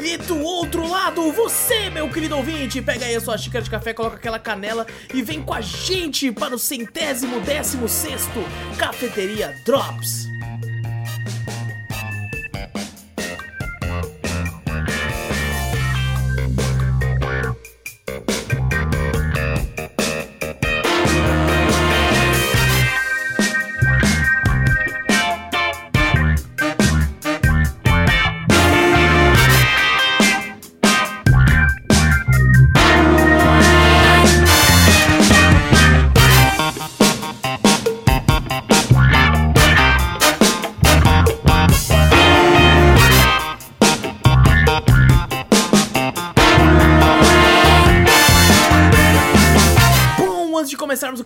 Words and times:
E 0.00 0.16
do 0.16 0.38
outro 0.40 0.88
lado, 0.88 1.32
você, 1.32 1.90
meu 1.90 2.08
querido 2.08 2.36
ouvinte, 2.36 2.80
pega 2.80 3.04
aí 3.04 3.16
a 3.16 3.20
sua 3.20 3.36
xícara 3.36 3.64
de 3.64 3.70
café, 3.70 3.92
coloca 3.92 4.16
aquela 4.16 4.38
canela 4.38 4.86
e 5.12 5.22
vem 5.22 5.42
com 5.42 5.52
a 5.52 5.60
gente 5.60 6.30
para 6.30 6.54
o 6.54 6.58
centésimo 6.58 7.40
décimo 7.40 7.88
sexto 7.88 8.40
Cafeteria 8.78 9.56
Drops. 9.64 10.27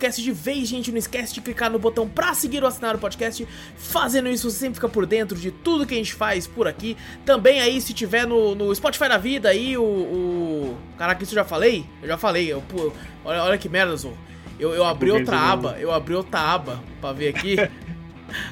Antes 0.06 0.22
de 0.22 0.32
vez, 0.32 0.68
gente, 0.68 0.90
não 0.90 0.98
esquece 0.98 1.34
de 1.34 1.40
clicar 1.40 1.70
no 1.70 1.78
botão 1.78 2.08
pra 2.08 2.34
seguir 2.34 2.62
ou 2.62 2.68
assinar 2.68 2.94
o 2.94 2.98
podcast. 2.98 3.46
Fazendo 3.76 4.28
isso, 4.28 4.50
você 4.50 4.58
sempre 4.58 4.74
fica 4.74 4.88
por 4.88 5.06
dentro 5.06 5.38
de 5.38 5.50
tudo 5.50 5.86
que 5.86 5.94
a 5.94 5.96
gente 5.96 6.14
faz 6.14 6.46
por 6.46 6.66
aqui. 6.66 6.96
Também 7.24 7.60
aí, 7.60 7.80
se 7.80 7.92
tiver 7.92 8.26
no, 8.26 8.54
no 8.54 8.74
Spotify 8.74 9.08
da 9.08 9.18
vida 9.18 9.48
aí, 9.48 9.76
o, 9.76 9.82
o... 9.82 10.78
Caraca, 10.98 11.22
isso 11.22 11.32
eu 11.32 11.36
já 11.36 11.44
falei? 11.44 11.84
Eu 12.02 12.08
já 12.08 12.18
falei. 12.18 12.52
Eu, 12.52 12.62
pô, 12.62 12.92
olha, 13.24 13.42
olha 13.42 13.58
que 13.58 13.68
merda, 13.68 13.96
Zô. 13.96 14.12
Eu, 14.58 14.74
eu 14.74 14.84
abri 14.84 15.10
outra 15.10 15.36
aba, 15.36 15.76
eu 15.80 15.92
abri 15.92 16.14
outra 16.14 16.38
aba 16.38 16.80
pra 17.00 17.12
ver 17.12 17.28
aqui. 17.28 17.56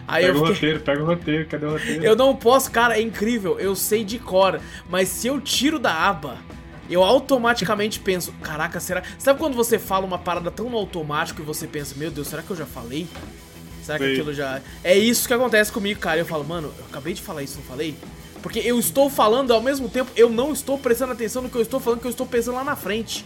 Aí 0.06 0.26
Pega 0.26 0.36
eu 0.36 0.42
o 0.42 0.46
fiquei... 0.46 0.54
roteiro, 0.54 0.80
pega 0.80 1.02
o 1.02 1.06
roteiro, 1.06 1.46
cadê 1.46 1.66
o 1.66 1.70
roteiro? 1.70 2.04
Eu 2.04 2.16
não 2.16 2.36
posso, 2.36 2.70
cara, 2.70 2.98
é 2.98 3.02
incrível, 3.02 3.58
eu 3.58 3.74
sei 3.74 4.04
de 4.04 4.18
cor, 4.18 4.60
mas 4.88 5.08
se 5.08 5.28
eu 5.28 5.40
tiro 5.40 5.78
da 5.78 5.92
aba, 5.92 6.38
eu 6.90 7.04
automaticamente 7.04 8.00
penso, 8.00 8.32
caraca, 8.42 8.80
será. 8.80 9.02
Sabe 9.18 9.38
quando 9.38 9.54
você 9.54 9.78
fala 9.78 10.04
uma 10.04 10.18
parada 10.18 10.50
tão 10.50 10.68
no 10.68 10.76
automático 10.76 11.40
e 11.40 11.44
você 11.44 11.66
pensa, 11.66 11.94
meu 11.96 12.10
Deus, 12.10 12.28
será 12.28 12.42
que 12.42 12.50
eu 12.50 12.56
já 12.56 12.66
falei? 12.66 13.06
Será 13.82 13.98
que 13.98 14.12
aquilo 14.12 14.34
já. 14.34 14.60
É 14.84 14.96
isso 14.96 15.26
que 15.26 15.34
acontece 15.34 15.72
comigo, 15.72 16.00
cara. 16.00 16.18
Eu 16.18 16.26
falo, 16.26 16.44
mano, 16.44 16.72
eu 16.78 16.84
acabei 16.86 17.14
de 17.14 17.22
falar 17.22 17.42
isso, 17.42 17.56
não 17.56 17.64
falei? 17.64 17.96
Porque 18.42 18.58
eu 18.60 18.78
estou 18.78 19.10
falando 19.10 19.52
ao 19.52 19.60
mesmo 19.60 19.88
tempo, 19.88 20.10
eu 20.16 20.30
não 20.30 20.52
estou 20.52 20.78
prestando 20.78 21.12
atenção 21.12 21.42
no 21.42 21.48
que 21.48 21.56
eu 21.56 21.62
estou 21.62 21.78
falando, 21.78 22.00
que 22.00 22.06
eu 22.06 22.10
estou 22.10 22.26
pensando 22.26 22.54
lá 22.54 22.64
na 22.64 22.76
frente. 22.76 23.24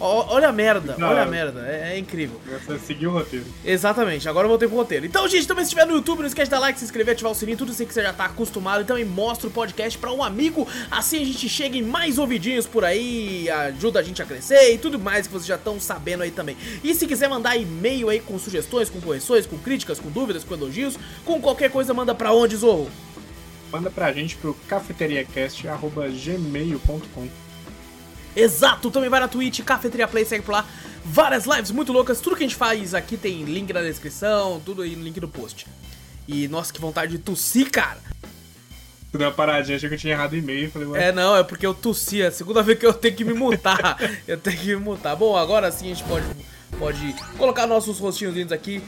Olha 0.00 0.48
a 0.48 0.52
merda, 0.52 0.96
Não, 0.98 1.08
olha 1.08 1.22
a 1.22 1.26
merda, 1.26 1.64
é, 1.66 1.94
é 1.94 1.98
incrível. 1.98 2.40
Você 2.66 2.78
seguiu 2.78 3.10
o 3.10 3.14
roteiro. 3.14 3.44
Exatamente, 3.64 4.28
agora 4.28 4.46
eu 4.46 4.48
voltei 4.48 4.68
pro 4.68 4.76
roteiro. 4.76 5.06
Então, 5.06 5.26
gente, 5.28 5.46
também 5.46 5.64
se 5.64 5.68
estiver 5.68 5.86
no 5.86 5.94
YouTube, 5.94 6.20
não 6.20 6.26
esquece 6.26 6.46
de 6.46 6.50
dar 6.50 6.60
like, 6.60 6.78
se 6.78 6.84
inscrever, 6.84 7.14
ativar 7.14 7.32
o 7.32 7.34
sininho, 7.34 7.58
tudo 7.58 7.72
isso 7.72 7.84
que 7.84 7.92
você 7.92 8.02
já 8.02 8.12
tá 8.12 8.26
acostumado. 8.26 8.82
E 8.82 8.84
também 8.84 9.04
mostra 9.04 9.48
o 9.48 9.50
podcast 9.50 9.98
pra 9.98 10.12
um 10.12 10.22
amigo, 10.22 10.66
assim 10.90 11.22
a 11.22 11.24
gente 11.24 11.48
chega 11.48 11.76
em 11.76 11.82
mais 11.82 12.18
ouvidinhos 12.18 12.66
por 12.66 12.84
aí, 12.84 13.48
ajuda 13.50 14.00
a 14.00 14.02
gente 14.02 14.22
a 14.22 14.26
crescer 14.26 14.74
e 14.74 14.78
tudo 14.78 14.98
mais 14.98 15.26
que 15.26 15.32
vocês 15.32 15.46
já 15.46 15.56
estão 15.56 15.78
sabendo 15.80 16.22
aí 16.22 16.30
também. 16.30 16.56
E 16.82 16.94
se 16.94 17.06
quiser 17.06 17.28
mandar 17.28 17.56
e-mail 17.56 18.08
aí 18.08 18.20
com 18.20 18.38
sugestões, 18.38 18.88
com 18.90 19.00
correções, 19.00 19.46
com 19.46 19.58
críticas, 19.58 19.98
com 20.00 20.10
dúvidas, 20.10 20.44
com 20.44 20.54
elogios, 20.54 20.96
com 21.24 21.40
qualquer 21.40 21.70
coisa, 21.70 21.94
manda 21.94 22.14
pra 22.14 22.32
onde, 22.32 22.56
Zorro? 22.56 22.90
Manda 23.70 23.90
pra 23.90 24.12
gente 24.12 24.36
pro 24.36 24.54
cafeteriacast.gmail.com 24.68 27.28
Exato, 28.36 28.90
também 28.90 29.08
vai 29.08 29.20
na 29.20 29.28
Twitch, 29.28 29.60
Cafeteria 29.62 30.08
Play, 30.08 30.24
segue 30.24 30.44
por 30.44 30.52
lá. 30.52 30.66
Várias 31.04 31.44
lives 31.44 31.70
muito 31.70 31.92
loucas, 31.92 32.20
tudo 32.20 32.36
que 32.36 32.44
a 32.44 32.46
gente 32.46 32.56
faz 32.56 32.94
aqui 32.94 33.16
tem 33.16 33.44
link 33.44 33.72
na 33.72 33.82
descrição, 33.82 34.60
tudo 34.64 34.82
aí 34.82 34.96
no 34.96 35.04
link 35.04 35.20
do 35.20 35.28
post. 35.28 35.66
E 36.26 36.48
nossa, 36.48 36.72
que 36.72 36.80
vontade 36.80 37.12
de 37.12 37.18
tossir, 37.18 37.70
cara. 37.70 37.98
Tu 39.12 39.18
deu 39.18 39.28
uma 39.28 39.34
paradinha, 39.34 39.76
achei 39.76 39.88
que 39.88 39.94
eu 39.94 39.98
tinha 39.98 40.12
errado 40.12 40.32
o 40.32 40.36
e-mail. 40.36 40.70
Falei, 40.72 40.88
ué, 40.88 41.08
É, 41.08 41.12
não, 41.12 41.36
é 41.36 41.44
porque 41.44 41.64
eu 41.64 41.72
tossi. 41.72 42.22
É 42.22 42.26
a 42.26 42.32
segunda 42.32 42.64
vez 42.64 42.78
que 42.78 42.84
eu 42.84 42.92
tenho 42.92 43.14
que 43.14 43.24
me 43.24 43.32
mutar. 43.32 43.96
eu 44.26 44.36
tenho 44.36 44.58
que 44.58 44.66
me 44.74 44.76
mutar. 44.76 45.14
Bom, 45.14 45.36
agora 45.36 45.70
sim 45.70 45.92
a 45.92 45.94
gente 45.94 46.02
pode, 46.02 46.26
pode 46.78 47.14
colocar 47.38 47.64
nossos 47.64 48.00
rostinhos 48.00 48.34
lindos 48.34 48.52
aqui. 48.52 48.82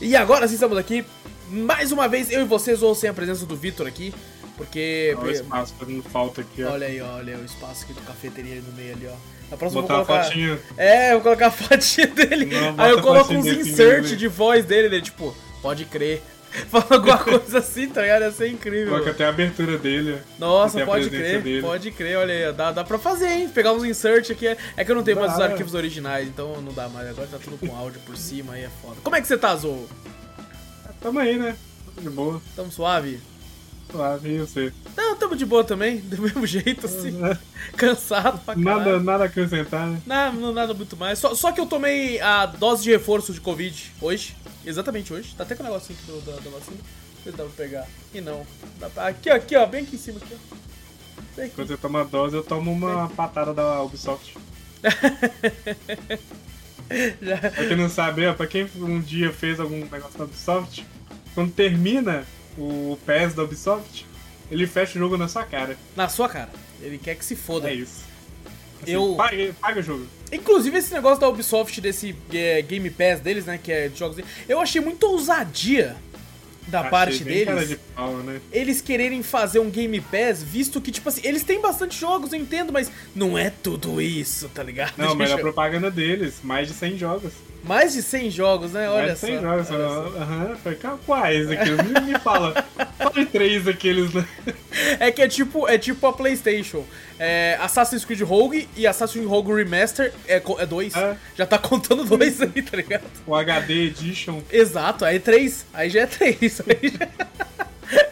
E 0.00 0.16
agora 0.16 0.48
sim 0.48 0.54
estamos 0.54 0.78
aqui. 0.78 1.04
Mais 1.50 1.92
uma 1.92 2.08
vez, 2.08 2.30
eu 2.30 2.40
e 2.40 2.44
vocês, 2.44 2.82
ou 2.82 2.94
sem 2.94 3.10
a 3.10 3.12
presença 3.12 3.44
do 3.44 3.54
Vitor 3.56 3.86
aqui. 3.86 4.14
Porque. 4.58 5.14
olha 5.18 5.28
o 5.28 5.30
espaço 5.30 5.74
fazendo 5.78 6.02
falta 6.02 6.40
aqui, 6.42 6.62
ó. 6.64 6.72
Olha 6.72 6.86
aí, 6.86 7.00
olha 7.00 7.34
aí 7.36 7.40
o 7.40 7.44
espaço 7.44 7.84
aqui 7.84 7.94
do 7.94 8.02
cafeteria 8.02 8.52
ali 8.52 8.60
no 8.62 8.72
meio 8.74 8.92
ali, 8.94 9.06
ó. 9.06 9.16
Na 9.50 9.56
próxima 9.56 9.78
eu 9.80 9.82
Botar 9.82 9.96
vou 9.96 10.04
colocar. 10.06 10.24
fotinha. 10.24 10.58
É, 10.76 11.08
eu 11.10 11.12
vou 11.14 11.22
colocar 11.22 11.46
a 11.46 11.50
fotinha 11.52 12.06
dele. 12.08 12.44
Não, 12.46 12.74
aí 12.76 12.90
eu 12.90 12.98
a 12.98 13.02
coloco 13.02 13.32
uns 13.32 13.44
desse 13.44 13.70
insert 13.70 13.88
menino 14.02 14.08
aí. 14.10 14.16
de 14.16 14.28
voz 14.28 14.64
dele, 14.66 14.88
né? 14.90 15.00
Tipo, 15.00 15.34
pode 15.62 15.84
crer. 15.86 16.20
Fala 16.70 16.86
alguma 16.90 17.16
coisa 17.22 17.58
assim, 17.58 17.88
tá 17.88 18.02
ligado? 18.02 18.22
Ia 18.22 18.32
ser 18.32 18.48
incrível. 18.48 18.90
Coloca 18.92 19.10
até 19.10 19.24
a 19.26 19.28
abertura 19.28 19.78
dele. 19.78 20.18
Nossa, 20.38 20.74
Tem 20.74 20.82
a 20.82 20.86
pode 20.86 21.08
crer, 21.10 21.42
dele. 21.42 21.60
pode 21.62 21.90
crer, 21.92 22.16
olha 22.18 22.48
aí, 22.48 22.52
dá, 22.54 22.72
dá 22.72 22.82
pra 22.84 22.98
fazer, 22.98 23.28
hein? 23.28 23.48
Pegar 23.48 23.72
uns 23.72 23.84
insert 23.84 24.30
aqui. 24.30 24.46
É 24.76 24.84
que 24.84 24.90
eu 24.90 24.96
não 24.96 25.02
tenho 25.02 25.18
mais 25.20 25.32
os 25.32 25.38
Dá. 25.38 25.44
arquivos 25.44 25.74
originais, 25.74 26.26
então 26.26 26.60
não 26.62 26.72
dá 26.72 26.88
mais. 26.88 27.08
Agora 27.08 27.28
tá 27.30 27.38
tudo 27.38 27.58
com 27.58 27.74
áudio 27.76 28.00
por 28.06 28.16
cima, 28.16 28.54
aí 28.54 28.64
é 28.64 28.70
foda. 28.82 28.96
Como 29.04 29.14
é 29.14 29.20
que 29.20 29.26
você 29.26 29.36
tá, 29.38 29.54
Zou? 29.56 29.86
Tamo 31.00 31.18
aí, 31.18 31.36
né? 31.38 31.54
Tudo 31.94 32.02
de 32.02 32.10
boa. 32.10 32.40
Tamo 32.56 32.72
suave? 32.72 33.20
Suave, 33.90 34.28
e 34.34 34.38
você? 34.38 34.72
Não, 34.96 35.16
tamo 35.16 35.34
de 35.34 35.46
boa 35.46 35.64
também, 35.64 35.98
do 36.04 36.20
mesmo 36.20 36.46
jeito, 36.46 36.86
assim. 36.86 37.18
Cansado 37.76 38.38
pra 38.44 38.54
caralho. 38.54 38.78
Nada, 38.78 39.00
nada 39.00 39.24
a 39.24 39.26
acrescentar, 39.26 39.86
né? 39.86 40.00
Não, 40.06 40.52
nada 40.52 40.74
muito 40.74 40.96
mais. 40.96 41.18
Só, 41.18 41.34
só 41.34 41.52
que 41.52 41.60
eu 41.60 41.66
tomei 41.66 42.20
a 42.20 42.46
dose 42.46 42.82
de 42.82 42.90
reforço 42.90 43.32
de 43.32 43.40
Covid 43.40 43.92
hoje. 44.00 44.36
Exatamente 44.66 45.12
hoje. 45.12 45.34
Tá 45.36 45.44
até 45.44 45.54
com 45.54 45.62
o 45.62 45.66
negocinho 45.66 45.98
aqui 45.98 46.10
do, 46.12 46.20
da, 46.20 46.32
da 46.38 46.50
vacina. 46.50 46.76
Dá 47.26 47.32
pra 47.32 47.46
pegar. 47.56 47.86
E 48.14 48.20
não. 48.20 48.46
Aqui, 48.96 49.28
aqui, 49.30 49.56
ó. 49.56 49.66
Bem 49.66 49.82
aqui 49.82 49.96
em 49.96 49.98
cima, 49.98 50.18
aqui, 50.18 50.34
ó. 50.34 50.56
Bem 51.36 51.46
aqui. 51.46 51.54
Quando 51.54 51.68
você 51.68 51.76
toma 51.76 52.04
dose, 52.04 52.36
eu 52.36 52.42
tomo 52.42 52.70
uma 52.72 53.08
patada 53.10 53.52
da 53.54 53.82
Ubisoft. 53.82 54.34
Já- 57.22 57.36
Pra 57.38 57.66
quem 57.66 57.76
não 57.76 57.88
sabe, 57.90 58.26
ó, 58.26 58.32
pra 58.34 58.46
quem 58.46 58.66
um 58.76 59.00
dia 59.00 59.32
fez 59.32 59.60
algum 59.60 59.78
negócio 59.80 60.18
da 60.18 60.24
Ubisoft, 60.24 60.86
quando 61.34 61.52
termina 61.52 62.24
o 62.58 62.98
PES 63.06 63.34
da 63.34 63.44
Ubisoft, 63.44 64.04
ele 64.50 64.66
fecha 64.66 64.96
o 64.96 64.98
jogo 64.98 65.16
na 65.16 65.28
sua 65.28 65.44
cara. 65.44 65.76
Na 65.96 66.08
sua 66.08 66.28
cara. 66.28 66.50
Ele 66.82 66.98
quer 66.98 67.14
que 67.16 67.24
se 67.24 67.34
foda. 67.36 67.70
É 67.70 67.74
isso. 67.74 68.02
Assim, 68.82 68.92
Eu- 68.92 69.14
Paga, 69.16 69.54
paga 69.60 69.80
o 69.80 69.82
jogo. 69.82 70.06
Inclusive, 70.30 70.76
esse 70.78 70.92
negócio 70.92 71.18
da 71.20 71.28
Ubisoft, 71.28 71.80
desse 71.80 72.14
é, 72.32 72.62
Game 72.62 72.88
Pass 72.90 73.20
deles, 73.20 73.46
né? 73.46 73.58
Que 73.62 73.72
é 73.72 73.88
de 73.88 73.98
jogos. 73.98 74.18
Eu 74.48 74.60
achei 74.60 74.80
muita 74.80 75.06
ousadia 75.06 75.96
da 76.68 76.80
Achei 76.80 76.90
parte 76.90 77.24
deles. 77.24 77.68
de 77.70 77.76
pau, 77.76 78.12
né? 78.18 78.40
Eles 78.52 78.80
quererem 78.82 79.22
fazer 79.22 79.58
um 79.58 79.70
Game 79.70 80.00
Pass, 80.02 80.42
visto 80.42 80.80
que, 80.82 80.92
tipo 80.92 81.08
assim, 81.08 81.22
eles 81.24 81.42
têm 81.42 81.60
bastante 81.62 81.98
jogos, 81.98 82.32
eu 82.32 82.38
entendo, 82.38 82.70
mas 82.72 82.90
não 83.16 83.38
é 83.38 83.48
tudo 83.50 84.00
isso, 84.02 84.48
tá 84.50 84.62
ligado? 84.62 84.92
Não, 84.98 85.14
mas 85.14 85.30
a 85.30 85.34
Deixa- 85.34 85.38
propaganda 85.40 85.90
deles, 85.90 86.34
mais 86.44 86.68
de 86.68 86.74
100 86.74 86.98
jogos. 86.98 87.32
Mais 87.68 87.92
de 87.92 88.02
100 88.02 88.30
jogos, 88.30 88.72
né? 88.72 88.88
Olha 88.88 89.08
mais 89.08 89.12
de 89.12 89.20
só. 89.20 89.26
100 89.26 89.40
jogos. 89.42 89.70
olha 89.70 89.88
só. 89.88 90.18
Aham, 90.18 90.56
foi 90.62 90.78
quais 91.04 91.50
aqueles? 91.50 91.76
Me, 91.84 92.00
me 92.00 92.18
fala. 92.18 92.64
Fala 92.96 93.26
três 93.26 93.64
daqueles, 93.64 94.12
né? 94.14 94.26
É 95.00 95.10
que 95.10 95.20
é 95.20 95.28
tipo, 95.28 95.68
é 95.68 95.76
tipo 95.76 96.06
a 96.06 96.12
PlayStation. 96.12 96.84
É, 97.18 97.58
Assassin's 97.60 98.04
Creed 98.04 98.22
Rogue 98.22 98.68
e 98.76 98.86
Assassin's 98.86 99.18
Creed 99.18 99.28
Rogue 99.28 99.52
Remaster 99.52 100.14
é, 100.26 100.40
é 100.58 100.66
dois. 100.66 100.94
É. 100.96 101.16
Já 101.36 101.44
tá 101.44 101.58
contando 101.58 102.04
dois 102.04 102.40
aí, 102.40 102.62
tá 102.62 102.76
ligado? 102.76 103.02
O 103.26 103.34
HD 103.34 103.86
Edition. 103.86 104.40
Exato, 104.50 105.04
aí 105.04 105.18
três. 105.20 105.66
Aí 105.74 105.90
já 105.90 106.02
é 106.02 106.06
três. 106.06 106.62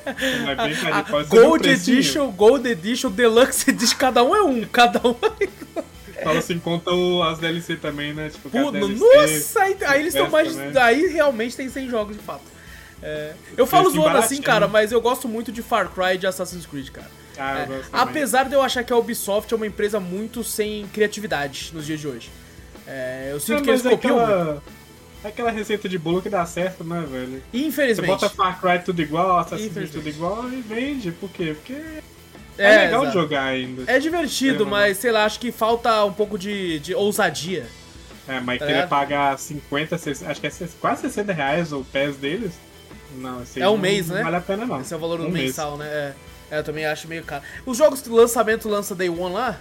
Aí 0.07 0.75
já... 0.75 1.03
Gold. 1.29 1.69
Edition, 1.69 2.31
Gold 2.31 2.67
Edition, 2.67 3.11
Deluxe 3.11 3.71
Edition, 3.71 3.99
cada 3.99 4.23
um 4.23 4.35
é 4.35 4.43
um, 4.43 4.65
cada 4.65 5.07
um 5.07 5.17
é 5.41 5.83
Fala 6.23 6.39
assim, 6.39 6.59
conta 6.59 6.91
o, 6.93 7.23
as 7.23 7.39
DLC 7.39 7.77
também, 7.77 8.13
né? 8.15 8.31
Tipo, 8.31 8.49
Pô, 8.51 8.71
DLC, 8.71 8.95
Nossa, 8.99 9.63
aí, 9.63 9.77
aí 9.87 10.01
eles 10.01 10.15
estão 10.15 10.31
mais. 10.31 10.55
né? 10.55 10.73
Aí 10.81 11.07
realmente 11.09 11.57
tem 11.57 11.69
100 11.69 11.89
jogos 11.91 12.17
de 12.17 12.23
fato. 12.23 12.43
É, 13.03 13.35
eu 13.57 13.67
falo 13.67 13.91
zoando 13.91 14.17
assim, 14.17 14.41
cara, 14.41 14.67
mas 14.67 14.91
eu 14.91 15.01
gosto 15.01 15.29
muito 15.29 15.53
de 15.53 15.63
Far 15.63 15.91
Cry 15.91 16.15
e 16.15 16.19
de 16.19 16.27
Assassin's 16.27 16.65
Creed, 16.65 16.89
cara. 16.91 17.11
Ah, 17.39 17.67
eu 17.69 17.75
É, 17.77 17.81
apesar 17.93 18.49
de 18.49 18.55
eu 18.55 18.63
achar 18.63 18.83
que 18.83 18.93
a 18.93 18.97
Ubisoft 18.97 19.53
é 19.53 19.57
uma 19.57 19.67
empresa 19.67 20.01
muito 20.01 20.43
sem 20.43 20.87
criatividade 20.89 21.71
nos 21.75 21.85
dias 21.85 22.01
de 22.01 22.09
hoje. 22.09 22.31
É, 22.87 23.29
eu 23.33 23.39
sinto 23.39 23.59
É, 23.59 23.63
que 23.63 23.71
eles 23.71 23.85
é 23.85 23.91
copiam 23.91 24.19
aquela... 24.19 24.63
aquela 25.23 25.51
receita 25.51 25.89
de 25.89 25.99
bolo 25.99 26.23
que 26.23 26.31
dá 26.31 26.47
certo, 26.47 26.83
né, 26.85 27.05
velho? 27.07 27.43
Você 27.53 27.59
Infelizmente. 27.59 28.07
bota 28.09 28.31
Far 28.31 28.59
Cry 28.61 28.79
tudo 28.83 29.03
igual, 29.03 29.39
Assassin's 29.41 29.73
Creed 29.75 29.91
tudo 29.91 30.09
igual 30.09 30.49
e 30.51 30.63
vende. 30.63 31.13
Por 31.13 31.29
quê? 31.29 31.55
Porque 31.55 31.79
é, 32.59 32.75
É, 32.75 32.79
legal 32.87 33.03
exato. 33.03 33.19
jogar 33.19 33.45
ainda. 33.45 33.85
É 33.87 33.99
divertido, 33.99 34.65
É, 34.65 34.67
mas 34.67 34.99
sei 34.99 35.13
lá, 35.13 35.25
acho 35.25 35.39
que 35.41 35.51
falta 35.53 36.05
um 36.05 36.13
pouco 36.13 36.39
de, 36.39 36.79
de 36.81 36.95
ousadia. 36.95 37.67
É, 38.29 38.41
mas 38.41 38.59
Tá 38.59 38.67
querer 38.67 38.77
ligado? 38.79 38.89
pagar 38.89 39.39
50, 39.39 39.97
60, 39.99 40.31
acho 40.31 40.41
que 40.41 40.47
é 40.47 40.53
quase 40.81 41.03
60 41.03 41.33
reais 41.33 41.73
o 41.73 41.85
PES 41.85 42.17
deles. 42.17 42.53
Não, 43.17 43.43
esse 43.43 43.61
É 43.61 43.69
um 43.69 43.73
não 43.73 43.79
mês, 43.79 44.09
né? 44.09 44.23
vale 44.23 44.37
a 44.37 44.41
pena 44.41 44.67
não. 44.67 44.81
Esse 44.81 44.93
é 44.93 44.97
o 44.97 45.01
valor 45.01 45.19
do 45.19 45.27
Um 45.27 45.31
mês. 45.31 45.47
mensal, 45.47 45.77
né? 45.77 45.87
É, 45.87 46.15
É, 46.51 46.59
eu 46.59 46.65
também 46.65 46.85
acho 46.87 47.09
meio 47.09 47.23
caro. 47.25 47.43
Os 47.65 47.77
jogos 47.79 48.03
de 48.03 48.09
lançamento 48.11 48.69
lança 48.69 48.95
Day 48.95 49.09
One 49.09 49.35
lá? 49.35 49.59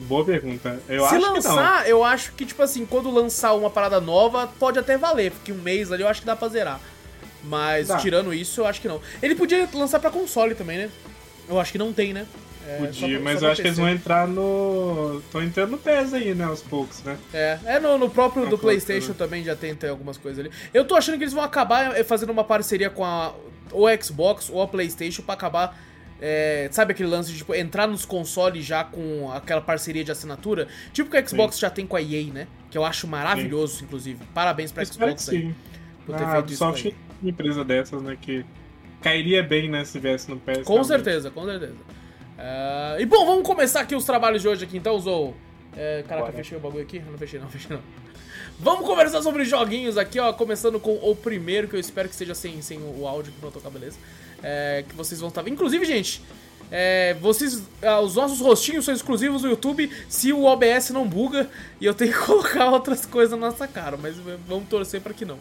Boa 0.00 0.24
pergunta. 0.24 0.80
Eu 0.88 1.06
Se 1.06 1.14
acho 1.14 1.26
que 1.26 1.30
lançar, 1.32 1.88
eu 1.88 2.02
acho 2.02 2.32
que, 2.32 2.46
tipo 2.46 2.62
assim, 2.62 2.86
quando 2.86 3.10
lançar 3.10 3.52
uma 3.54 3.68
parada 3.68 4.00
nova, 4.00 4.46
pode 4.58 4.78
até 4.78 4.96
valer, 4.96 5.30
porque 5.30 5.52
um 5.52 5.56
mês 5.56 5.92
ali 5.92 6.02
eu 6.02 6.08
acho 6.08 6.20
que 6.20 6.26
dá 6.26 6.34
pra 6.34 6.48
zerar. 6.48 6.80
Mas 7.44 7.88
Dá. 7.88 7.96
tirando 7.98 8.32
isso, 8.34 8.60
eu 8.62 8.66
acho 8.66 8.80
que 8.80 8.88
não. 8.88 9.00
Ele 9.22 9.34
podia 9.34 9.68
lançar 9.74 9.98
pra 10.00 10.10
console 10.10 10.54
também, 10.54 10.78
né? 10.78 10.90
Eu 11.50 11.60
acho 11.60 11.72
que 11.72 11.78
não 11.78 11.92
tem, 11.92 12.12
né? 12.14 12.26
É, 12.66 12.76
Podia, 12.78 13.08
pra- 13.18 13.24
mas 13.24 13.42
eu 13.42 13.48
acho 13.50 13.60
que 13.62 13.66
eles 13.68 13.76
PC. 13.78 13.80
vão 13.88 13.90
entrar 13.90 14.28
no. 14.28 15.20
Estão 15.24 15.42
entrando 15.42 15.70
no 15.72 15.78
PES 15.78 16.14
aí, 16.14 16.34
né, 16.34 16.44
aos 16.44 16.62
poucos, 16.62 17.02
né? 17.02 17.16
É, 17.34 17.58
é 17.64 17.80
no, 17.80 17.98
no 17.98 18.08
próprio 18.08 18.46
do 18.48 18.56
PlayStation 18.58 19.08
né? 19.08 19.14
também 19.18 19.42
já 19.42 19.56
tem, 19.56 19.74
tem 19.74 19.90
algumas 19.90 20.16
coisas 20.16 20.38
ali. 20.44 20.50
Eu 20.72 20.84
tô 20.84 20.94
achando 20.94 21.16
que 21.18 21.24
eles 21.24 21.32
vão 21.34 21.42
acabar 21.42 21.96
eh, 21.98 22.04
fazendo 22.04 22.30
uma 22.30 22.44
parceria 22.44 22.88
com 22.88 23.04
a 23.04 23.34
ou 23.72 23.86
a 23.86 23.96
Xbox 24.00 24.50
ou 24.50 24.62
a 24.62 24.68
PlayStation 24.68 25.22
pra 25.22 25.34
acabar. 25.34 25.76
é, 26.20 26.68
sabe 26.70 26.92
aquele 26.92 27.08
lance 27.08 27.32
de 27.32 27.38
tipo, 27.38 27.54
entrar 27.54 27.86
nos 27.88 28.04
consoles 28.04 28.64
já 28.64 28.84
com 28.84 29.30
aquela 29.32 29.60
parceria 29.62 30.04
de 30.04 30.12
assinatura? 30.12 30.68
Tipo 30.92 31.10
que 31.10 31.16
a 31.16 31.26
Xbox 31.26 31.58
já 31.58 31.70
tem 31.70 31.86
com 31.86 31.96
a 31.96 32.02
EA, 32.02 32.24
né? 32.32 32.46
Que 32.70 32.76
eu 32.76 32.84
acho 32.84 33.06
maravilhoso, 33.08 33.82
inclusive. 33.82 34.20
Parabéns 34.34 34.70
pra 34.70 34.84
que 34.84 34.92
Xbox 34.92 35.28
aí 35.30 35.40
sim. 35.40 35.54
por 36.04 36.14
ter 36.14 36.24
Ah, 36.24 36.32
feito 36.32 36.52
isso. 36.52 36.62
é 36.64 36.92
uma 37.22 37.30
empresa 37.30 37.64
dessas, 37.64 38.02
né, 38.02 38.16
que 38.20 38.44
cairia 39.02 39.42
bem, 39.42 39.68
né, 39.68 39.84
se 39.84 39.98
viesse 39.98 40.30
no 40.30 40.38
PES. 40.38 40.64
Com 40.64 40.74
realmente. 40.74 40.86
certeza, 40.88 41.30
com 41.30 41.44
certeza. 41.44 41.76
Ah, 42.38 42.96
e 42.98 43.04
bom, 43.04 43.26
vamos 43.26 43.46
começar 43.46 43.80
aqui 43.80 43.94
os 43.94 44.04
trabalhos 44.04 44.42
de 44.42 44.48
hoje 44.48 44.64
aqui 44.64 44.76
então, 44.76 44.98
Zou. 44.98 45.34
É, 45.76 46.02
caraca, 46.08 46.26
Bora. 46.26 46.36
fechei 46.38 46.56
o 46.56 46.60
bagulho 46.60 46.82
aqui? 46.82 46.98
Não 47.00 47.18
fechei 47.18 47.38
não, 47.38 47.48
fechei 47.50 47.76
não. 47.76 47.82
Vamos 48.58 48.86
conversar 48.86 49.22
sobre 49.22 49.44
joguinhos 49.44 49.96
aqui, 49.96 50.18
ó. 50.18 50.32
Começando 50.32 50.78
com 50.78 50.94
o 50.96 51.14
primeiro, 51.14 51.68
que 51.68 51.76
eu 51.76 51.80
espero 51.80 52.08
que 52.08 52.14
seja 52.14 52.34
sem, 52.34 52.60
sem 52.60 52.78
o 52.78 53.06
áudio 53.06 53.32
que 53.32 53.42
não 53.42 53.50
tocar, 53.50 53.70
beleza. 53.70 53.98
É, 54.42 54.84
que 54.88 54.94
vocês 54.94 55.20
vão 55.20 55.28
estar 55.28 55.42
vendo. 55.42 55.54
Inclusive, 55.54 55.84
gente, 55.84 56.22
é, 56.70 57.14
vocês. 57.20 57.62
ah, 57.82 58.00
os 58.00 58.14
nossos 58.14 58.40
rostinhos 58.40 58.84
são 58.84 58.94
exclusivos 58.94 59.42
no 59.42 59.48
YouTube 59.48 59.90
se 60.08 60.32
o 60.32 60.44
OBS 60.44 60.90
não 60.90 61.06
buga 61.06 61.48
e 61.80 61.86
eu 61.86 61.94
tenho 61.94 62.12
que 62.12 62.18
colocar 62.24 62.70
outras 62.70 63.04
coisas 63.04 63.38
na 63.38 63.48
nossa 63.48 63.66
cara, 63.66 63.96
mas 63.96 64.16
vamos 64.46 64.68
torcer 64.68 65.00
pra 65.00 65.12
que 65.12 65.24
não. 65.24 65.38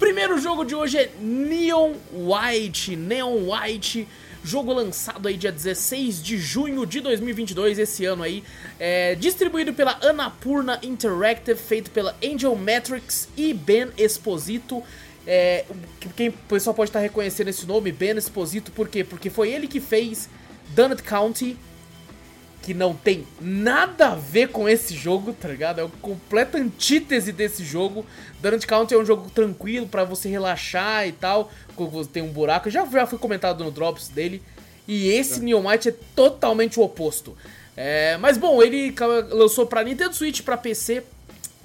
Primeiro 0.00 0.38
jogo 0.40 0.64
de 0.64 0.74
hoje 0.74 0.96
é 0.98 1.10
Neon 1.20 1.92
White. 2.12 2.96
Neon 2.96 3.36
White. 3.50 4.08
Jogo 4.42 4.72
lançado 4.72 5.28
aí 5.28 5.36
dia 5.36 5.52
16 5.52 6.22
de 6.22 6.38
junho 6.38 6.86
de 6.86 7.00
2022, 7.00 7.78
esse 7.78 8.06
ano 8.06 8.22
aí. 8.22 8.42
É, 8.78 9.14
distribuído 9.14 9.74
pela 9.74 9.98
Annapurna 10.02 10.80
Interactive, 10.82 11.58
feito 11.58 11.90
pela 11.90 12.16
Angel 12.24 12.56
Matrix 12.56 13.28
e 13.36 13.52
Ben 13.52 13.88
Esposito. 13.98 14.82
É, 15.26 15.66
que- 16.00 16.08
quem 16.08 16.28
o 16.30 16.32
pessoal 16.48 16.72
pode 16.72 16.88
estar 16.88 17.00
reconhecendo 17.00 17.48
esse 17.48 17.66
nome, 17.66 17.92
Ben 17.92 18.16
Esposito, 18.16 18.72
por 18.72 18.88
quê? 18.88 19.04
Porque 19.04 19.28
foi 19.28 19.50
ele 19.52 19.68
que 19.68 19.78
fez 19.80 20.30
Donut 20.70 21.02
County, 21.02 21.58
que 22.62 22.74
não 22.74 22.94
tem 22.94 23.26
nada 23.40 24.08
a 24.08 24.14
ver 24.14 24.48
com 24.48 24.68
esse 24.68 24.94
jogo, 24.94 25.32
tá 25.32 25.48
ligado? 25.48 25.80
É 25.80 25.84
uma 25.84 25.92
completa 26.02 26.58
antítese 26.58 27.32
desse 27.32 27.64
jogo. 27.64 28.04
Donut 28.40 28.66
County 28.66 28.94
é 28.94 28.98
um 28.98 29.04
jogo 29.04 29.30
tranquilo 29.30 29.86
pra 29.86 30.04
você 30.04 30.28
relaxar 30.28 31.06
e 31.06 31.12
tal, 31.12 31.50
quando 31.74 31.90
você 31.90 32.10
tem 32.10 32.22
um 32.22 32.28
buraco. 32.28 32.68
Já, 32.70 32.84
já 32.84 33.06
foi 33.06 33.18
comentado 33.18 33.64
no 33.64 33.70
Drops 33.70 34.08
dele. 34.08 34.42
E 34.86 35.08
esse 35.08 35.40
Neon 35.40 35.66
White 35.66 35.88
é 35.88 35.94
totalmente 36.14 36.78
o 36.78 36.82
oposto. 36.82 37.36
É, 37.76 38.16
mas 38.18 38.36
bom, 38.36 38.62
ele 38.62 38.94
lançou 39.30 39.64
pra 39.66 39.82
Nintendo 39.82 40.14
Switch, 40.14 40.42
pra 40.42 40.56
PC. 40.56 41.02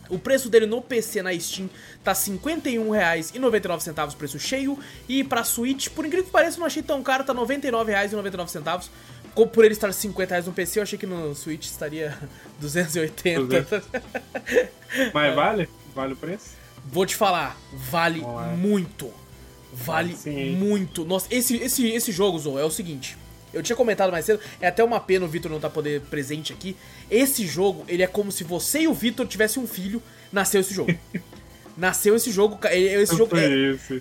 O 0.07 0.19
preço 0.19 0.49
dele 0.49 0.67
no 0.67 0.81
PC 0.81 1.23
na 1.23 1.37
Steam 1.37 1.67
tá 2.03 2.11
R$ 2.13 2.19
51,99 2.19 4.15
preço 4.15 4.37
cheio. 4.39 4.77
E 5.09 5.23
pra 5.23 5.43
Switch, 5.43 5.89
por 5.89 6.05
incrível 6.05 6.25
que 6.25 6.31
pareça, 6.31 6.59
não 6.59 6.67
achei 6.67 6.83
tão 6.83 7.01
caro, 7.01 7.23
tá 7.23 7.33
R$ 7.33 7.39
99,99. 7.39 8.89
Por 9.35 9.65
ele 9.65 9.73
estar 9.73 9.91
50 9.91 10.29
reais 10.29 10.45
no 10.45 10.53
PC, 10.53 10.79
eu 10.79 10.83
achei 10.83 10.97
que 10.97 11.05
no 11.05 11.35
Switch 11.35 11.65
estaria 11.65 12.17
280. 12.59 13.83
Mas 15.13 15.35
vale? 15.35 15.69
Vale 15.93 16.13
o 16.13 16.15
preço? 16.15 16.51
Vou 16.85 17.05
te 17.05 17.15
falar, 17.15 17.57
vale 17.73 18.21
lá. 18.21 18.47
muito. 18.47 19.11
Vale 19.73 20.15
Sim, 20.15 20.55
muito. 20.55 21.03
Nossa, 21.03 21.27
esse, 21.29 21.57
esse, 21.57 21.87
esse 21.87 22.11
jogo, 22.11 22.39
Zou, 22.39 22.57
é 22.59 22.63
o 22.63 22.69
seguinte. 22.71 23.17
Eu 23.53 23.63
tinha 23.63 23.75
comentado 23.75 24.11
mais 24.11 24.25
cedo, 24.25 24.39
é 24.61 24.67
até 24.67 24.83
uma 24.83 24.99
pena 24.99 25.25
o 25.25 25.27
Vitor 25.27 25.49
não 25.51 25.59
tá 25.59 25.69
poder 25.69 26.01
presente 26.01 26.53
aqui. 26.53 26.75
Esse 27.09 27.45
jogo, 27.47 27.83
ele 27.87 28.03
é 28.03 28.07
como 28.07 28.31
se 28.31 28.43
você 28.43 28.81
e 28.81 28.87
o 28.87 28.93
Vitor 28.93 29.25
tivessem 29.27 29.61
um 29.61 29.67
filho, 29.67 30.01
nasceu 30.31 30.61
esse 30.61 30.73
jogo. 30.73 30.93
nasceu 31.77 32.15
esse 32.15 32.31
jogo, 32.31 32.57
ca- 32.57 32.73
ele- 32.73 33.01
esse 33.01 33.15
jogo 33.17 33.31
Foi 33.31 33.43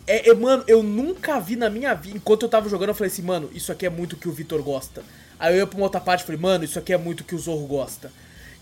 é, 0.07 0.29
é, 0.29 0.29
é, 0.31 0.35
mano, 0.35 0.63
eu 0.69 0.83
nunca 0.83 1.41
vi 1.41 1.57
na 1.57 1.69
minha 1.71 1.95
vida. 1.95 2.17
Enquanto 2.17 2.43
eu 2.43 2.49
tava 2.49 2.69
jogando, 2.69 2.91
eu 2.91 2.95
falei 2.95 3.11
assim, 3.11 3.23
mano, 3.23 3.49
isso 3.53 3.73
aqui 3.73 3.87
é 3.87 3.91
muito 3.91 4.13
o 4.13 4.17
que 4.17 4.29
o 4.29 4.33
Vitor 4.33 4.63
gosta. 4.63 5.03
Aí 5.39 5.55
eu 5.55 5.59
ia 5.59 5.67
pra 5.67 5.77
uma 5.77 5.87
outra 5.87 6.01
parte 6.01 6.23
e 6.23 6.27
falei, 6.27 6.41
mano, 6.41 6.65
isso 6.65 6.79
aqui 6.79 6.93
é 6.93 6.99
muito 6.99 7.21
o 7.21 7.25
que 7.25 7.35
o 7.35 7.39
Zorro 7.39 7.67
gosta. 7.67 8.11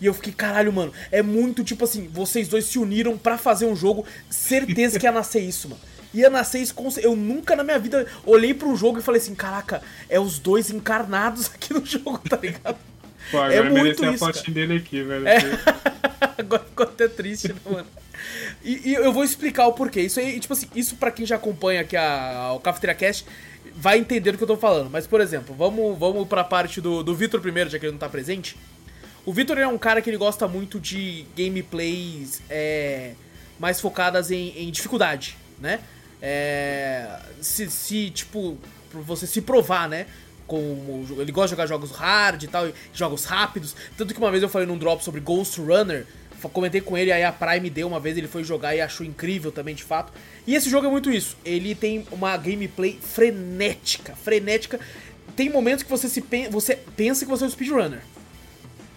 E 0.01 0.05
eu 0.05 0.13
fiquei, 0.13 0.33
caralho, 0.33 0.73
mano, 0.73 0.91
é 1.11 1.21
muito 1.21 1.63
tipo 1.63 1.83
assim, 1.85 2.09
vocês 2.11 2.47
dois 2.47 2.65
se 2.65 2.77
uniram 2.77 3.17
pra 3.17 3.37
fazer 3.37 3.65
um 3.65 3.75
jogo, 3.75 4.05
certeza 4.29 4.99
que 4.99 5.05
ia 5.05 5.11
nascer 5.11 5.39
isso, 5.39 5.69
mano. 5.69 5.81
Ia 6.13 6.29
nascer 6.29 6.59
isso 6.59 6.75
com. 6.75 6.87
Eu 6.97 7.15
nunca 7.15 7.55
na 7.55 7.63
minha 7.63 7.79
vida 7.79 8.05
olhei 8.25 8.53
pro 8.53 8.75
jogo 8.75 8.99
e 8.99 9.01
falei 9.01 9.19
assim, 9.19 9.33
caraca, 9.33 9.81
é 10.07 10.19
os 10.19 10.37
dois 10.37 10.69
encarnados 10.69 11.49
aqui 11.53 11.73
no 11.73 11.83
jogo, 11.85 12.19
tá 12.29 12.37
ligado? 12.37 12.77
Pô, 13.31 13.37
agora 13.37 13.53
é 13.53 13.63
muito 13.63 14.01
merecer 14.01 14.09
a 14.09 14.11
isso, 14.11 14.25
fotinha 14.25 14.53
dele 14.53 14.77
aqui, 14.77 15.01
velho. 15.01 15.27
É. 15.27 15.37
Agora 16.37 16.63
ficou 16.63 16.85
até 16.85 17.07
triste, 17.07 17.49
né, 17.49 17.55
mano? 17.65 17.87
E, 18.63 18.89
e 18.89 18.93
eu 18.93 19.11
vou 19.13 19.23
explicar 19.23 19.67
o 19.67 19.73
porquê. 19.73 20.01
Isso 20.01 20.19
aí, 20.19 20.39
tipo 20.39 20.53
assim, 20.53 20.67
isso 20.75 20.95
pra 20.95 21.11
quem 21.11 21.25
já 21.25 21.35
acompanha 21.35 21.81
aqui 21.81 21.95
a, 21.95 22.51
o 22.53 22.59
Cafeteria 22.59 22.95
Cast 22.95 23.25
vai 23.75 23.97
entender 23.97 24.31
do 24.31 24.37
que 24.37 24.43
eu 24.43 24.47
tô 24.47 24.57
falando. 24.57 24.89
Mas, 24.89 25.07
por 25.07 25.21
exemplo, 25.21 25.55
vamos, 25.55 25.97
vamos 25.97 26.27
pra 26.27 26.43
parte 26.43 26.79
do, 26.79 27.03
do 27.03 27.15
Vitor 27.15 27.41
primeiro, 27.41 27.69
já 27.69 27.79
que 27.79 27.85
ele 27.85 27.93
não 27.93 27.99
tá 27.99 28.09
presente. 28.09 28.55
O 29.25 29.31
Vitor 29.31 29.57
é 29.57 29.67
um 29.67 29.77
cara 29.77 30.01
que 30.01 30.09
ele 30.09 30.17
gosta 30.17 30.47
muito 30.47 30.79
de 30.79 31.25
gameplays 31.35 32.41
é, 32.49 33.13
mais 33.59 33.79
focadas 33.79 34.31
em, 34.31 34.49
em 34.57 34.69
dificuldade, 34.69 35.37
né? 35.59 35.79
É, 36.21 37.19
se, 37.41 37.69
se, 37.69 38.09
tipo, 38.09 38.57
você 38.91 39.25
se 39.25 39.41
provar, 39.41 39.87
né? 39.87 40.07
Como 40.45 41.05
ele 41.19 41.31
gosta 41.31 41.47
de 41.47 41.51
jogar 41.51 41.67
jogos 41.67 41.91
hard 41.91 42.43
e 42.43 42.47
tal, 42.47 42.67
jogos 42.93 43.23
rápidos. 43.23 43.75
Tanto 43.97 44.13
que 44.13 44.19
uma 44.19 44.29
vez 44.29 44.43
eu 44.43 44.49
falei 44.49 44.67
num 44.67 44.77
drop 44.77 45.01
sobre 45.03 45.21
Ghost 45.21 45.59
Runner, 45.59 46.05
comentei 46.51 46.81
com 46.81 46.97
ele, 46.97 47.11
aí 47.11 47.23
a 47.23 47.31
Prime 47.31 47.69
deu 47.69 47.87
uma 47.87 47.99
vez, 47.99 48.17
ele 48.17 48.27
foi 48.27 48.43
jogar 48.43 48.75
e 48.75 48.81
achou 48.81 49.05
incrível 49.05 49.51
também, 49.51 49.75
de 49.75 49.83
fato. 49.83 50.11
E 50.45 50.55
esse 50.55 50.69
jogo 50.69 50.87
é 50.87 50.89
muito 50.89 51.11
isso. 51.11 51.37
Ele 51.45 51.73
tem 51.75 52.05
uma 52.11 52.35
gameplay 52.37 52.99
frenética, 53.01 54.15
frenética. 54.15 54.79
Tem 55.35 55.49
momentos 55.49 55.83
que 55.83 55.89
você 55.89 56.07
se 56.09 56.21
pen- 56.21 56.49
você 56.49 56.75
pensa 56.95 57.25
que 57.25 57.31
você 57.31 57.43
é 57.43 57.47
um 57.47 57.49
speedrunner. 57.49 58.01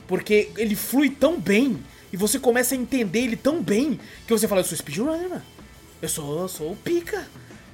Porque 0.07 0.51
ele 0.57 0.77
flui 0.77 1.11
tão 1.11 1.41
bem 1.41 1.79
e 2.13 2.17
você 2.17 2.39
começa 2.39 2.75
a 2.75 2.79
entender 2.79 3.21
ele 3.21 3.37
tão 3.37 3.63
bem 3.63 3.99
que 4.27 4.33
você 4.33 4.47
fala, 4.47 4.61
eu 4.61 4.65
sou 4.65 4.77
speedrunner, 4.79 5.29
mano. 5.29 5.43
Eu 6.01 6.09
sou, 6.09 6.41
eu 6.43 6.49
sou 6.49 6.73
o 6.73 6.77
pica. 6.77 7.27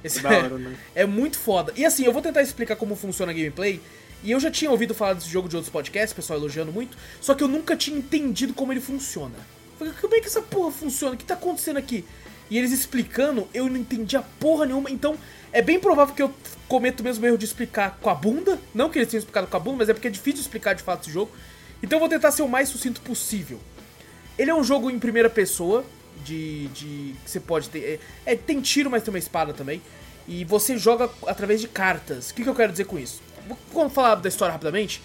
Esse 0.03 0.19
Da 0.19 0.29
hora, 0.29 0.57
né? 0.57 0.75
é 0.95 1.05
muito 1.05 1.37
foda. 1.37 1.71
E 1.75 1.85
assim, 1.85 2.03
eu 2.03 2.11
vou 2.11 2.21
tentar 2.21 2.41
explicar 2.41 2.75
como 2.75 2.95
funciona 2.95 3.31
a 3.31 3.35
gameplay. 3.35 3.79
E 4.23 4.31
eu 4.31 4.39
já 4.39 4.49
tinha 4.49 4.71
ouvido 4.71 4.93
falar 4.93 5.13
desse 5.13 5.29
jogo 5.29 5.49
de 5.49 5.55
outros 5.55 5.71
podcasts, 5.71 6.13
pessoal 6.13 6.39
elogiando 6.39 6.71
muito, 6.71 6.97
só 7.19 7.35
que 7.35 7.43
eu 7.43 7.47
nunca 7.47 7.75
tinha 7.75 7.97
entendido 7.97 8.53
como 8.53 8.71
ele 8.71 8.79
funciona. 8.79 9.35
Falei, 9.77 9.93
como 9.99 10.15
é 10.15 10.21
que 10.21 10.27
essa 10.27 10.41
porra 10.41 10.71
funciona? 10.71 11.15
O 11.15 11.17
que 11.17 11.25
tá 11.25 11.33
acontecendo 11.33 11.77
aqui? 11.77 12.05
E 12.49 12.57
eles 12.57 12.71
explicando, 12.71 13.47
eu 13.53 13.67
não 13.69 13.77
entendia 13.77 14.21
porra 14.39 14.65
nenhuma, 14.65 14.89
então 14.89 15.17
é 15.51 15.61
bem 15.61 15.79
provável 15.79 16.15
que 16.15 16.23
eu 16.23 16.33
cometo 16.67 17.01
o 17.01 17.03
mesmo 17.03 17.25
erro 17.25 17.37
de 17.37 17.45
explicar 17.45 17.97
com 18.01 18.09
a 18.09 18.15
bunda. 18.15 18.59
Não 18.73 18.89
que 18.89 18.97
eles 18.97 19.09
tenham 19.09 19.19
explicado 19.19 19.47
com 19.47 19.57
a 19.57 19.59
bunda, 19.59 19.77
mas 19.79 19.89
é 19.89 19.93
porque 19.93 20.07
é 20.07 20.11
difícil 20.11 20.41
explicar 20.41 20.73
de 20.73 20.83
fato 20.83 21.03
esse 21.03 21.11
jogo. 21.11 21.31
Então 21.81 21.97
eu 21.97 21.99
vou 21.99 22.09
tentar 22.09 22.31
ser 22.31 22.43
o 22.43 22.47
mais 22.47 22.69
sucinto 22.69 23.01
possível. 23.01 23.59
Ele 24.37 24.49
é 24.49 24.55
um 24.55 24.63
jogo 24.63 24.89
em 24.89 24.97
primeira 24.97 25.29
pessoa, 25.29 25.83
de. 26.23 26.67
de 26.69 27.15
que 27.23 27.29
você 27.29 27.39
pode 27.39 27.69
ter. 27.69 27.99
É, 28.25 28.33
é, 28.33 28.35
tem 28.35 28.61
tiro, 28.61 28.89
mas 28.89 29.03
tem 29.03 29.13
uma 29.13 29.19
espada 29.19 29.53
também. 29.53 29.81
E 30.27 30.45
você 30.45 30.77
joga 30.77 31.09
através 31.27 31.59
de 31.59 31.67
cartas. 31.67 32.29
O 32.29 32.33
que, 32.33 32.43
que 32.43 32.49
eu 32.49 32.55
quero 32.55 32.71
dizer 32.71 32.85
com 32.85 32.97
isso? 32.97 33.21
Vou 33.71 33.89
falar 33.89 34.15
da 34.15 34.29
história 34.29 34.51
rapidamente. 34.51 35.01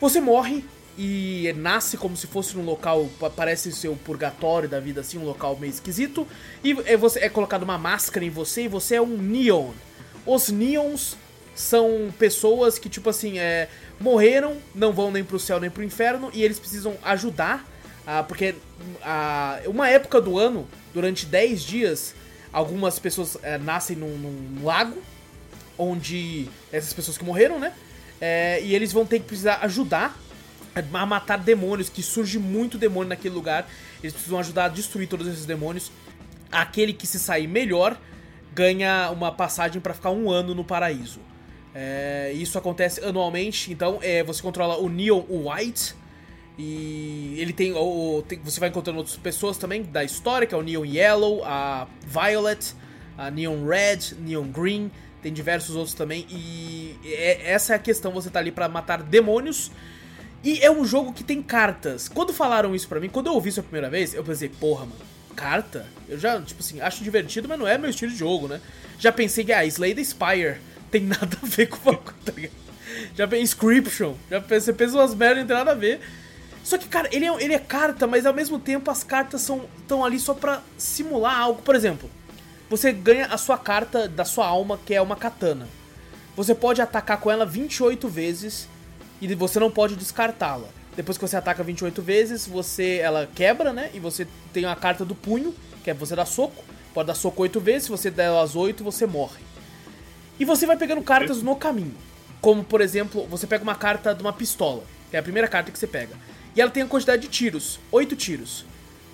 Você 0.00 0.20
morre 0.20 0.64
e 0.98 1.52
nasce 1.56 1.96
como 1.96 2.16
se 2.16 2.26
fosse 2.26 2.56
num 2.56 2.64
local, 2.64 3.08
pa- 3.18 3.30
parece 3.30 3.72
ser 3.72 3.88
o 3.88 3.96
purgatório 3.96 4.68
da 4.68 4.78
vida, 4.80 5.00
assim, 5.00 5.18
um 5.18 5.24
local 5.24 5.56
meio 5.56 5.70
esquisito. 5.70 6.26
E 6.62 6.72
é, 6.84 6.96
você, 6.96 7.20
é 7.20 7.28
colocado 7.28 7.62
uma 7.62 7.78
máscara 7.78 8.24
em 8.24 8.30
você 8.30 8.64
e 8.64 8.68
você 8.68 8.96
é 8.96 9.00
um 9.02 9.16
Neon. 9.16 9.70
Os 10.26 10.48
Neons 10.50 11.16
são 11.54 12.12
pessoas 12.18 12.78
que, 12.78 12.88
tipo 12.88 13.08
assim, 13.10 13.38
é, 13.38 13.68
morreram, 14.00 14.56
não 14.74 14.92
vão 14.92 15.10
nem 15.10 15.22
pro 15.24 15.38
céu 15.38 15.60
nem 15.60 15.70
pro 15.70 15.82
inferno, 15.84 16.30
e 16.32 16.42
eles 16.42 16.58
precisam 16.58 16.96
ajudar 17.02 17.66
Ah, 18.06 18.22
porque 18.24 18.54
ah, 19.02 19.60
uma 19.66 19.88
época 19.88 20.20
do 20.20 20.36
ano, 20.38 20.66
durante 20.92 21.24
10 21.24 21.62
dias, 21.62 22.14
algumas 22.52 22.98
pessoas 22.98 23.36
eh, 23.44 23.58
nascem 23.58 23.96
num, 23.96 24.18
num 24.18 24.64
lago, 24.64 25.00
onde 25.78 26.48
essas 26.72 26.92
pessoas 26.92 27.18
que 27.18 27.24
morreram, 27.24 27.58
né? 27.58 27.72
É, 28.20 28.60
e 28.62 28.74
eles 28.74 28.92
vão 28.92 29.04
ter 29.04 29.18
que 29.18 29.26
precisar 29.26 29.58
ajudar 29.62 30.16
a 30.74 31.06
matar 31.06 31.38
demônios, 31.38 31.88
que 31.88 32.02
surge 32.02 32.38
muito 32.38 32.78
demônio 32.78 33.08
naquele 33.08 33.34
lugar. 33.34 33.68
Eles 34.02 34.12
precisam 34.12 34.38
ajudar 34.38 34.66
a 34.66 34.68
destruir 34.68 35.08
todos 35.08 35.26
esses 35.26 35.44
demônios. 35.44 35.90
Aquele 36.50 36.92
que 36.92 37.06
se 37.06 37.18
sair 37.18 37.46
melhor 37.46 37.98
ganha 38.54 39.10
uma 39.10 39.32
passagem 39.32 39.80
para 39.80 39.94
ficar 39.94 40.10
um 40.10 40.30
ano 40.30 40.54
no 40.54 40.64
paraíso. 40.64 41.20
É, 41.74 42.32
isso 42.34 42.58
acontece 42.58 43.02
anualmente, 43.02 43.72
então 43.72 43.98
é, 44.02 44.22
você 44.22 44.42
controla 44.42 44.76
o 44.78 44.88
Neon 44.88 45.22
White. 45.28 45.94
E 46.58 47.34
ele 47.38 47.52
tem, 47.52 47.72
o, 47.72 48.22
tem, 48.28 48.38
Você 48.44 48.60
vai 48.60 48.68
encontrando 48.68 48.98
outras 48.98 49.16
pessoas 49.16 49.56
também 49.56 49.82
da 49.82 50.04
história, 50.04 50.46
que 50.46 50.54
é 50.54 50.58
o 50.58 50.62
Neon 50.62 50.84
Yellow, 50.84 51.42
a 51.44 51.88
Violet, 52.06 52.74
a 53.16 53.30
Neon 53.30 53.66
Red, 53.66 54.14
Neon 54.18 54.48
Green. 54.48 54.90
Tem 55.22 55.32
diversos 55.32 55.76
outros 55.76 55.94
também. 55.94 56.26
E 56.28 56.98
é, 57.04 57.52
essa 57.52 57.72
é 57.72 57.76
a 57.76 57.78
questão: 57.78 58.12
você 58.12 58.28
tá 58.28 58.38
ali 58.38 58.50
para 58.50 58.68
matar 58.68 59.02
demônios. 59.02 59.70
E 60.44 60.58
é 60.58 60.70
um 60.70 60.84
jogo 60.84 61.12
que 61.12 61.22
tem 61.22 61.40
cartas. 61.40 62.08
Quando 62.08 62.32
falaram 62.32 62.74
isso 62.74 62.88
pra 62.88 62.98
mim, 62.98 63.08
quando 63.08 63.28
eu 63.28 63.34
ouvi 63.34 63.50
isso 63.50 63.60
a 63.60 63.62
primeira 63.62 63.88
vez, 63.88 64.12
eu 64.12 64.24
pensei, 64.24 64.48
porra, 64.48 64.86
mano, 64.86 65.00
carta? 65.36 65.86
Eu 66.08 66.18
já, 66.18 66.40
tipo 66.42 66.60
assim, 66.60 66.80
acho 66.80 67.04
divertido, 67.04 67.48
mas 67.48 67.58
não 67.58 67.68
é 67.68 67.78
meu 67.78 67.88
estilo 67.88 68.10
de 68.10 68.18
jogo, 68.18 68.48
né? 68.48 68.60
Já 68.98 69.12
pensei 69.12 69.44
que, 69.44 69.52
ah, 69.52 69.64
Slay 69.64 69.94
the 69.94 70.02
Spire 70.02 70.56
tem 70.90 71.02
nada 71.02 71.38
a 71.40 71.46
ver 71.46 71.68
com 71.68 71.90
o 71.90 71.96
tá 71.96 72.32
Já 73.14 73.28
pensei, 73.28 73.42
Inscription, 73.42 74.14
já 74.28 74.40
pensei, 74.40 74.74
pensa 74.74 74.96
umas 74.96 75.14
merdas, 75.14 75.38
não 75.38 75.46
tem 75.46 75.56
nada 75.56 75.70
a 75.70 75.76
ver. 75.76 76.00
Só 76.64 76.76
que, 76.76 76.88
cara, 76.88 77.08
ele 77.12 77.24
é, 77.24 77.42
ele 77.42 77.54
é 77.54 77.58
carta, 77.58 78.06
mas 78.06 78.26
ao 78.26 78.34
mesmo 78.34 78.58
tempo 78.58 78.90
as 78.90 79.02
cartas 79.02 79.42
são 79.42 79.68
estão 79.78 80.04
ali 80.04 80.18
só 80.18 80.34
pra 80.34 80.62
simular 80.76 81.38
algo. 81.38 81.62
Por 81.62 81.74
exemplo, 81.74 82.10
você 82.72 82.90
ganha 82.90 83.26
a 83.26 83.36
sua 83.36 83.58
carta 83.58 84.08
da 84.08 84.24
sua 84.24 84.46
alma, 84.46 84.80
que 84.86 84.94
é 84.94 85.02
uma 85.02 85.14
katana. 85.14 85.68
Você 86.34 86.54
pode 86.54 86.80
atacar 86.80 87.20
com 87.20 87.30
ela 87.30 87.44
28 87.44 88.08
vezes 88.08 88.66
e 89.20 89.34
você 89.34 89.60
não 89.60 89.70
pode 89.70 89.94
descartá-la. 89.94 90.68
Depois 90.96 91.18
que 91.18 91.28
você 91.28 91.36
ataca 91.36 91.62
28 91.62 92.00
vezes, 92.00 92.46
você 92.46 92.96
ela 92.96 93.28
quebra, 93.34 93.74
né? 93.74 93.90
E 93.92 94.00
você 94.00 94.26
tem 94.54 94.64
a 94.64 94.74
carta 94.74 95.04
do 95.04 95.14
punho, 95.14 95.54
que 95.84 95.90
é 95.90 95.94
você 95.94 96.16
dar 96.16 96.24
soco. 96.24 96.64
Pode 96.94 97.08
dar 97.08 97.14
soco 97.14 97.42
8 97.42 97.60
vezes, 97.60 97.82
se 97.84 97.90
você 97.90 98.10
der 98.10 98.30
as 98.30 98.56
8, 98.56 98.82
você 98.82 99.04
morre. 99.04 99.42
E 100.40 100.44
você 100.46 100.64
vai 100.64 100.78
pegando 100.78 101.02
cartas 101.02 101.42
no 101.42 101.54
caminho. 101.54 101.94
Como, 102.40 102.64
por 102.64 102.80
exemplo, 102.80 103.26
você 103.26 103.46
pega 103.46 103.62
uma 103.62 103.74
carta 103.74 104.14
de 104.14 104.22
uma 104.22 104.32
pistola, 104.32 104.82
que 105.10 105.16
é 105.18 105.20
a 105.20 105.22
primeira 105.22 105.46
carta 105.46 105.70
que 105.70 105.78
você 105.78 105.86
pega. 105.86 106.16
E 106.56 106.60
ela 106.62 106.70
tem 106.70 106.82
a 106.82 106.86
quantidade 106.86 107.20
de 107.20 107.28
tiros, 107.28 107.78
8 107.90 108.16
tiros. 108.16 108.64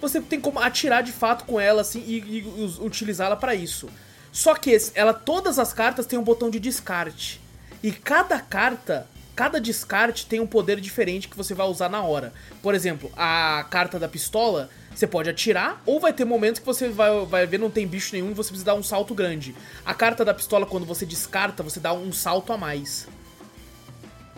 Você 0.01 0.21
tem 0.21 0.41
como 0.41 0.59
atirar 0.59 1.03
de 1.03 1.13
fato 1.13 1.45
com 1.45 1.61
ela 1.61 1.83
assim 1.83 2.01
e, 2.07 2.19
e 2.19 2.77
utilizá-la 2.81 3.37
para 3.37 3.55
isso. 3.55 3.89
Só 4.33 4.55
que 4.55 4.77
ela 4.95 5.13
todas 5.13 5.59
as 5.59 5.73
cartas 5.73 6.07
têm 6.07 6.19
um 6.19 6.25
botão 6.25 6.51
de 6.51 6.61
descarte. 6.61 7.41
E 7.83 7.93
cada 7.93 8.39
carta 8.41 9.07
cada 9.39 9.61
descarte 9.61 10.27
tem 10.27 10.41
um 10.41 10.49
poder 10.49 10.81
diferente 10.81 11.29
que 11.29 11.37
você 11.37 11.55
vai 11.55 11.69
usar 11.69 11.89
na 11.89 12.03
hora. 12.03 12.33
Por 12.61 12.75
exemplo, 12.75 13.09
a 13.17 13.65
carta 13.71 13.97
da 13.97 14.09
pistola, 14.09 14.69
você 14.93 15.07
pode 15.07 15.31
atirar, 15.31 15.81
ou 15.87 16.01
vai 16.01 16.13
ter 16.13 16.25
momentos 16.25 16.59
que 16.59 16.67
você 16.67 16.89
vai, 16.89 17.25
vai 17.25 17.47
ver 17.47 17.57
não 17.57 17.71
tem 17.71 17.87
bicho 17.87 18.13
nenhum 18.13 18.33
e 18.33 18.35
você 18.35 18.49
precisa 18.49 18.67
dar 18.67 18.75
um 18.75 18.83
salto 18.83 19.15
grande. 19.15 19.55
A 19.87 19.95
carta 19.95 20.25
da 20.25 20.35
pistola, 20.35 20.67
quando 20.67 20.85
você 20.85 21.07
descarta, 21.07 21.63
você 21.63 21.79
dá 21.79 21.93
um 21.93 22.13
salto 22.13 22.53
a 22.53 22.57
mais. 22.57 23.07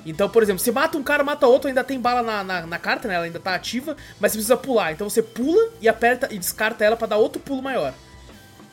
Então, 0.05 0.29
por 0.29 0.43
exemplo, 0.43 0.59
você 0.59 0.73
mata 0.73 0.97
um 0.97 1.03
cara, 1.03 1.23
mata 1.23 1.47
outro, 1.47 1.69
ainda 1.69 1.85
tem 1.85 2.01
bala 2.01 2.23
na, 2.23 2.43
na, 2.43 2.67
na, 2.67 2.79
carta, 2.79 3.07
né? 3.07 3.15
Ela 3.15 3.25
ainda 3.25 3.41
tá 3.41 3.55
ativa, 3.55 3.97
mas 4.19 4.33
você 4.33 4.39
precisa 4.39 4.57
pular. 4.57 4.93
Então 4.93 5.09
você 5.09 5.23
pula 5.23 5.71
e 5.81 5.89
aperta 5.89 6.29
e 6.31 6.39
descarta 6.39 6.85
ela 6.85 6.97
para 6.97 7.09
dar 7.09 7.17
outro 7.17 7.41
pulo 7.41 7.63
maior. 7.63 7.93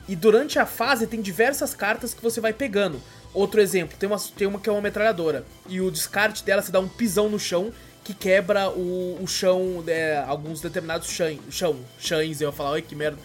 E 0.07 0.15
durante 0.15 0.57
a 0.57 0.65
fase 0.65 1.05
tem 1.05 1.22
diversas 1.22 1.74
cartas 1.74 2.13
que 2.13 2.24
você 2.24 2.39
vai 2.39 2.53
pegando. 2.53 3.01
Outro 3.34 3.60
exemplo, 3.60 3.98
tem 3.98 4.07
uma, 4.07 4.17
tem 4.36 4.48
uma 4.48 4.60
que 4.60 4.69
é 4.69 4.72
uma 4.72 4.81
metralhadora. 4.81 5.46
E 5.67 5.81
o 5.81 5.91
descarte 5.91 6.43
dela 6.43 6.62
se 6.62 6.72
dá 6.72 6.79
um 6.79 6.88
pisão 6.88 7.29
no 7.29 7.39
chão 7.39 7.74
que 8.03 8.13
quebra 8.13 8.69
o, 8.69 9.22
o 9.22 9.27
chão, 9.27 9.84
é, 9.86 10.24
alguns 10.25 10.62
determinados 10.62 11.10
chão, 11.10 11.38
chão, 11.50 11.75
chães, 12.00 12.39
eu 12.39 12.48
ia 12.48 12.51
falar, 12.53 12.72
olha 12.72 12.81
que 12.81 12.96
merda. 12.96 13.17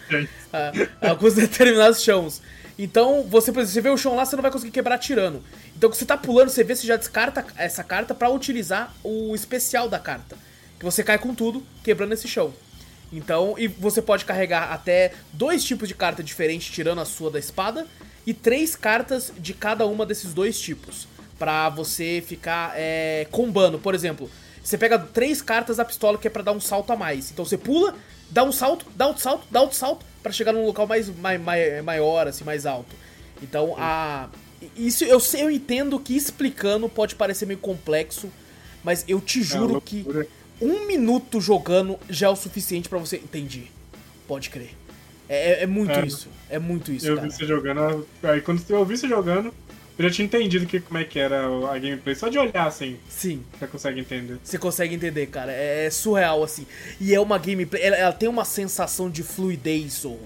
Ah, 0.51 0.73
alguns 1.09 1.35
determinados 1.35 2.03
chãos. 2.03 2.41
Então, 2.77 3.23
você, 3.23 3.51
por 3.51 3.59
exemplo, 3.59 3.73
você 3.73 3.81
vê 3.81 3.89
o 3.89 3.97
chão 3.97 4.15
lá, 4.15 4.25
você 4.25 4.35
não 4.35 4.41
vai 4.41 4.51
conseguir 4.51 4.71
quebrar 4.71 4.97
tirando. 4.97 5.43
Então, 5.75 5.89
quando 5.89 5.95
você 5.95 6.05
tá 6.05 6.17
pulando, 6.17 6.49
você 6.49 6.63
vê, 6.63 6.75
você 6.75 6.87
já 6.87 6.95
descarta 6.95 7.45
essa 7.55 7.83
carta 7.83 8.15
para 8.15 8.29
utilizar 8.29 8.93
o 9.03 9.35
especial 9.35 9.87
da 9.87 9.99
carta. 9.99 10.37
Que 10.79 10.85
você 10.85 11.03
cai 11.03 11.17
com 11.17 11.35
tudo, 11.35 11.63
quebrando 11.83 12.13
esse 12.13 12.27
chão. 12.27 12.53
Então, 13.11 13.53
e 13.57 13.67
você 13.67 14.01
pode 14.01 14.25
carregar 14.25 14.71
até 14.71 15.13
dois 15.31 15.63
tipos 15.63 15.87
de 15.87 15.93
carta 15.93 16.23
diferentes, 16.23 16.73
tirando 16.73 16.99
a 16.99 17.05
sua 17.05 17.29
da 17.29 17.37
espada 17.37 17.85
e 18.25 18.33
três 18.33 18.75
cartas 18.75 19.31
de 19.37 19.53
cada 19.53 19.85
uma 19.85 20.05
desses 20.05 20.33
dois 20.33 20.59
tipos. 20.59 21.07
para 21.37 21.67
você 21.69 22.23
ficar 22.25 22.73
é, 22.75 23.27
combando. 23.29 23.77
Por 23.77 23.93
exemplo, 23.93 24.29
você 24.63 24.77
pega 24.77 24.97
três 24.97 25.41
cartas 25.41 25.77
da 25.77 25.83
pistola 25.83 26.17
que 26.17 26.27
é 26.27 26.29
pra 26.29 26.41
dar 26.41 26.53
um 26.53 26.59
salto 26.59 26.93
a 26.93 26.95
mais. 26.95 27.31
Então 27.31 27.43
você 27.43 27.57
pula, 27.57 27.95
dá 28.29 28.43
um 28.43 28.51
salto, 28.51 28.85
dá 28.95 29.07
outro 29.07 29.21
salto, 29.21 29.45
dá 29.51 29.61
outro 29.61 29.77
salto, 29.77 30.05
para 30.23 30.31
chegar 30.31 30.53
num 30.53 30.65
local 30.65 30.87
mais, 30.87 31.09
mais, 31.09 31.83
maior, 31.83 32.27
assim, 32.27 32.43
mais 32.43 32.65
alto. 32.65 32.95
Então 33.41 33.75
a. 33.77 34.29
Isso 34.77 35.03
eu, 35.03 35.21
eu 35.37 35.51
entendo 35.51 35.99
que 35.99 36.15
explicando 36.15 36.87
pode 36.87 37.15
parecer 37.15 37.45
meio 37.45 37.59
complexo, 37.59 38.31
mas 38.81 39.03
eu 39.09 39.19
te 39.19 39.41
é 39.41 39.43
juro 39.43 39.77
é 39.77 39.81
que 39.81 40.05
um 40.61 40.87
minuto 40.87 41.41
jogando 41.41 41.99
já 42.09 42.27
é 42.27 42.29
o 42.29 42.35
suficiente 42.35 42.87
para 42.87 42.97
você. 42.97 43.17
Entendi. 43.17 43.65
Pode 44.25 44.49
crer. 44.49 44.71
É, 45.27 45.51
é, 45.51 45.63
é 45.63 45.67
muito 45.67 45.91
é, 45.91 46.05
isso. 46.05 46.29
É 46.49 46.57
muito 46.57 46.91
isso. 46.93 47.07
Eu 47.07 47.15
cara. 47.15 47.27
vi 47.27 47.33
você 47.33 47.45
jogando. 47.45 48.07
Aí 48.23 48.39
quando 48.39 48.63
eu 48.69 48.85
vi 48.85 48.97
você 48.97 49.07
jogando, 49.07 49.53
eu 49.97 50.09
já 50.09 50.15
tinha 50.15 50.25
entendido 50.25 50.65
que, 50.65 50.79
como 50.79 50.97
é 50.97 51.03
que 51.03 51.19
era 51.19 51.45
a 51.45 51.77
gameplay. 51.77 52.15
Só 52.15 52.27
de 52.27 52.37
olhar 52.39 52.67
assim. 52.67 52.97
Sim. 53.07 53.43
Você 53.57 53.67
consegue 53.67 53.99
entender. 53.99 54.39
Você 54.43 54.57
consegue 54.57 54.95
entender, 54.95 55.27
cara. 55.27 55.51
É, 55.51 55.85
é 55.85 55.89
surreal, 55.89 56.43
assim. 56.43 56.65
E 56.99 57.13
é 57.13 57.19
uma 57.19 57.37
gameplay. 57.37 57.83
Ela, 57.83 57.95
ela 57.95 58.13
tem 58.13 58.27
uma 58.27 58.45
sensação 58.45 59.09
de 59.09 59.21
fluidez, 59.21 60.03
ou. 60.03 60.19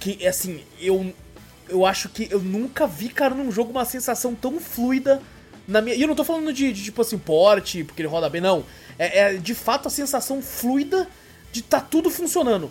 Que, 0.00 0.26
assim, 0.26 0.62
eu. 0.80 1.12
Eu 1.68 1.86
acho 1.86 2.08
que 2.08 2.28
eu 2.30 2.40
nunca 2.40 2.86
vi, 2.86 3.08
cara, 3.08 3.34
num 3.34 3.50
jogo 3.50 3.70
uma 3.70 3.84
sensação 3.84 4.34
tão 4.34 4.58
fluida 4.58 5.22
na 5.66 5.80
minha. 5.80 5.94
E 5.94 6.02
eu 6.02 6.08
não 6.08 6.14
tô 6.14 6.24
falando 6.24 6.52
de, 6.52 6.72
de 6.72 6.84
tipo 6.84 7.00
assim, 7.00 7.18
porte, 7.18 7.84
porque 7.84 8.02
ele 8.02 8.08
roda 8.08 8.28
bem, 8.28 8.40
não. 8.40 8.64
É, 8.98 9.18
é 9.18 9.34
de 9.34 9.54
fato 9.54 9.88
a 9.88 9.90
sensação 9.90 10.42
fluida 10.42 11.08
de 11.50 11.62
tá 11.62 11.80
tudo 11.80 12.10
funcionando. 12.10 12.70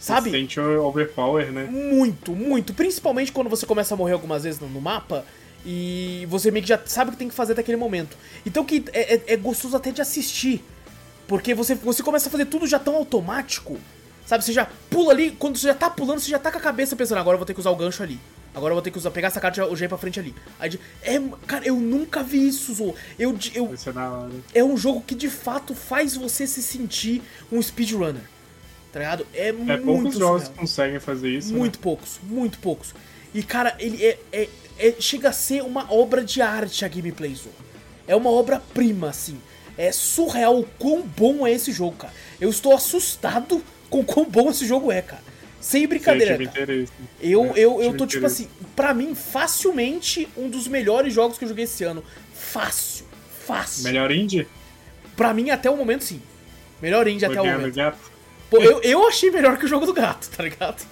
Sabe? 0.00 0.30
Você 0.30 0.38
sente 0.38 0.60
overpower, 0.60 1.52
né? 1.52 1.64
Muito, 1.64 2.32
muito. 2.32 2.72
Principalmente 2.72 3.30
quando 3.30 3.50
você 3.50 3.66
começa 3.66 3.94
a 3.94 3.96
morrer 3.96 4.12
algumas 4.14 4.44
vezes 4.44 4.60
no 4.60 4.80
mapa 4.80 5.24
e 5.64 6.26
você 6.28 6.50
meio 6.50 6.62
que 6.62 6.68
já 6.68 6.80
sabe 6.86 7.10
o 7.10 7.12
que 7.12 7.18
tem 7.18 7.28
que 7.28 7.34
fazer 7.34 7.52
até 7.52 7.60
aquele 7.60 7.76
momento. 7.76 8.16
Então 8.46 8.64
que 8.64 8.84
é, 8.92 9.14
é, 9.14 9.22
é 9.28 9.36
gostoso 9.36 9.76
até 9.76 9.90
de 9.90 10.00
assistir. 10.00 10.64
Porque 11.26 11.54
você, 11.54 11.74
você 11.74 12.02
começa 12.02 12.28
a 12.28 12.32
fazer 12.32 12.46
tudo 12.46 12.66
já 12.66 12.78
tão 12.78 12.94
automático. 12.94 13.78
Sabe, 14.24 14.44
você 14.44 14.52
já 14.52 14.68
pula 14.90 15.12
ali, 15.12 15.30
quando 15.30 15.56
você 15.56 15.68
já 15.68 15.74
tá 15.74 15.88
pulando, 15.88 16.20
você 16.20 16.30
já 16.30 16.38
tá 16.38 16.50
com 16.50 16.58
a 16.58 16.60
cabeça 16.60 16.94
pensando, 16.94 17.18
agora 17.18 17.34
eu 17.34 17.38
vou 17.38 17.46
ter 17.46 17.54
que 17.54 17.60
usar 17.60 17.70
o 17.70 17.76
gancho 17.76 18.02
ali. 18.02 18.18
Agora 18.54 18.72
eu 18.72 18.74
vou 18.74 18.82
ter 18.82 18.90
que 18.90 18.98
usar, 18.98 19.10
pegar 19.10 19.28
essa 19.28 19.40
carta 19.40 19.62
e 19.62 19.76
já 19.76 19.84
ir 19.84 19.88
pra 19.88 19.98
frente 19.98 20.18
ali. 20.18 20.34
Aí, 20.58 20.78
é, 21.02 21.20
cara, 21.46 21.66
eu 21.66 21.76
nunca 21.76 22.22
vi 22.22 22.48
isso, 22.48 22.74
Zo. 22.74 22.94
Eu, 23.18 23.38
eu, 23.54 23.74
é, 24.52 24.58
é 24.58 24.64
um 24.64 24.76
jogo 24.76 25.02
que 25.06 25.14
de 25.14 25.30
fato 25.30 25.74
faz 25.74 26.16
você 26.16 26.46
se 26.46 26.62
sentir 26.62 27.22
um 27.52 27.60
speedrunner. 27.62 28.22
Tá 28.92 28.98
ligado? 28.98 29.26
É, 29.32 29.48
é 29.48 29.52
muito 29.52 29.84
poucos 29.84 30.18
jogos 30.18 30.42
surreal. 30.42 30.60
conseguem 30.60 31.00
fazer 31.00 31.30
isso. 31.30 31.54
Muito 31.54 31.76
né? 31.76 31.82
poucos, 31.82 32.18
muito 32.22 32.58
poucos. 32.58 32.94
E, 33.34 33.42
cara, 33.42 33.76
ele 33.78 34.02
é, 34.04 34.18
é, 34.32 34.48
é, 34.78 34.94
chega 34.98 35.30
a 35.30 35.32
ser 35.32 35.62
uma 35.62 35.92
obra 35.92 36.24
de 36.24 36.40
arte 36.40 36.84
a 36.84 36.88
gameplay, 36.88 37.34
Zo. 37.34 37.50
É 38.06 38.14
uma 38.14 38.30
obra-prima, 38.30 39.10
assim. 39.10 39.38
É 39.76 39.92
surreal 39.92 40.58
o 40.58 40.64
quão 40.78 41.02
bom 41.02 41.46
é 41.46 41.52
esse 41.52 41.72
jogo, 41.72 41.96
cara. 41.96 42.14
Eu 42.40 42.50
estou 42.50 42.74
assustado 42.74 43.62
com 43.90 44.04
quão 44.04 44.24
bom 44.24 44.50
esse 44.50 44.66
jogo 44.66 44.90
é, 44.90 45.02
cara. 45.02 45.22
Sem 45.60 45.86
brincadeira. 45.86 46.36
Sim, 46.36 46.46
cara. 46.46 46.84
Eu, 47.20 47.46
é, 47.46 47.52
eu, 47.56 47.82
eu 47.82 47.96
tô 47.96 48.06
tipo 48.06 48.26
assim, 48.26 48.48
pra 48.74 48.94
mim, 48.94 49.14
facilmente 49.14 50.28
um 50.36 50.48
dos 50.48 50.68
melhores 50.68 51.12
jogos 51.12 51.36
que 51.36 51.44
eu 51.44 51.48
joguei 51.48 51.64
esse 51.64 51.84
ano. 51.84 52.02
Fácil, 52.32 53.04
fácil. 53.46 53.84
Melhor 53.84 54.10
indie? 54.10 54.46
Pra 55.16 55.34
mim, 55.34 55.50
até 55.50 55.68
o 55.68 55.76
momento, 55.76 56.04
sim. 56.04 56.22
Melhor 56.80 57.06
indie 57.08 57.26
Foi 57.26 57.36
até 57.36 57.42
o 57.42 57.52
momento. 57.52 57.74
Gato. 57.74 57.98
Pô, 58.48 58.58
eu, 58.58 58.80
eu 58.82 59.06
achei 59.06 59.30
melhor 59.30 59.58
que 59.58 59.64
o 59.64 59.68
jogo 59.68 59.84
do 59.84 59.92
gato, 59.92 60.30
tá 60.30 60.42
ligado? 60.42 60.86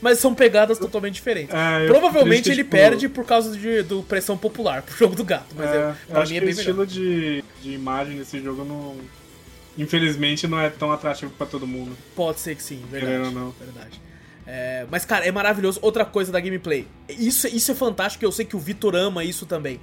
Mas 0.00 0.18
são 0.18 0.34
pegadas 0.34 0.78
totalmente 0.78 1.14
diferentes. 1.14 1.54
É, 1.54 1.86
Provavelmente 1.86 2.48
ele 2.48 2.64
tipo... 2.64 2.70
perde 2.70 3.08
por 3.08 3.24
causa 3.24 3.56
de, 3.56 3.82
do 3.82 4.02
pressão 4.02 4.36
popular 4.36 4.82
pro 4.82 4.94
jogo 4.96 5.14
do 5.14 5.24
gato. 5.24 5.54
Mas 5.56 5.70
é, 5.70 5.90
eu, 6.08 6.12
pra 6.12 6.26
mim 6.26 6.36
é 6.36 6.40
bem 6.40 6.48
o 6.48 6.52
estilo 6.52 6.86
de, 6.86 7.44
de 7.62 7.72
imagem 7.72 8.16
desse 8.16 8.40
jogo 8.40 8.64
não. 8.64 8.96
Infelizmente 9.76 10.46
não 10.48 10.58
é 10.58 10.70
tão 10.70 10.90
atrativo 10.90 11.30
para 11.32 11.46
todo 11.46 11.66
mundo. 11.66 11.96
Pode 12.16 12.40
ser 12.40 12.54
que 12.56 12.62
sim, 12.62 12.82
verdade. 12.90 13.26
Ou 13.26 13.30
não. 13.30 13.50
Verdade. 13.50 14.00
É, 14.50 14.86
mas, 14.90 15.04
cara, 15.04 15.26
é 15.26 15.30
maravilhoso. 15.30 15.78
Outra 15.82 16.06
coisa 16.06 16.32
da 16.32 16.40
gameplay. 16.40 16.86
Isso, 17.06 17.46
isso 17.48 17.70
é 17.70 17.74
fantástico, 17.74 18.24
eu 18.24 18.32
sei 18.32 18.46
que 18.46 18.56
o 18.56 18.58
Vitor 18.58 18.96
ama 18.96 19.22
isso 19.22 19.44
também. 19.44 19.78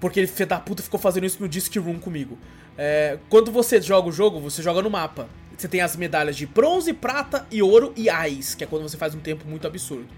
Porque 0.00 0.18
ele, 0.20 0.26
filho 0.26 0.48
da 0.48 0.58
puta, 0.58 0.82
ficou 0.82 0.98
fazendo 0.98 1.24
isso 1.24 1.40
no 1.40 1.48
Disc 1.48 1.74
Room 1.76 2.00
comigo. 2.00 2.36
É, 2.76 3.18
quando 3.28 3.50
você 3.50 3.80
joga 3.80 4.08
o 4.08 4.12
jogo, 4.12 4.40
você 4.40 4.60
joga 4.60 4.82
no 4.82 4.90
mapa. 4.90 5.28
Você 5.56 5.68
tem 5.68 5.80
as 5.80 5.96
medalhas 5.96 6.36
de 6.36 6.46
bronze, 6.46 6.92
prata 6.92 7.46
e 7.50 7.62
ouro 7.62 7.92
e 7.96 8.10
ais, 8.10 8.54
que 8.54 8.64
é 8.64 8.66
quando 8.66 8.82
você 8.82 8.96
faz 8.96 9.14
um 9.14 9.20
tempo 9.20 9.46
muito 9.48 9.66
absurdo. 9.66 10.08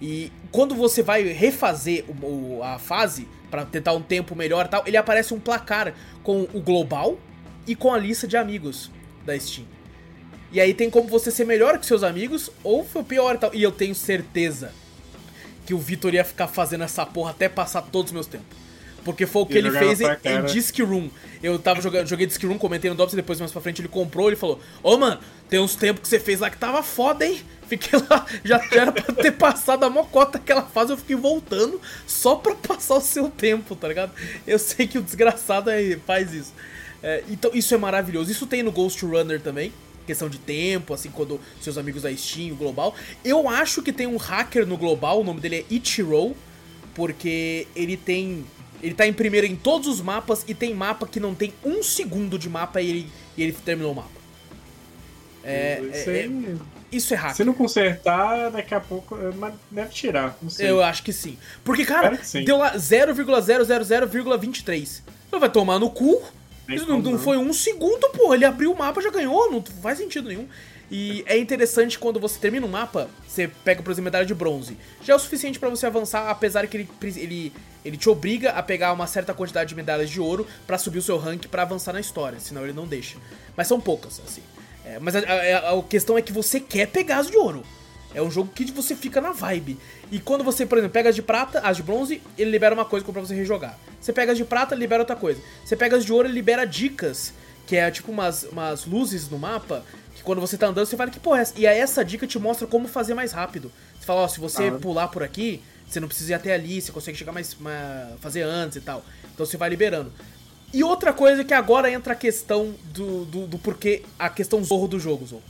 E 0.00 0.30
quando 0.50 0.74
você 0.74 1.02
vai 1.02 1.22
refazer 1.22 2.04
o, 2.06 2.56
o, 2.58 2.62
a 2.62 2.78
fase 2.78 3.26
para 3.50 3.64
tentar 3.64 3.94
um 3.94 4.02
tempo 4.02 4.36
melhor 4.36 4.66
e 4.66 4.68
tal, 4.68 4.82
ele 4.86 4.96
aparece 4.96 5.32
um 5.32 5.40
placar 5.40 5.94
com 6.22 6.42
o 6.52 6.60
global 6.60 7.18
e 7.66 7.74
com 7.74 7.92
a 7.92 7.98
lista 7.98 8.26
de 8.26 8.36
amigos 8.36 8.90
da 9.24 9.38
Steam. 9.38 9.66
E 10.52 10.60
aí 10.60 10.74
tem 10.74 10.90
como 10.90 11.08
você 11.08 11.30
ser 11.30 11.44
melhor 11.44 11.78
que 11.78 11.86
seus 11.86 12.02
amigos 12.02 12.50
ou 12.62 12.84
foi 12.84 13.02
pior 13.02 13.34
e 13.34 13.38
tal. 13.38 13.54
E 13.54 13.62
eu 13.62 13.72
tenho 13.72 13.94
certeza 13.94 14.72
que 15.64 15.74
o 15.74 15.78
Vitor 15.78 16.14
ia 16.14 16.24
ficar 16.24 16.46
fazendo 16.46 16.84
essa 16.84 17.04
porra 17.04 17.30
até 17.30 17.48
passar 17.48 17.82
todos 17.82 18.10
os 18.10 18.14
meus 18.14 18.26
tempos. 18.26 18.65
Porque 19.06 19.24
foi 19.24 19.42
o 19.42 19.46
que 19.46 19.56
ele 19.56 19.70
fez 19.70 20.00
em, 20.00 20.06
em 20.24 20.44
Disc 20.46 20.76
Room. 20.80 21.08
Eu 21.40 21.60
tava 21.60 21.80
jogando, 21.80 22.08
joguei 22.08 22.26
Disc 22.26 22.42
Room, 22.42 22.58
comentei 22.58 22.90
no 22.90 22.96
Dobbs 22.96 23.12
e 23.12 23.16
depois 23.16 23.38
mais 23.38 23.52
pra 23.52 23.60
frente 23.60 23.80
ele 23.80 23.86
comprou, 23.86 24.26
ele 24.26 24.34
falou: 24.34 24.58
Ô 24.82 24.94
oh, 24.94 24.98
mano, 24.98 25.20
tem 25.48 25.60
uns 25.60 25.76
tempos 25.76 26.02
que 26.02 26.08
você 26.08 26.18
fez 26.18 26.40
lá 26.40 26.50
que 26.50 26.56
tava 26.56 26.82
foda, 26.82 27.24
hein? 27.24 27.40
Fiquei 27.68 28.00
lá, 28.10 28.26
já 28.44 28.60
era 28.72 28.90
pra 28.90 29.14
ter 29.14 29.30
passado 29.30 29.84
a 29.84 29.90
mocota 29.90 30.38
aquela 30.38 30.62
fase, 30.62 30.92
eu 30.92 30.96
fiquei 30.96 31.14
voltando 31.14 31.80
só 32.04 32.34
pra 32.34 32.56
passar 32.56 32.96
o 32.96 33.00
seu 33.00 33.28
tempo, 33.28 33.76
tá 33.76 33.86
ligado? 33.86 34.10
Eu 34.44 34.58
sei 34.58 34.88
que 34.88 34.98
o 34.98 35.02
desgraçado 35.02 35.70
é, 35.70 35.96
faz 36.04 36.34
isso. 36.34 36.52
É, 37.00 37.22
então 37.30 37.52
isso 37.54 37.72
é 37.72 37.78
maravilhoso. 37.78 38.32
Isso 38.32 38.44
tem 38.44 38.64
no 38.64 38.72
Ghost 38.72 39.06
Runner 39.06 39.40
também 39.40 39.72
questão 40.04 40.28
de 40.28 40.38
tempo, 40.38 40.94
assim, 40.94 41.10
quando 41.10 41.40
seus 41.60 41.76
amigos 41.76 42.02
da 42.02 42.16
Steam, 42.16 42.52
o 42.52 42.56
Global. 42.56 42.94
Eu 43.24 43.48
acho 43.48 43.82
que 43.82 43.92
tem 43.92 44.06
um 44.06 44.16
hacker 44.16 44.64
no 44.64 44.76
Global, 44.76 45.20
o 45.20 45.24
nome 45.24 45.40
dele 45.40 45.56
é 45.68 45.74
Ichiro, 45.74 46.36
porque 46.94 47.66
ele 47.74 47.96
tem 47.96 48.44
ele 48.82 48.94
tá 48.94 49.06
em 49.06 49.12
primeiro 49.12 49.46
em 49.46 49.54
todos 49.56 49.88
os 49.88 50.00
mapas 50.00 50.44
e 50.46 50.54
tem 50.54 50.74
mapa 50.74 51.06
que 51.06 51.20
não 51.20 51.34
tem 51.34 51.52
um 51.64 51.82
segundo 51.82 52.38
de 52.38 52.48
mapa 52.48 52.80
e 52.80 52.90
ele, 52.90 53.10
e 53.36 53.42
ele 53.42 53.52
terminou 53.52 53.92
o 53.92 53.96
mapa. 53.96 54.08
É, 55.44 55.80
isso, 55.80 56.10
é, 56.10 56.18
é, 56.18 56.30
isso 56.90 57.14
é 57.14 57.16
hack. 57.16 57.36
Se 57.36 57.44
não 57.44 57.54
consertar, 57.54 58.50
daqui 58.50 58.74
a 58.74 58.80
pouco 58.80 59.16
deve 59.70 59.90
tirar. 59.90 60.36
Eu 60.58 60.82
acho 60.82 61.04
que 61.04 61.12
sim. 61.12 61.38
Porque, 61.62 61.84
cara, 61.84 62.18
deu 62.44 62.58
lá 62.58 62.74
0,000,23. 62.74 65.02
Vai 65.38 65.50
tomar 65.50 65.78
no 65.78 65.90
cu. 65.90 66.20
Isso 66.68 66.88
não, 66.88 67.00
não, 67.00 67.16
foi 67.18 67.36
um 67.36 67.52
segundo, 67.52 68.08
porra. 68.10 68.34
Ele 68.34 68.44
abriu 68.44 68.72
o 68.72 68.78
mapa 68.78 69.00
já 69.00 69.10
ganhou. 69.10 69.52
Não 69.52 69.62
faz 69.62 69.98
sentido 69.98 70.28
nenhum. 70.28 70.48
E 70.90 71.24
é 71.26 71.36
interessante 71.36 71.98
quando 71.98 72.20
você 72.20 72.38
termina 72.38 72.64
um 72.64 72.68
mapa, 72.68 73.10
você 73.26 73.48
pega, 73.64 73.82
por 73.82 73.90
exemplo, 73.90 74.04
medalha 74.04 74.26
de 74.26 74.34
bronze. 74.34 74.76
Já 75.02 75.14
é 75.14 75.16
o 75.16 75.18
suficiente 75.18 75.58
para 75.58 75.68
você 75.68 75.86
avançar, 75.86 76.30
apesar 76.30 76.66
que 76.68 76.76
ele, 76.76 76.88
ele, 77.16 77.52
ele 77.84 77.96
te 77.96 78.08
obriga 78.08 78.50
a 78.50 78.62
pegar 78.62 78.92
uma 78.92 79.06
certa 79.06 79.34
quantidade 79.34 79.70
de 79.70 79.74
medalhas 79.74 80.08
de 80.08 80.20
ouro 80.20 80.46
para 80.66 80.78
subir 80.78 80.98
o 80.98 81.02
seu 81.02 81.18
rank 81.18 81.46
para 81.46 81.62
avançar 81.62 81.92
na 81.92 82.00
história, 82.00 82.38
senão 82.38 82.62
ele 82.62 82.72
não 82.72 82.86
deixa. 82.86 83.18
Mas 83.56 83.66
são 83.66 83.80
poucas, 83.80 84.20
assim. 84.24 84.42
É, 84.84 85.00
mas 85.00 85.16
a, 85.16 85.20
a, 85.20 85.78
a, 85.78 85.82
questão 85.82 86.16
é 86.16 86.22
que 86.22 86.32
você 86.32 86.60
quer 86.60 86.86
pegar 86.86 87.18
as 87.18 87.26
de 87.26 87.36
ouro. 87.36 87.64
É 88.14 88.22
um 88.22 88.30
jogo 88.30 88.50
que 88.54 88.64
você 88.70 88.94
fica 88.94 89.20
na 89.20 89.32
vibe. 89.32 89.76
E 90.10 90.20
quando 90.20 90.44
você, 90.44 90.64
por 90.64 90.78
exemplo, 90.78 90.92
pega 90.94 91.08
as 91.08 91.14
de 91.14 91.22
prata, 91.22 91.58
as 91.60 91.76
de 91.76 91.82
bronze, 91.82 92.22
ele 92.38 92.50
libera 92.50 92.74
uma 92.74 92.84
coisa 92.84 93.04
pra 93.04 93.20
você 93.20 93.34
rejogar. 93.34 93.76
Você 94.00 94.12
pega 94.12 94.32
as 94.32 94.38
de 94.38 94.44
prata, 94.44 94.74
libera 94.74 95.02
outra 95.02 95.16
coisa. 95.16 95.40
Você 95.64 95.74
pega 95.74 95.96
as 95.96 96.04
de 96.04 96.12
ouro, 96.12 96.28
ele 96.28 96.34
libera 96.34 96.64
dicas, 96.64 97.34
que 97.66 97.76
é 97.76 97.90
tipo 97.90 98.12
umas, 98.12 98.44
umas 98.44 98.86
luzes 98.86 99.28
no 99.28 99.38
mapa 99.38 99.84
quando 100.26 100.40
você 100.40 100.58
tá 100.58 100.66
andando, 100.66 100.84
você 100.84 100.96
fala 100.96 101.08
que 101.08 101.20
porra 101.20 101.38
é 101.38 101.42
essa? 101.42 101.54
E 101.56 101.66
aí 101.68 101.78
essa 101.78 102.04
dica 102.04 102.26
te 102.26 102.36
mostra 102.36 102.66
como 102.66 102.88
fazer 102.88 103.14
mais 103.14 103.30
rápido. 103.30 103.70
Você 103.96 104.04
fala, 104.04 104.22
ó, 104.22 104.28
se 104.28 104.40
você 104.40 104.64
ah. 104.64 104.72
pular 104.72 105.06
por 105.06 105.22
aqui, 105.22 105.62
você 105.88 106.00
não 106.00 106.08
precisa 106.08 106.32
ir 106.32 106.34
até 106.34 106.52
ali, 106.52 106.82
você 106.82 106.90
consegue 106.90 107.16
chegar 107.16 107.30
mais, 107.30 107.54
mais. 107.54 108.18
fazer 108.20 108.42
antes 108.42 108.76
e 108.76 108.80
tal. 108.80 109.04
Então 109.32 109.46
você 109.46 109.56
vai 109.56 109.70
liberando. 109.70 110.12
E 110.74 110.82
outra 110.82 111.12
coisa 111.12 111.44
que 111.44 111.54
agora 111.54 111.88
entra 111.88 112.12
a 112.12 112.16
questão 112.16 112.74
do, 112.92 113.24
do, 113.24 113.46
do 113.46 113.56
porquê. 113.56 114.02
A 114.18 114.28
questão 114.28 114.62
zorro 114.64 114.88
do 114.88 114.98
jogo, 114.98 115.24
Zorro. 115.24 115.44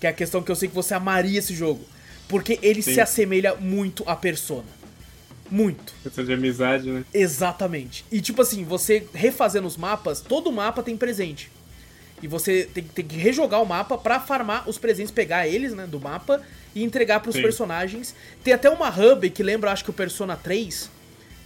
Que 0.00 0.06
é 0.06 0.10
a 0.10 0.14
questão 0.14 0.42
que 0.42 0.50
eu 0.50 0.56
sei 0.56 0.70
que 0.70 0.74
você 0.74 0.94
amaria 0.94 1.38
esse 1.38 1.54
jogo. 1.54 1.84
Porque 2.26 2.58
ele 2.62 2.80
Sim. 2.80 2.94
se 2.94 3.00
assemelha 3.02 3.54
muito 3.56 4.02
à 4.06 4.16
persona. 4.16 4.64
Muito. 5.50 5.92
Questão 6.02 6.24
de 6.24 6.32
amizade, 6.32 6.90
né? 6.90 7.04
Exatamente. 7.12 8.02
E 8.10 8.22
tipo 8.22 8.40
assim, 8.40 8.64
você 8.64 9.06
refazendo 9.12 9.66
os 9.66 9.76
mapas, 9.76 10.22
todo 10.22 10.50
mapa 10.50 10.82
tem 10.82 10.96
presente. 10.96 11.50
E 12.22 12.28
você 12.28 12.68
tem, 12.72 12.84
tem 12.84 13.04
que 13.04 13.16
rejogar 13.16 13.62
o 13.62 13.66
mapa 13.66 13.96
para 13.96 14.20
farmar 14.20 14.68
os 14.68 14.78
presentes, 14.78 15.10
pegar 15.10 15.46
eles, 15.48 15.72
né, 15.72 15.86
do 15.86 16.00
mapa 16.00 16.42
e 16.74 16.84
entregar 16.84 17.20
para 17.20 17.30
os 17.30 17.36
personagens. 17.36 18.14
Tem 18.44 18.52
até 18.52 18.68
uma 18.68 18.88
hub 18.88 19.28
que 19.30 19.42
lembra, 19.42 19.72
acho 19.72 19.84
que 19.84 19.90
o 19.90 19.94
Persona 19.94 20.36
3, 20.36 20.90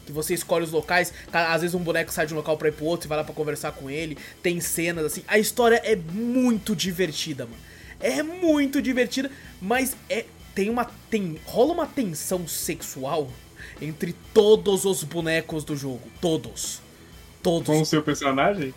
que 0.04 0.12
você 0.12 0.34
escolhe 0.34 0.64
os 0.64 0.72
locais, 0.72 1.12
às 1.32 1.62
vezes 1.62 1.74
um 1.74 1.82
boneco 1.82 2.12
sai 2.12 2.26
de 2.26 2.34
um 2.34 2.37
local 2.37 2.56
para 2.56 2.68
ir 2.68 2.72
pro 2.72 2.84
outro 2.84 3.06
e 3.06 3.08
vai 3.08 3.18
lá 3.18 3.24
para 3.24 3.34
conversar 3.34 3.72
com 3.72 3.88
ele, 3.88 4.18
tem 4.42 4.60
cenas 4.60 5.04
assim. 5.04 5.22
A 5.28 5.38
história 5.38 5.80
é 5.84 5.96
muito 5.96 6.74
divertida, 6.74 7.44
mano. 7.44 7.62
É 8.00 8.22
muito 8.22 8.82
divertida, 8.82 9.30
mas 9.60 9.96
é 10.10 10.24
tem 10.54 10.70
uma 10.70 10.88
tem 11.10 11.40
rola 11.44 11.72
uma 11.72 11.87
tensão 11.87 12.46
sexual 12.46 13.28
entre 13.80 14.14
todos 14.32 14.84
os 14.84 15.02
bonecos 15.02 15.64
do 15.64 15.76
jogo, 15.76 16.02
todos. 16.20 16.80
Todos. 17.42 17.66
Com 17.66 17.80
o 17.80 17.87
seu 17.87 18.02
personagem? 18.02 18.74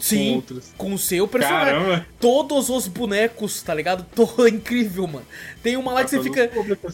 Sim, 0.00 0.42
com, 0.76 0.86
com 0.88 0.94
o 0.94 0.98
seu 0.98 1.26
personagem. 1.26 1.74
Caramba. 1.74 2.06
Todos 2.18 2.68
os 2.68 2.86
bonecos, 2.86 3.62
tá 3.62 3.74
ligado? 3.74 4.06
Tô 4.14 4.46
incrível, 4.46 5.06
mano. 5.06 5.26
Tem 5.62 5.76
uma 5.76 5.92
lá 5.92 6.04
que 6.04 6.10
você 6.10 6.22
fica. 6.22 6.50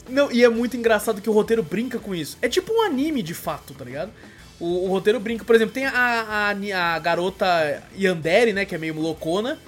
Não, 0.08 0.30
e 0.30 0.42
é 0.42 0.48
muito 0.48 0.76
engraçado 0.76 1.20
que 1.20 1.28
o 1.28 1.32
roteiro 1.32 1.62
brinca 1.62 1.98
com 1.98 2.14
isso. 2.14 2.38
É 2.40 2.48
tipo 2.48 2.72
um 2.72 2.82
anime 2.82 3.22
de 3.22 3.34
fato, 3.34 3.74
tá 3.74 3.84
ligado? 3.84 4.12
O, 4.58 4.86
o 4.86 4.88
roteiro 4.88 5.20
brinca, 5.20 5.44
por 5.44 5.54
exemplo, 5.54 5.74
tem 5.74 5.84
a, 5.84 5.92
a, 5.92 6.94
a, 6.94 6.98
garota 6.98 7.82
Yandere, 7.98 8.52
né? 8.52 8.64
Que 8.64 8.74
é 8.74 8.78
meio 8.78 8.98
loucona, 8.98 9.58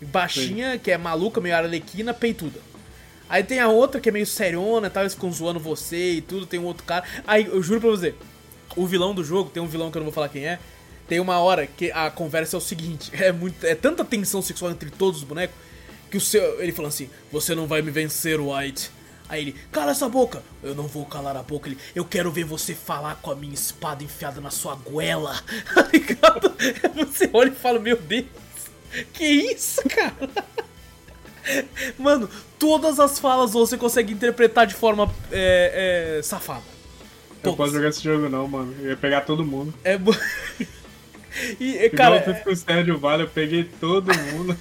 baixinha, 0.00 0.72
Sim. 0.72 0.78
que 0.78 0.90
é 0.90 0.98
maluca, 0.98 1.40
meio 1.40 1.56
arlequina, 1.56 2.14
peituda. 2.14 2.60
Aí 3.28 3.42
tem 3.42 3.58
a 3.58 3.68
outra 3.68 4.00
que 4.00 4.08
é 4.08 4.12
meio 4.12 4.26
seriona, 4.26 4.88
tal, 4.88 5.02
eles 5.02 5.14
ficam 5.14 5.32
zoando 5.32 5.58
você 5.58 6.12
e 6.12 6.20
tudo, 6.20 6.46
tem 6.46 6.60
um 6.60 6.64
outro 6.64 6.84
cara. 6.84 7.04
Aí, 7.26 7.46
eu 7.46 7.60
juro 7.60 7.80
pra 7.80 7.90
você, 7.90 8.14
o 8.76 8.86
vilão 8.86 9.12
do 9.12 9.24
jogo, 9.24 9.50
tem 9.50 9.60
um 9.60 9.66
vilão 9.66 9.90
que 9.90 9.98
eu 9.98 10.00
não 10.00 10.06
vou 10.06 10.14
falar 10.14 10.28
quem 10.28 10.46
é, 10.46 10.60
tem 11.08 11.20
uma 11.20 11.38
hora 11.38 11.66
que 11.66 11.90
a 11.92 12.10
conversa 12.10 12.56
é 12.56 12.58
o 12.58 12.60
seguinte: 12.60 13.10
é, 13.12 13.32
muito, 13.32 13.64
é 13.64 13.74
tanta 13.74 14.04
tensão 14.04 14.42
sexual 14.42 14.70
entre 14.70 14.90
todos 14.90 15.20
os 15.20 15.24
bonecos 15.24 15.56
que 16.10 16.16
o 16.16 16.20
seu. 16.20 16.60
Ele 16.60 16.72
falando 16.72 16.90
assim: 16.90 17.10
Você 17.32 17.54
não 17.54 17.66
vai 17.66 17.82
me 17.82 17.90
vencer, 17.90 18.40
White. 18.40 18.90
Aí 19.28 19.42
ele, 19.42 19.56
cala 19.72 19.90
essa 19.90 20.08
boca! 20.08 20.42
Eu 20.62 20.74
não 20.74 20.86
vou 20.86 21.04
calar 21.04 21.36
a 21.36 21.42
boca. 21.42 21.68
Ele, 21.68 21.78
eu 21.94 22.04
quero 22.04 22.30
ver 22.30 22.44
você 22.44 22.74
falar 22.74 23.16
com 23.16 23.30
a 23.30 23.34
minha 23.34 23.54
espada 23.54 24.04
enfiada 24.04 24.40
na 24.40 24.50
sua 24.50 24.74
goela. 24.74 25.36
Tá 25.74 25.88
ligado? 25.92 26.54
Você 26.94 27.28
olha 27.32 27.48
e 27.48 27.54
fala, 27.54 27.78
meu 27.78 27.96
Deus, 27.96 28.26
que 29.12 29.24
isso, 29.24 29.82
cara? 29.88 30.14
Mano, 31.98 32.28
todas 32.58 32.98
as 32.98 33.18
falas 33.18 33.52
você 33.52 33.76
consegue 33.76 34.12
interpretar 34.12 34.66
de 34.66 34.74
forma 34.74 35.12
é, 35.30 36.18
é, 36.18 36.22
safada. 36.22 36.62
Todas. 37.42 37.52
Eu 37.52 37.56
posso 37.56 37.72
jogar 37.72 37.88
esse 37.88 38.02
jogo 38.02 38.28
não, 38.28 38.48
mano. 38.48 38.74
Eu 38.80 38.90
ia 38.90 38.96
pegar 38.96 39.20
todo 39.20 39.44
mundo. 39.44 39.72
É. 39.84 39.96
E, 41.60 41.90
cara. 41.90 42.16
Igual 42.16 42.42
com 42.42 42.50
o 42.50 42.56
Sérgio 42.56 42.98
Vale, 42.98 43.24
eu 43.24 43.28
peguei 43.28 43.64
todo 43.64 44.12
mundo. 44.14 44.56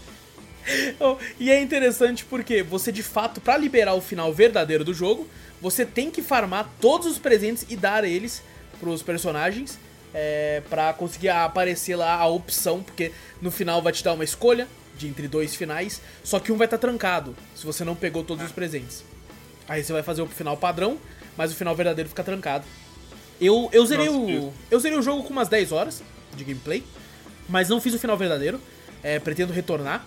e 1.39 1.51
é 1.51 1.61
interessante 1.61 2.25
porque 2.25 2.63
você 2.63 2.91
de 2.91 3.03
fato, 3.03 3.39
para 3.39 3.57
liberar 3.57 3.93
o 3.93 4.01
final 4.01 4.33
verdadeiro 4.33 4.83
do 4.83 4.93
jogo, 4.93 5.27
você 5.61 5.85
tem 5.85 6.11
que 6.11 6.21
farmar 6.21 6.69
todos 6.81 7.07
os 7.07 7.17
presentes 7.17 7.65
e 7.69 7.75
dar 7.75 8.03
eles 8.03 8.43
pros 8.79 9.01
personagens 9.01 9.79
é, 10.13 10.61
para 10.69 10.93
conseguir 10.93 11.29
aparecer 11.29 11.95
lá 11.95 12.15
a 12.15 12.27
opção, 12.27 12.81
porque 12.81 13.11
no 13.41 13.51
final 13.51 13.81
vai 13.81 13.93
te 13.93 14.03
dar 14.03 14.13
uma 14.13 14.23
escolha 14.23 14.67
de 14.97 15.07
entre 15.07 15.27
dois 15.27 15.55
finais, 15.55 16.01
só 16.23 16.39
que 16.39 16.51
um 16.51 16.57
vai 16.57 16.65
estar 16.65 16.77
tá 16.77 16.87
trancado 16.87 17.35
se 17.53 17.65
você 17.65 17.83
não 17.83 17.95
pegou 17.95 18.23
todos 18.23 18.45
os 18.45 18.51
presentes. 18.51 19.03
Aí 19.67 19.83
você 19.83 19.91
vai 19.91 20.03
fazer 20.03 20.21
o 20.21 20.27
final 20.27 20.55
padrão, 20.55 20.97
mas 21.35 21.51
o 21.51 21.55
final 21.55 21.75
verdadeiro 21.75 22.09
fica 22.09 22.23
trancado. 22.23 22.65
Eu, 23.41 23.69
eu 23.73 23.85
zerei 23.85 24.05
Nossa, 24.05 24.17
o. 24.17 24.53
Eu 24.71 24.79
zerei 24.79 24.97
o 24.97 25.01
jogo 25.01 25.23
com 25.23 25.31
umas 25.31 25.49
10 25.49 25.71
horas 25.73 26.01
de 26.35 26.43
gameplay. 26.43 26.83
Mas 27.47 27.69
não 27.69 27.79
fiz 27.79 27.93
o 27.93 27.99
final 27.99 28.17
verdadeiro. 28.17 28.59
É, 29.03 29.19
pretendo 29.19 29.53
retornar. 29.53 30.05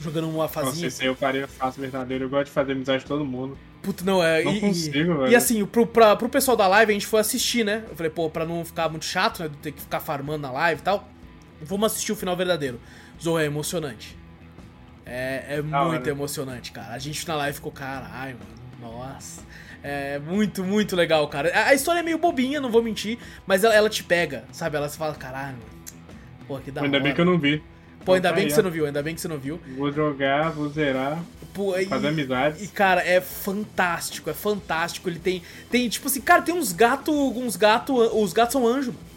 Jogando 0.00 0.28
uma 0.28 0.48
fazinha. 0.48 0.86
Nossa, 0.86 1.04
eu 1.04 1.14
parei 1.14 1.46
faço 1.46 1.80
verdadeiro. 1.80 2.24
Eu 2.24 2.28
gosto 2.30 2.46
de 2.46 2.52
fazer 2.52 2.72
amizade 2.72 3.02
com 3.02 3.08
todo 3.08 3.24
mundo. 3.24 3.58
Puta, 3.82 4.04
não, 4.04 4.22
é. 4.22 4.42
Não 4.42 4.54
e, 4.54 4.60
consigo, 4.60 4.96
e, 4.96 5.04
velho. 5.04 5.28
E 5.28 5.36
assim, 5.36 5.64
pro, 5.64 5.86
pra, 5.86 6.16
pro 6.16 6.28
pessoal 6.28 6.56
da 6.56 6.66
live, 6.66 6.92
a 6.92 6.94
gente 6.94 7.06
foi 7.06 7.20
assistir, 7.20 7.64
né? 7.64 7.84
Eu 7.88 7.96
falei, 7.96 8.10
pô, 8.10 8.28
pra 8.30 8.44
não 8.44 8.64
ficar 8.64 8.88
muito 8.88 9.04
chato, 9.04 9.42
né? 9.42 9.48
De 9.48 9.56
ter 9.56 9.72
que 9.72 9.80
ficar 9.80 10.00
farmando 10.00 10.38
na 10.38 10.50
live 10.50 10.80
e 10.80 10.84
tal. 10.84 11.08
Vamos 11.62 11.92
assistir 11.92 12.12
o 12.12 12.16
final 12.16 12.36
verdadeiro. 12.36 12.80
Zorro 13.20 13.38
é 13.38 13.44
emocionante. 13.44 14.16
É, 15.04 15.56
é 15.58 15.62
muito 15.62 16.08
emocionante, 16.08 16.72
cara. 16.72 16.94
A 16.94 16.98
gente 16.98 17.26
na 17.26 17.36
live 17.36 17.56
ficou, 17.56 17.72
caralho, 17.72 18.38
mano. 18.38 18.96
Nossa. 18.96 19.42
É 19.82 20.18
muito, 20.18 20.62
muito 20.62 20.94
legal, 20.94 21.26
cara. 21.28 21.50
A, 21.54 21.68
a 21.68 21.74
história 21.74 22.00
é 22.00 22.02
meio 22.02 22.18
bobinha, 22.18 22.60
não 22.60 22.70
vou 22.70 22.82
mentir, 22.82 23.18
mas 23.46 23.64
ela, 23.64 23.74
ela 23.74 23.88
te 23.88 24.04
pega, 24.04 24.44
sabe? 24.52 24.76
Ela 24.76 24.88
se 24.88 24.98
fala, 24.98 25.14
caralho, 25.14 25.56
pô, 26.46 26.58
que 26.58 26.70
da 26.70 26.82
Ainda 26.82 26.96
hora. 26.96 27.04
bem 27.04 27.14
que 27.14 27.20
eu 27.20 27.24
não 27.24 27.38
vi. 27.38 27.62
Pô, 28.04 28.14
ainda 28.14 28.32
bem 28.32 28.46
que 28.46 28.52
você 28.52 28.62
não 28.62 28.70
viu, 28.70 28.86
ainda 28.86 29.02
bem 29.02 29.14
que 29.14 29.20
você 29.20 29.28
não 29.28 29.38
viu. 29.38 29.60
Vou 29.76 29.92
jogar, 29.92 30.50
vou 30.50 30.68
zerar. 30.68 31.22
Pô, 31.52 31.74
fazer 31.88 32.06
e, 32.06 32.10
amizades. 32.10 32.62
E, 32.62 32.68
cara, 32.68 33.02
é 33.02 33.20
fantástico, 33.20 34.30
é 34.30 34.34
fantástico. 34.34 35.08
Ele 35.08 35.18
tem. 35.18 35.42
Tem, 35.70 35.88
tipo 35.88 36.06
assim, 36.08 36.20
cara, 36.20 36.40
tem 36.42 36.54
uns 36.54 36.72
gatos. 36.72 37.14
Uns 37.14 37.56
gatos. 37.56 38.10
Os 38.14 38.32
gatos 38.32 38.52
são 38.52 38.66
anjos, 38.66 38.94
mano. 38.94 39.09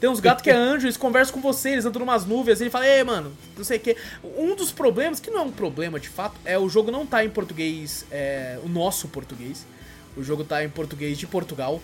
Tem 0.00 0.08
uns 0.08 0.20
gatos 0.20 0.42
que 0.42 0.50
é 0.50 0.54
anjo, 0.54 0.86
eles 0.86 0.96
conversam 0.96 1.34
com 1.34 1.40
você, 1.40 1.70
eles 1.70 1.84
andam 1.84 2.00
numas 2.00 2.24
nuvens, 2.24 2.60
ele 2.60 2.70
fala, 2.70 2.86
ei, 2.86 3.02
mano, 3.02 3.32
não 3.56 3.64
sei 3.64 3.78
o 3.78 3.80
que. 3.80 3.96
Um 4.36 4.54
dos 4.54 4.70
problemas, 4.70 5.18
que 5.18 5.30
não 5.30 5.40
é 5.40 5.42
um 5.42 5.50
problema 5.50 5.98
de 5.98 6.08
fato, 6.08 6.36
é 6.44 6.56
o 6.56 6.68
jogo 6.68 6.90
não 6.90 7.04
tá 7.04 7.24
em 7.24 7.30
português, 7.30 8.06
é, 8.10 8.58
o 8.64 8.68
nosso 8.68 9.08
português. 9.08 9.66
O 10.16 10.22
jogo 10.22 10.44
tá 10.44 10.62
em 10.64 10.68
português 10.68 11.18
de 11.18 11.26
Portugal. 11.26 11.80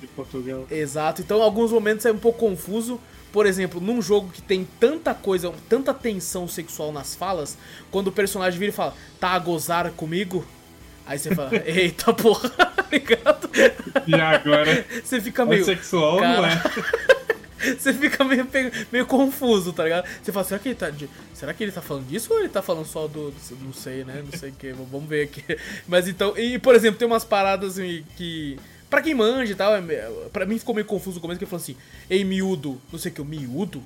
De 0.00 0.06
Portugal. 0.08 0.66
Exato, 0.70 1.22
então 1.22 1.38
em 1.38 1.42
alguns 1.42 1.70
momentos 1.70 2.04
é 2.04 2.12
um 2.12 2.18
pouco 2.18 2.40
confuso. 2.40 3.00
Por 3.32 3.46
exemplo, 3.46 3.80
num 3.80 4.00
jogo 4.00 4.30
que 4.30 4.40
tem 4.40 4.66
tanta 4.78 5.12
coisa, 5.12 5.52
tanta 5.68 5.92
tensão 5.92 6.46
sexual 6.46 6.92
nas 6.92 7.16
falas, 7.16 7.58
quando 7.90 8.08
o 8.08 8.12
personagem 8.12 8.58
vira 8.58 8.70
e 8.70 8.74
fala, 8.74 8.94
tá 9.18 9.30
a 9.30 9.38
gozar 9.38 9.90
comigo? 9.92 10.44
Aí 11.06 11.18
você 11.18 11.34
fala, 11.34 11.50
eita 11.66 12.12
porra, 12.12 12.48
tá 12.50 12.86
ligado? 12.90 13.50
E 14.06 14.14
agora? 14.14 14.86
Você 15.02 15.20
fica 15.20 15.44
meio. 15.44 15.62
É 15.62 15.64
sexual, 15.64 16.18
cara... 16.18 16.40
não 16.40 16.46
é? 16.46 17.13
Você 17.78 17.92
fica 17.92 18.24
meio, 18.24 18.46
meio 18.92 19.06
confuso, 19.06 19.72
tá 19.72 19.84
ligado? 19.84 20.06
Você 20.22 20.32
fala, 20.32 20.44
será 20.44 20.58
que 20.60 20.68
ele 20.68 20.74
tá. 20.74 20.90
De... 20.90 21.08
Será 21.32 21.52
que 21.54 21.62
ele 21.62 21.72
tá 21.72 21.82
falando 21.82 22.06
disso 22.06 22.32
ou 22.32 22.40
ele 22.40 22.48
tá 22.48 22.62
falando 22.62 22.86
só 22.86 23.06
do. 23.06 23.32
Não 23.62 23.72
sei, 23.72 24.04
né? 24.04 24.22
Não 24.30 24.38
sei 24.38 24.50
o 24.50 24.52
que. 24.52 24.72
Vamos 24.72 25.08
ver 25.08 25.24
aqui. 25.24 25.42
Mas 25.88 26.08
então. 26.08 26.36
E, 26.36 26.58
por 26.58 26.74
exemplo, 26.74 26.98
tem 26.98 27.06
umas 27.06 27.24
paradas 27.24 27.76
que. 28.16 28.58
Pra 28.90 29.02
quem 29.02 29.14
manja 29.14 29.50
e 29.52 29.56
tal, 29.56 29.74
é, 29.74 30.10
pra 30.32 30.46
mim 30.46 30.58
ficou 30.58 30.74
meio 30.74 30.86
confuso 30.86 31.16
no 31.16 31.20
começo, 31.20 31.38
que 31.38 31.44
ele 31.44 31.50
falou 31.50 31.62
assim, 31.62 31.76
ei, 32.08 32.22
miúdo, 32.22 32.80
não 32.92 32.98
sei 32.98 33.10
o 33.10 33.14
que, 33.14 33.20
o 33.20 33.24
miúdo? 33.24 33.82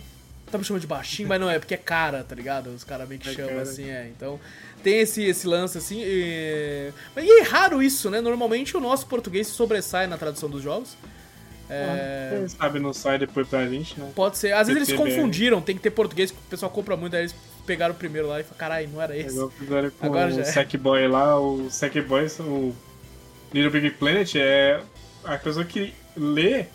Tá 0.51 0.59
me 0.59 0.65
chamando 0.65 0.83
de 0.83 0.87
baixinho, 0.87 1.29
mas 1.29 1.41
não 1.41 1.49
é, 1.49 1.59
porque 1.59 1.75
é 1.75 1.79
cara, 1.79 2.23
tá 2.25 2.35
ligado? 2.35 2.69
Os 2.71 2.85
caras 2.85 3.09
meio 3.09 3.21
que 3.21 3.29
É 3.29 3.33
chamam 3.33 3.51
cara. 3.51 3.63
assim, 3.63 3.89
é. 3.89 4.09
Então, 4.15 4.39
tem 4.83 5.01
esse, 5.01 5.23
esse 5.23 5.47
lance 5.47 5.79
assim. 5.79 6.01
E... 6.03 6.93
Mas 7.15 7.25
e 7.25 7.41
é 7.41 7.43
raro 7.43 7.83
isso, 7.83 8.11
né? 8.11 8.21
Normalmente 8.21 8.77
o 8.77 8.81
nosso 8.81 9.07
português 9.07 9.47
se 9.47 9.55
sobressai 9.55 10.07
na 10.07 10.19
tradução 10.19 10.49
dos 10.51 10.63
jogos. 10.63 10.97
É... 11.69 12.37
Quem 12.39 12.49
sabe 12.49 12.79
não 12.79 12.93
sai 12.93 13.19
depois 13.19 13.47
pra 13.47 13.67
gente, 13.67 13.99
né? 13.99 14.11
Pode 14.15 14.39
ser. 14.39 14.53
Às 14.53 14.69
vezes 14.69 14.77
eles 14.77 14.89
PTBR. 14.89 15.17
confundiram, 15.17 15.61
tem 15.61 15.77
que 15.77 15.83
ter 15.83 15.91
português, 15.91 16.31
que 16.31 16.37
o 16.39 16.51
pessoal 16.51 16.71
compra 16.71 16.97
muito, 16.97 17.15
aí 17.15 17.23
eles 17.23 17.35
pegaram 17.67 17.95
o 17.95 17.97
primeiro 17.99 18.29
lá 18.29 18.41
e 18.41 18.43
falaram, 18.43 18.59
caralho, 18.59 18.89
não 18.89 19.03
era 19.03 19.17
esse. 19.17 19.49
Fizeram 19.59 19.91
com 19.91 20.07
Agora 20.07 20.31
já 20.31 20.39
o 20.39 20.41
é. 20.41 20.45
Sackboy 20.45 21.09
lá, 21.09 21.39
o 21.39 21.69
Sackboy, 21.71 22.27
o 22.41 22.75
Little 23.53 23.71
Big 23.71 23.91
Planet 23.91 24.35
é 24.37 24.81
a 25.25 25.37
pessoa 25.37 25.65
que 25.65 25.93
lê 26.17 26.67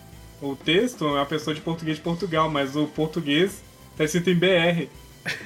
o 0.43 0.55
texto 0.57 1.05
é 1.05 1.11
uma 1.11 1.25
pessoa 1.25 1.55
de 1.55 1.61
português 1.61 1.97
de 1.97 2.03
Portugal, 2.03 2.49
mas 2.49 2.75
o 2.75 2.85
português 2.85 3.63
tá 3.95 4.03
escrito 4.03 4.29
em 4.29 4.35
BR. 4.35 4.89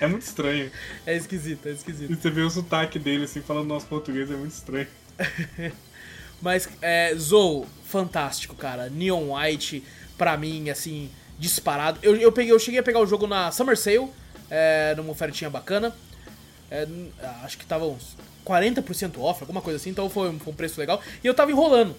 É 0.02 0.08
muito 0.08 0.24
estranho. 0.24 0.72
É 1.06 1.16
esquisito, 1.16 1.68
é 1.68 1.72
esquisito. 1.72 2.12
E 2.12 2.16
você 2.16 2.30
vê 2.32 2.42
o 2.42 2.50
sotaque 2.50 2.98
dele 2.98 3.26
assim, 3.26 3.42
falando 3.42 3.68
nosso 3.68 3.86
português, 3.86 4.32
é 4.32 4.36
muito 4.36 4.54
estranho. 4.54 4.88
Mas, 6.42 6.68
é, 6.82 7.14
Zou, 7.16 7.66
fantástico, 7.86 8.56
cara. 8.56 8.90
Neon 8.90 9.34
White, 9.36 9.84
pra 10.18 10.38
mim, 10.38 10.70
assim, 10.70 11.10
disparado. 11.40 12.00
Eu, 12.04 12.16
eu, 12.16 12.32
peguei, 12.32 12.52
eu 12.52 12.60
cheguei 12.60 12.80
a 12.80 12.84
pegar 12.84 13.00
o 13.00 13.06
jogo 13.08 13.26
na 13.28 13.52
Summer 13.52 13.78
Sale, 13.78 14.08
é, 14.50 14.94
numa 14.96 15.12
ofertinha 15.12 15.50
bacana. 15.50 15.94
É, 16.70 16.84
n- 16.86 17.12
acho 17.44 17.58
que 17.58 17.66
tava 17.66 17.86
uns 17.86 18.16
40% 18.46 19.20
off, 19.20 19.42
alguma 19.42 19.62
coisa 19.62 19.78
assim, 19.78 19.90
então 19.90 20.10
foi, 20.10 20.30
um- 20.30 20.40
foi 20.40 20.54
um 20.54 20.56
preço 20.56 20.80
legal. 20.80 21.02
E 21.24 21.28
eu 21.28 21.34
tava 21.34 21.52
enrolando. 21.52 21.96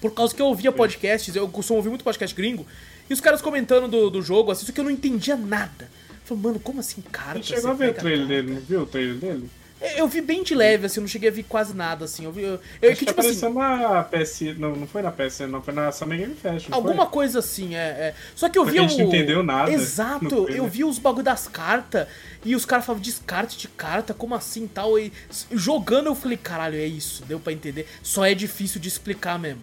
Por 0.00 0.12
causa 0.12 0.34
que 0.34 0.42
eu 0.42 0.46
ouvia 0.46 0.72
podcasts, 0.72 1.34
eu 1.36 1.48
costumo 1.48 1.76
ouvir 1.76 1.88
muito 1.88 2.02
podcast 2.04 2.34
gringo, 2.34 2.66
e 3.08 3.12
os 3.14 3.20
caras 3.20 3.40
comentando 3.40 3.86
do, 3.88 4.10
do 4.10 4.20
jogo, 4.22 4.50
assim, 4.50 4.66
só 4.66 4.72
que 4.72 4.80
eu 4.80 4.84
não 4.84 4.90
entendia 4.90 5.36
nada. 5.36 5.88
Eu 6.10 6.16
falei, 6.24 6.42
mano, 6.42 6.60
como 6.60 6.80
assim, 6.80 7.00
cara? 7.00 7.38
Você 7.40 7.54
chegou 7.54 7.70
a 7.70 7.74
ver 7.74 7.90
o 7.90 7.94
trailer 7.94 8.26
dele, 8.26 8.52
não 8.54 8.60
viu 8.60 8.82
o 8.82 8.86
trailer 8.86 9.14
dele? 9.16 9.50
Eu 9.96 10.06
vi 10.06 10.20
bem 10.20 10.42
de 10.42 10.54
leve, 10.54 10.86
assim, 10.86 11.00
eu 11.00 11.02
não 11.02 11.08
cheguei 11.08 11.28
a 11.28 11.32
ver 11.32 11.42
quase 11.42 11.74
nada, 11.74 12.04
assim. 12.04 12.24
Eu 12.24 12.32
vi. 12.32 12.42
Eu, 12.42 12.60
eu, 12.80 12.90
Acho 12.90 12.98
que, 12.98 13.06
tipo 13.06 13.20
assim. 13.20 13.44
apareceu 13.44 13.52
na 13.52 14.04
PS. 14.04 14.40
Não, 14.58 14.76
não 14.76 14.86
foi 14.86 15.02
na 15.02 15.10
PS, 15.10 15.40
não, 15.40 15.60
foi 15.60 15.74
na 15.74 15.90
Summer 15.90 16.18
Game 16.18 16.34
Fest. 16.34 16.68
Alguma 16.70 17.04
foi? 17.04 17.12
coisa 17.12 17.40
assim, 17.40 17.74
é, 17.74 17.78
é. 17.78 18.14
Só 18.34 18.48
que 18.48 18.58
eu 18.58 18.64
Porque 18.64 18.78
vi 18.78 18.84
a 18.84 18.88
gente 18.88 19.00
não 19.00 19.08
entendeu 19.08 19.42
nada 19.42 19.72
Exato, 19.72 20.48
eu 20.48 20.66
vi 20.66 20.84
os 20.84 20.98
bagulho 20.98 21.24
das 21.24 21.48
cartas 21.48 22.06
e 22.44 22.54
os 22.54 22.64
caras 22.64 22.84
falavam 22.84 23.02
descarte 23.02 23.58
de 23.58 23.68
carta, 23.68 24.14
como 24.14 24.34
assim 24.34 24.66
tal. 24.66 24.98
E 24.98 25.12
jogando 25.50 26.06
eu 26.06 26.14
falei, 26.14 26.36
caralho, 26.36 26.76
é 26.76 26.86
isso, 26.86 27.24
deu 27.24 27.40
pra 27.40 27.52
entender. 27.52 27.86
Só 28.02 28.24
é 28.24 28.34
difícil 28.34 28.80
de 28.80 28.88
explicar 28.88 29.38
mesmo, 29.38 29.60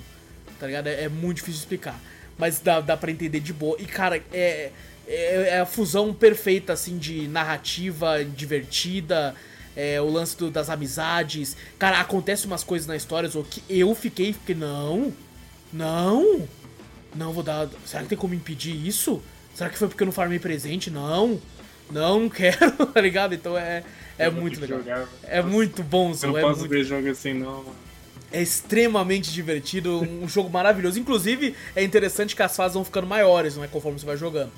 tá 0.59 0.67
ligado? 0.67 0.87
É, 0.87 1.03
é 1.03 1.09
muito 1.09 1.37
difícil 1.37 1.59
de 1.59 1.65
explicar. 1.65 1.99
Mas 2.37 2.59
dá, 2.59 2.79
dá 2.79 2.95
pra 2.95 3.11
entender 3.11 3.39
de 3.39 3.53
boa. 3.53 3.75
E 3.79 3.85
cara, 3.85 4.21
é, 4.31 4.71
é, 5.07 5.49
é 5.49 5.59
a 5.59 5.65
fusão 5.65 6.13
perfeita, 6.13 6.73
assim, 6.73 6.97
de 6.97 7.27
narrativa 7.27 8.23
divertida. 8.23 9.35
É, 9.81 10.01
o 10.01 10.09
lance 10.09 10.35
do- 10.35 10.51
das 10.51 10.69
amizades. 10.69 11.55
Cara, 11.77 12.01
acontece 12.01 12.45
umas 12.45 12.63
coisas 12.65 12.85
na 12.87 12.95
história 12.97 13.29
Zô, 13.29 13.43
que 13.43 13.63
eu 13.69 13.95
fiquei, 13.95 14.33
fiquei, 14.33 14.53
não, 14.55 15.13
não, 15.71 16.47
não 17.15 17.31
vou 17.31 17.43
dar. 17.43 17.67
Será 17.85 18.03
que 18.03 18.09
tem 18.09 18.17
como 18.17 18.33
impedir 18.33 18.75
isso? 18.85 19.21
Será 19.55 19.69
que 19.69 19.77
foi 19.77 19.87
porque 19.87 20.03
eu 20.03 20.05
não 20.05 20.11
farmei 20.11 20.39
presente? 20.39 20.89
Não. 20.91 21.39
Não, 21.91 22.19
não 22.19 22.29
quero, 22.29 22.71
tá 22.93 23.01
ligado? 23.01 23.33
Então 23.33 23.57
é, 23.57 23.83
é 24.17 24.27
Eu 24.27 24.31
muito 24.33 24.59
legal. 24.59 24.79
jogar, 24.79 25.07
É 25.23 25.41
muito 25.41 25.81
bom, 25.81 26.09
Eu 26.09 26.13
Zô, 26.13 26.27
não 26.27 26.37
é, 26.37 26.41
posso 26.41 26.59
muito- 26.59 26.71
ver 26.71 26.83
jogo 26.83 27.09
assim, 27.09 27.33
não. 27.33 27.65
é 28.31 28.41
extremamente 28.41 29.31
divertido, 29.31 30.01
um 30.01 30.27
jogo 30.29 30.49
maravilhoso. 30.49 30.99
Inclusive, 30.99 31.55
é 31.75 31.83
interessante 31.83 32.35
que 32.35 32.43
as 32.43 32.55
fases 32.55 32.73
vão 32.75 32.83
ficando 32.85 33.07
maiores, 33.07 33.55
não 33.55 33.63
é? 33.63 33.67
Conforme 33.67 33.97
você 33.99 34.05
vai 34.05 34.17
jogando. 34.17 34.51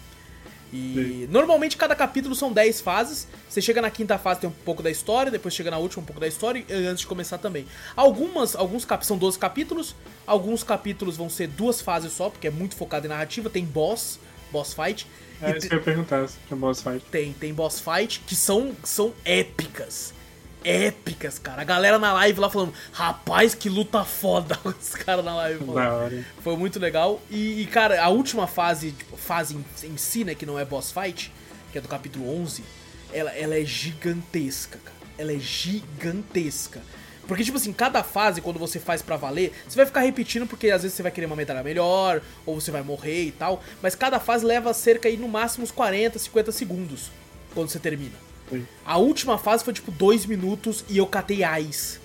E 0.74 1.28
normalmente 1.30 1.76
cada 1.76 1.96
capítulo 1.96 2.34
são 2.34 2.52
10 2.52 2.82
fases. 2.82 3.28
Você 3.50 3.62
chega 3.62 3.82
na 3.82 3.90
quinta 3.92 4.18
fase, 4.18 4.42
tem 4.42 4.50
um 4.50 4.54
pouco 4.54 4.82
da 4.82 4.90
história, 4.90 5.32
depois 5.32 5.54
chega 5.54 5.70
na 5.70 5.78
última 5.78 6.02
um 6.02 6.06
pouco 6.06 6.20
da 6.20 6.28
história 6.28 6.64
e 6.68 6.74
antes 6.74 7.02
de 7.02 7.08
começar 7.08 7.38
também. 7.38 7.66
Algumas, 7.96 8.56
alguns 8.56 8.86
cap 8.86 9.06
são 9.06 9.18
12 9.18 9.38
capítulos, 9.38 9.96
alguns 10.26 10.64
capítulos 10.64 11.18
vão 11.18 11.30
ser 11.30 11.48
duas 11.48 11.82
fases 11.82 12.14
só, 12.14 12.30
porque 12.30 12.48
é 12.48 12.52
muito 12.52 12.76
focado 12.76 13.06
em 13.06 13.10
narrativa, 13.10 13.50
tem 13.50 13.66
boss, 13.66 14.20
boss 14.52 14.74
fight. 14.74 15.06
É 15.42 15.58
isso 15.58 15.68
que 15.68 15.74
eu 15.74 15.80
ia 15.80 15.84
perguntar, 15.84 16.28
se 16.30 16.38
tinha 16.48 16.58
boss 16.58 16.82
fight. 16.82 17.04
tem, 17.12 17.34
tem 17.34 17.54
boss 17.54 17.82
fight 17.82 18.22
que 18.26 18.36
são, 18.36 18.74
são 18.84 19.14
épicas. 19.26 20.14
Épicas, 20.63 21.39
cara. 21.39 21.62
A 21.62 21.65
galera 21.65 21.97
na 21.97 22.13
live 22.13 22.39
lá 22.39 22.50
falando, 22.50 22.74
rapaz, 22.91 23.56
que 23.56 23.67
luta 23.67 24.04
foda. 24.04 24.58
Os 24.63 24.91
caras 24.91 25.26
na 25.26 25.36
live 25.36 25.63
hora. 25.91 26.26
Foi 26.43 26.56
muito 26.56 26.80
legal. 26.80 27.21
E, 27.30 27.62
e, 27.62 27.65
cara, 27.65 28.02
a 28.02 28.10
última 28.10 28.47
fase, 28.47 28.95
fase 29.17 29.56
em, 29.56 29.65
em 29.88 29.97
si, 29.97 30.24
né, 30.24 30.36
que 30.36 30.45
não 30.45 30.60
é 30.60 30.65
boss 30.65 30.91
fight, 30.91 31.32
que 31.71 31.78
é 31.78 31.82
do 31.82 31.88
capítulo 31.88 32.30
11, 32.41 32.63
ela, 33.12 33.32
ela 33.32 33.58
é 33.58 33.65
gigantesca, 33.65 34.80
cara. 34.84 34.97
Ela 35.17 35.34
é 35.34 35.39
gigantesca. 35.39 36.82
Porque, 37.28 37.43
tipo 37.43 37.58
assim, 37.58 37.71
cada 37.71 38.04
fase, 38.04 38.41
quando 38.41 38.60
você 38.60 38.80
faz 38.80 39.02
pra 39.02 39.15
valer, 39.15 39.54
você 39.67 39.76
vai 39.76 39.86
ficar 39.86 40.02
repetindo 40.02 40.45
porque 40.45 40.69
às 40.69 40.82
vezes 40.82 40.95
você 40.95 41.04
vai 41.04 41.12
querer 41.12 41.28
uma 41.28 41.36
medalha 41.36 41.63
melhor, 41.63 42.21
ou 42.45 42.60
você 42.60 42.71
vai 42.71 42.82
morrer 42.82 43.26
e 43.26 43.32
tal. 43.32 43.63
Mas 43.82 43.95
cada 43.95 44.19
fase 44.19 44.45
leva 44.45 44.74
cerca 44.74 45.08
aí, 45.08 45.17
no 45.17 45.28
máximo, 45.28 45.63
uns 45.63 45.71
40, 45.71 46.19
50 46.19 46.52
segundos 46.52 47.12
quando 47.54 47.69
você 47.69 47.80
termina. 47.80 48.31
Sim. 48.52 48.68
A 48.86 48.98
última 48.98 49.38
fase 49.38 49.64
foi 49.64 49.74
tipo 49.74 49.92
2 49.92 50.26
minutos 50.26 50.86
e 50.90 50.98
eu 50.98 51.08
catei 51.08 51.44
Ais. 51.44 52.00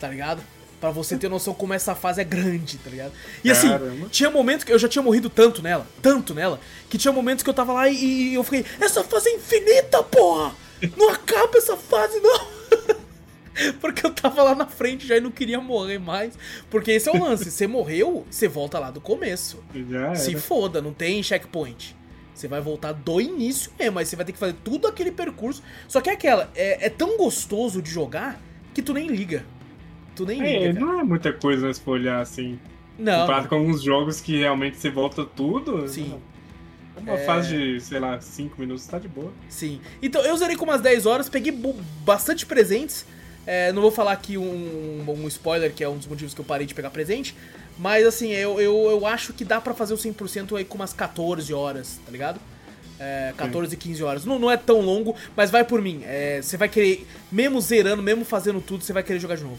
Tá 0.00 0.08
ligado? 0.08 0.42
Pra 0.80 0.90
você 0.90 1.16
ter 1.16 1.28
noção 1.28 1.54
como 1.54 1.72
essa 1.72 1.94
fase 1.94 2.20
é 2.20 2.24
grande, 2.24 2.76
tá 2.78 2.90
ligado? 2.90 3.12
E 3.44 3.50
assim, 3.50 3.68
Caramba. 3.68 4.08
tinha 4.10 4.28
momentos 4.28 4.64
que 4.64 4.72
eu 4.72 4.78
já 4.78 4.88
tinha 4.88 5.02
morrido 5.02 5.30
tanto 5.30 5.62
nela, 5.62 5.86
tanto 6.02 6.34
nela, 6.34 6.58
que 6.90 6.98
tinha 6.98 7.12
momentos 7.12 7.44
que 7.44 7.48
eu 7.48 7.54
tava 7.54 7.72
lá 7.72 7.88
e, 7.88 7.94
e 7.94 8.34
eu 8.34 8.42
fiquei, 8.42 8.64
essa 8.80 9.04
fase 9.04 9.28
é 9.28 9.36
infinita, 9.36 10.02
porra! 10.02 10.52
Não 10.96 11.10
acaba 11.10 11.56
essa 11.56 11.76
fase, 11.76 12.18
não! 12.18 12.46
Porque 13.80 14.04
eu 14.04 14.10
tava 14.10 14.42
lá 14.42 14.54
na 14.54 14.66
frente 14.66 15.06
já 15.06 15.16
e 15.16 15.20
não 15.20 15.30
queria 15.30 15.60
morrer 15.60 15.98
mais. 15.98 16.34
Porque 16.70 16.90
esse 16.90 17.08
é 17.08 17.12
o 17.12 17.22
lance, 17.22 17.50
você 17.50 17.66
morreu, 17.66 18.26
você 18.28 18.48
volta 18.48 18.78
lá 18.78 18.90
do 18.90 19.00
começo. 19.00 19.62
Se 20.16 20.34
foda, 20.36 20.80
não 20.82 20.92
tem 20.92 21.22
checkpoint. 21.22 21.94
Você 22.34 22.48
vai 22.48 22.60
voltar 22.60 22.92
do 22.92 23.20
início 23.20 23.70
mesmo, 23.78 23.94
mas 23.94 24.08
você 24.08 24.16
vai 24.16 24.24
ter 24.24 24.32
que 24.32 24.38
fazer 24.38 24.54
tudo 24.64 24.86
aquele 24.86 25.12
percurso. 25.12 25.62
Só 25.86 26.00
que 26.00 26.10
é 26.10 26.14
aquela, 26.14 26.50
é, 26.54 26.86
é 26.86 26.88
tão 26.88 27.16
gostoso 27.16 27.82
de 27.82 27.90
jogar 27.90 28.40
que 28.74 28.82
tu 28.82 28.92
nem 28.92 29.08
liga. 29.08 29.44
Tu 30.16 30.24
nem 30.24 30.40
liga. 30.40 30.70
É, 30.70 30.72
cara. 30.72 30.86
não 30.86 31.00
é 31.00 31.04
muita 31.04 31.32
coisa 31.32 31.66
né, 31.66 31.72
se 31.72 31.80
for 31.80 31.92
olhar 31.92 32.20
assim. 32.20 32.58
Não, 32.98 33.20
Comparado 33.20 33.48
com 33.48 33.54
alguns 33.56 33.82
jogos 33.82 34.20
que 34.20 34.38
realmente 34.38 34.76
você 34.76 34.90
volta 34.90 35.24
tudo. 35.24 35.88
Sim. 35.88 36.18
Uma 36.96 37.16
fase 37.18 37.56
de, 37.56 37.80
sei 37.80 37.98
lá, 37.98 38.20
5 38.20 38.60
minutos 38.60 38.86
tá 38.86 38.98
de 38.98 39.08
boa. 39.08 39.32
sim. 39.48 39.80
Então 40.02 40.22
eu 40.22 40.36
zerei 40.36 40.56
com 40.56 40.64
umas 40.64 40.80
10 40.80 41.06
horas, 41.06 41.28
peguei 41.28 41.52
bastante 42.04 42.44
presentes. 42.44 43.06
É, 43.46 43.72
não 43.72 43.82
vou 43.82 43.90
falar 43.90 44.12
aqui 44.12 44.38
um, 44.38 45.04
um 45.08 45.26
spoiler, 45.26 45.72
que 45.72 45.82
é 45.82 45.88
um 45.88 45.96
dos 45.96 46.06
motivos 46.06 46.32
que 46.32 46.40
eu 46.40 46.44
parei 46.44 46.66
de 46.66 46.74
pegar 46.74 46.90
presente. 46.90 47.34
Mas 47.78 48.06
assim, 48.06 48.30
eu, 48.30 48.60
eu, 48.60 48.90
eu 48.90 49.06
acho 49.06 49.32
que 49.32 49.44
dá 49.44 49.60
pra 49.60 49.74
fazer 49.74 49.94
o 49.94 49.96
100% 49.96 50.56
aí 50.56 50.64
com 50.64 50.76
umas 50.76 50.92
14 50.92 51.52
horas, 51.52 51.98
tá 52.04 52.12
ligado? 52.12 52.40
É, 53.00 53.32
14, 53.36 53.76
15 53.76 54.02
horas. 54.04 54.24
Não, 54.24 54.38
não 54.38 54.50
é 54.50 54.56
tão 54.56 54.80
longo, 54.80 55.16
mas 55.36 55.50
vai 55.50 55.64
por 55.64 55.80
mim. 55.82 56.02
É, 56.04 56.40
você 56.40 56.56
vai 56.56 56.68
querer, 56.68 57.06
mesmo 57.32 57.60
zerando, 57.60 58.02
mesmo 58.02 58.24
fazendo 58.24 58.60
tudo, 58.60 58.84
você 58.84 58.92
vai 58.92 59.02
querer 59.02 59.18
jogar 59.18 59.36
de 59.36 59.42
novo. 59.42 59.58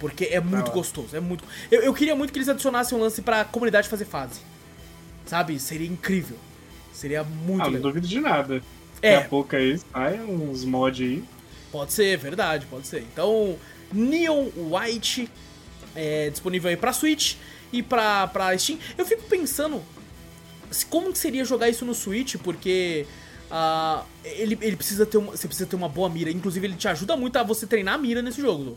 Porque 0.00 0.24
é 0.24 0.40
muito 0.40 0.70
gostoso, 0.70 1.14
é 1.14 1.20
muito. 1.20 1.44
Eu, 1.70 1.82
eu 1.82 1.94
queria 1.94 2.16
muito 2.16 2.32
que 2.32 2.38
eles 2.38 2.48
adicionassem 2.48 2.96
um 2.96 3.00
lance 3.00 3.20
pra 3.22 3.44
comunidade 3.44 3.88
fazer 3.88 4.06
fase. 4.06 4.40
Sabe? 5.26 5.60
Seria 5.60 5.86
incrível. 5.86 6.36
Seria 6.92 7.22
muito 7.22 7.60
Ah, 7.62 7.64
não 7.66 7.72
legal. 7.74 7.82
duvido 7.92 8.08
de 8.08 8.18
nada. 8.18 8.62
É. 9.02 9.12
Daqui 9.16 9.26
a 9.26 9.28
pouco 9.28 9.54
aí 9.54 9.78
sai 9.92 10.18
uns 10.20 10.64
mods 10.64 11.06
aí. 11.06 11.22
Pode 11.70 11.92
ser, 11.92 12.16
verdade, 12.16 12.66
pode 12.68 12.86
ser. 12.86 13.02
Então, 13.12 13.56
Neon 13.92 14.48
White 14.56 15.30
é 15.94 16.30
disponível 16.30 16.70
aí 16.70 16.76
pra 16.76 16.92
Switch 16.92 17.36
e 17.72 17.82
pra, 17.82 18.26
pra 18.26 18.56
Steam. 18.56 18.78
Eu 18.96 19.04
fico 19.04 19.22
pensando 19.24 19.82
como 20.88 21.14
seria 21.14 21.44
jogar 21.44 21.68
isso 21.68 21.84
no 21.84 21.94
Switch, 21.94 22.36
porque 22.36 23.06
uh, 23.50 24.04
ele, 24.24 24.58
ele 24.60 24.76
precisa 24.76 25.04
ter 25.04 25.18
uma, 25.18 25.32
você 25.32 25.46
precisa 25.46 25.68
ter 25.68 25.76
uma 25.76 25.88
boa 25.88 26.08
mira. 26.08 26.30
Inclusive, 26.30 26.66
ele 26.66 26.76
te 26.76 26.88
ajuda 26.88 27.16
muito 27.16 27.36
a 27.36 27.42
você 27.42 27.66
treinar 27.66 27.94
a 27.94 27.98
mira 27.98 28.22
nesse 28.22 28.40
jogo. 28.40 28.76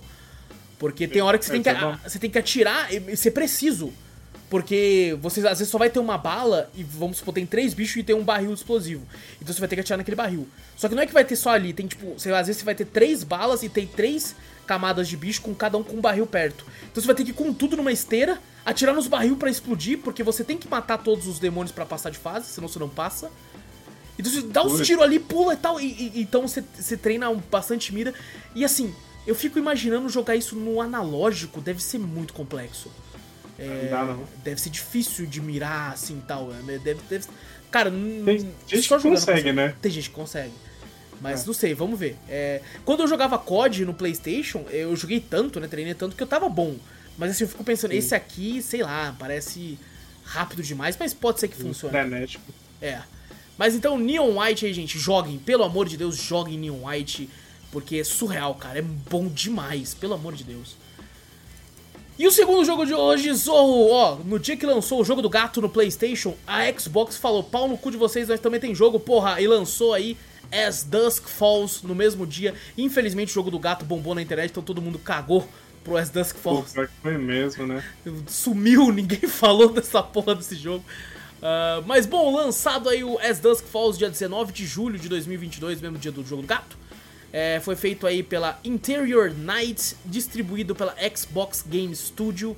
Porque 0.79 1.07
tem 1.07 1.21
hora 1.21 1.37
que 1.37 1.45
você, 1.45 1.51
tem 1.53 1.63
que, 1.63 1.69
a, 1.69 1.99
você 2.05 2.19
tem 2.19 2.29
que 2.29 2.37
atirar 2.37 2.89
e 2.93 3.15
ser 3.15 3.31
preciso. 3.31 3.93
Porque 4.49 5.17
você 5.19 5.39
às 5.47 5.57
vezes 5.59 5.69
só 5.69 5.79
vai 5.79 5.89
ter 5.89 5.97
uma 5.97 6.17
bala 6.17 6.69
e 6.75 6.83
vamos 6.83 7.17
supor, 7.17 7.33
tem 7.33 7.45
três 7.45 7.73
bichos 7.73 7.97
e 7.97 8.03
tem 8.03 8.15
um 8.15 8.23
barril 8.23 8.53
explosivo. 8.53 9.03
Então 9.41 9.51
você 9.51 9.59
vai 9.59 9.67
ter 9.67 9.75
que 9.75 9.81
atirar 9.81 9.97
naquele 9.97 10.15
barril. 10.15 10.47
Só 10.75 10.87
que 10.87 10.93
não 10.93 11.01
é 11.01 11.07
que 11.07 11.13
vai 11.13 11.25
ter 11.25 11.35
só 11.35 11.51
ali, 11.51 11.73
tem 11.73 11.87
tipo, 11.87 12.13
sei 12.19 12.31
lá, 12.31 12.39
às 12.39 12.47
vezes 12.47 12.59
você 12.59 12.65
vai 12.65 12.75
ter 12.75 12.85
três 12.85 13.23
balas 13.23 13.63
e 13.63 13.69
tem 13.69 13.87
três 13.87 14.35
camadas 14.65 15.07
de 15.07 15.17
bicho 15.17 15.41
com 15.41 15.53
cada 15.53 15.77
um 15.77 15.83
com 15.83 15.97
um 15.97 16.01
barril 16.01 16.25
perto. 16.25 16.65
Então 16.91 17.01
você 17.01 17.07
vai 17.07 17.15
ter 17.15 17.23
que 17.23 17.31
ir 17.31 17.33
com 17.33 17.53
tudo 17.53 17.77
numa 17.77 17.91
esteira, 17.91 18.39
atirar 18.65 18.93
nos 18.93 19.07
barril 19.07 19.35
para 19.35 19.49
explodir, 19.49 19.99
porque 19.99 20.23
você 20.23 20.43
tem 20.43 20.57
que 20.57 20.67
matar 20.67 20.97
todos 20.97 21.27
os 21.27 21.39
demônios 21.39 21.71
para 21.71 21.85
passar 21.85 22.09
de 22.09 22.17
fase, 22.17 22.47
senão 22.47 22.67
você 22.67 22.79
não 22.79 22.89
passa. 22.89 23.31
Então 24.17 24.31
você 24.31 24.41
dá 24.41 24.63
uns 24.63 24.85
tiros 24.85 25.03
ali, 25.03 25.19
pula 25.19 25.53
e 25.53 25.57
tal, 25.57 25.79
e, 25.79 26.11
e 26.15 26.21
então 26.21 26.47
você, 26.47 26.63
você 26.73 26.95
treina 26.95 27.33
bastante 27.51 27.93
mira. 27.93 28.13
E 28.53 28.63
assim, 28.63 28.93
eu 29.25 29.35
fico 29.35 29.57
imaginando 29.57 30.07
jogar 30.09 30.35
isso 30.35 30.55
no 30.55 30.81
analógico, 30.81 31.61
deve 31.61 31.81
ser 31.81 31.97
muito 31.97 32.33
complexo. 32.33 32.91
É, 33.57 33.89
não 33.91 34.05
não. 34.05 34.23
Deve 34.43 34.59
ser 34.59 34.69
difícil 34.69 35.25
de 35.25 35.41
mirar 35.41 35.93
assim 35.93 36.21
tal. 36.27 36.47
Né? 36.47 36.79
Deve, 36.83 37.01
deve, 37.09 37.25
cara, 37.71 37.91
tem 37.91 38.53
gente 38.67 38.87
que 38.87 38.99
consegue, 38.99 39.51
né? 39.51 39.75
Tem 39.81 39.91
gente 39.91 40.09
que 40.09 40.15
consegue. 40.15 40.53
Mas 41.23 41.43
é. 41.43 41.47
não 41.47 41.53
sei, 41.53 41.73
vamos 41.73 41.97
ver. 41.97 42.17
É, 42.27 42.61
quando 42.83 42.99
eu 42.99 43.07
jogava 43.07 43.39
COD 43.39 43.85
no 43.85 43.93
PlayStation, 43.93 44.65
eu 44.69 44.93
joguei 44.93 45.21
tanto, 45.21 45.57
né? 45.57 45.69
Treinei 45.69 45.93
tanto 45.93 46.17
que 46.17 46.21
eu 46.21 46.27
tava 46.27 46.49
bom. 46.49 46.75
Mas 47.17 47.31
assim, 47.31 47.45
eu 47.45 47.47
fico 47.47 47.63
pensando, 47.63 47.91
Sim. 47.91 47.97
esse 47.97 48.13
aqui, 48.13 48.61
sei 48.61 48.83
lá, 48.83 49.15
parece 49.17 49.79
rápido 50.25 50.61
demais, 50.61 50.97
mas 50.99 51.13
pode 51.13 51.39
ser 51.39 51.47
que 51.47 51.55
funcione. 51.55 51.93
Frenético. 51.93 52.43
É. 52.81 53.01
Mas 53.57 53.73
então, 53.73 53.97
Neon 53.97 54.37
White 54.37 54.65
aí, 54.65 54.73
gente, 54.73 54.99
joguem. 54.99 55.39
Pelo 55.39 55.63
amor 55.63 55.87
de 55.87 55.95
Deus, 55.95 56.17
joguem 56.17 56.57
Neon 56.57 56.85
White. 56.85 57.29
Porque 57.71 57.97
é 57.97 58.03
surreal, 58.03 58.55
cara. 58.55 58.79
É 58.79 58.81
bom 58.81 59.29
demais, 59.29 59.93
pelo 59.93 60.15
amor 60.15 60.33
de 60.33 60.43
Deus. 60.43 60.75
E 62.19 62.27
o 62.27 62.31
segundo 62.31 62.65
jogo 62.65 62.85
de 62.85 62.93
hoje, 62.93 63.33
Zorro, 63.33 63.89
ó, 63.91 64.15
no 64.17 64.37
dia 64.37 64.57
que 64.57 64.65
lançou 64.65 64.99
o 64.99 65.05
jogo 65.05 65.21
do 65.21 65.29
gato 65.29 65.61
no 65.61 65.69
Playstation, 65.69 66.35
a 66.45 66.69
Xbox 66.77 67.15
falou, 67.15 67.41
pau 67.41 67.67
no 67.67 67.77
cu 67.77 67.89
de 67.89 67.97
vocês, 67.97 68.27
nós 68.27 68.39
também 68.41 68.59
tem 68.59 68.75
jogo, 68.75 68.99
porra, 68.99 69.41
e 69.41 69.47
lançou 69.47 69.93
aí 69.93 70.15
As 70.53 70.83
Dusk 70.83 71.27
Falls 71.27 71.81
no 71.83 71.95
mesmo 71.95 72.27
dia. 72.27 72.53
Infelizmente 72.77 73.31
o 73.31 73.33
jogo 73.33 73.49
do 73.49 73.57
gato 73.57 73.83
bombou 73.83 74.13
na 74.13 74.21
internet, 74.21 74.51
então 74.51 74.61
todo 74.61 74.81
mundo 74.81 74.99
cagou 74.99 75.47
pro 75.83 75.97
As 75.97 76.09
Dusk 76.09 76.37
Falls. 76.37 76.73
Pô, 76.73 76.87
foi 77.01 77.17
mesmo, 77.17 77.65
né? 77.65 77.83
Sumiu, 78.27 78.91
ninguém 78.93 79.27
falou 79.27 79.69
dessa 79.69 80.01
porra 80.03 80.35
desse 80.35 80.55
jogo. 80.55 80.83
Uh, 81.39 81.83
mas 81.85 82.05
bom, 82.05 82.33
lançado 82.33 82.87
aí 82.87 83.03
o 83.03 83.19
As 83.19 83.39
Dusk 83.39 83.65
Falls 83.65 83.97
dia 83.97 84.09
19 84.09 84.53
de 84.53 84.65
julho 84.65 84.97
de 84.97 85.09
2022, 85.09 85.81
mesmo 85.81 85.97
dia 85.97 86.11
do 86.11 86.25
jogo 86.25 86.41
do 86.41 86.47
gato. 86.47 86.77
É, 87.33 87.59
foi 87.59 87.75
feito 87.75 88.05
aí 88.05 88.21
pela 88.21 88.59
Interior 88.63 89.33
Night, 89.35 89.95
distribuído 90.05 90.75
pela 90.75 90.95
Xbox 91.15 91.65
Game 91.67 91.93
Studio. 91.95 92.55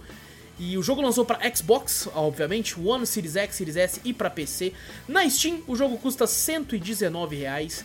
E 0.57 0.77
o 0.77 0.83
jogo 0.83 1.01
lançou 1.01 1.25
para 1.25 1.53
Xbox, 1.53 2.07
obviamente, 2.15 2.79
One, 2.79 3.05
Series 3.05 3.35
X, 3.35 3.55
Series 3.55 3.75
S 3.75 3.99
e 4.05 4.13
para 4.13 4.29
PC. 4.29 4.71
Na 5.07 5.29
Steam, 5.29 5.61
o 5.67 5.75
jogo 5.75 5.97
custa 5.97 6.25
119 6.25 7.35
reais. 7.35 7.83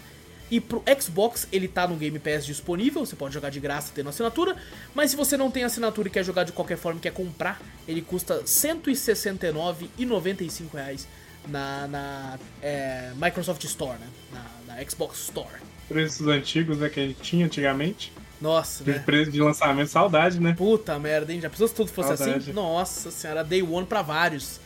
E 0.50 0.60
pro 0.60 0.82
Xbox, 1.00 1.48
ele 1.52 1.68
tá 1.68 1.86
no 1.86 1.96
Game 1.96 2.18
Pass 2.18 2.44
disponível, 2.44 3.06
você 3.06 3.14
pode 3.14 3.32
jogar 3.32 3.50
de 3.50 3.60
graça 3.60 3.92
tendo 3.94 4.08
assinatura, 4.08 4.56
mas 4.92 5.12
se 5.12 5.16
você 5.16 5.36
não 5.36 5.48
tem 5.48 5.62
assinatura 5.62 6.08
e 6.08 6.10
quer 6.10 6.24
jogar 6.24 6.42
de 6.42 6.50
qualquer 6.50 6.76
forma 6.76 6.98
e 6.98 7.02
quer 7.02 7.12
comprar, 7.12 7.62
ele 7.86 8.02
custa 8.02 8.42
169,95 8.42 10.74
reais 10.74 11.06
na, 11.46 11.86
na 11.86 12.36
é, 12.60 13.12
Microsoft 13.14 13.62
Store, 13.62 13.96
né? 13.98 14.08
Na, 14.32 14.44
na 14.74 14.84
Xbox 14.84 15.20
Store 15.20 15.70
preços 15.90 16.28
antigos, 16.28 16.78
né, 16.78 16.88
que 16.88 17.00
a 17.00 17.02
gente 17.02 17.20
tinha 17.20 17.44
antigamente. 17.44 18.12
Nossa, 18.40 18.82
né? 18.84 18.98
preço 19.00 19.30
de 19.30 19.40
lançamento, 19.40 19.88
saudade, 19.88 20.40
né? 20.40 20.54
Puta 20.56 20.98
merda, 20.98 21.32
hein? 21.32 21.40
Já 21.40 21.50
pensou 21.50 21.68
se 21.68 21.74
tudo 21.74 21.90
fosse 21.90 22.12
assim? 22.12 22.24
saudade. 22.24 22.44
assim? 22.44 22.52
Nossa 22.52 23.10
senhora, 23.10 23.44
Day 23.44 23.62
One 23.62 23.86
pra 23.86 24.02
vários. 24.02 24.60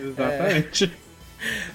Exatamente. 0.00 0.84
É... 1.04 1.08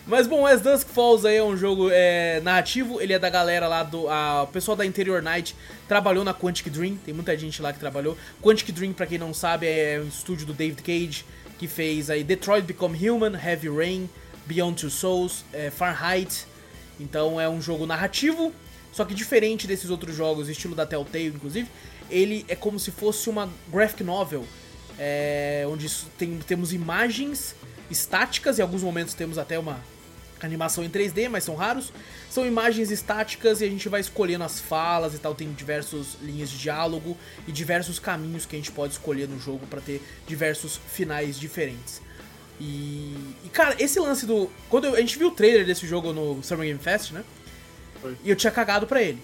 Mas 0.05 0.27
bom, 0.27 0.45
As 0.45 0.61
Dusk 0.61 0.89
Falls 0.89 1.25
aí 1.25 1.37
é 1.37 1.43
um 1.43 1.55
jogo 1.55 1.89
é, 1.91 2.41
narrativo, 2.41 2.99
ele 2.99 3.13
é 3.13 3.19
da 3.19 3.29
galera 3.29 3.67
lá 3.67 3.83
do. 3.83 4.09
A, 4.09 4.43
o 4.43 4.47
pessoal 4.47 4.75
da 4.75 4.85
Interior 4.85 5.21
Night 5.21 5.55
trabalhou 5.87 6.23
na 6.23 6.33
Quantic 6.33 6.69
Dream, 6.69 6.97
tem 6.97 7.13
muita 7.13 7.37
gente 7.37 7.61
lá 7.61 7.71
que 7.71 7.79
trabalhou. 7.79 8.17
Quantic 8.41 8.71
Dream, 8.73 8.91
pra 8.91 9.05
quem 9.05 9.17
não 9.17 9.33
sabe, 9.33 9.67
é 9.67 10.01
um 10.03 10.07
estúdio 10.07 10.45
do 10.45 10.53
David 10.53 10.81
Cage, 10.81 11.25
que 11.57 11.67
fez 11.67 12.09
aí 12.09 12.23
Detroit 12.23 12.65
Become 12.65 13.09
Human, 13.09 13.33
Heavy 13.33 13.69
Rain, 13.69 14.09
Beyond 14.45 14.81
Two 14.81 14.89
Souls, 14.89 15.45
é, 15.53 15.69
Fahrenheit. 15.69 16.45
Então 16.99 17.39
é 17.39 17.47
um 17.47 17.61
jogo 17.61 17.85
narrativo, 17.85 18.53
só 18.93 19.03
que 19.03 19.13
diferente 19.13 19.67
desses 19.67 19.89
outros 19.89 20.15
jogos, 20.15 20.47
estilo 20.47 20.75
da 20.75 20.85
Telltale, 20.85 21.27
inclusive, 21.27 21.67
ele 22.09 22.45
é 22.47 22.55
como 22.55 22.79
se 22.79 22.91
fosse 22.91 23.29
uma 23.29 23.49
graphic 23.69 24.03
novel, 24.03 24.45
é, 24.97 25.65
onde 25.67 25.89
tem, 26.17 26.37
temos 26.37 26.71
imagens 26.71 27.55
estáticas, 27.89 28.59
em 28.59 28.61
alguns 28.61 28.83
momentos 28.83 29.13
temos 29.13 29.37
até 29.37 29.57
uma 29.57 29.79
animação 30.45 30.83
em 30.83 30.89
3D, 30.89 31.29
mas 31.29 31.43
são 31.43 31.55
raros. 31.55 31.91
São 32.29 32.45
imagens 32.45 32.91
estáticas 32.91 33.61
e 33.61 33.65
a 33.65 33.69
gente 33.69 33.87
vai 33.89 34.01
escolhendo 34.01 34.43
as 34.43 34.59
falas 34.59 35.13
e 35.13 35.19
tal. 35.19 35.33
Tem 35.33 35.51
diversas 35.53 36.17
linhas 36.21 36.49
de 36.49 36.57
diálogo 36.57 37.17
e 37.47 37.51
diversos 37.51 37.99
caminhos 37.99 38.45
que 38.45 38.55
a 38.55 38.59
gente 38.59 38.71
pode 38.71 38.93
escolher 38.93 39.27
no 39.27 39.39
jogo 39.39 39.65
para 39.67 39.81
ter 39.81 40.01
diversos 40.27 40.79
finais 40.87 41.39
diferentes. 41.39 42.01
E, 42.59 43.15
e, 43.43 43.49
cara, 43.51 43.75
esse 43.79 43.99
lance 43.99 44.25
do. 44.25 44.49
Quando 44.69 44.85
eu, 44.85 44.95
a 44.95 44.99
gente 44.99 45.17
viu 45.17 45.29
o 45.29 45.31
trailer 45.31 45.65
desse 45.65 45.87
jogo 45.87 46.13
no 46.13 46.43
Summer 46.43 46.67
Game 46.67 46.79
Fest, 46.79 47.11
né? 47.11 47.23
Foi. 48.03 48.17
E 48.23 48.29
eu 48.29 48.35
tinha 48.35 48.51
cagado 48.51 48.85
pra 48.85 49.01
ele. 49.01 49.19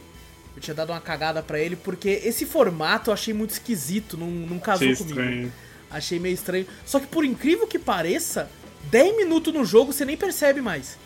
Eu 0.55 0.61
tinha 0.61 0.73
dado 0.73 0.91
uma 0.91 0.99
cagada 0.99 1.43
pra 1.43 1.59
ele, 1.59 1.75
porque 1.75 2.21
esse 2.23 2.45
formato 2.45 3.09
eu 3.09 3.13
achei 3.13 3.33
muito 3.33 3.51
esquisito, 3.51 4.17
não, 4.17 4.27
não 4.27 4.59
casou 4.59 4.87
achei 4.87 4.95
comigo. 4.95 5.19
Estranho. 5.19 5.53
Achei 5.91 6.19
meio 6.19 6.33
estranho. 6.33 6.65
Só 6.85 6.99
que 6.99 7.07
por 7.07 7.23
incrível 7.23 7.67
que 7.67 7.79
pareça, 7.79 8.49
10 8.89 9.17
minutos 9.17 9.53
no 9.53 9.63
jogo 9.63 9.93
você 9.93 10.03
nem 10.05 10.17
percebe 10.17 10.61
mais. 10.61 10.97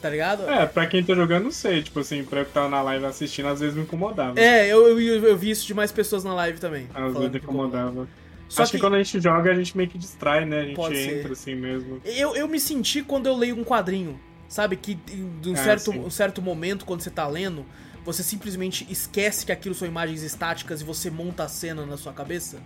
Tá 0.00 0.08
ligado? 0.08 0.48
É, 0.48 0.64
pra 0.64 0.86
quem 0.86 1.04
tá 1.04 1.14
jogando, 1.14 1.44
não 1.44 1.50
sei. 1.50 1.82
Tipo 1.82 2.00
assim, 2.00 2.24
pra 2.24 2.40
eu 2.40 2.46
que 2.46 2.52
tava 2.52 2.68
na 2.68 2.80
live 2.80 3.04
assistindo, 3.04 3.48
às 3.48 3.60
vezes 3.60 3.76
me 3.76 3.82
incomodava. 3.82 4.40
É, 4.40 4.66
eu, 4.66 4.98
eu, 4.98 5.24
eu 5.26 5.36
vi 5.36 5.50
isso 5.50 5.66
de 5.66 5.74
mais 5.74 5.92
pessoas 5.92 6.24
na 6.24 6.32
live 6.34 6.58
também. 6.58 6.88
Às 6.94 7.12
vezes 7.12 7.30
me 7.30 7.38
incomodava. 7.38 8.08
Só 8.48 8.62
Acho 8.62 8.72
que, 8.72 8.78
que, 8.78 8.82
quando 8.82 8.94
a 8.94 9.02
gente 9.02 9.20
joga, 9.20 9.52
a 9.52 9.54
gente 9.54 9.76
meio 9.76 9.88
que 9.88 9.98
distrai, 9.98 10.44
né? 10.44 10.62
A 10.62 10.64
gente 10.64 11.10
entra 11.10 11.32
assim 11.32 11.54
mesmo. 11.54 12.00
Eu, 12.04 12.34
eu 12.34 12.48
me 12.48 12.58
senti 12.58 13.02
quando 13.02 13.26
eu 13.26 13.36
leio 13.36 13.56
um 13.56 13.62
quadrinho. 13.62 14.18
Sabe? 14.50 14.74
Que 14.76 14.96
de 14.96 15.48
um, 15.48 15.52
é, 15.52 15.56
certo, 15.56 15.92
um 15.92 16.10
certo 16.10 16.42
momento, 16.42 16.84
quando 16.84 17.02
você 17.02 17.08
tá 17.08 17.26
lendo, 17.28 17.64
você 18.04 18.20
simplesmente 18.20 18.84
esquece 18.90 19.46
que 19.46 19.52
aquilo 19.52 19.76
são 19.76 19.86
imagens 19.86 20.24
estáticas 20.24 20.80
e 20.80 20.84
você 20.84 21.08
monta 21.08 21.44
a 21.44 21.48
cena 21.48 21.86
na 21.86 21.96
sua 21.96 22.12
cabeça. 22.12 22.58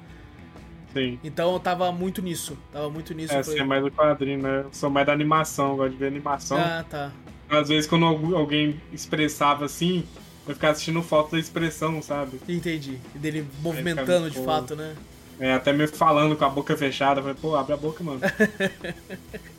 Sim. 0.94 1.18
Então 1.23 1.53
eu 1.53 1.61
tava 1.61 1.92
muito 1.92 2.23
nisso. 2.23 2.57
Tava 2.73 2.88
muito 2.88 3.12
nisso. 3.12 3.35
É, 3.35 3.42
você 3.42 3.59
é 3.59 3.64
mais 3.64 3.83
do 3.83 3.90
quadrinho, 3.90 4.40
né? 4.40 4.62
Eu 4.64 4.70
sou 4.73 4.88
mais 4.88 5.07
da 5.07 5.12
animação, 5.12 5.77
gosto 5.77 5.92
de 5.92 5.99
ver 5.99 6.07
animação. 6.07 6.57
Ah, 6.57 6.83
tá. 6.88 7.12
Às 7.51 7.68
vezes 7.68 7.87
quando 7.87 8.07
alguém 8.07 8.81
expressava 8.90 9.66
assim, 9.66 10.07
eu 10.49 10.55
ficava 10.55 10.73
assistindo 10.73 11.03
foto 11.03 11.33
da 11.33 11.38
expressão, 11.38 12.01
sabe? 12.01 12.40
Entendi. 12.49 12.99
E 13.14 13.18
dele 13.18 13.47
movimentando 13.61 14.31
de 14.31 14.42
fato, 14.42 14.75
né? 14.75 14.94
É, 15.38 15.53
até 15.53 15.70
me 15.70 15.87
falando 15.87 16.35
com 16.35 16.47
a 16.47 16.49
boca 16.49 16.75
fechada. 16.79 17.20
Eu 17.20 17.25
falei, 17.25 17.38
pô, 17.42 17.57
abre 17.57 17.75
a 17.75 17.77
boca, 17.77 18.03
mano. 18.03 18.20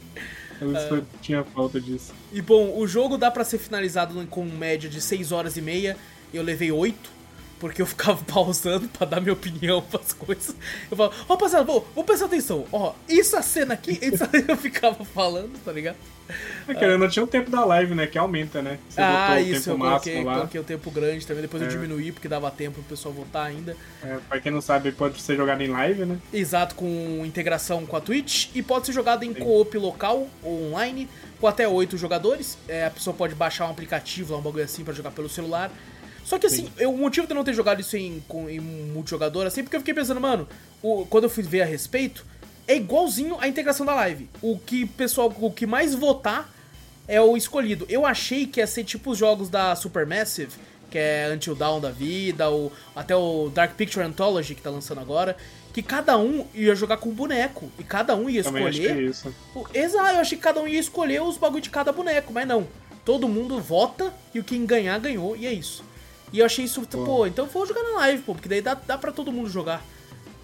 Eu 0.61 0.69
uh, 0.69 1.05
tinha 1.21 1.43
falta 1.43 1.79
disso. 1.79 2.13
E 2.31 2.41
bom, 2.41 2.77
o 2.77 2.87
jogo 2.87 3.17
dá 3.17 3.29
para 3.29 3.43
ser 3.43 3.57
finalizado 3.57 4.25
com 4.27 4.45
média 4.45 4.89
de 4.89 5.01
6 5.01 5.31
horas 5.31 5.57
e 5.57 5.61
meia. 5.61 5.97
Eu 6.33 6.43
levei 6.43 6.71
8 6.71 7.14
porque 7.59 7.81
eu 7.81 7.85
ficava 7.85 8.23
pausando 8.31 8.87
pra 8.89 9.05
dar 9.05 9.21
minha 9.21 9.33
opinião 9.33 9.81
pras 9.81 10.13
coisas. 10.13 10.55
Eu 10.89 10.97
falava, 10.97 11.15
ó, 11.27 11.33
rapaziada, 11.33 11.65
vou, 11.65 11.87
vou 11.95 12.03
prestar 12.03 12.25
atenção. 12.25 12.65
Ó, 12.71 12.93
isso 13.07 13.35
a 13.35 13.41
cena 13.41 13.73
aqui, 13.73 13.91
isso 14.01 14.23
eu 14.47 14.57
ficava 14.57 15.03
falando, 15.05 15.57
tá 15.63 15.71
ligado? 15.71 15.97
É, 16.67 16.73
querendo, 16.73 16.99
não 16.99 17.07
tinha 17.07 17.23
o 17.23 17.27
tempo 17.27 17.51
da 17.51 17.63
live, 17.63 17.93
né? 17.93 18.07
Que 18.07 18.17
aumenta, 18.17 18.61
né? 18.61 18.79
Você 18.89 18.99
ah, 18.99 19.39
isso, 19.39 19.69
eu 19.69 19.77
coloquei, 19.77 20.23
coloquei 20.23 20.61
o 20.61 20.63
tempo 20.63 20.89
grande 20.89 21.25
também. 21.25 21.43
Depois 21.43 21.61
é. 21.61 21.65
eu 21.67 21.69
diminuí, 21.69 22.11
porque 22.11 22.27
dava 22.27 22.49
tempo 22.49 22.75
pro 22.75 22.83
pessoal 22.83 23.13
voltar 23.13 23.43
ainda. 23.43 23.77
É, 24.03 24.17
pra 24.27 24.39
quem 24.39 24.51
não 24.51 24.61
sabe, 24.61 24.91
pode 24.91 25.21
ser 25.21 25.35
jogado 25.35 25.61
em 25.61 25.67
live, 25.67 26.05
né? 26.05 26.17
Exato, 26.33 26.73
com 26.75 27.23
integração 27.23 27.85
com 27.85 27.95
a 27.95 28.01
Twitch. 28.01 28.49
E 28.55 28.63
pode 28.63 28.87
ser 28.87 28.93
jogado 28.93 29.23
em 29.23 29.33
co-op 29.33 29.77
local 29.77 30.27
ou 30.41 30.69
online, 30.69 31.07
com 31.39 31.47
até 31.47 31.67
8 31.67 31.95
jogadores. 31.97 32.57
É, 32.67 32.85
a 32.85 32.91
pessoa 32.91 33.15
pode 33.15 33.35
baixar 33.35 33.67
um 33.67 33.71
aplicativo, 33.71 34.35
um 34.35 34.41
bagulho 34.41 34.63
assim, 34.63 34.83
pra 34.83 34.93
jogar 34.93 35.11
pelo 35.11 35.29
celular. 35.29 35.71
Só 36.25 36.39
que 36.39 36.47
assim, 36.47 36.67
eu, 36.77 36.91
o 36.91 36.97
motivo 36.97 37.27
de 37.27 37.33
eu 37.33 37.35
não 37.35 37.43
ter 37.43 37.53
jogado 37.53 37.79
isso 37.79 37.95
em, 37.95 38.21
com, 38.27 38.49
em 38.49 38.59
multijogador, 38.59 39.45
assim, 39.45 39.63
porque 39.63 39.75
eu 39.75 39.79
fiquei 39.79 39.93
pensando, 39.93 40.19
mano, 40.19 40.47
o, 40.81 41.05
quando 41.05 41.25
eu 41.25 41.29
fui 41.29 41.43
ver 41.43 41.61
a 41.61 41.65
respeito, 41.65 42.25
é 42.67 42.75
igualzinho 42.75 43.37
a 43.39 43.47
integração 43.47 43.85
da 43.85 43.93
live. 43.93 44.27
O 44.41 44.57
que 44.57 44.87
pessoal, 44.87 45.33
o 45.39 45.51
que 45.51 45.67
mais 45.67 45.93
votar 45.93 46.51
é 47.07 47.21
o 47.21 47.37
escolhido. 47.37 47.85
Eu 47.87 48.07
achei 48.07 48.47
que 48.47 48.59
ia 48.59 48.65
ser 48.65 48.83
tipo 48.83 49.11
os 49.11 49.19
jogos 49.19 49.49
da 49.49 49.75
Supermassive, 49.75 50.53
que 50.89 50.97
é 50.97 51.31
Until 51.31 51.53
Dawn 51.53 51.79
da 51.79 51.91
vida, 51.91 52.49
ou 52.49 52.73
até 52.95 53.15
o 53.15 53.51
Dark 53.53 53.75
Picture 53.75 54.03
Anthology 54.03 54.55
que 54.55 54.63
tá 54.63 54.71
lançando 54.71 55.01
agora, 55.01 55.37
que 55.71 55.83
cada 55.83 56.17
um 56.17 56.47
ia 56.55 56.73
jogar 56.73 56.97
com 56.97 57.09
um 57.09 57.13
boneco. 57.13 57.69
E 57.77 57.83
cada 57.83 58.15
um 58.15 58.27
ia 58.27 58.43
Também 58.43 58.67
escolher. 58.67 58.91
achei 58.91 59.05
isso. 59.05 59.35
Exato, 59.71 60.09
eu 60.15 60.19
achei 60.21 60.37
que 60.37 60.43
cada 60.43 60.59
um 60.59 60.67
ia 60.67 60.79
escolher 60.79 61.21
os 61.21 61.37
bagulho 61.37 61.61
de 61.61 61.69
cada 61.69 61.91
boneco, 61.91 62.33
mas 62.33 62.47
não. 62.47 62.67
Todo 63.03 63.27
mundo 63.27 63.61
vota 63.61 64.11
e 64.33 64.39
o 64.39 64.43
quem 64.43 64.65
ganhar, 64.65 64.97
ganhou, 64.99 65.35
e 65.35 65.45
é 65.45 65.53
isso. 65.53 65.83
E 66.35 66.39
eu 66.39 66.45
achei 66.45 66.65
isso, 66.65 66.81
pô, 66.81 67.25
então 67.25 67.45
vou 67.45 67.65
jogar 67.65 67.81
na 67.81 67.99
live, 67.99 68.21
pô, 68.23 68.33
porque 68.35 68.49
daí 68.49 68.61
dá, 68.61 68.73
dá 68.73 68.97
pra 68.97 69.13
todo 69.13 69.31
mundo 69.31 69.49
jogar. 69.49 69.81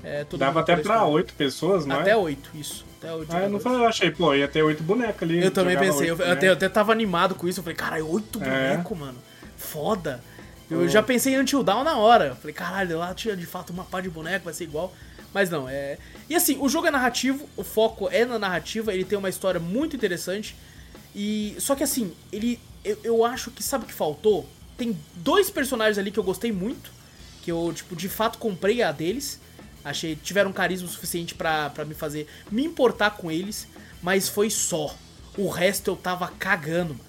É, 0.01 0.23
todo 0.23 0.39
Dava 0.39 0.53
mundo 0.61 0.63
até 0.63 0.77
pra 0.77 1.03
oito 1.05 1.33
pessoas, 1.33 1.85
não 1.85 1.97
é? 1.97 1.99
Até 1.99 2.15
oito, 2.15 2.49
isso. 2.55 2.85
Até 2.97 3.13
oito. 3.13 3.35
Ah, 3.35 3.41
eu 3.41 3.49
não 3.49 3.59
falei, 3.59 3.79
eu 3.79 3.87
achei, 3.87 4.09
pô, 4.09 4.33
ia 4.33 4.47
ter 4.47 4.63
oito 4.63 4.81
bonecos 4.81 5.21
ali. 5.23 5.43
Eu 5.43 5.51
também 5.51 5.77
pensei, 5.77 6.09
eu, 6.09 6.31
até, 6.31 6.47
eu 6.47 6.53
até 6.53 6.69
tava 6.69 6.93
animado 6.93 7.35
com 7.35 7.45
isso. 7.45 7.59
Eu 7.59 7.63
falei, 7.65 7.75
caralho, 7.75 8.09
oito 8.09 8.41
É. 8.41 8.71
bonecos, 8.71 8.97
mano. 8.97 9.17
Foda. 9.57 10.23
Eu 10.69 10.79
Pô. 10.79 10.87
já 10.87 11.03
pensei 11.03 11.35
em 11.35 11.39
Until 11.39 11.61
Down 11.61 11.83
na 11.83 11.97
hora. 11.97 12.27
Eu 12.27 12.35
falei, 12.37 12.53
caralho, 12.53 12.97
lá 12.97 13.13
tinha 13.13 13.35
de 13.35 13.45
fato 13.45 13.71
uma 13.71 13.83
pá 13.83 13.99
de 13.99 14.09
boneco, 14.09 14.45
vai 14.45 14.53
ser 14.53 14.63
igual. 14.63 14.93
Mas 15.33 15.49
não, 15.49 15.67
é. 15.67 15.97
E 16.29 16.35
assim, 16.37 16.57
o 16.61 16.69
jogo 16.69 16.87
é 16.87 16.91
narrativo, 16.91 17.49
o 17.57 17.63
foco 17.65 18.07
é 18.09 18.23
na 18.23 18.39
narrativa, 18.39 18.93
ele 18.93 19.03
tem 19.03 19.17
uma 19.17 19.27
história 19.29 19.59
muito 19.59 19.93
interessante. 19.93 20.55
E. 21.13 21.53
Só 21.59 21.75
que 21.75 21.83
assim, 21.83 22.13
ele. 22.31 22.57
Eu, 22.83 22.97
eu 23.03 23.25
acho 23.25 23.51
que 23.51 23.61
sabe 23.61 23.83
o 23.83 23.87
que 23.87 23.93
faltou? 23.93 24.47
Tem 24.81 24.97
dois 25.17 25.47
personagens 25.51 25.99
ali 25.99 26.09
que 26.09 26.17
eu 26.17 26.23
gostei 26.23 26.51
muito. 26.51 26.91
Que 27.43 27.51
eu, 27.51 27.71
tipo, 27.71 27.95
de 27.95 28.09
fato 28.09 28.39
comprei 28.39 28.81
a 28.81 28.91
deles. 28.91 29.39
Achei. 29.85 30.15
Tiveram 30.15 30.51
carisma 30.51 30.87
suficiente 30.87 31.35
pra 31.35 31.71
me 31.85 31.93
fazer 31.93 32.25
me 32.49 32.65
importar 32.65 33.11
com 33.11 33.31
eles. 33.31 33.67
Mas 34.01 34.27
foi 34.27 34.49
só. 34.49 34.95
O 35.37 35.49
resto 35.49 35.91
eu 35.91 35.95
tava 35.95 36.27
cagando, 36.29 36.95
mano. 36.95 37.05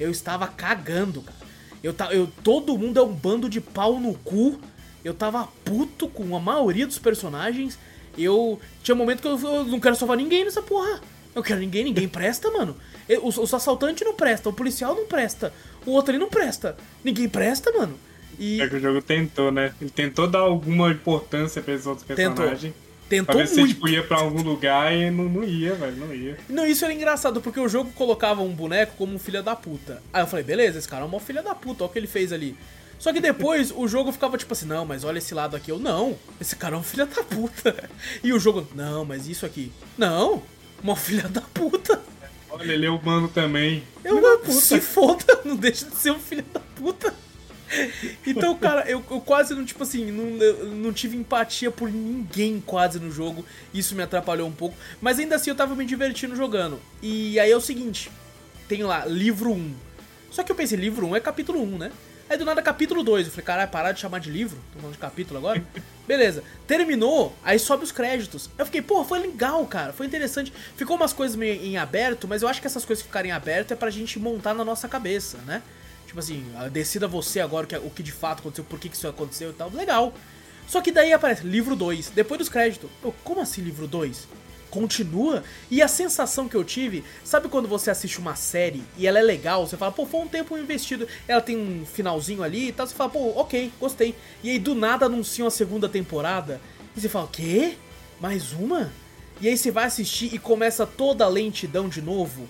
Eu 0.00 0.10
estava 0.10 0.46
cagando, 0.46 1.20
cara. 1.20 1.36
Eu, 1.82 1.94
eu, 2.10 2.32
todo 2.42 2.78
mundo 2.78 2.98
é 2.98 3.02
um 3.02 3.12
bando 3.12 3.50
de 3.50 3.60
pau 3.60 4.00
no 4.00 4.14
cu. 4.14 4.58
Eu 5.04 5.12
tava 5.12 5.46
puto 5.62 6.08
com 6.08 6.34
a 6.34 6.40
maioria 6.40 6.86
dos 6.86 6.98
personagens. 6.98 7.78
Eu. 8.16 8.58
Tinha 8.82 8.94
um 8.94 8.98
momento 8.98 9.20
que 9.20 9.28
eu, 9.28 9.38
eu 9.38 9.64
não 9.66 9.78
quero 9.78 9.94
salvar 9.94 10.16
ninguém 10.16 10.42
nessa 10.42 10.62
porra. 10.62 11.02
Eu 11.34 11.42
quero 11.42 11.60
ninguém, 11.60 11.84
ninguém 11.84 12.08
presta, 12.08 12.50
mano. 12.50 12.74
Os, 13.22 13.36
os 13.38 13.52
assaltantes 13.52 14.04
não 14.06 14.14
presta, 14.14 14.48
o 14.48 14.52
policial 14.52 14.94
não 14.94 15.06
presta, 15.06 15.52
o 15.84 15.90
outro 15.92 16.10
ali 16.12 16.18
não 16.18 16.28
presta. 16.28 16.76
Ninguém 17.02 17.28
presta, 17.28 17.70
mano. 17.72 17.98
E 18.38 18.60
É 18.60 18.68
que 18.68 18.76
o 18.76 18.80
jogo 18.80 19.00
tentou, 19.02 19.52
né? 19.52 19.72
Ele 19.80 19.90
tentou 19.90 20.26
dar 20.26 20.40
alguma 20.40 20.90
importância 20.90 21.62
pra 21.62 21.74
esses 21.74 21.86
outros 21.86 22.06
Tentou. 22.06 22.34
personagens. 22.34 22.74
tentou 23.08 23.34
Pra 23.34 23.44
ver 23.44 23.48
se 23.48 23.60
muito. 23.60 23.74
tipo, 23.74 23.88
ia 23.88 24.02
pra 24.02 24.16
algum 24.18 24.42
lugar 24.42 24.92
e 24.92 25.10
não, 25.10 25.24
não 25.24 25.44
ia, 25.44 25.74
velho, 25.74 25.96
não 25.96 26.12
ia. 26.14 26.36
Não, 26.48 26.66
isso 26.66 26.84
era 26.84 26.92
engraçado, 26.94 27.40
porque 27.40 27.60
o 27.60 27.68
jogo 27.68 27.92
colocava 27.92 28.42
um 28.42 28.48
boneco 28.52 28.94
como 28.96 29.14
um 29.14 29.18
filho 29.18 29.42
da 29.42 29.54
puta. 29.54 30.02
Aí 30.12 30.22
eu 30.22 30.26
falei, 30.26 30.44
beleza, 30.44 30.78
esse 30.78 30.88
cara 30.88 31.02
é 31.04 31.06
uma 31.06 31.20
filha 31.20 31.42
da 31.42 31.54
puta, 31.54 31.84
olha 31.84 31.90
o 31.90 31.92
que 31.92 31.98
ele 31.98 32.06
fez 32.08 32.32
ali. 32.32 32.56
Só 32.98 33.12
que 33.12 33.20
depois 33.20 33.70
o 33.76 33.86
jogo 33.86 34.10
ficava 34.10 34.38
tipo 34.38 34.52
assim, 34.54 34.66
não, 34.66 34.84
mas 34.86 35.04
olha 35.04 35.18
esse 35.18 35.34
lado 35.34 35.54
aqui. 35.54 35.70
Eu, 35.70 35.78
não, 35.78 36.16
esse 36.40 36.56
cara 36.56 36.74
é 36.74 36.78
um 36.78 36.82
filho 36.82 37.06
da 37.06 37.22
puta. 37.22 37.88
E 38.24 38.32
o 38.32 38.38
jogo, 38.40 38.66
não, 38.74 39.04
mas 39.04 39.28
isso 39.28 39.44
aqui. 39.44 39.70
Não, 39.98 40.42
uma 40.82 40.96
filha 40.96 41.28
da 41.28 41.42
puta. 41.42 42.00
Olha, 42.54 42.72
ele 42.72 42.86
é 42.86 42.90
humano 42.90 43.28
também. 43.28 43.82
Eu, 44.04 44.16
Filho 44.16 44.30
da 44.30 44.38
puta. 44.38 44.52
se 44.52 44.80
foda, 44.80 45.40
não 45.44 45.56
deixa 45.56 45.86
de 45.86 45.96
ser 45.96 46.12
um 46.12 46.18
filho 46.18 46.44
da 46.52 46.60
puta. 46.60 47.14
Então, 48.26 48.56
cara, 48.56 48.88
eu, 48.88 49.02
eu 49.10 49.20
quase 49.20 49.54
não, 49.54 49.64
tipo 49.64 49.82
assim, 49.82 50.10
não, 50.10 50.66
não 50.68 50.92
tive 50.92 51.16
empatia 51.16 51.70
por 51.70 51.90
ninguém 51.90 52.62
quase 52.64 53.00
no 53.00 53.10
jogo. 53.10 53.44
Isso 53.72 53.94
me 53.96 54.02
atrapalhou 54.02 54.46
um 54.46 54.52
pouco. 54.52 54.76
Mas 55.00 55.18
ainda 55.18 55.36
assim 55.36 55.50
eu 55.50 55.56
tava 55.56 55.74
me 55.74 55.84
divertindo 55.84 56.36
jogando. 56.36 56.80
E 57.02 57.38
aí 57.40 57.50
é 57.50 57.56
o 57.56 57.60
seguinte: 57.60 58.10
tem 58.68 58.84
lá, 58.84 59.04
livro 59.06 59.50
1. 59.50 59.74
Só 60.30 60.42
que 60.42 60.52
eu 60.52 60.56
pensei, 60.56 60.78
livro 60.78 61.06
1 61.06 61.16
é 61.16 61.20
capítulo 61.20 61.60
1, 61.62 61.78
né? 61.78 61.92
Aí 62.28 62.38
do 62.38 62.44
nada 62.44 62.62
capítulo 62.62 63.02
2. 63.02 63.26
Eu 63.26 63.32
falei, 63.32 63.44
caralho, 63.44 63.70
parar 63.70 63.92
de 63.92 64.00
chamar 64.00 64.18
de 64.18 64.30
livro? 64.30 64.58
Tô 64.72 64.78
falando 64.78 64.94
de 64.94 64.98
capítulo 64.98 65.38
agora? 65.38 65.62
Beleza. 66.06 66.42
Terminou, 66.66 67.34
aí 67.42 67.58
sobe 67.58 67.84
os 67.84 67.92
créditos. 67.92 68.50
Eu 68.58 68.64
fiquei, 68.66 68.82
pô, 68.82 69.04
foi 69.04 69.18
legal, 69.18 69.64
cara. 69.66 69.92
Foi 69.92 70.06
interessante. 70.06 70.52
Ficou 70.76 70.96
umas 70.96 71.12
coisas 71.12 71.36
meio 71.36 71.62
em 71.62 71.76
aberto, 71.76 72.26
mas 72.26 72.42
eu 72.42 72.48
acho 72.48 72.60
que 72.60 72.66
essas 72.66 72.84
coisas 72.84 73.04
ficarem 73.04 73.32
aberto 73.32 73.72
é 73.72 73.76
pra 73.76 73.90
gente 73.90 74.18
montar 74.18 74.54
na 74.54 74.64
nossa 74.64 74.88
cabeça, 74.88 75.38
né? 75.46 75.62
Tipo 76.06 76.20
assim, 76.20 76.44
ah, 76.56 76.68
decida 76.68 77.08
você 77.08 77.40
agora 77.40 77.64
o 77.64 77.68
que, 77.68 77.76
o 77.76 77.90
que 77.90 78.02
de 78.02 78.12
fato 78.12 78.40
aconteceu, 78.40 78.64
por 78.64 78.78
que, 78.78 78.88
que 78.88 78.96
isso 78.96 79.08
aconteceu 79.08 79.50
e 79.50 79.54
tal. 79.54 79.70
Legal. 79.70 80.12
Só 80.66 80.80
que 80.80 80.90
daí 80.90 81.12
aparece 81.12 81.46
livro 81.46 81.76
2, 81.76 82.10
depois 82.10 82.38
dos 82.38 82.48
créditos. 82.48 82.90
Eu, 83.02 83.14
como 83.22 83.40
assim 83.40 83.62
livro 83.62 83.86
2? 83.86 84.28
Continua? 84.74 85.44
E 85.70 85.80
a 85.80 85.86
sensação 85.86 86.48
que 86.48 86.56
eu 86.56 86.64
tive, 86.64 87.04
sabe 87.22 87.48
quando 87.48 87.68
você 87.68 87.92
assiste 87.92 88.18
uma 88.18 88.34
série 88.34 88.82
e 88.98 89.06
ela 89.06 89.20
é 89.20 89.22
legal, 89.22 89.64
você 89.64 89.76
fala, 89.76 89.92
pô, 89.92 90.04
foi 90.04 90.18
um 90.20 90.26
tempo 90.26 90.58
investido, 90.58 91.06
ela 91.28 91.40
tem 91.40 91.56
um 91.56 91.86
finalzinho 91.86 92.42
ali 92.42 92.68
e 92.68 92.72
tal, 92.72 92.84
você 92.84 92.94
fala, 92.94 93.08
pô, 93.10 93.32
ok, 93.36 93.70
gostei. 93.78 94.16
E 94.42 94.50
aí 94.50 94.58
do 94.58 94.74
nada 94.74 95.06
anunciam 95.06 95.46
a 95.46 95.50
segunda 95.50 95.88
temporada, 95.88 96.60
e 96.96 97.00
você 97.00 97.08
fala, 97.08 97.28
quê? 97.30 97.74
Mais 98.20 98.52
uma? 98.52 98.92
E 99.40 99.46
aí 99.48 99.56
você 99.56 99.70
vai 99.70 99.84
assistir 99.84 100.34
e 100.34 100.38
começa 100.40 100.84
toda 100.84 101.24
a 101.24 101.28
lentidão 101.28 101.88
de 101.88 102.02
novo. 102.02 102.48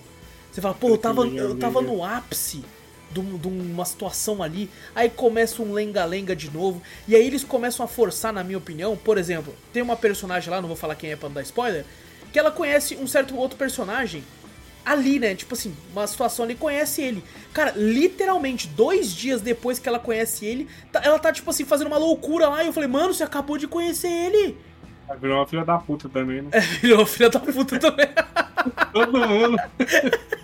Você 0.51 0.61
fala, 0.61 0.73
pô, 0.73 0.87
eu 0.89 0.97
tava, 0.97 1.21
eu 1.43 1.55
tava 1.59 1.79
no 1.81 2.03
ápice 2.03 2.63
de 3.11 3.19
um- 3.19 3.37
de 3.37 3.47
uma 3.47 3.85
situação 3.85 4.41
ali, 4.41 4.67
aí 4.95 5.09
começa 5.09 5.61
um 5.61 5.71
lenga-lenga 5.73 6.35
de 6.35 6.49
novo, 6.49 6.81
e 7.07 7.15
aí 7.15 7.25
eles 7.25 7.43
começam 7.43 7.85
a 7.85 7.87
forçar, 7.87 8.33
na 8.33 8.43
minha 8.43 8.57
opinião, 8.57 8.97
por 8.97 9.17
exemplo, 9.17 9.53
tem 9.71 9.83
uma 9.83 9.95
personagem 9.95 10.49
lá, 10.49 10.59
não 10.59 10.67
vou 10.67 10.75
falar 10.75 10.95
quem 10.95 11.11
é 11.11 11.15
pra 11.15 11.29
não 11.29 11.35
dar 11.35 11.41
spoiler, 11.43 11.85
que 12.35 12.39
ela 12.39 12.51
conhece 12.51 12.97
um 12.97 13.07
certo 13.07 13.33
outro 13.37 13.57
personagem 13.57 14.21
ali, 14.85 15.19
né? 15.19 15.35
Tipo 15.35 15.53
assim, 15.53 15.73
uma 15.93 16.05
situação 16.05 16.43
ali, 16.43 16.53
conhece 16.53 17.01
ele. 17.01 17.23
Cara, 17.53 17.71
literalmente, 17.77 18.67
dois 18.67 19.13
dias 19.13 19.39
depois 19.39 19.79
que 19.79 19.87
ela 19.87 19.99
conhece 19.99 20.45
ele, 20.45 20.67
tá- 20.91 20.99
ela 21.01 21.17
tá, 21.17 21.31
tipo 21.31 21.49
assim, 21.49 21.63
fazendo 21.63 21.87
uma 21.87 21.97
loucura 21.97 22.49
lá, 22.49 22.61
e 22.61 22.67
eu 22.67 22.73
falei, 22.73 22.89
mano, 22.89 23.13
você 23.13 23.23
acabou 23.23 23.57
de 23.57 23.69
conhecer 23.69 24.09
ele! 24.09 24.57
Virou 25.21 25.37
uma 25.37 25.47
filha 25.47 25.63
da 25.63 25.77
puta 25.77 26.09
também, 26.09 26.41
né? 26.41 26.49
É, 26.51 26.59
virou 26.59 27.05
filha 27.05 27.29
da 27.29 27.39
puta 27.39 27.79
também. 27.79 28.09
Todo 28.91 29.17
mundo. 29.17 29.57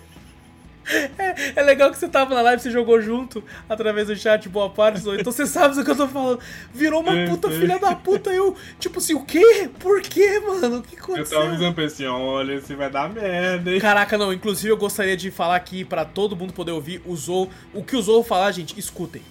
É 1.56 1.62
legal 1.62 1.90
que 1.90 1.98
você 1.98 2.08
tava 2.08 2.34
na 2.34 2.42
live, 2.42 2.62
você 2.62 2.70
jogou 2.70 3.00
junto 3.00 3.42
através 3.68 4.08
do 4.08 4.16
chat, 4.16 4.48
boa 4.48 4.68
parte, 4.68 5.00
então 5.00 5.32
você 5.32 5.46
sabe 5.46 5.74
do 5.74 5.84
que 5.84 5.90
eu 5.90 5.96
tô 5.96 6.08
falando. 6.08 6.40
Virou 6.74 7.00
uma 7.00 7.12
Sim, 7.12 7.26
puta 7.28 7.50
sim. 7.50 7.60
filha 7.60 7.78
da 7.78 7.94
puta, 7.94 8.30
eu, 8.30 8.56
tipo 8.80 8.98
assim, 8.98 9.14
o 9.14 9.24
quê? 9.24 9.70
Por 9.78 10.00
quê, 10.02 10.40
mano? 10.40 10.78
O 10.78 10.82
que 10.82 10.96
Eu 10.96 11.02
aconteceu? 11.04 11.38
tava 11.38 11.50
avisando 11.50 11.74
pra 11.74 11.84
ele 11.84 11.92
assim, 11.92 12.06
olha, 12.06 12.54
esse 12.54 12.74
vai 12.74 12.90
dar 12.90 13.08
merda, 13.08 13.72
hein? 13.72 13.80
Caraca, 13.80 14.18
não, 14.18 14.32
inclusive 14.32 14.68
eu 14.70 14.76
gostaria 14.76 15.16
de 15.16 15.30
falar 15.30 15.56
aqui 15.56 15.84
pra 15.84 16.04
todo 16.04 16.34
mundo 16.36 16.52
poder 16.52 16.72
ouvir, 16.72 17.00
usou 17.06 17.48
o 17.72 17.82
que 17.84 17.96
usou 17.96 18.24
falar, 18.24 18.50
gente, 18.52 18.78
escutem. 18.78 19.22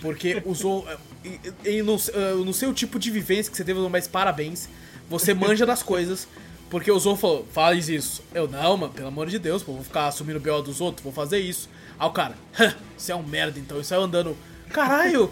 Porque 0.00 0.40
usou. 0.44 0.86
Eu 1.62 1.84
não, 1.84 1.98
eu 2.14 2.44
não 2.46 2.52
sei 2.54 2.66
o 2.66 2.72
tipo 2.72 2.98
de 2.98 3.10
vivência 3.10 3.50
que 3.50 3.56
você 3.58 3.62
teve, 3.62 3.78
mas 3.90 4.08
parabéns. 4.08 4.70
Você 5.10 5.34
manja 5.34 5.66
das 5.66 5.82
coisas. 5.82 6.26
Porque 6.70 6.90
o 6.90 6.98
Zou 6.98 7.16
falou, 7.16 7.46
faz 7.52 7.88
isso. 7.88 8.22
Eu, 8.32 8.46
não, 8.48 8.76
mano, 8.76 8.92
pelo 8.92 9.08
amor 9.08 9.26
de 9.26 9.38
Deus, 9.38 9.62
pô, 9.62 9.72
vou 9.72 9.82
ficar 9.82 10.06
assumindo 10.06 10.38
o 10.38 10.40
B.O. 10.40 10.62
dos 10.62 10.80
outros, 10.80 11.02
vou 11.02 11.12
fazer 11.12 11.38
isso. 11.40 11.68
Aí 11.98 12.06
o 12.06 12.12
cara, 12.12 12.34
"Hã, 12.58 12.74
você 12.96 13.12
é 13.12 13.16
um 13.16 13.22
merda 13.22 13.58
então, 13.58 13.80
isso 13.80 13.92
aí 13.92 14.00
andando. 14.00 14.36
Caralho! 14.72 15.30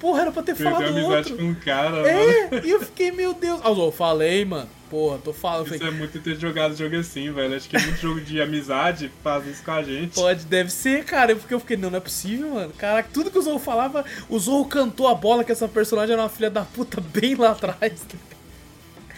Porra, 0.00 0.22
era 0.22 0.32
pra 0.32 0.42
ter 0.42 0.54
Perdeu 0.56 0.72
falado 0.72 0.88
amizade 0.90 1.14
outro. 1.32 1.36
com 1.36 1.42
um 1.50 1.54
cara, 1.54 1.90
mano. 1.90 2.06
É, 2.08 2.62
e 2.64 2.70
eu 2.70 2.80
fiquei, 2.80 3.12
meu 3.12 3.34
Deus. 3.34 3.60
O 3.62 3.74
Zou, 3.74 3.92
falei, 3.92 4.46
mano. 4.46 4.66
Porra, 4.88 5.18
tô 5.18 5.32
falando. 5.34 5.66
Isso 5.68 5.78
falei, 5.78 5.94
é 5.94 5.96
muito 5.96 6.18
ter 6.20 6.34
jogado 6.40 6.74
jogo 6.74 6.96
assim, 6.96 7.30
velho. 7.30 7.54
Acho 7.54 7.68
que 7.68 7.78
muito 7.78 7.98
jogo 8.00 8.20
de 8.22 8.40
amizade 8.40 9.12
faz 9.22 9.46
isso 9.46 9.62
com 9.62 9.70
a 9.72 9.82
gente. 9.82 10.14
Pode, 10.14 10.46
deve 10.46 10.70
ser, 10.70 11.04
cara. 11.04 11.36
Porque 11.36 11.52
eu 11.52 11.60
fiquei, 11.60 11.76
não, 11.76 11.90
não 11.90 11.98
é 11.98 12.00
possível, 12.00 12.48
mano. 12.54 12.72
Caraca, 12.78 13.08
tudo 13.12 13.30
que 13.30 13.38
o 13.38 13.42
Zou 13.42 13.58
falava, 13.58 14.02
o 14.28 14.38
Zou 14.38 14.64
cantou 14.64 15.06
a 15.06 15.14
bola 15.14 15.44
que 15.44 15.52
essa 15.52 15.68
personagem 15.68 16.14
era 16.14 16.22
uma 16.22 16.30
filha 16.30 16.50
da 16.50 16.62
puta 16.64 16.98
bem 17.00 17.34
lá 17.34 17.50
atrás. 17.50 17.92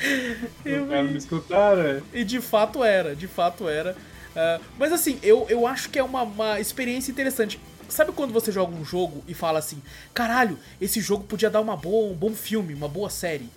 Eu- 0.64 0.86
caras 0.86 1.10
me 1.10 1.18
escutaram, 1.18 1.82
velho. 1.82 2.04
e 2.12 2.24
de 2.24 2.40
fato 2.40 2.82
era, 2.84 3.14
de 3.16 3.26
fato 3.28 3.68
era. 3.68 3.96
Ah, 4.34 4.60
mas 4.78 4.92
assim, 4.92 5.18
eu, 5.22 5.46
eu 5.48 5.66
acho 5.66 5.90
que 5.90 5.98
é 5.98 6.02
uma, 6.02 6.22
uma 6.22 6.60
experiência 6.60 7.10
interessante. 7.10 7.60
Sabe 7.88 8.12
quando 8.12 8.32
você 8.32 8.50
joga 8.50 8.74
um 8.74 8.84
jogo 8.84 9.22
e 9.28 9.34
fala 9.34 9.58
assim, 9.58 9.82
caralho, 10.14 10.58
esse 10.80 11.00
jogo 11.00 11.24
podia 11.24 11.50
dar 11.50 11.60
uma 11.60 11.76
boa, 11.76 12.10
um 12.10 12.14
bom 12.14 12.32
filme, 12.32 12.72
uma 12.72 12.88
boa 12.88 13.10
série, 13.10 13.48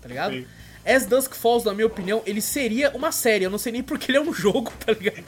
tá 0.00 0.08
ligado? 0.08 0.32
Sim. 0.32 0.46
As 0.86 1.06
Dusk 1.06 1.34
Falls, 1.34 1.64
na 1.66 1.72
minha 1.74 1.86
opinião, 1.86 2.22
ele 2.26 2.40
seria 2.42 2.90
uma 2.94 3.10
série. 3.10 3.44
Eu 3.44 3.50
não 3.50 3.56
sei 3.58 3.72
nem 3.72 3.82
porque 3.82 4.10
ele 4.10 4.18
é 4.18 4.20
um 4.20 4.32
jogo, 4.34 4.70
tá 4.84 4.92
ligado? 4.92 5.24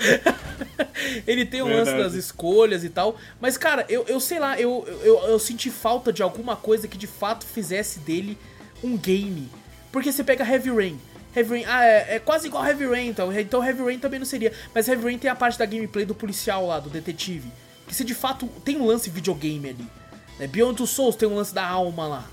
ele 1.26 1.44
tem 1.46 1.62
o 1.62 1.66
lance 1.66 1.90
Verdade. 1.90 2.02
das 2.02 2.14
escolhas 2.14 2.84
e 2.84 2.90
tal. 2.90 3.16
Mas, 3.40 3.56
cara, 3.56 3.84
eu, 3.88 4.04
eu 4.06 4.20
sei 4.20 4.38
lá, 4.38 4.58
eu, 4.60 4.86
eu, 5.02 5.18
eu 5.28 5.38
senti 5.38 5.70
falta 5.70 6.12
de 6.12 6.22
alguma 6.22 6.56
coisa 6.56 6.86
que 6.88 6.96
de 6.98 7.06
fato 7.06 7.44
fizesse 7.46 7.98
dele 8.00 8.36
um 8.82 8.96
game. 8.96 9.48
Porque 9.96 10.12
você 10.12 10.22
pega 10.22 10.44
Heavy 10.44 10.68
Rain. 10.68 11.00
Heavy 11.34 11.50
Rain, 11.52 11.64
ah, 11.66 11.82
é, 11.82 12.16
é 12.16 12.18
quase 12.18 12.48
igual 12.48 12.62
Heavy 12.66 12.84
Rain, 12.86 13.08
então. 13.08 13.32
Então 13.32 13.64
Heavy 13.64 13.82
Rain 13.82 13.98
também 13.98 14.18
não 14.18 14.26
seria. 14.26 14.52
Mas 14.74 14.86
Heavy 14.86 15.02
Rain 15.02 15.16
tem 15.16 15.30
a 15.30 15.34
parte 15.34 15.58
da 15.58 15.64
gameplay 15.64 16.04
do 16.04 16.14
policial 16.14 16.66
lá, 16.66 16.78
do 16.78 16.90
detetive. 16.90 17.50
Que 17.88 17.94
se 17.94 18.04
de 18.04 18.12
fato 18.12 18.46
tem 18.62 18.76
um 18.76 18.84
lance 18.84 19.08
videogame 19.08 19.70
ali. 19.70 19.86
Né? 20.38 20.46
Beyond 20.48 20.76
Two 20.76 20.86
Souls 20.86 21.16
tem 21.16 21.26
um 21.26 21.34
lance 21.34 21.54
da 21.54 21.66
alma 21.66 22.06
lá. 22.06 22.30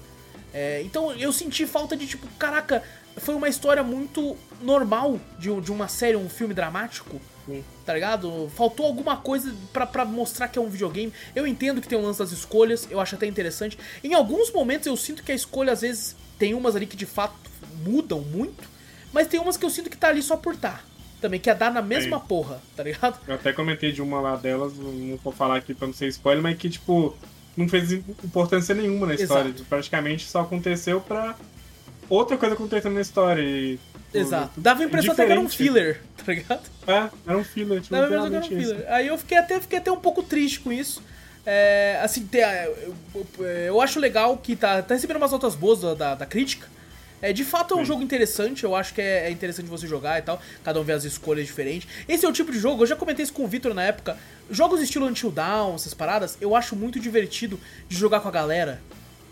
É, 0.53 0.81
então 0.81 1.13
eu 1.13 1.31
senti 1.31 1.65
falta 1.65 1.95
de 1.95 2.05
tipo, 2.05 2.27
caraca, 2.37 2.83
foi 3.15 3.33
uma 3.33 3.47
história 3.47 3.81
muito 3.81 4.35
normal 4.61 5.17
de, 5.39 5.49
de 5.61 5.71
uma 5.71 5.87
série, 5.87 6.17
um 6.17 6.27
filme 6.27 6.53
dramático. 6.53 7.21
Sim. 7.45 7.63
Tá 7.85 7.93
ligado? 7.93 8.51
Faltou 8.57 8.85
alguma 8.85 9.15
coisa 9.15 9.55
pra 9.71 10.03
mostrar 10.03 10.49
que 10.49 10.59
é 10.59 10.61
um 10.61 10.67
videogame. 10.67 11.13
Eu 11.33 11.47
entendo 11.47 11.79
que 11.79 11.87
tem 11.87 11.97
um 11.97 12.01
lance 12.01 12.19
das 12.19 12.33
escolhas, 12.33 12.89
eu 12.91 12.99
acho 12.99 13.15
até 13.15 13.25
interessante. 13.25 13.79
Em 14.03 14.13
alguns 14.13 14.51
momentos 14.51 14.85
eu 14.85 14.97
sinto 14.97 15.23
que 15.23 15.31
a 15.31 15.35
escolha, 15.35 15.71
às 15.71 15.79
vezes, 15.79 16.13
tem 16.37 16.53
umas 16.53 16.75
ali 16.75 16.85
que 16.85 16.97
de 16.97 17.05
fato 17.05 17.52
mudam 17.83 18.21
muito, 18.21 18.63
mas 19.11 19.27
tem 19.27 19.39
umas 19.39 19.57
que 19.57 19.65
eu 19.65 19.69
sinto 19.69 19.89
que 19.89 19.97
tá 19.97 20.09
ali 20.09 20.21
só 20.21 20.37
por 20.37 20.55
tá. 20.55 20.81
Também, 21.21 21.39
que 21.39 21.49
é 21.49 21.55
dar 21.55 21.71
na 21.71 21.81
mesma 21.81 22.19
porra, 22.19 22.61
tá 22.75 22.83
ligado? 22.83 23.17
Eu 23.25 23.35
até 23.35 23.53
comentei 23.53 23.93
de 23.93 24.01
uma 24.01 24.19
lá 24.19 24.35
delas, 24.35 24.73
não 24.75 25.17
vou 25.23 25.31
falar 25.31 25.55
aqui 25.55 25.73
pra 25.73 25.87
não 25.87 25.93
ser 25.93 26.07
spoiler, 26.07 26.43
mas 26.43 26.57
que, 26.57 26.69
tipo, 26.69 27.15
não 27.55 27.69
fez 27.69 27.93
importância 27.93 28.75
nenhuma 28.75 29.07
na 29.07 29.15
história. 29.15 29.49
Exato. 29.49 29.65
Praticamente 29.65 30.27
só 30.27 30.41
aconteceu 30.41 30.99
pra 30.99 31.35
outra 32.09 32.35
coisa 32.35 32.55
acontecendo 32.55 32.95
na 32.95 33.01
história. 33.01 33.41
E, 33.41 33.79
Exato. 34.13 34.59
Dava 34.59 34.83
a 34.83 34.85
impressão 34.85 35.13
até 35.13 35.25
que 35.25 35.31
era 35.31 35.39
um 35.39 35.49
filler, 35.49 36.01
tá 36.17 36.33
ligado? 36.33 36.69
É, 36.85 37.09
era 37.25 37.37
um 37.37 37.43
filler, 37.43 37.81
tipo, 37.81 37.95
Dava 37.95 38.03
a 38.03 38.07
impressão 38.07 38.29
que 38.29 38.35
era 38.35 38.43
um 38.43 38.43
literalmente 38.43 38.53
isso. 38.55 38.75
filler. 38.75 38.93
Aí 38.93 39.07
eu 39.07 39.17
fiquei 39.17 39.37
até, 39.37 39.59
fiquei 39.61 39.79
até 39.79 39.91
um 39.91 39.99
pouco 39.99 40.21
triste 40.21 40.59
com 40.59 40.71
isso. 40.73 41.01
É, 41.45 41.99
assim, 42.01 42.27
é, 42.33 42.71
eu 43.67 43.81
acho 43.81 43.99
legal 43.99 44.37
que 44.37 44.55
tá, 44.55 44.81
tá 44.81 44.93
recebendo 44.93 45.17
umas 45.17 45.31
notas 45.31 45.55
boas 45.55 45.81
da, 45.81 45.93
da, 45.93 46.15
da 46.15 46.25
crítica. 46.25 46.67
É, 47.23 47.31
de 47.31 47.45
fato 47.45 47.73
é 47.73 47.77
um 47.77 47.79
Sim. 47.79 47.85
jogo 47.85 48.03
interessante, 48.03 48.65
eu 48.65 48.75
acho 48.75 48.93
que 48.93 48.99
é, 48.99 49.27
é 49.27 49.31
interessante 49.31 49.67
você 49.67 49.87
jogar 49.87 50.19
e 50.19 50.21
tal. 50.21 50.41
Cada 50.61 50.77
um 50.81 50.83
vê 50.83 50.91
as 50.91 51.05
escolhas 51.05 51.47
diferentes. 51.47 51.87
Esse 52.05 52.25
é 52.25 52.29
o 52.29 52.33
tipo 52.33 52.51
de 52.51 52.59
jogo, 52.59 52.83
eu 52.83 52.87
já 52.87 52.97
comentei 52.97 53.23
isso 53.23 53.31
com 53.31 53.45
o 53.45 53.47
Victor 53.47 53.73
na 53.73 53.81
época. 53.81 54.17
Jogos 54.51 54.81
estilo 54.81 55.05
Until 55.05 55.31
Dawn, 55.31 55.75
essas 55.75 55.93
paradas, 55.93 56.37
eu 56.41 56.53
acho 56.53 56.75
muito 56.75 56.99
divertido 56.99 57.57
de 57.87 57.95
jogar 57.95 58.19
com 58.19 58.27
a 58.27 58.31
galera. 58.31 58.81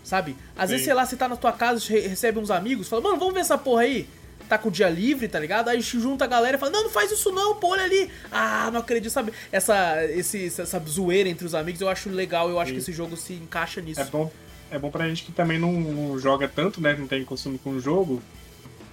Sabe? 0.02 0.34
Às 0.56 0.70
vezes, 0.70 0.84
Sim. 0.84 0.86
sei 0.86 0.94
lá, 0.94 1.04
você 1.04 1.16
tá 1.16 1.28
na 1.28 1.36
tua 1.36 1.52
casa, 1.52 1.84
recebe 1.86 2.38
uns 2.38 2.50
amigos, 2.50 2.88
fala, 2.88 3.02
mano, 3.02 3.18
vamos 3.18 3.34
ver 3.34 3.40
essa 3.40 3.58
porra 3.58 3.82
aí. 3.82 4.08
Tá 4.48 4.56
com 4.56 4.70
o 4.70 4.72
dia 4.72 4.88
livre, 4.88 5.28
tá 5.28 5.38
ligado? 5.38 5.68
Aí 5.68 5.80
junta 5.82 6.24
a 6.24 6.26
galera 6.26 6.56
e 6.56 6.60
fala, 6.60 6.72
não, 6.72 6.84
não 6.84 6.90
faz 6.90 7.12
isso 7.12 7.30
não, 7.30 7.56
pô, 7.56 7.68
olha 7.68 7.84
ali. 7.84 8.10
Ah, 8.30 8.70
não 8.72 8.80
acredito, 8.80 9.12
sabe? 9.12 9.32
Essa, 9.52 10.02
esse, 10.06 10.46
essa 10.46 10.82
zoeira 10.88 11.28
entre 11.28 11.46
os 11.46 11.54
amigos 11.54 11.80
eu 11.80 11.88
acho 11.90 12.08
legal, 12.08 12.48
eu 12.48 12.58
acho 12.58 12.70
Sim. 12.70 12.76
que 12.76 12.80
esse 12.80 12.92
jogo 12.92 13.16
se 13.18 13.34
encaixa 13.34 13.82
nisso. 13.82 14.00
É 14.00 14.04
bom, 14.04 14.30
é 14.72 14.78
bom 14.78 14.90
pra 14.90 15.06
gente 15.08 15.22
que 15.24 15.32
também 15.32 15.58
não, 15.58 15.72
não 15.72 16.18
joga 16.18 16.48
tanto, 16.48 16.80
né? 16.80 16.94
Não 16.98 17.06
tem 17.06 17.24
costume 17.24 17.58
com 17.58 17.70
o 17.70 17.80
jogo. 17.80 18.22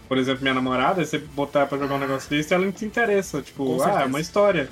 Por 0.07 0.17
exemplo, 0.17 0.41
minha 0.41 0.53
namorada, 0.53 1.03
você 1.05 1.17
botar 1.19 1.65
pra 1.67 1.77
jogar 1.77 1.95
um 1.95 1.99
negócio 1.99 2.29
desse, 2.29 2.53
ela 2.53 2.65
não 2.65 2.75
se 2.75 2.85
interessa. 2.85 3.41
Tipo, 3.41 3.75
ah, 3.75 3.83
certeza. 3.85 4.01
é 4.01 4.05
uma 4.05 4.19
história. 4.19 4.69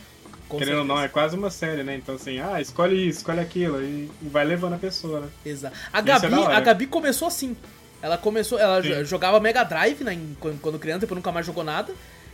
Com 0.50 0.58
Querendo 0.58 0.80
ou 0.80 0.86
não, 0.86 0.96
é 0.96 1.02
certeza. 1.02 1.14
quase 1.14 1.36
uma 1.38 1.50
série, 1.52 1.84
né? 1.84 1.96
Então 1.96 2.16
assim, 2.16 2.40
ah, 2.40 2.60
escolhe 2.62 3.08
isso, 3.08 3.20
escolhe 3.20 3.40
aquilo. 3.40 3.82
E 3.84 4.10
vai 4.22 4.46
levando 4.46 4.74
a 4.74 4.78
pessoa, 4.78 5.20
né? 5.22 5.28
Exato. 5.46 5.76
A 5.94 6.00
é 6.00 6.02
Gabi, 6.02 6.34
hora. 6.34 6.58
a 6.58 6.60
Gabi 6.62 6.88
começou 6.88 7.28
assim. 7.28 7.56
Ela 8.02 8.18
começou, 8.18 8.58
ela 8.60 8.82
Sim. 8.82 8.90
jo- 8.90 9.06
jogava 9.06 9.40
Mega 9.40 9.64
Drive 9.64 10.02
né, 10.04 10.18
quando 10.40 10.60
quando 10.62 10.80
criança, 10.80 11.00
depois 11.02 11.18
nunca 11.18 11.32
mais 11.32 11.46
jogou 11.46 11.64
nada. 11.64 11.94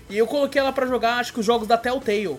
E 0.10 0.18
eu 0.18 0.28
coloquei 0.28 0.60
ela 0.62 0.72
pra 0.74 0.86
jogar, 0.86 1.18
acho 1.20 1.34
que 1.34 1.40
os 1.40 1.46
jogos 1.46 1.68
da 1.68 1.78
Telltale. 1.78 2.38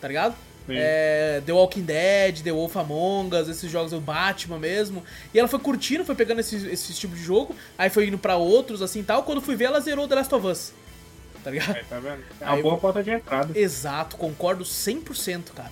Tá 0.00 0.08
ligado? 0.08 0.34
É, 0.76 1.42
The 1.46 1.52
Walking 1.52 1.82
Dead, 1.82 2.40
The 2.42 2.52
Wolf 2.52 2.76
Among 2.76 3.34
Us, 3.36 3.48
esses 3.48 3.70
jogos, 3.70 3.92
o 3.92 4.00
Batman 4.00 4.58
mesmo. 4.58 5.02
E 5.32 5.38
ela 5.38 5.48
foi 5.48 5.58
curtindo, 5.58 6.04
foi 6.04 6.14
pegando 6.14 6.40
esse, 6.40 6.56
esse 6.68 6.92
tipo 6.94 7.14
de 7.14 7.22
jogo, 7.22 7.54
aí 7.76 7.88
foi 7.90 8.06
indo 8.08 8.18
pra 8.18 8.36
outros, 8.36 8.82
assim 8.82 9.02
tal. 9.02 9.22
Quando 9.22 9.40
fui 9.40 9.56
ver, 9.56 9.64
ela 9.66 9.80
zerou 9.80 10.06
The 10.08 10.14
Last 10.16 10.34
of 10.34 10.46
Us. 10.46 10.72
Tá 11.44 11.50
ligado? 11.50 11.76
Aí, 11.76 11.84
tá 11.84 11.98
vendo? 12.00 12.22
É 12.40 12.44
Aí 12.44 12.48
uma 12.50 12.56
eu- 12.58 12.62
boa 12.62 12.78
porta 12.78 13.02
de 13.02 13.10
entrada. 13.10 13.56
Exato, 13.58 14.16
concordo 14.16 14.64
100%, 14.64 15.52
cara. 15.54 15.70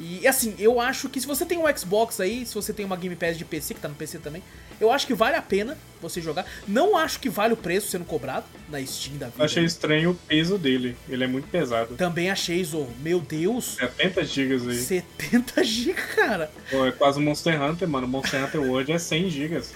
E 0.00 0.26
assim, 0.26 0.56
eu 0.58 0.80
acho 0.80 1.08
que 1.08 1.20
se 1.20 1.26
você 1.26 1.46
tem 1.46 1.56
um 1.56 1.76
Xbox 1.76 2.18
aí, 2.18 2.44
se 2.44 2.52
você 2.54 2.72
tem 2.72 2.84
uma 2.84 2.96
Game 2.96 3.14
Pass 3.14 3.38
de 3.38 3.44
PC, 3.44 3.74
que 3.74 3.80
tá 3.80 3.88
no 3.88 3.94
PC 3.94 4.18
também, 4.18 4.42
eu 4.80 4.90
acho 4.90 5.06
que 5.06 5.14
vale 5.14 5.36
a 5.36 5.42
pena 5.42 5.76
você 6.00 6.20
jogar. 6.20 6.46
Não 6.68 6.96
acho 6.96 7.18
que 7.18 7.28
vale 7.28 7.54
o 7.54 7.56
preço 7.56 7.88
sendo 7.88 8.04
cobrado 8.04 8.46
na 8.68 8.84
Steam 8.84 9.16
da 9.16 9.26
vida. 9.26 9.38
Eu 9.38 9.44
achei 9.44 9.64
estranho 9.64 10.10
o 10.10 10.14
peso 10.14 10.58
dele. 10.58 10.96
Ele 11.08 11.24
é 11.24 11.26
muito 11.26 11.48
pesado. 11.48 11.96
Também 11.96 12.30
achei, 12.30 12.62
Zorro. 12.62 12.92
Meu 13.00 13.20
Deus, 13.20 13.76
70 13.76 14.24
gigas 14.24 14.68
aí. 14.68 14.76
70 14.76 15.64
GB, 15.64 15.94
cara. 16.14 16.50
Pô, 16.70 16.84
é 16.86 16.92
quase 16.92 17.20
Monster 17.20 17.60
Hunter, 17.60 17.88
mano. 17.88 18.06
Monster 18.06 18.44
Hunter 18.44 18.60
World 18.60 18.92
é 18.92 18.98
100 18.98 19.30
gigas. 19.30 19.72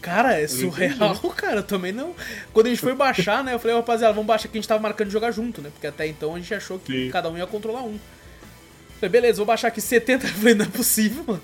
Cara, 0.00 0.38
é 0.38 0.46
surreal, 0.46 1.16
cara. 1.34 1.56
Eu 1.56 1.62
também 1.62 1.90
não. 1.90 2.14
Quando 2.52 2.66
a 2.66 2.68
gente 2.68 2.80
foi 2.80 2.94
baixar, 2.94 3.42
né? 3.42 3.54
Eu 3.54 3.58
falei, 3.58 3.74
rapaziada, 3.74 4.12
vamos 4.12 4.26
baixar 4.26 4.48
que 4.48 4.58
a 4.58 4.60
gente 4.60 4.68
tava 4.68 4.82
marcando 4.82 5.06
de 5.08 5.12
jogar 5.14 5.30
junto, 5.30 5.62
né? 5.62 5.70
Porque 5.72 5.86
até 5.86 6.06
então 6.06 6.34
a 6.34 6.38
gente 6.38 6.54
achou 6.54 6.78
que 6.78 7.06
Sim. 7.06 7.10
cada 7.10 7.30
um 7.30 7.38
ia 7.38 7.46
controlar 7.46 7.82
um. 7.82 7.98
Falei, 9.00 9.08
beleza, 9.08 9.38
vou 9.38 9.46
baixar 9.46 9.68
aqui 9.68 9.80
70. 9.80 10.26
Eu 10.28 10.32
falei, 10.34 10.54
não 10.54 10.66
é 10.66 10.68
possível, 10.68 11.24
mano. 11.26 11.42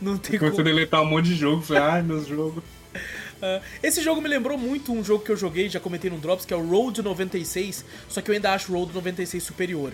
Não 0.00 0.16
tem 0.16 0.38
como. 0.38 0.60
A 0.60 0.62
deletar 0.62 1.02
um 1.02 1.06
monte 1.06 1.26
de 1.26 1.36
jogo. 1.36 1.62
Falei, 1.62 1.82
ai, 1.82 2.02
meus 2.02 2.26
jogos. 2.28 2.62
Ah, 3.42 3.60
esse 3.82 4.02
jogo 4.02 4.22
me 4.22 4.28
lembrou 4.28 4.56
muito 4.56 4.92
um 4.92 5.04
jogo 5.04 5.24
que 5.24 5.30
eu 5.30 5.36
joguei, 5.36 5.68
já 5.68 5.78
comentei 5.78 6.10
no 6.10 6.18
Drops, 6.18 6.46
que 6.46 6.54
é 6.54 6.56
o 6.56 6.66
Road 6.66 7.02
96, 7.02 7.84
só 8.08 8.20
que 8.20 8.30
eu 8.30 8.34
ainda 8.34 8.52
acho 8.52 8.72
o 8.72 8.76
Road 8.76 8.94
96 8.94 9.42
superior. 9.42 9.92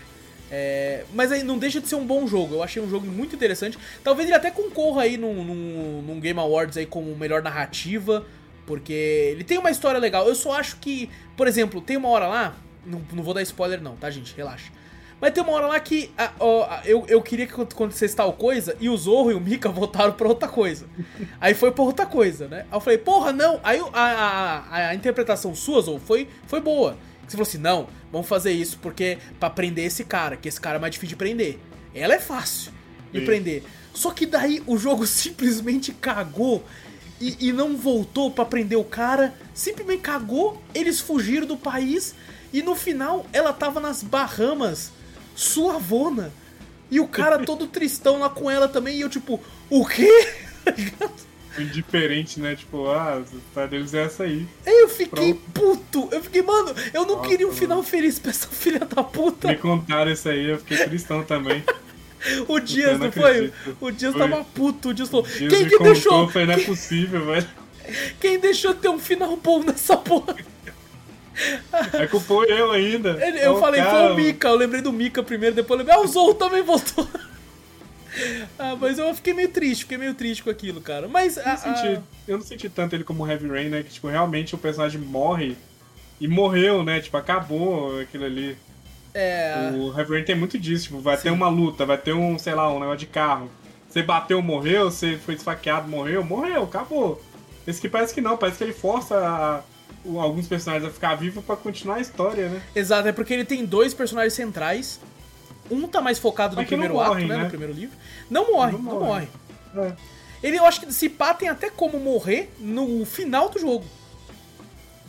É, 0.53 1.05
mas 1.15 1.31
aí 1.31 1.45
não 1.45 1.59
deixa 1.59 1.81
de 1.81 1.89
ser 1.89 1.95
um 1.95 2.05
bom 2.05 2.27
jogo, 2.27 2.57
eu 2.57 2.63
achei 2.63 2.83
um 2.83 2.91
jogo 2.91 3.07
muito 3.07 3.35
interessante. 3.35 3.79
Talvez 4.03 4.29
ele 4.29 4.37
até 4.37 4.51
concorra 4.51 5.03
aí 5.03 5.17
num, 5.17 5.45
num, 5.45 6.03
num 6.03 6.21
Game 6.21 6.39
Awards 6.39 6.77
aí 6.77 6.87
como 6.87 7.15
melhor 7.17 7.43
narrativa, 7.43 8.27
porque 8.67 8.93
ele 8.93 9.45
tem 9.45 9.59
uma 9.59 9.71
história 9.71 9.99
legal. 9.99 10.27
Eu 10.29 10.35
só 10.35 10.53
acho 10.59 10.77
que, 10.77 11.09
por 11.37 11.47
exemplo, 11.47 11.81
tem 11.81 11.97
uma 11.97 12.09
hora 12.09 12.27
lá, 12.27 12.57
não, 12.85 13.01
não 13.13 13.23
vou 13.23 13.35
dar 13.35 13.43
spoiler 13.43 13.81
não, 13.81 13.97
tá 13.97 14.11
gente, 14.11 14.35
relaxa. 14.37 14.73
Mas 15.21 15.33
tem 15.33 15.43
uma 15.43 15.53
hora 15.53 15.67
lá 15.67 15.79
que 15.79 16.11
ó, 16.39 16.65
ah, 16.65 16.81
eu, 16.85 17.05
eu 17.07 17.21
queria 17.21 17.47
que 17.47 17.53
acontecesse 17.53 18.17
tal 18.17 18.33
coisa 18.33 18.77
e 18.81 18.89
o 18.89 18.97
Zorro 18.97 19.31
e 19.31 19.35
o 19.35 19.41
Mika 19.41 19.69
votaram 19.71 20.13
pra 20.13 20.27
outra 20.27 20.49
coisa. 20.49 20.87
Aí 21.41 21.55
foi 21.55 21.71
pra 21.71 21.85
outra 21.85 22.07
coisa, 22.07 22.49
né? 22.49 22.61
Aí 22.71 22.77
eu 22.77 22.81
falei, 22.81 22.99
porra, 22.99 23.33
não. 23.33 23.61
Aí 23.63 23.79
a, 23.93 24.01
a, 24.01 24.59
a, 24.59 24.89
a 24.89 24.95
interpretação 24.95 25.55
sua, 25.55 25.83
Zorro, 25.83 26.01
foi, 26.01 26.27
foi 26.47 26.61
boa. 26.61 26.97
Você 27.27 27.37
falou 27.37 27.47
assim, 27.47 27.59
não, 27.59 27.87
vamos 28.11 28.27
fazer 28.27 28.51
isso 28.51 28.79
porque 28.81 29.19
pra 29.39 29.49
prender 29.51 29.85
esse 29.85 30.05
cara, 30.05 30.37
que 30.37 30.49
esse 30.49 30.61
cara 30.61 30.79
é 30.79 30.81
mais 30.81 30.93
difícil 30.93 31.11
de 31.11 31.17
prender. 31.17 31.59
Ela 31.95 32.15
é 32.15 32.19
fácil 32.19 32.73
de 33.13 33.21
Sim. 33.21 33.27
prender. 33.27 33.63
Só 33.93 34.11
que 34.11 34.27
daí 34.27 34.63
o 34.67 34.79
jogo 34.79 35.05
simplesmente 35.07 35.93
cagou 35.93 36.65
e, 37.21 37.49
e 37.49 37.53
não 37.53 37.77
voltou 37.77 38.31
pra 38.31 38.45
prender 38.45 38.79
o 38.79 38.85
cara. 38.85 39.35
Simplesmente 39.53 40.01
cagou, 40.01 40.61
eles 40.75 40.99
fugiram 41.01 41.47
do 41.47 41.57
país 41.57 42.15
e 42.53 42.63
no 42.63 42.75
final 42.75 43.27
ela 43.33 43.53
tava 43.53 43.79
nas 43.79 44.03
Bahamas, 44.03 44.91
suavona. 45.35 46.33
E 46.91 46.99
o 46.99 47.07
cara 47.07 47.39
todo 47.39 47.67
tristão 47.67 48.19
lá 48.19 48.29
com 48.29 48.51
ela 48.51 48.69
também. 48.69 48.97
E 48.97 49.01
eu 49.01 49.09
tipo, 49.09 49.41
o 49.69 49.87
quê? 49.87 50.29
Indiferente, 51.59 52.41
né? 52.41 52.55
Tipo, 52.57 52.89
ah, 52.89 53.23
tá 53.55 53.67
deles 53.67 53.93
é 53.95 54.05
essa 54.05 54.23
aí. 54.25 54.47
Eu 54.67 54.89
fiquei 54.89 55.35
Pronto. 55.35 55.77
puto. 55.79 56.09
Eu 56.15 56.23
fiquei, 56.23 56.43
mano, 56.43 56.75
eu 56.95 57.05
não 57.07 57.17
Nossa, 57.17 57.29
queria 57.29 57.47
um 57.47 57.51
mano. 57.51 57.61
final 57.61 57.83
feliz 57.83 58.19
pra 58.19 58.31
essa 58.31 58.49
filha 58.49 58.81
da 58.81 59.03
puta. 59.03 59.49
Me 59.49 59.57
contaram 59.57 60.11
isso 60.11 60.29
aí, 60.29 60.49
eu 60.49 60.59
fiquei 60.59 60.79
tristão 60.79 61.23
também. 61.23 61.63
O 62.49 62.61
Dias, 62.61 62.99
não 62.99 63.07
não 63.07 63.13
foi? 63.13 63.53
O 63.81 63.91
Dias 63.91 64.13
Foi. 64.13 64.21
tava 64.21 64.45
puto. 64.45 64.91
O 64.91 64.95
Dias 64.95 65.09
falou: 65.09 65.27
Dias 65.27 65.53
quem 65.53 65.69
que 65.69 65.79
deixou? 65.79 66.29
falei, 66.29 66.47
não 66.49 66.55
é 66.55 66.61
possível, 66.65 67.25
velho. 67.25 67.49
Quem 68.21 68.39
deixou 68.39 68.75
ter 68.75 68.89
um 68.89 68.99
final 68.99 69.37
bom 69.37 69.63
nessa 69.63 69.97
porra? 69.97 70.37
É 71.95 72.07
culpou 72.07 72.45
eu 72.45 72.71
ainda. 72.73 73.11
Ele- 73.25 73.41
eu 73.45 73.55
o 73.55 73.61
falei, 73.61 73.81
cara, 73.81 73.91
foi 73.91 74.13
o 74.13 74.17
Mika, 74.17 74.49
eu 74.49 74.57
lembrei 74.57 74.83
do 74.83 74.93
Mika 74.93 75.23
primeiro, 75.23 75.55
depois 75.55 75.79
eu 75.81 75.87
lembrei, 75.87 75.97
ah, 76.01 76.05
o 76.05 76.07
Zorro 76.09 76.35
também 76.35 76.63
voltou. 76.63 77.07
ah, 78.59 78.77
mas 78.79 78.99
eu 78.99 79.15
fiquei 79.15 79.33
meio 79.33 79.49
triste, 79.49 79.83
fiquei 79.85 79.99
meio 79.99 80.15
triste 80.15 80.43
com 80.43 80.51
aquilo, 80.51 80.81
cara. 80.81 81.09
Mas 81.09 81.37
Eu 81.37 81.43
a, 81.45 81.51
não, 81.51 81.57
senti, 81.57 81.87
a- 81.87 82.03
eu 82.29 82.39
não 82.39 82.45
senti 82.45 82.69
tanto 82.69 82.95
ele 82.95 83.05
como 83.05 83.27
Heavy 83.29 83.49
Rain, 83.49 83.69
né? 83.69 83.83
Que, 83.83 83.91
tipo, 83.91 84.09
realmente 84.09 84.55
o 84.55 84.59
personagem 84.59 85.01
morre 85.01 85.57
e 86.21 86.27
morreu, 86.29 86.83
né? 86.83 87.01
Tipo, 87.01 87.17
acabou 87.17 88.01
aquilo 88.01 88.25
ali. 88.25 88.57
é, 89.15 89.71
O 89.75 89.97
Heavy 89.97 90.15
Rain 90.15 90.25
tem 90.25 90.35
muito 90.37 90.59
disso, 90.59 90.85
tipo, 90.85 91.01
vai 91.01 91.17
ter 91.17 91.31
uma 91.31 91.49
luta, 91.49 91.87
vai 91.87 91.99
ter 91.99 92.13
um, 92.13 92.39
sei 92.39 92.55
lá, 92.55 92.69
um 92.73 92.79
negócio 92.81 92.99
de 92.99 93.07
carro. 93.07 93.51
Você 93.89 94.03
bateu, 94.03 94.41
morreu, 94.43 94.91
você 94.91 95.17
foi 95.17 95.35
esfaqueado, 95.35 95.89
morreu, 95.89 96.23
morreu, 96.23 96.63
acabou. 96.65 97.21
Esse 97.67 97.79
aqui 97.79 97.89
parece 97.89 98.15
que 98.15 98.21
não, 98.21 98.37
parece 98.37 98.59
que 98.59 98.65
ele 98.65 98.73
força 98.73 99.17
a- 99.19 99.61
alguns 100.19 100.47
personagens 100.47 100.89
a 100.89 100.93
ficar 100.93 101.15
vivos 101.15 101.45
pra 101.45 101.57
continuar 101.57 101.97
a 101.97 102.01
história, 102.01 102.49
né? 102.49 102.63
exato, 102.75 103.09
é 103.09 103.13
porque 103.13 103.35
ele 103.35 103.45
tem 103.45 103.65
dois 103.65 103.93
personagens 103.95 104.33
centrais. 104.35 105.01
Um 105.71 105.87
tá 105.87 106.01
mais 106.01 106.19
focado 106.19 106.57
no 106.57 106.65
primeiro 106.65 106.95
morrem, 106.95 107.25
ato, 107.25 107.29
né, 107.29 107.37
né? 107.37 107.43
No 107.45 107.49
primeiro 107.49 107.73
livro. 107.73 107.97
Não 108.29 108.51
morre, 108.53 108.73
não, 108.73 108.79
Não 108.81 109.01
morre. 109.01 109.29
morre. 109.75 109.89
É. 109.89 109.93
Ele, 110.43 110.59
eu 110.59 110.65
acho 110.65 110.81
que 110.81 110.93
se 110.93 111.09
pá, 111.09 111.33
tem 111.35 111.49
até 111.49 111.71
como 111.71 111.99
morrer 112.01 112.51
no 112.59 113.05
final 113.05 113.49
do 113.51 113.59
jogo. 113.59 113.85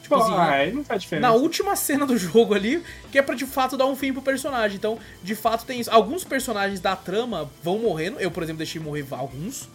Tipo 0.03 0.15
Pô, 0.17 0.21
assim, 0.23 0.33
ah, 0.33 0.71
não 0.73 0.83
faz 0.83 1.01
diferença. 1.01 1.27
na 1.27 1.33
última 1.33 1.75
cena 1.75 2.05
do 2.05 2.15
jogo 2.19 2.53
ali, 2.53 2.83
que 3.11 3.17
é 3.17 3.21
pra 3.21 3.33
de 3.33 3.45
fato 3.45 3.77
dar 3.77 3.85
um 3.85 3.95
fim 3.95 4.11
pro 4.13 4.21
personagem. 4.21 4.77
Então, 4.77 4.99
de 5.23 5.33
fato 5.35 5.65
tem 5.65 5.79
isso. 5.79 5.89
Alguns 5.89 6.23
personagens 6.23 6.79
da 6.79 6.95
trama 6.95 7.49
vão 7.63 7.79
morrendo. 7.79 8.19
Eu, 8.19 8.29
por 8.29 8.43
exemplo, 8.43 8.57
deixei 8.59 8.79
morrer 8.81 9.05
alguns. 9.11 9.67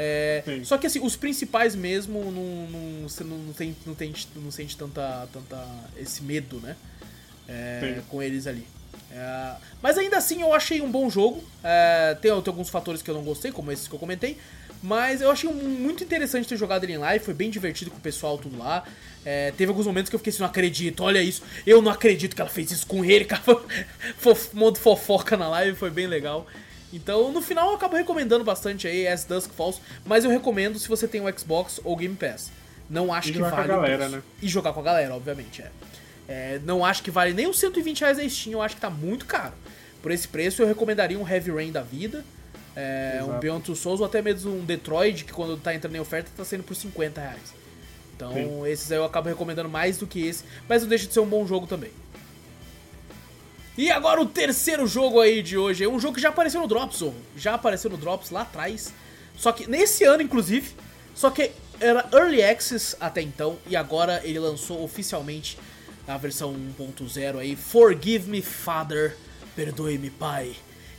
É, 0.00 0.44
só 0.62 0.78
que 0.78 0.86
assim, 0.86 1.00
os 1.04 1.16
principais 1.16 1.74
mesmo 1.74 2.30
não, 2.30 2.68
não, 2.68 3.08
você 3.08 3.24
não, 3.24 3.36
não, 3.36 3.52
tem, 3.52 3.76
não, 3.84 3.94
tem, 3.96 4.14
não 4.36 4.50
sente 4.52 4.76
tanta, 4.76 5.28
tanta 5.32 5.66
esse 5.96 6.22
medo, 6.22 6.60
né? 6.60 6.76
É, 7.48 8.00
com 8.08 8.22
eles 8.22 8.46
ali. 8.46 8.64
É, 9.10 9.56
mas 9.82 9.98
ainda 9.98 10.16
assim 10.16 10.40
eu 10.40 10.54
achei 10.54 10.80
um 10.80 10.90
bom 10.90 11.10
jogo. 11.10 11.42
É, 11.64 12.16
tem, 12.20 12.30
tem 12.30 12.52
alguns 12.52 12.68
fatores 12.68 13.02
que 13.02 13.10
eu 13.10 13.14
não 13.14 13.24
gostei, 13.24 13.50
como 13.50 13.72
esses 13.72 13.88
que 13.88 13.94
eu 13.94 13.98
comentei. 13.98 14.38
Mas 14.80 15.20
eu 15.20 15.30
achei 15.30 15.50
muito 15.50 16.04
interessante 16.04 16.48
ter 16.48 16.56
jogado 16.56 16.84
ele 16.84 16.92
em 16.92 16.98
live, 16.98 17.24
foi 17.24 17.34
bem 17.34 17.50
divertido 17.50 17.90
com 17.90 17.96
o 17.96 18.00
pessoal 18.00 18.38
tudo 18.38 18.56
lá. 18.56 18.84
É, 19.24 19.52
teve 19.56 19.70
alguns 19.70 19.86
momentos 19.86 20.08
que 20.08 20.14
eu 20.14 20.20
fiquei 20.20 20.30
assim, 20.30 20.40
não 20.40 20.46
acredito, 20.46 21.02
olha 21.02 21.20
isso, 21.20 21.42
eu 21.66 21.82
não 21.82 21.90
acredito 21.90 22.36
que 22.36 22.40
ela 22.40 22.50
fez 22.50 22.70
isso 22.70 22.86
com 22.86 23.04
ele, 23.04 23.24
cara. 23.26 23.42
Fof, 24.18 24.54
modo 24.54 24.78
fofoca 24.78 25.36
na 25.36 25.48
live, 25.48 25.76
foi 25.76 25.90
bem 25.90 26.06
legal. 26.06 26.46
Então, 26.92 27.30
no 27.32 27.42
final 27.42 27.68
eu 27.70 27.74
acabo 27.76 27.96
recomendando 27.96 28.44
bastante 28.44 28.86
aí 28.86 29.06
As 29.06 29.24
Dusk 29.24 29.50
Falls, 29.52 29.80
mas 30.06 30.24
eu 30.24 30.30
recomendo 30.30 30.78
se 30.78 30.88
você 30.88 31.06
tem 31.06 31.20
o 31.20 31.38
Xbox 31.38 31.80
ou 31.84 31.96
Game 31.96 32.14
Pass. 32.14 32.50
Não 32.88 33.12
acho 33.12 33.28
E 33.28 33.32
que 33.32 33.38
jogar 33.38 33.50
com 33.50 33.56
a 33.56 33.60
vale. 33.60 33.68
galera, 33.74 34.08
né? 34.08 34.22
E 34.40 34.48
jogar 34.48 34.72
com 34.72 34.80
a 34.80 34.82
galera, 34.82 35.14
obviamente, 35.14 35.62
é. 35.62 35.70
É, 36.26 36.60
Não 36.64 36.84
acho 36.84 37.02
que 37.02 37.10
vale 37.10 37.32
nem 37.34 37.46
os 37.46 37.58
120 37.58 38.00
reais 38.00 38.16
da 38.18 38.28
Steam, 38.28 38.52
eu 38.54 38.62
acho 38.62 38.74
que 38.76 38.80
tá 38.80 38.90
muito 38.90 39.26
caro. 39.26 39.52
Por 40.02 40.10
esse 40.10 40.26
preço, 40.28 40.62
eu 40.62 40.66
recomendaria 40.66 41.18
um 41.18 41.28
Heavy 41.28 41.50
Rain 41.50 41.72
da 41.72 41.82
vida, 41.82 42.24
é, 42.76 43.20
um. 43.22 43.38
Beyond 43.38 43.64
Two 43.64 43.76
Souls 43.76 44.00
ou 44.00 44.06
até 44.06 44.22
mesmo 44.22 44.54
um 44.54 44.64
Detroit, 44.64 45.24
que 45.24 45.32
quando 45.32 45.56
tá 45.58 45.74
entrando 45.74 45.96
em 45.96 46.00
oferta 46.00 46.30
tá 46.36 46.44
sendo 46.44 46.62
por 46.62 46.74
50 46.74 47.20
reais. 47.20 47.58
Então, 48.16 48.32
Sim. 48.32 48.66
esses 48.66 48.90
aí 48.90 48.98
eu 48.98 49.04
acabo 49.04 49.28
recomendando 49.28 49.68
mais 49.68 49.98
do 49.98 50.06
que 50.06 50.26
esse, 50.26 50.44
mas 50.68 50.82
não 50.82 50.88
deixa 50.88 51.06
de 51.06 51.12
ser 51.14 51.20
um 51.20 51.26
bom 51.26 51.46
jogo 51.46 51.66
também. 51.66 51.90
E 53.78 53.92
agora 53.92 54.20
o 54.20 54.26
terceiro 54.26 54.88
jogo 54.88 55.20
aí 55.20 55.40
de 55.40 55.56
hoje, 55.56 55.84
é 55.84 55.88
um 55.88 56.00
jogo 56.00 56.16
que 56.16 56.20
já 56.20 56.30
apareceu 56.30 56.60
no 56.60 56.66
Drops, 56.66 56.98
Zorro. 56.98 57.14
Já 57.36 57.54
apareceu 57.54 57.88
no 57.88 57.96
Drops 57.96 58.30
lá 58.30 58.40
atrás. 58.40 58.92
Só 59.36 59.52
que 59.52 59.70
nesse 59.70 60.02
ano, 60.02 60.20
inclusive, 60.20 60.72
só 61.14 61.30
que 61.30 61.52
era 61.78 62.04
Early 62.12 62.42
Access 62.42 62.96
até 62.98 63.22
então, 63.22 63.56
e 63.68 63.76
agora 63.76 64.20
ele 64.24 64.40
lançou 64.40 64.82
oficialmente 64.82 65.56
a 66.08 66.18
versão 66.18 66.52
1.0 66.76 67.38
aí, 67.38 67.54
Forgive 67.54 68.28
Me 68.28 68.42
Father, 68.42 69.16
Perdoe-me 69.54 70.10
Pai. 70.10 70.56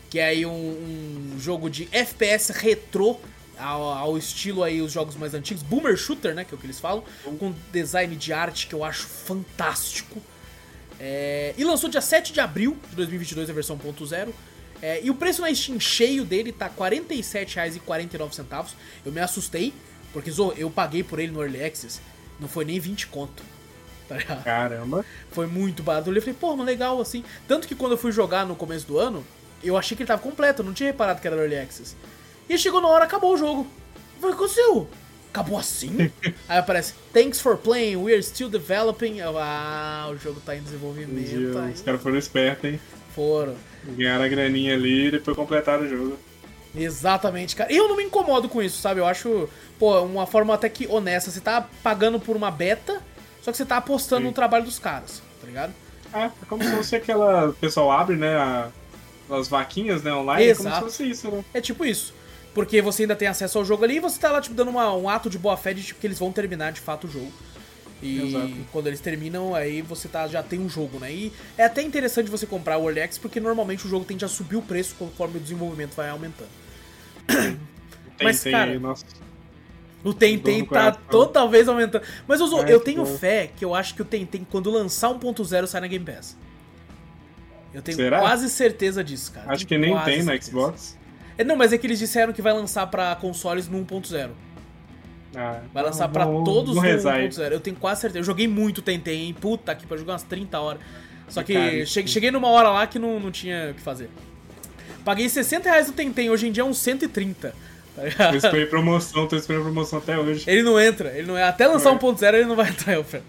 Que 0.10 0.20
é 0.20 0.28
aí 0.28 0.46
um, 0.46 1.34
um 1.34 1.38
jogo 1.38 1.70
de 1.70 1.90
FPS 1.92 2.54
retrô, 2.54 3.20
ao, 3.58 3.84
ao 3.84 4.18
estilo 4.18 4.64
aí 4.64 4.82
os 4.82 4.94
jogos 4.94 5.18
mais 5.18 5.34
antigos, 5.34 5.62
Boomer 5.64 5.98
Shooter, 5.98 6.34
né, 6.34 6.46
que 6.46 6.54
é 6.54 6.56
o 6.56 6.58
que 6.58 6.66
eles 6.66 6.80
falam, 6.80 7.04
com 7.38 7.54
design 7.74 8.16
de 8.16 8.32
arte 8.32 8.68
que 8.68 8.74
eu 8.74 8.86
acho 8.86 9.06
fantástico. 9.06 10.22
É, 11.00 11.54
e 11.58 11.64
lançou 11.64 11.90
dia 11.90 12.02
7 12.02 12.34
de 12.34 12.40
abril 12.40 12.78
de 12.90 12.96
2022 12.96 13.50
a 13.50 13.54
versão 13.54 13.78
1.0. 13.78 14.30
É, 14.82 15.02
e 15.04 15.10
o 15.10 15.16
preço 15.16 15.42
na 15.42 15.54
Steam 15.54 15.80
cheio 15.80 16.26
dele 16.26 16.52
tá 16.52 16.68
R$ 16.68 16.74
47,49. 16.78 18.68
Eu 19.06 19.12
me 19.12 19.20
assustei, 19.20 19.74
porque 20.14 20.32
Zo, 20.32 20.54
eu 20.58 20.70
paguei 20.70 21.04
por 21.04 21.20
ele 21.20 21.32
no 21.32 21.42
Early 21.42 21.64
Access, 21.64 22.00
não 22.40 22.48
foi 22.48 22.66
nem 22.66 22.80
20 22.80 23.08
conto. 23.08 23.44
Tá? 24.08 24.18
Caramba. 24.44 25.06
Foi 25.32 25.46
muito 25.46 25.84
barato. 25.84 26.10
Eu 26.10 26.22
falei, 26.22 26.36
pô, 26.40 26.56
mas 26.56 26.66
legal 26.66 27.00
assim. 27.00 27.24
Tanto 27.48 27.68
que 27.68 27.76
quando 27.76 27.92
eu 27.94 27.98
fui 27.98 28.12
jogar 28.12 28.46
no 28.46 28.56
começo 28.56 28.88
do 28.88 28.98
ano, 28.98 29.26
eu 29.64 29.78
achei 29.78 29.96
que 29.96 30.04
ele 30.04 30.08
tava 30.08 30.22
completo, 30.22 30.62
eu 30.62 30.66
não 30.66 30.74
tinha 30.74 30.88
reparado 30.88 31.22
que 31.22 31.28
era 31.28 31.36
Early 31.36 31.58
Access. 31.58 31.96
E 32.50 32.58
chegou 32.58 32.82
na 32.82 32.88
hora, 32.88 33.06
acabou 33.06 33.34
o 33.34 33.38
jogo. 33.38 33.68
Eu 34.16 34.22
falei, 34.22 34.36
o 34.36 34.38
que 34.38 34.44
aconteceu? 34.44 34.90
Acabou 35.32 35.58
assim? 35.58 36.12
Aí 36.50 36.58
aparece, 36.58 36.94
thanks 37.14 37.40
for 37.40 37.56
playing, 37.56 37.98
we 37.98 38.14
are 38.14 38.24
still 38.24 38.50
developing. 38.50 39.20
Eu, 39.20 39.38
ah, 39.38 40.10
o 40.12 40.18
jogo 40.18 40.42
tá 40.42 40.56
em 40.56 40.62
desenvolvimento. 40.62 41.12
Os 41.12 41.58
Aí. 41.58 41.74
caras 41.84 42.02
foram 42.02 42.18
espertos, 42.18 42.66
hein? 42.66 42.80
Foram. 43.16 43.56
Ganharam 43.84 44.24
a 44.24 44.28
graninha 44.28 44.74
ali 44.74 45.08
e 45.08 45.12
depois 45.12 45.38
completaram 45.38 45.84
o 45.84 45.88
jogo. 45.88 46.18
Exatamente, 46.76 47.56
cara. 47.56 47.72
Eu 47.72 47.88
não 47.88 47.96
me 47.96 48.04
incomodo 48.04 48.48
com 48.48 48.62
isso, 48.62 48.80
sabe? 48.80 49.00
Eu 49.00 49.06
acho, 49.06 49.50
pô, 49.78 50.02
uma 50.02 50.28
forma 50.28 50.54
até 50.54 50.70
que 50.70 50.88
honesta. 50.88 51.32
Você 51.32 51.42
tá 51.42 51.68
pagando 51.82 52.20
por 52.20 52.36
uma 52.36 52.52
beta, 52.52 53.02
só 53.42 53.52
que 53.52 53.58
você 53.58 53.66
tá 53.66 53.78
apostando 53.78 54.22
Sim. 54.22 54.28
no 54.28 54.34
trabalho 54.34 54.66
dos 54.66 54.78
caras, 54.78 55.22
tá 55.42 55.48
ligado? 55.48 55.74
É, 56.14 56.26
é 56.26 56.32
como 56.48 56.64
se 56.64 56.72
fosse 56.72 56.96
aquela. 56.96 57.50
O 57.50 57.54
pessoal 57.54 57.92
abre, 57.92 58.16
né? 58.16 58.36
A, 58.36 58.70
as 59.30 59.48
vaquinhas, 59.48 60.04
né? 60.04 60.14
Online. 60.14 60.44
É 60.44 60.56
como 60.56 60.62
se 60.62 60.68
Exato. 60.68 60.86
fosse 60.86 61.10
isso, 61.10 61.30
né? 61.30 61.44
É 61.54 61.62
tipo 61.62 61.86
isso. 61.86 62.14
Porque 62.54 62.82
você 62.82 63.04
ainda 63.04 63.16
tem 63.16 63.28
acesso 63.28 63.58
ao 63.60 63.66
jogo 63.66 63.84
ali 63.84 63.98
e 63.98 64.00
você 64.00 64.20
tá 64.20 64.32
lá, 64.32 64.42
tipo, 64.42 64.56
dando 64.56 64.70
uma- 64.72 64.94
um 64.96 65.08
ato 65.08 65.30
de 65.30 65.38
boa 65.38 65.56
fé 65.56 65.74
de 65.74 65.84
tipo, 65.84 66.00
que 66.00 66.08
eles 66.08 66.18
vão 66.20 66.32
terminar 66.32 66.72
de 66.72 66.82
fato 66.82 67.06
o 67.08 67.10
jogo. 67.10 67.32
E 68.02 68.30
Exato. 68.30 68.54
quando 68.72 68.88
eles 68.88 69.02
terminam, 69.02 69.54
aí 69.54 69.82
você 69.82 70.08
tá, 70.08 70.26
já 70.28 70.42
tem 70.42 70.60
um 70.60 70.70
jogo, 70.70 71.00
né? 71.00 71.12
E 71.12 71.34
é 71.58 71.66
até 71.66 71.82
interessante 71.82 72.30
você 72.30 72.46
comprar 72.46 72.78
o 72.78 72.84
Early 72.86 73.02
Access, 73.02 73.20
porque 73.20 73.40
normalmente 73.42 73.86
o 73.86 73.90
jogo 73.90 74.06
tende 74.06 74.24
a 74.24 74.28
subir 74.28 74.56
o 74.56 74.62
preço 74.62 74.96
conforme 74.98 75.38
o 75.38 75.40
desenvolvimento 75.42 75.96
vai 75.96 76.10
aumentando. 76.10 76.50
Tem, 78.18 78.26
Mas, 78.28 78.42
tem, 78.44 78.52
cara, 78.52 78.78
nossa. 78.80 79.06
O 80.04 80.14
Tentem 80.14 80.66
tá 80.66 80.92
toda 80.92 81.46
vez 81.48 81.68
aumentando. 81.70 82.04
Mas 82.28 82.42
Ai, 82.42 82.74
eu 82.74 82.80
que 82.80 82.86
tenho 82.86 83.06
bom. 83.06 83.18
fé 83.18 83.50
que 83.56 83.64
eu 83.64 83.74
acho 83.76 83.94
que 83.96 84.02
o 84.02 84.06
Tentem, 84.06 84.46
quando 84.50 84.70
lançar 84.70 85.10
1.0, 85.10 85.68
sai 85.68 85.80
na 85.82 85.88
Game 85.88 86.04
Pass. 86.06 86.36
Eu 87.74 87.82
tenho 87.82 87.96
Será? 87.98 88.20
quase 88.20 88.50
certeza 88.50 89.04
disso, 89.04 89.32
cara. 89.32 89.52
Acho 89.52 89.64
que 89.64 89.70
Tenho 89.70 89.82
nem 89.82 89.92
quase 89.92 90.06
tem 90.06 90.18
na 90.24 90.32
certeza. 90.34 90.52
Xbox. 90.52 90.98
É, 91.40 91.44
não, 91.44 91.56
mas 91.56 91.72
é 91.74 91.78
que 91.78 91.88
eles 91.88 91.98
disseram 91.98 92.32
que 92.34 92.42
vai 92.42 92.54
lançar 92.54 92.86
pra 92.88 93.16
consoles 93.16 93.68
no 93.68 93.80
1.0. 93.86 94.30
Ah, 95.36 95.62
Vai 95.74 95.84
lançar 95.84 96.08
vamos- 96.08 96.44
todos 96.44 96.76
no 96.76 96.82
vamos 96.82 96.90
rezar 96.90 97.14
aí. 97.16 97.28
1.0. 97.30 97.52
Eu 97.54 97.60
tenho 97.60 97.76
quase 97.78 98.02
certeza. 98.02 98.20
Eu 98.20 98.24
joguei 98.24 98.48
muito 98.48 98.82
Tentem, 98.82 99.26
hein? 99.28 99.34
Puta 99.40 99.74
que 99.76 99.84
pariu, 99.88 100.00
joguei 100.00 100.12
umas 100.14 100.24
30 100.24 100.60
horas. 100.60 100.82
Só 101.30 101.44
que 101.44 101.54
Cara, 101.54 101.86
che- 101.86 102.08
cheguei 102.08 102.32
numa 102.32 102.48
hora 102.50 102.70
lá 102.70 102.88
que 102.88 102.98
não, 103.00 103.20
não 103.20 103.32
tinha 103.32 103.70
o 103.72 103.74
que 103.76 103.82
fazer. 103.82 104.10
Paguei 105.06 105.30
60 105.30 105.70
reais 105.70 105.88
no 105.88 105.94
Tentem, 105.94 106.30
hoje 106.30 106.48
em 106.48 106.52
dia 106.52 106.62
é 106.64 106.66
uns 106.66 106.78
130. 106.80 107.54
Tá 107.96 108.04
ligado? 108.04 108.36
esperando 108.38 108.70
promoção, 108.70 109.28
tô 109.28 109.36
esperando 109.36 109.64
promoção 109.64 110.00
até 110.00 110.18
hoje. 110.18 110.44
Ele 110.48 110.64
não 110.64 110.80
entra, 110.80 111.10
ele 111.18 111.28
não 111.28 111.38
é. 111.38 111.44
Até 111.44 111.68
lançar 111.68 111.90
É. 111.90 111.94
1.0 111.94 112.34
ele 112.38 112.46
não 112.46 112.56
vai 112.56 112.70
entrar, 112.70 112.94
eu 112.94 113.02
oferta. 113.02 113.26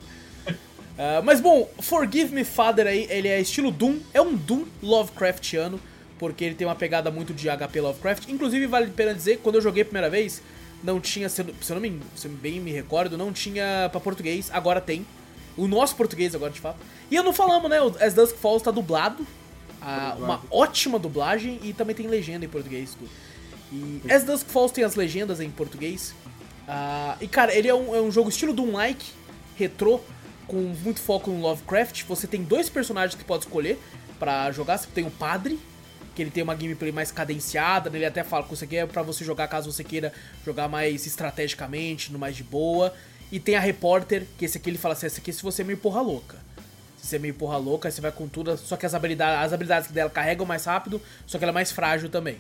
Ah, 0.99 1.23
mas 1.25 1.41
bom, 1.41 1.69
Forgive 1.81 2.35
Me 2.35 2.45
Father 2.45 2.87
aí, 2.87 3.07
ele 3.09 3.27
é 3.29 3.41
estilo 3.41 3.71
Doom, 3.71 3.99
é 4.13 4.21
um 4.21 4.35
Doom 4.37 4.67
Lovecraftiano, 4.83 5.81
porque 6.21 6.45
ele 6.45 6.55
tem 6.55 6.67
uma 6.67 6.77
pegada 6.77 7.11
muito 7.11 7.33
de 7.33 7.49
HP 7.49 7.81
Lovecraft. 7.81 8.29
Inclusive, 8.29 8.67
vale 8.67 8.89
a 8.89 8.91
pena 8.91 9.15
dizer, 9.15 9.39
quando 9.39 9.55
eu 9.55 9.63
joguei 9.63 9.83
a 9.83 9.87
primeira 9.87 10.11
vez, 10.11 10.43
não 10.85 11.01
tinha, 11.01 11.31
se 11.31 11.41
eu 11.41 11.47
não 11.71 11.81
me, 11.81 11.99
se 12.15 12.29
eu 12.29 12.33
bem 12.33 12.61
me 12.61 12.71
recordo, 12.71 13.17
não 13.17 13.33
tinha 13.33 13.89
pra 13.91 13.99
português, 13.99 14.51
agora 14.53 14.83
tem. 14.83 15.07
O 15.57 15.67
nosso 15.67 15.97
português 15.97 16.35
agora, 16.35 16.53
de 16.53 16.61
fato. 16.61 16.79
E 17.11 17.17
eu 17.17 17.25
não 17.25 17.33
falamos, 17.33 17.71
né, 17.71 17.81
o 17.81 17.97
As 17.99 18.13
Dusk 18.13 18.37
Falls 18.37 18.63
tá 18.63 18.71
dublado, 18.71 19.27
ah, 19.81 20.11
dublado. 20.11 20.25
uma 20.25 20.43
ótima 20.51 20.99
dublagem 20.99 21.59
e 21.63 21.73
também 21.73 21.97
tem 21.97 22.07
legenda 22.07 22.45
em 22.45 22.49
português. 22.49 22.95
Tudo. 22.95 23.11
E 23.73 24.13
As 24.13 24.23
Dusk 24.23 24.47
Falls 24.49 24.75
tem 24.75 24.85
as 24.85 24.95
legendas 24.97 25.41
em 25.41 25.51
português. 25.51 26.15
Ah, 26.69 27.17
e 27.19 27.27
cara, 27.27 27.55
ele 27.55 27.67
é 27.67 27.75
um, 27.75 27.97
é 27.97 28.01
um 28.01 28.13
jogo 28.13 28.29
estilo 28.29 28.53
Doom-like, 28.53 29.07
retrô, 29.57 30.01
com 30.47 30.59
muito 30.85 31.01
foco 31.01 31.31
no 31.31 31.41
Lovecraft. 31.41 32.05
Você 32.05 32.27
tem 32.27 32.43
dois 32.43 32.69
personagens 32.69 33.15
que 33.15 33.25
pode 33.25 33.45
escolher 33.45 33.79
pra 34.19 34.53
jogar. 34.53 34.77
Você 34.77 34.87
tem 34.95 35.07
o 35.07 35.11
Padre, 35.11 35.59
que 36.21 36.25
ele 36.25 36.31
tem 36.31 36.43
uma 36.43 36.55
gameplay 36.55 36.93
mais 36.93 37.11
cadenciada, 37.11 37.89
né? 37.89 37.97
ele 37.97 38.05
até 38.05 38.23
fala 38.23 38.45
que 38.45 38.53
isso 38.53 38.63
aqui 38.63 38.77
é 38.77 38.85
pra 38.85 39.01
você 39.01 39.25
jogar 39.25 39.49
caso 39.49 39.73
você 39.73 39.83
queira 39.83 40.13
jogar 40.45 40.69
mais 40.69 41.07
estrategicamente, 41.07 42.13
no 42.13 42.19
mais 42.19 42.37
de 42.37 42.45
boa. 42.45 42.93
E 43.33 43.41
tem 43.41 43.55
a 43.55 43.61
Repórter, 43.61 44.27
que 44.37 44.45
esse 44.45 44.59
aqui 44.59 44.69
ele 44.69 44.77
fala 44.77 44.93
assim, 44.93 45.07
esse 45.07 45.19
aqui 45.19 45.33
se 45.33 45.43
você 45.43 45.63
é 45.63 45.65
meio 45.65 45.79
porra 45.79 46.03
louca. 46.03 46.37
Se 47.01 47.07
você 47.07 47.17
é 47.17 47.19
meio 47.19 47.33
porra 47.33 47.57
louca, 47.57 47.91
você 47.91 48.03
vai 48.03 48.13
com 48.13 48.29
tudo, 48.29 48.55
só 48.59 48.77
que 48.77 48.85
as 48.85 48.93
habilidades, 48.93 49.47
as 49.47 49.53
habilidades 49.55 49.91
dela 49.91 50.11
carregam 50.11 50.45
mais 50.45 50.63
rápido, 50.67 51.01
só 51.27 51.39
que 51.39 51.45
ela 51.45 51.53
é 51.53 51.55
mais 51.55 51.73
frágil 51.73 52.11
também. 52.11 52.37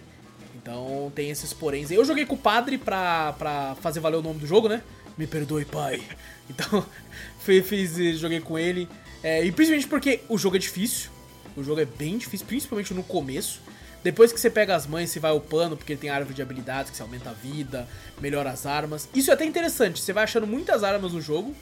Então 0.54 1.10
tem 1.14 1.30
esses 1.30 1.54
poréns. 1.54 1.90
Eu 1.90 2.04
joguei 2.04 2.26
com 2.26 2.34
o 2.34 2.38
padre 2.38 2.76
pra, 2.76 3.32
pra 3.38 3.76
fazer 3.80 4.00
valer 4.00 4.16
o 4.18 4.22
nome 4.22 4.40
do 4.40 4.46
jogo, 4.46 4.68
né? 4.68 4.82
Me 5.16 5.26
perdoe, 5.26 5.64
pai. 5.64 6.02
Então, 6.50 6.84
fiz- 7.40 8.18
joguei 8.18 8.40
com 8.40 8.58
ele. 8.58 8.88
É, 9.22 9.42
e 9.44 9.52
principalmente 9.52 9.86
porque 9.88 10.20
o 10.28 10.36
jogo 10.36 10.56
é 10.56 10.58
difícil. 10.58 11.08
O 11.56 11.62
jogo 11.62 11.80
é 11.80 11.84
bem 11.84 12.18
difícil, 12.18 12.46
principalmente 12.46 12.94
no 12.94 13.02
começo. 13.02 13.60
Depois 14.02 14.32
que 14.32 14.40
você 14.40 14.48
pega 14.48 14.74
as 14.74 14.86
mães, 14.86 15.10
você 15.10 15.20
vai 15.20 15.32
upando, 15.32 15.76
porque 15.76 15.94
tem 15.94 16.08
árvore 16.08 16.34
de 16.34 16.40
habilidades 16.40 16.90
que 16.90 16.96
você 16.96 17.02
aumenta 17.02 17.30
a 17.30 17.34
vida, 17.34 17.86
melhora 18.20 18.50
as 18.50 18.64
armas. 18.64 19.08
Isso 19.14 19.30
é 19.30 19.34
até 19.34 19.44
interessante, 19.44 20.00
você 20.00 20.12
vai 20.12 20.24
achando 20.24 20.46
muitas 20.46 20.82
armas 20.82 21.12
no 21.12 21.20
jogo. 21.20 21.54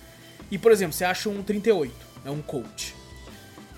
E, 0.51 0.57
por 0.57 0.71
exemplo, 0.71 0.93
você 0.93 1.05
acha 1.05 1.29
um 1.29 1.43
38, 1.43 1.93
é 2.25 2.31
um 2.31 2.41
coach. 2.41 2.95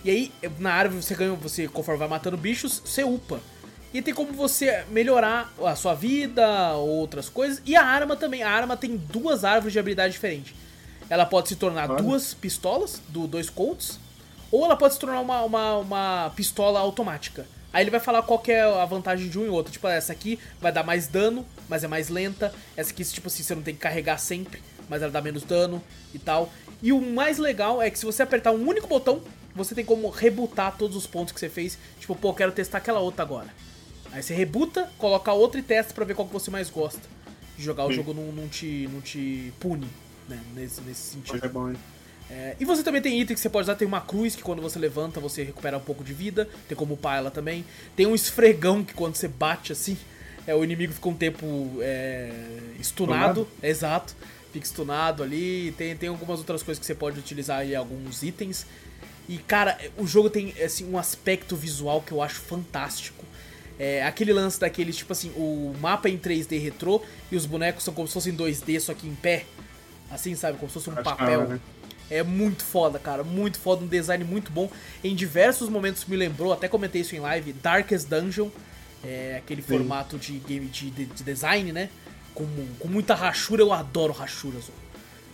E 0.04 0.10
aí, 0.10 0.32
na 0.58 0.72
árvore 0.72 1.02
você 1.02 1.14
ganha, 1.14 1.32
você, 1.34 1.68
conforme 1.68 1.98
vai 1.98 2.08
matando 2.08 2.36
bichos, 2.36 2.82
você 2.84 3.02
upa. 3.02 3.40
E 3.92 4.00
tem 4.00 4.14
como 4.14 4.32
você 4.32 4.84
melhorar 4.90 5.52
a 5.64 5.74
sua 5.74 5.94
vida, 5.94 6.74
outras 6.74 7.28
coisas. 7.28 7.60
E 7.66 7.74
a 7.74 7.84
arma 7.84 8.14
também. 8.14 8.42
A 8.42 8.50
arma 8.50 8.76
tem 8.76 8.96
duas 8.96 9.44
árvores 9.44 9.72
de 9.72 9.78
habilidade 9.78 10.12
diferentes. 10.12 10.54
Ela 11.08 11.26
pode 11.26 11.48
se 11.48 11.56
tornar 11.56 11.90
Olha. 11.90 12.00
duas 12.00 12.32
pistolas, 12.32 13.02
do 13.08 13.26
dois 13.26 13.50
Colts, 13.50 13.98
ou 14.50 14.64
ela 14.64 14.76
pode 14.76 14.94
se 14.94 15.00
tornar 15.00 15.20
uma, 15.20 15.42
uma, 15.42 15.76
uma 15.76 16.32
pistola 16.34 16.80
automática. 16.80 17.46
Aí 17.72 17.84
ele 17.84 17.90
vai 17.90 18.00
falar 18.00 18.22
qual 18.22 18.38
que 18.38 18.50
é 18.50 18.62
a 18.62 18.84
vantagem 18.84 19.28
de 19.28 19.38
um 19.38 19.44
e 19.44 19.48
outro. 19.48 19.72
Tipo, 19.72 19.86
essa 19.86 20.12
aqui 20.12 20.38
vai 20.60 20.72
dar 20.72 20.82
mais 20.82 21.06
dano, 21.06 21.46
mas 21.68 21.84
é 21.84 21.88
mais 21.88 22.08
lenta. 22.08 22.52
Essa 22.76 22.90
aqui, 22.90 23.04
tipo 23.04 23.28
assim, 23.28 23.42
você 23.42 23.54
não 23.54 23.62
tem 23.62 23.74
que 23.74 23.80
carregar 23.80 24.18
sempre, 24.18 24.60
mas 24.88 25.02
ela 25.02 25.12
dá 25.12 25.22
menos 25.22 25.44
dano 25.44 25.80
e 26.12 26.18
tal. 26.18 26.50
E 26.82 26.92
o 26.92 27.00
mais 27.00 27.38
legal 27.38 27.80
é 27.80 27.88
que 27.88 27.98
se 27.98 28.04
você 28.04 28.22
apertar 28.22 28.50
um 28.50 28.66
único 28.66 28.88
botão, 28.88 29.22
você 29.54 29.74
tem 29.74 29.84
como 29.84 30.08
rebutar 30.08 30.76
todos 30.76 30.96
os 30.96 31.06
pontos 31.06 31.32
que 31.32 31.38
você 31.38 31.48
fez. 31.48 31.78
Tipo, 32.00 32.16
pô, 32.16 32.34
quero 32.34 32.50
testar 32.50 32.78
aquela 32.78 32.98
outra 32.98 33.22
agora. 33.22 33.48
Aí 34.12 34.22
você 34.22 34.34
rebuta, 34.34 34.90
coloca 34.98 35.32
outra 35.32 35.60
e 35.60 35.62
testa 35.62 35.94
pra 35.94 36.04
ver 36.04 36.14
qual 36.14 36.26
que 36.26 36.34
você 36.34 36.50
mais 36.50 36.68
gosta. 36.68 37.02
De 37.56 37.62
jogar 37.62 37.84
o 37.84 37.90
Sim. 37.90 37.96
jogo 37.96 38.14
não, 38.14 38.32
não, 38.32 38.48
te, 38.48 38.88
não 38.92 39.00
te 39.00 39.52
pune, 39.60 39.88
né? 40.28 40.40
Nesse, 40.54 40.80
nesse 40.80 41.12
sentido. 41.12 41.34
Mas 41.34 41.42
é 41.44 41.48
bom, 41.48 41.70
hein? 41.70 41.76
É, 42.30 42.54
e 42.60 42.64
você 42.64 42.82
também 42.82 43.02
tem 43.02 43.20
item 43.20 43.34
que 43.34 43.40
você 43.40 43.48
pode 43.48 43.64
usar. 43.64 43.74
Tem 43.74 43.86
uma 43.86 44.00
cruz 44.00 44.36
que 44.36 44.42
quando 44.42 44.62
você 44.62 44.78
levanta 44.78 45.18
você 45.18 45.42
recupera 45.42 45.76
um 45.76 45.80
pouco 45.80 46.04
de 46.04 46.14
vida. 46.14 46.48
Tem 46.68 46.76
como 46.76 46.94
upar 46.94 47.18
ela 47.18 47.30
também. 47.30 47.64
Tem 47.96 48.06
um 48.06 48.14
esfregão 48.14 48.84
que 48.84 48.94
quando 48.94 49.16
você 49.16 49.26
bate 49.26 49.72
assim, 49.72 49.96
é, 50.46 50.54
o 50.54 50.62
inimigo 50.62 50.92
fica 50.92 51.08
um 51.08 51.14
tempo 51.14 51.46
é, 51.80 52.30
stunado. 52.80 53.42
Stunado? 53.42 53.48
Exato. 53.62 54.16
Fica 54.52 54.64
stunado 54.64 55.22
ali. 55.22 55.74
Tem, 55.76 55.96
tem 55.96 56.08
algumas 56.08 56.38
outras 56.38 56.62
coisas 56.62 56.78
que 56.78 56.86
você 56.86 56.94
pode 56.94 57.18
utilizar 57.18 57.58
aí, 57.58 57.74
alguns 57.74 58.22
itens. 58.22 58.64
E 59.28 59.38
cara, 59.38 59.78
o 59.96 60.06
jogo 60.06 60.30
tem 60.30 60.54
assim, 60.62 60.88
um 60.88 60.98
aspecto 60.98 61.56
visual 61.56 62.00
que 62.00 62.12
eu 62.12 62.22
acho 62.22 62.36
fantástico. 62.36 63.24
É, 63.78 64.04
aquele 64.04 64.32
lance 64.32 64.60
daqueles, 64.60 64.96
tipo 64.96 65.12
assim, 65.12 65.30
o 65.36 65.74
mapa 65.80 66.08
é 66.08 66.12
em 66.12 66.18
3D 66.18 66.60
retrô 66.60 67.02
e 67.32 67.36
os 67.36 67.46
bonecos 67.46 67.82
são 67.82 67.94
como 67.94 68.06
se 68.06 68.12
fossem 68.12 68.36
2D, 68.36 68.78
só 68.78 68.92
que 68.92 69.06
em 69.06 69.14
pé. 69.14 69.46
Assim, 70.10 70.34
sabe? 70.34 70.58
Como 70.58 70.68
se 70.68 70.74
fosse 70.74 70.90
um 70.90 70.92
Acho 70.92 71.02
papel. 71.04 71.40
hora. 71.40 71.60
É 72.10 72.22
muito 72.22 72.64
foda, 72.64 72.98
cara. 72.98 73.22
Muito 73.22 73.58
foda. 73.58 73.84
Um 73.84 73.86
design 73.86 74.24
muito 74.24 74.50
bom. 74.50 74.68
Em 75.04 75.14
diversos 75.14 75.68
momentos 75.68 76.04
me 76.06 76.16
lembrou, 76.16 76.52
até 76.52 76.66
comentei 76.68 77.02
isso 77.02 77.14
em 77.14 77.20
live, 77.20 77.52
Darkest 77.52 78.08
Dungeon. 78.08 78.48
É 79.04 79.36
aquele 79.38 79.62
formato 79.62 80.18
de 80.18 80.32
game 80.40 80.66
de, 80.66 80.90
de- 80.90 81.06
de 81.06 81.22
design, 81.24 81.72
né? 81.72 81.88
Com, 82.34 82.46
com 82.78 82.88
muita 82.88 83.14
rachura. 83.14 83.62
Eu 83.62 83.72
adoro 83.72 84.12
rachuras. 84.12 84.64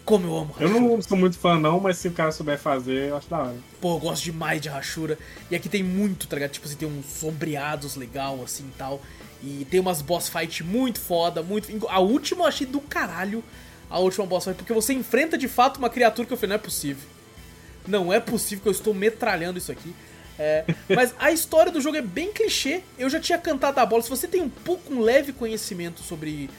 Como 0.05 0.25
eu 0.29 0.37
amo 0.37 0.55
Eu 0.61 0.69
rachura. 0.69 0.81
não 0.89 1.03
sou 1.03 1.19
muito 1.19 1.37
fã, 1.37 1.59
não, 1.59 1.81
mas 1.81 1.97
se 1.97 2.07
o 2.07 2.13
cara 2.13 2.31
souber 2.31 2.57
fazer, 2.59 3.09
eu 3.09 3.17
acho 3.17 3.29
da 3.29 3.39
hora. 3.39 3.57
Pô, 3.81 3.95
eu 3.97 3.99
gosto 3.99 4.23
demais 4.23 4.61
de 4.61 4.69
rachura. 4.69 5.19
E 5.51 5.57
aqui 5.57 5.69
tem 5.69 5.83
muito, 5.83 6.29
tá 6.29 6.37
ligado? 6.37 6.53
Tipo 6.53 6.67
assim, 6.67 6.77
tem 6.77 6.87
uns 6.89 7.07
sombreados 7.07 7.97
legal, 7.97 8.41
assim 8.45 8.65
e 8.69 8.79
tal. 8.79 9.03
E 9.43 9.67
tem 9.69 9.81
umas 9.81 10.01
boss 10.03 10.29
fight 10.29 10.63
muito 10.63 11.01
foda, 11.01 11.43
muito. 11.43 11.89
A 11.89 11.99
última 11.99 12.45
eu 12.45 12.47
achei 12.49 12.67
do 12.67 12.81
caralho. 12.81 13.43
A 13.89 13.99
última 13.99 14.27
boss 14.27 14.45
fight, 14.45 14.57
porque 14.57 14.73
você 14.73 14.93
enfrenta 14.93 15.39
de 15.39 15.47
fato 15.49 15.79
uma 15.79 15.89
criatura 15.91 16.27
que 16.27 16.33
eu 16.33 16.37
falei, 16.37 16.49
não 16.51 16.57
é 16.57 16.59
possível. 16.59 17.09
Não 17.87 18.13
é 18.13 18.19
possível 18.19 18.63
que 18.63 18.69
eu 18.69 18.73
estou 18.73 18.93
metralhando 18.93 19.59
isso 19.59 19.71
aqui. 19.71 19.95
É, 20.39 20.65
mas 20.95 21.15
a 21.19 21.31
história 21.33 21.71
do 21.73 21.81
jogo 21.81 21.97
é 21.97 22.03
bem 22.03 22.33
clichê. 22.33 22.83
Eu 22.99 23.09
já 23.09 23.19
tinha 23.21 23.39
cantado 23.39 23.79
a 23.81 23.87
bola. 23.87 24.03
Se 24.03 24.11
você 24.11 24.27
tem 24.27 24.43
um 24.43 24.49
pouco, 24.51 24.93
um 24.93 25.01
leve 25.01 25.33
conhecimento 25.33 26.03
sobre 26.03 26.51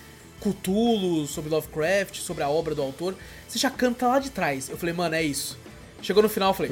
Cthulhu, 0.42 1.28
sobre 1.28 1.50
Lovecraft, 1.50 2.16
sobre 2.20 2.44
a 2.44 2.50
obra 2.50 2.74
do 2.74 2.82
autor, 2.82 3.16
você 3.48 3.60
já 3.60 3.70
canta 3.70 4.08
lá 4.08 4.20
de 4.20 4.30
trás. 4.32 4.70
Eu 4.70 4.78
falei, 4.78 4.94
mano, 4.96 5.16
é 5.16 5.22
isso. 5.24 5.58
Chegou 6.02 6.24
no 6.24 6.30
final, 6.30 6.52
eu 6.52 6.54
falei. 6.54 6.70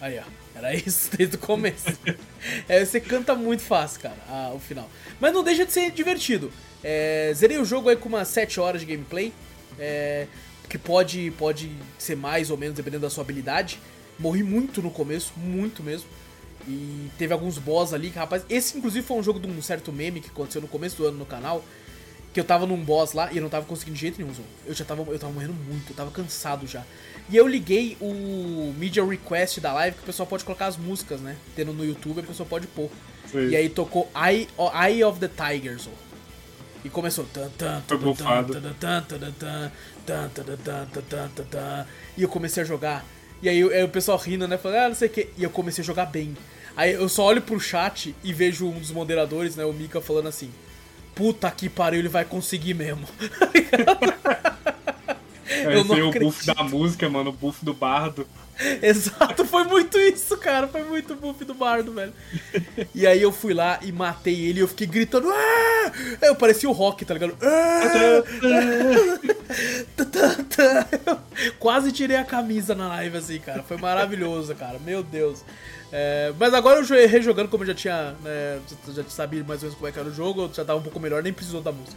Aí, 0.00 0.18
ó. 0.18 0.22
Era 0.54 0.74
isso 0.74 1.10
desde 1.16 1.36
o 1.36 1.38
começo. 1.38 1.86
é, 2.68 2.84
você 2.84 3.00
canta 3.00 3.34
muito 3.34 3.62
fácil, 3.62 4.00
cara, 4.00 4.16
a- 4.28 4.52
o 4.54 4.58
final. 4.58 4.88
Mas 5.20 5.32
não 5.32 5.42
deixa 5.42 5.64
de 5.66 5.72
ser 5.72 5.90
divertido. 5.90 6.52
É, 6.82 7.32
zerei 7.34 7.58
o 7.58 7.64
jogo 7.64 7.88
aí 7.88 7.96
com 7.96 8.08
umas 8.08 8.28
7 8.28 8.60
horas 8.60 8.80
de 8.80 8.86
gameplay. 8.86 9.32
É, 9.78 10.26
que 10.68 10.78
pode, 10.78 11.32
pode 11.38 11.70
ser 11.98 12.16
mais 12.16 12.50
ou 12.50 12.56
menos 12.56 12.76
dependendo 12.76 13.02
da 13.02 13.10
sua 13.10 13.22
habilidade. 13.22 13.78
Morri 14.18 14.42
muito 14.42 14.82
no 14.82 14.90
começo, 14.90 15.32
muito 15.36 15.82
mesmo. 15.82 16.08
E 16.66 17.08
teve 17.16 17.32
alguns 17.32 17.58
boss 17.58 17.92
ali 17.92 18.10
que, 18.10 18.18
rapaz. 18.18 18.44
Esse, 18.48 18.76
inclusive, 18.76 19.06
foi 19.06 19.16
um 19.16 19.22
jogo 19.22 19.38
de 19.38 19.46
um 19.46 19.62
certo 19.62 19.92
meme 19.92 20.20
que 20.20 20.28
aconteceu 20.28 20.60
no 20.60 20.66
começo 20.68 20.96
do 20.96 21.06
ano 21.06 21.18
no 21.18 21.26
canal. 21.26 21.64
Que 22.32 22.40
eu 22.40 22.44
tava 22.44 22.66
num 22.66 22.76
boss 22.76 23.12
lá 23.12 23.32
e 23.32 23.36
eu 23.36 23.42
não 23.42 23.48
tava 23.48 23.64
conseguindo 23.64 23.94
de 23.94 24.00
jeito 24.00 24.20
nenhum, 24.20 24.34
Zou. 24.34 24.44
Eu 24.66 24.74
já 24.74 24.84
tava, 24.84 25.02
eu 25.10 25.18
tava 25.18 25.32
morrendo 25.32 25.54
muito, 25.54 25.90
eu 25.90 25.96
tava 25.96 26.10
cansado 26.10 26.66
já. 26.66 26.84
E 27.30 27.36
eu 27.36 27.46
liguei 27.46 27.96
o 28.00 28.74
Media 28.76 29.04
Request 29.04 29.60
da 29.60 29.72
live, 29.72 29.96
que 29.96 30.02
o 30.02 30.06
pessoal 30.06 30.26
pode 30.26 30.44
colocar 30.44 30.66
as 30.66 30.76
músicas, 30.76 31.20
né? 31.20 31.36
Tendo 31.54 31.72
no 31.72 31.84
YouTube, 31.84 32.20
a 32.20 32.22
pessoa 32.22 32.46
pode 32.46 32.66
pôr. 32.66 32.90
Sim. 33.30 33.48
E 33.48 33.56
aí 33.56 33.68
tocou 33.68 34.10
Eye, 34.14 34.48
Eye 34.74 35.02
of 35.02 35.18
the 35.18 35.28
Tiger, 35.28 35.78
Zou. 35.78 35.94
E 36.84 36.88
começou. 36.88 37.26
E 42.16 42.22
eu 42.22 42.28
comecei 42.28 42.62
a 42.62 42.66
jogar. 42.66 43.04
E 43.42 43.48
aí, 43.48 43.62
aí 43.62 43.84
o 43.84 43.88
pessoal 43.88 44.18
rindo, 44.18 44.48
né? 44.48 44.56
Falando, 44.56 44.78
ah, 44.78 44.88
não 44.88 44.94
sei 44.94 45.08
o 45.08 45.10
que. 45.10 45.28
E 45.36 45.42
eu 45.42 45.50
comecei 45.50 45.82
a 45.82 45.86
jogar 45.86 46.06
bem. 46.06 46.36
Aí 46.76 46.92
eu 46.92 47.08
só 47.08 47.24
olho 47.24 47.40
pro 47.40 47.58
chat 47.58 48.14
e 48.22 48.32
vejo 48.32 48.68
um 48.68 48.78
dos 48.78 48.90
moderadores, 48.90 49.56
né? 49.56 49.64
O 49.64 49.72
Mika 49.72 50.00
falando 50.00 50.28
assim: 50.28 50.50
Puta 51.14 51.50
que 51.50 51.68
pariu, 51.68 52.00
ele 52.00 52.08
vai 52.08 52.24
conseguir 52.24 52.74
mesmo. 52.74 53.08
eu 55.64 55.84
não 55.84 56.08
o 56.08 56.12
buff 56.12 56.46
da 56.46 56.62
música, 56.62 57.08
mano, 57.08 57.30
o 57.30 57.32
buff 57.32 57.64
do 57.64 57.72
bardo. 57.72 58.26
Exato, 58.82 59.44
foi 59.44 59.64
muito 59.64 59.98
isso, 59.98 60.36
cara. 60.38 60.66
Foi 60.66 60.82
muito 60.82 61.14
buff 61.14 61.44
do 61.44 61.52
bardo, 61.54 61.92
velho. 61.92 62.12
E 62.94 63.06
aí 63.06 63.20
eu 63.20 63.30
fui 63.30 63.52
lá 63.52 63.78
e 63.82 63.92
matei 63.92 64.46
ele 64.46 64.60
e 64.60 64.62
eu 64.62 64.68
fiquei 64.68 64.86
gritando. 64.86 65.28
"Ah!" 65.30 65.92
Eu 66.22 66.34
parecia 66.34 66.68
o 66.68 66.72
rock, 66.72 67.04
tá 67.04 67.12
ligado? 67.14 67.36
"Ah!" 67.42 68.22
Quase 71.58 71.92
tirei 71.92 72.16
a 72.16 72.24
camisa 72.24 72.74
na 72.74 72.88
live, 72.88 73.16
assim, 73.18 73.38
cara. 73.38 73.62
Foi 73.62 73.76
maravilhoso, 73.76 74.54
cara. 74.54 74.78
Meu 74.78 75.02
Deus. 75.02 75.44
É, 75.92 76.32
mas 76.38 76.52
agora 76.52 76.80
eu 76.80 76.84
jo- 76.84 76.94
rejogando, 77.06 77.48
como 77.48 77.62
eu 77.62 77.68
já 77.68 77.74
tinha. 77.74 78.14
Né, 78.22 78.58
já 78.88 79.04
sabia 79.04 79.44
mais 79.44 79.62
ou 79.62 79.68
menos 79.68 79.74
como 79.76 79.88
é 79.88 79.92
que 79.92 79.98
era 79.98 80.08
o 80.08 80.14
jogo, 80.14 80.42
eu 80.42 80.50
já 80.52 80.64
tava 80.64 80.78
um 80.78 80.82
pouco 80.82 80.98
melhor, 80.98 81.22
nem 81.22 81.32
precisou 81.32 81.60
da 81.60 81.72
música. 81.72 81.96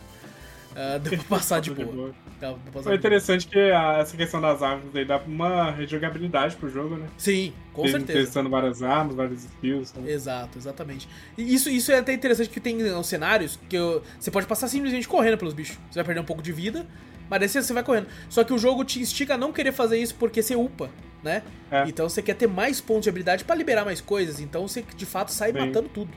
É, 0.81 0.97
deu 0.99 1.11
pra 1.17 1.37
passar 1.37 1.59
de 1.59 1.71
boa. 1.71 1.91
boa. 1.91 2.11
Deu 2.39 2.53
pra 2.53 2.71
passar 2.71 2.71
Foi 2.71 2.81
de 2.81 2.83
boa. 2.83 2.95
interessante 2.95 3.47
que 3.47 3.59
a- 3.59 3.97
essa 3.99 4.15
questão 4.15 4.39
das 4.39 4.63
armas 4.63 4.95
aí 4.95 5.03
dá 5.03 5.17
uma 5.17 5.71
rejogabilidade 5.71 6.55
pro 6.55 6.69
jogo, 6.69 6.95
né? 6.95 7.07
Sim, 7.17 7.51
com 7.73 7.81
Tem- 7.81 7.91
certeza. 7.91 8.19
Testando 8.19 8.49
várias 8.49 8.81
armas, 8.81 9.15
vários 9.15 9.43
skills. 9.43 9.89
sabe? 9.89 10.09
Exato, 10.09 10.57
exatamente. 10.57 11.09
E 11.37 11.53
isso, 11.53 11.69
isso 11.69 11.91
é 11.91 11.97
até 11.99 12.13
interessante 12.13 12.49
que 12.49 12.59
tem 12.61 12.81
os 12.81 13.07
cenários 13.07 13.59
que 13.67 13.75
eu- 13.75 14.01
você 14.17 14.31
pode 14.31 14.47
passar 14.47 14.69
simplesmente 14.69 15.05
correndo 15.07 15.37
pelos 15.37 15.53
bichos. 15.53 15.77
Você 15.91 15.99
vai 15.99 16.05
perder 16.05 16.21
um 16.21 16.25
pouco 16.25 16.41
de 16.41 16.53
vida, 16.53 16.87
mas 17.29 17.39
daí 17.41 17.49
você 17.49 17.61
você 17.61 17.73
vai 17.73 17.83
correndo. 17.83 18.07
Só 18.29 18.43
que 18.45 18.53
o 18.53 18.57
jogo 18.57 18.85
te 18.85 19.01
instiga 19.01 19.33
a 19.33 19.37
não 19.37 19.51
querer 19.51 19.73
fazer 19.73 19.97
isso 19.97 20.15
porque 20.15 20.41
você 20.41 20.55
upa, 20.55 20.89
né? 21.21 21.43
É. 21.69 21.83
Então 21.89 22.07
você 22.07 22.21
quer 22.21 22.35
ter 22.35 22.47
mais 22.47 22.79
pontos 22.79 23.03
de 23.03 23.09
habilidade 23.09 23.43
pra 23.43 23.53
liberar 23.53 23.83
mais 23.83 23.99
coisas. 23.99 24.39
Então 24.39 24.65
você 24.65 24.81
de 24.95 25.05
fato 25.05 25.29
sai 25.33 25.51
Bem. 25.51 25.65
matando 25.67 25.89
tudo. 25.89 26.09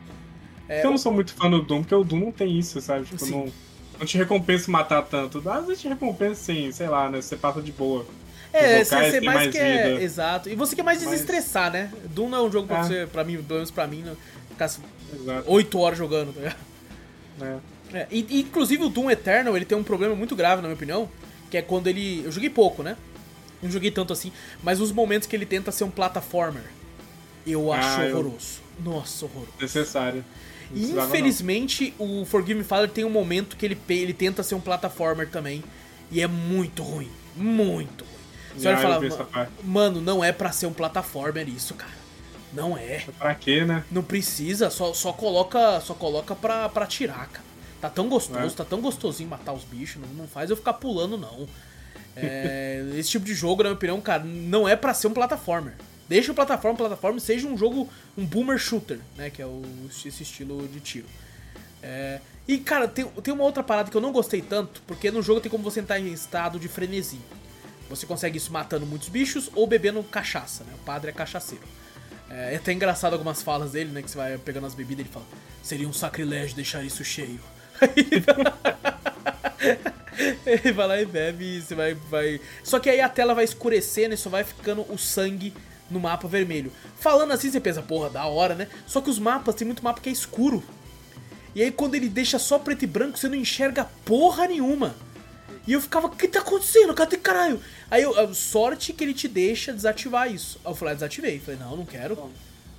eu 0.69 0.91
não 0.91 0.97
sou 0.97 1.13
muito 1.13 1.35
fã 1.35 1.51
do 1.51 1.61
Doom, 1.61 1.81
porque 1.83 1.95
o 1.95 2.03
Doom 2.05 2.21
não 2.21 2.33
tem 2.33 2.57
isso, 2.59 2.81
sabe? 2.81 3.05
Tipo, 3.05 3.19
Sim. 3.23 3.31
não, 3.33 3.53
não 4.03 4.07
te 4.07 4.19
recompensa 4.19 4.71
matar 4.71 5.03
tanto. 5.03 5.43
Às 5.49 5.67
vezes 5.67 5.83
te 5.83 5.89
recompensa 5.89 6.35
sim, 6.43 6.71
sei 6.73 6.89
lá, 6.89 7.09
né? 7.09 7.21
Você 7.23 7.37
passa 7.37 7.63
de 7.63 7.73
boa. 7.73 8.05
É, 8.53 8.85
você, 8.85 8.95
mais, 9.21 9.23
mais 9.23 9.51
quer. 9.53 9.89
vida. 9.95 10.03
Exato. 10.03 10.49
E 10.51 10.55
você 10.55 10.77
quer 10.77 10.83
mais 10.83 11.01
Mas- 11.03 11.11
desestressar, 11.11 11.73
né? 11.73 11.91
Doom 12.11 12.29
não 12.29 12.39
é 12.39 12.43
um 12.43 12.53
jogo 12.53 12.67
pra 12.69 12.81
É. 12.81 12.83
você, 12.83 13.07
pra 13.11 13.25
mim, 13.25 13.37
pelo 13.43 13.55
menos 13.61 13.71
pra 13.71 13.87
mim, 13.87 14.03
né? 14.03 14.15
ficar 14.51 14.67
Exato. 14.67 15.45
8 15.51 15.79
horas 15.79 15.97
jogando, 15.99 16.33
tá 16.35 16.41
ligado? 16.41 16.57
né? 17.39 17.61
É, 17.95 18.07
e, 18.11 18.41
inclusive 18.41 18.85
o 18.85 18.89
Doom 18.91 19.11
Eternal, 19.11 19.57
ele 19.57 19.65
tem 19.65 19.77
um 19.79 19.83
problema 19.85 20.15
muito 20.15 20.37
grave, 20.37 20.57
na 20.63 20.69
minha 20.69 20.75
opinião, 20.75 21.09
que 21.51 21.57
é 21.57 21.63
quando 21.63 21.87
ele... 21.87 22.23
Eu 22.25 22.31
joguei 22.33 22.51
pouco, 22.51 22.83
né? 22.83 22.97
Não 23.63 23.71
joguei 23.71 23.91
tanto 23.91 24.13
assim, 24.13 24.33
mas 24.63 24.81
os 24.81 24.91
momentos 24.93 25.27
que 25.29 25.35
ele 25.37 25.47
tenta 25.47 25.71
ser 25.73 25.85
um 25.85 25.91
plataformer, 25.91 26.63
eu 27.47 27.73
acho 27.73 28.01
Ah, 28.01 28.05
eu- 28.07 28.19
horroroso. 28.19 28.61
Nossa, 28.83 29.25
horroroso. 29.25 29.53
Necessário. 29.61 30.25
E 30.73 30.79
precisava, 30.79 31.01
não. 31.01 31.09
infelizmente, 31.09 31.95
o 31.99 32.25
Forgive 32.25 32.59
Me 32.59 32.65
Father 32.65 32.89
tem 32.91 33.05
um 33.05 33.11
momento 33.11 33.57
que 33.57 33.67
ele, 33.67 33.79
ele 33.89 34.13
tenta 34.15 34.43
ser 34.43 34.55
um 34.55 34.61
plataformer 34.61 35.29
também, 35.29 35.63
e 36.11 36.21
é 36.21 36.27
muito 36.27 36.83
ruim. 36.83 37.11
Muito 37.37 38.05
ruim. 38.05 38.13
Você 38.57 38.69
olha 38.69 38.79
e 38.79 38.83
fala, 38.83 39.01
vi 39.01 39.07
essa 39.07 39.19
"Ma- 39.19 39.25
parte. 39.25 39.53
mano, 39.65 40.01
não 40.01 40.23
é 40.23 40.31
pra 40.33 40.53
ser 40.53 40.67
um 40.67 40.73
plataformer 40.73 41.49
isso, 41.49 41.75
cara. 41.75 41.93
Não 42.53 42.77
é. 42.77 43.05
Pra 43.19 43.35
quê, 43.35 43.65
né? 43.65 43.83
Não 43.91 44.03
precisa, 44.03 44.69
só, 44.69 44.93
só 44.93 45.11
coloca 45.13 45.81
só 45.81 45.95
coloca 45.95 46.35
pra, 46.35 46.69
pra 46.69 46.87
tirar, 46.87 47.27
cara. 47.29 47.45
Tá 47.81 47.89
tão 47.89 48.09
gostoso, 48.09 48.47
É. 48.47 48.51
tá 48.51 48.65
tão 48.65 48.81
gostosinho 48.81 49.29
matar 49.31 49.53
os 49.55 49.65
bichos, 49.65 50.01
não, 50.03 50.09
não 50.15 50.29
faz 50.29 50.51
eu 50.51 50.57
ficar 50.57 50.75
pulando, 50.75 51.17
não. 51.17 51.49
É, 52.15 52.85
esse 52.97 53.09
tipo 53.11 53.25
de 53.25 53.35
jogo, 53.35 53.63
na 53.63 53.71
minha 53.71 53.77
opinião, 53.77 54.01
cara, 54.03 54.23
não 54.25 54.69
é 54.69 54.77
pra 54.77 54.93
ser 54.93 55.07
um 55.07 55.13
plataformer. 55.15 55.73
Deixa 56.13 56.31
o 56.31 56.35
plataforma, 56.35 56.77
plataforma, 56.77 57.19
seja 57.19 57.49
um 57.49 57.57
jogo, 57.57 57.89
um 58.19 58.27
boomer 58.27 58.59
shooter, 58.59 58.99
né? 59.17 59.31
Que 59.31 59.41
é 59.41 59.47
o, 59.47 59.63
esse 59.89 60.23
estilo 60.23 60.69
de 60.69 60.79
tiro. 60.79 61.07
É, 61.83 62.21
e, 62.47 62.59
cara, 62.59 62.87
tem, 62.87 63.07
tem 63.07 63.33
uma 63.33 63.45
outra 63.45 63.63
parada 63.63 63.91
que 63.91 63.97
eu 63.97 64.01
não 64.01 64.13
gostei 64.13 64.43
tanto, 64.43 64.83
porque 64.87 65.11
no 65.11 65.23
jogo 65.23 65.41
tem 65.41 65.51
como 65.51 65.65
você 65.65 65.81
entrar 65.81 65.99
em 65.99 66.13
estado 66.13 66.61
de 66.61 66.69
frenesi. 66.69 67.19
Você 67.89 68.05
consegue 68.05 68.37
isso 68.37 68.53
matando 68.53 68.85
muitos 68.85 69.09
bichos 69.09 69.49
ou 69.55 69.67
bebendo 69.67 70.03
cachaça, 70.03 70.65
né? 70.65 70.75
O 70.75 70.85
padre 70.85 71.09
é 71.09 71.15
cachaceiro. 71.15 71.65
É, 72.29 72.53
é 72.53 72.57
até 72.57 72.75
engraçado 72.75 73.15
algumas 73.15 73.43
falas 73.43 73.73
dele, 73.73 73.91
né? 73.91 74.03
Que 74.03 74.11
você 74.11 74.19
vai 74.19 74.37
pegando 74.37 74.67
as 74.67 74.75
bebidas 74.75 74.99
e 74.99 75.09
ele 75.09 75.15
fala: 75.15 75.25
Seria 75.63 75.89
um 75.89 75.95
sacrilégio 75.95 76.55
deixar 76.55 76.85
isso 76.85 77.03
cheio. 77.03 77.41
ele 80.45 80.73
vai 80.73 80.89
lá 80.89 81.01
e 81.01 81.07
bebe 81.07 81.63
você 81.63 81.75
vai, 81.75 81.95
vai. 81.95 82.39
Só 82.63 82.79
que 82.79 82.91
aí 82.91 83.01
a 83.01 83.09
tela 83.09 83.35
vai 83.35 83.45
escurecendo 83.45 84.13
e 84.13 84.19
só 84.19 84.29
vai 84.29 84.45
ficando 84.45 84.83
o 84.93 84.99
sangue 84.99 85.55
no 85.93 86.01
mapa 86.01 86.27
vermelho. 86.27 86.73
Falando 86.99 87.33
assim, 87.33 87.51
você 87.51 87.61
pensa, 87.61 87.83
porra, 87.83 88.11
da 88.11 88.27
hora, 88.27 88.55
né? 88.55 88.69
Só 88.87 89.01
que 89.01 89.11
os 89.11 89.19
mapas, 89.19 89.55
tem 89.55 89.67
muito 89.67 89.85
mapa 89.85 90.01
que 90.01 90.09
é 90.09 90.13
escuro. 90.13 90.63
E 91.55 91.63
aí 91.63 91.71
quando 91.71 91.95
ele 91.95 92.09
deixa 92.09 92.39
só 92.39 92.59
preto 92.59 92.85
e 92.85 92.87
branco, 92.87 93.19
você 93.19 93.29
não 93.29 93.37
enxerga 93.37 93.85
porra 94.05 94.47
nenhuma. 94.47 94.95
E 95.67 95.73
eu 95.73 95.81
ficava, 95.81 96.07
o 96.09 96.11
que 96.11 96.27
tá 96.27 96.41
acontecendo? 96.41 96.93
Cadê 96.95 97.17
caralho? 97.17 97.61
Aí 97.91 98.03
eu, 98.03 98.35
sorte 98.35 98.93
que 98.93 99.05
ele 99.05 99.15
te 99.15 99.29
deixa 99.29 99.73
desativar 99.73 100.33
isso. 100.33 100.59
Aí 100.65 100.73
eu 100.73 100.75
falei, 100.75 100.93
ah, 100.93 100.95
desativei. 100.95 101.39
Falei, 101.39 101.61
não, 101.61 101.77
não 101.77 101.85
quero. 101.85 102.31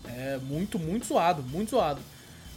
É 0.05 0.37
muito, 0.43 0.77
muito 0.77 1.05
zoado, 1.05 1.41
muito 1.43 1.71
zoado. 1.71 2.01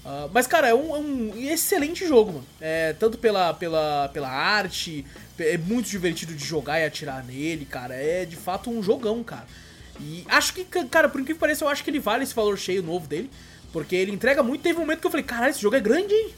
Ah, 0.04 0.28
mas, 0.32 0.46
cara, 0.46 0.68
é 0.68 0.74
um, 0.74 0.96
é 0.96 0.98
um 0.98 1.32
excelente 1.36 2.06
jogo, 2.06 2.32
mano. 2.34 2.46
É, 2.60 2.92
tanto 2.92 3.18
pela, 3.18 3.52
pela, 3.54 4.08
pela 4.08 4.28
arte, 4.28 5.04
é 5.38 5.58
muito 5.58 5.88
divertido 5.88 6.32
de 6.34 6.44
jogar 6.44 6.80
e 6.80 6.84
atirar 6.84 7.24
nele, 7.24 7.64
cara. 7.64 7.94
É 7.94 8.24
de 8.24 8.36
fato 8.36 8.70
um 8.70 8.82
jogão, 8.82 9.22
cara. 9.22 9.46
E 10.00 10.24
acho 10.28 10.54
que, 10.54 10.64
cara, 10.64 11.08
por 11.08 11.20
incrível 11.20 11.36
que 11.36 11.40
pareça, 11.40 11.64
eu 11.64 11.68
acho 11.68 11.82
que 11.82 11.90
ele 11.90 11.98
vale 11.98 12.24
esse 12.24 12.34
valor 12.34 12.58
cheio 12.58 12.82
novo 12.82 13.06
dele. 13.06 13.30
Porque 13.72 13.94
ele 13.94 14.12
entrega 14.12 14.42
muito. 14.42 14.62
Teve 14.62 14.78
um 14.78 14.80
momento 14.80 15.00
que 15.00 15.06
eu 15.06 15.10
falei, 15.10 15.24
caralho, 15.24 15.50
esse 15.50 15.60
jogo 15.60 15.76
é 15.76 15.80
grande, 15.80 16.14
hein? 16.14 16.34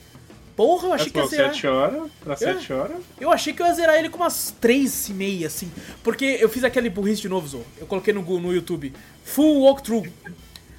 Porra, 0.56 0.88
eu 0.88 0.92
achei 0.92 1.06
Mas, 1.06 1.12
que 1.12 1.18
ia 1.18 1.26
zerar. 1.26 1.54
7 1.54 1.66
horas, 1.68 2.10
pra 2.20 2.36
7 2.36 2.72
horas. 2.72 2.96
Eu 3.20 3.30
achei 3.30 3.52
que 3.52 3.62
eu 3.62 3.66
ia 3.66 3.74
zerar 3.74 3.96
ele 3.96 4.08
com 4.08 4.16
umas 4.16 4.52
3 4.60 5.08
e 5.08 5.12
meia, 5.12 5.46
assim. 5.46 5.70
Porque 6.02 6.24
eu 6.40 6.48
fiz 6.48 6.64
aquele 6.64 6.90
burrice 6.90 7.22
de 7.22 7.28
novo, 7.28 7.46
Zo. 7.46 7.64
Eu 7.78 7.86
coloquei 7.86 8.12
no, 8.12 8.22
no 8.22 8.52
YouTube. 8.52 8.92
Full 9.22 9.62
walkthrough. 9.62 10.08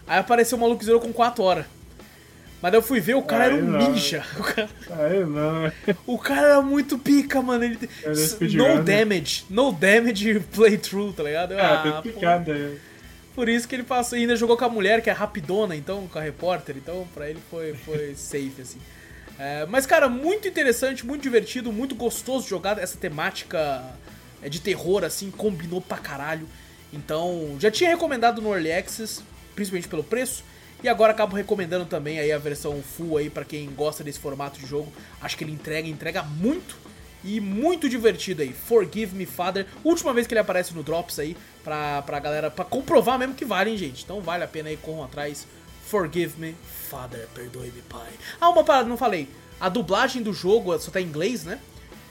Aí 0.06 0.20
apareceu 0.20 0.58
um 0.58 0.62
maluco 0.62 0.80
que 0.80 0.86
zerou 0.86 1.00
com 1.00 1.14
4 1.14 1.42
horas. 1.42 1.66
Mas 2.62 2.74
eu 2.74 2.82
fui 2.82 2.99
ver, 2.99 3.16
o 3.16 3.22
cara 3.22 3.45
Aí 3.45 3.53
era 3.53 3.64
um 3.64 3.68
não. 3.68 3.91
ninja. 3.91 4.24
O 4.38 4.43
cara, 4.43 4.70
Aí 4.91 5.24
não. 5.26 5.72
o 6.05 6.18
cara 6.18 6.41
era 6.47 6.62
muito 6.62 6.97
pica, 6.97 7.41
mano. 7.41 7.64
Ele, 7.64 7.78
no 8.05 8.16
speedrunner. 8.16 8.84
damage. 8.84 9.45
No 9.49 9.72
damage 9.72 10.39
playthrough, 10.53 11.14
tá 11.14 11.24
ligado? 11.24 11.53
Eu, 11.53 11.60
Ah, 11.60 11.97
ah, 11.97 12.01
picada 12.01 12.53
aí. 12.53 12.78
Por 13.34 13.47
isso 13.47 13.66
que 13.68 13.76
ele 13.76 13.84
passou. 13.84 14.18
E 14.18 14.22
ainda 14.22 14.36
jogou 14.36 14.57
com 14.57 14.66
a 14.66 14.70
mulher, 14.70 15.01
que 15.01 15.10
é 15.10 15.14
rapidona, 15.14 15.74
então, 15.76 16.05
com 16.07 16.20
a 16.20 16.22
repórter. 16.22 16.76
Então, 16.78 17.07
pra 17.14 17.30
ele 17.30 17.39
foi, 17.49 17.74
foi 17.74 18.14
safe, 18.18 18.62
assim. 18.62 18.80
É, 19.39 19.66
mas, 19.68 19.86
cara, 19.86 20.10
muito 20.10 20.45
interessante, 20.45 21.05
muito 21.05 21.22
divertido, 21.22 21.72
muito 21.72 21.95
gostoso 21.95 22.45
jogar. 22.45 22.78
Essa 22.78 22.97
temática 22.97 23.82
é, 24.41 24.49
de 24.49 24.60
terror, 24.60 25.05
assim, 25.05 25.32
combinou 25.32 25.80
pra 25.80 25.97
caralho. 25.97 26.45
Então, 26.91 27.55
já 27.57 27.72
tinha 27.72 27.89
recomendado 27.89 28.41
no 28.41 28.51
Early 28.53 28.74
Access, 28.74 29.22
principalmente 29.55 29.88
pelo 29.88 30.03
preço. 30.03 30.43
E 30.82 30.88
agora 30.88 31.12
acabo 31.12 31.36
recomendando 31.36 31.86
também 31.86 32.20
aí 32.20 32.32
a 32.32 32.38
versão 32.38 32.82
full 32.82 33.18
aí 33.18 33.30
pra 33.30 33.44
quem 33.44 33.70
gosta 33.72 34.04
desse 34.04 34.20
formato 34.20 34.60
de 34.60 34.66
jogo. 34.66 34.92
Acho 35.22 35.38
que 35.38 35.44
ele 35.44 35.52
entrega, 35.52 35.88
entrega 35.88 36.24
muito 36.24 36.78
e 37.24 37.40
muito 37.40 37.90
divertido 37.90 38.42
aí. 38.42 38.54
Forgive 38.54 39.16
Me 39.16 39.26
Father, 39.26 39.66
última 39.84 40.14
vez 40.14 40.26
que 40.26 40.34
ele 40.34 40.40
aparece 40.40 40.74
no 40.74 40.82
Drops 40.82 41.20
aí 41.20 41.36
pra, 41.64 42.02
pra 42.04 42.20
galera, 42.20 42.50
pra 42.50 42.64
comprovar 42.64 43.20
mesmo 43.20 43.36
que 43.36 43.44
vale, 43.44 43.72
hein, 43.72 43.78
gente. 43.78 44.04
Então 44.04 44.22
vale 44.22 44.44
a 44.44 44.48
pena 44.48 44.70
aí, 44.70 44.78
corram 44.78 45.04
atrás. 45.04 45.46
Forgive 45.86 46.40
Me 46.40 46.56
Father, 46.90 47.28
perdoe-me, 47.34 47.82
pai. 47.90 48.12
Ah, 48.40 48.50
uma 48.50 48.64
parada, 48.64 48.88
não 48.88 48.98
falei. 48.98 49.28
A 49.60 49.68
dublagem 49.68 50.22
do 50.24 50.34
jogo 50.34 50.78
só 50.80 50.92
tá 50.92 51.02
em 51.02 51.06
inglês, 51.06 51.44
né? 51.44 51.60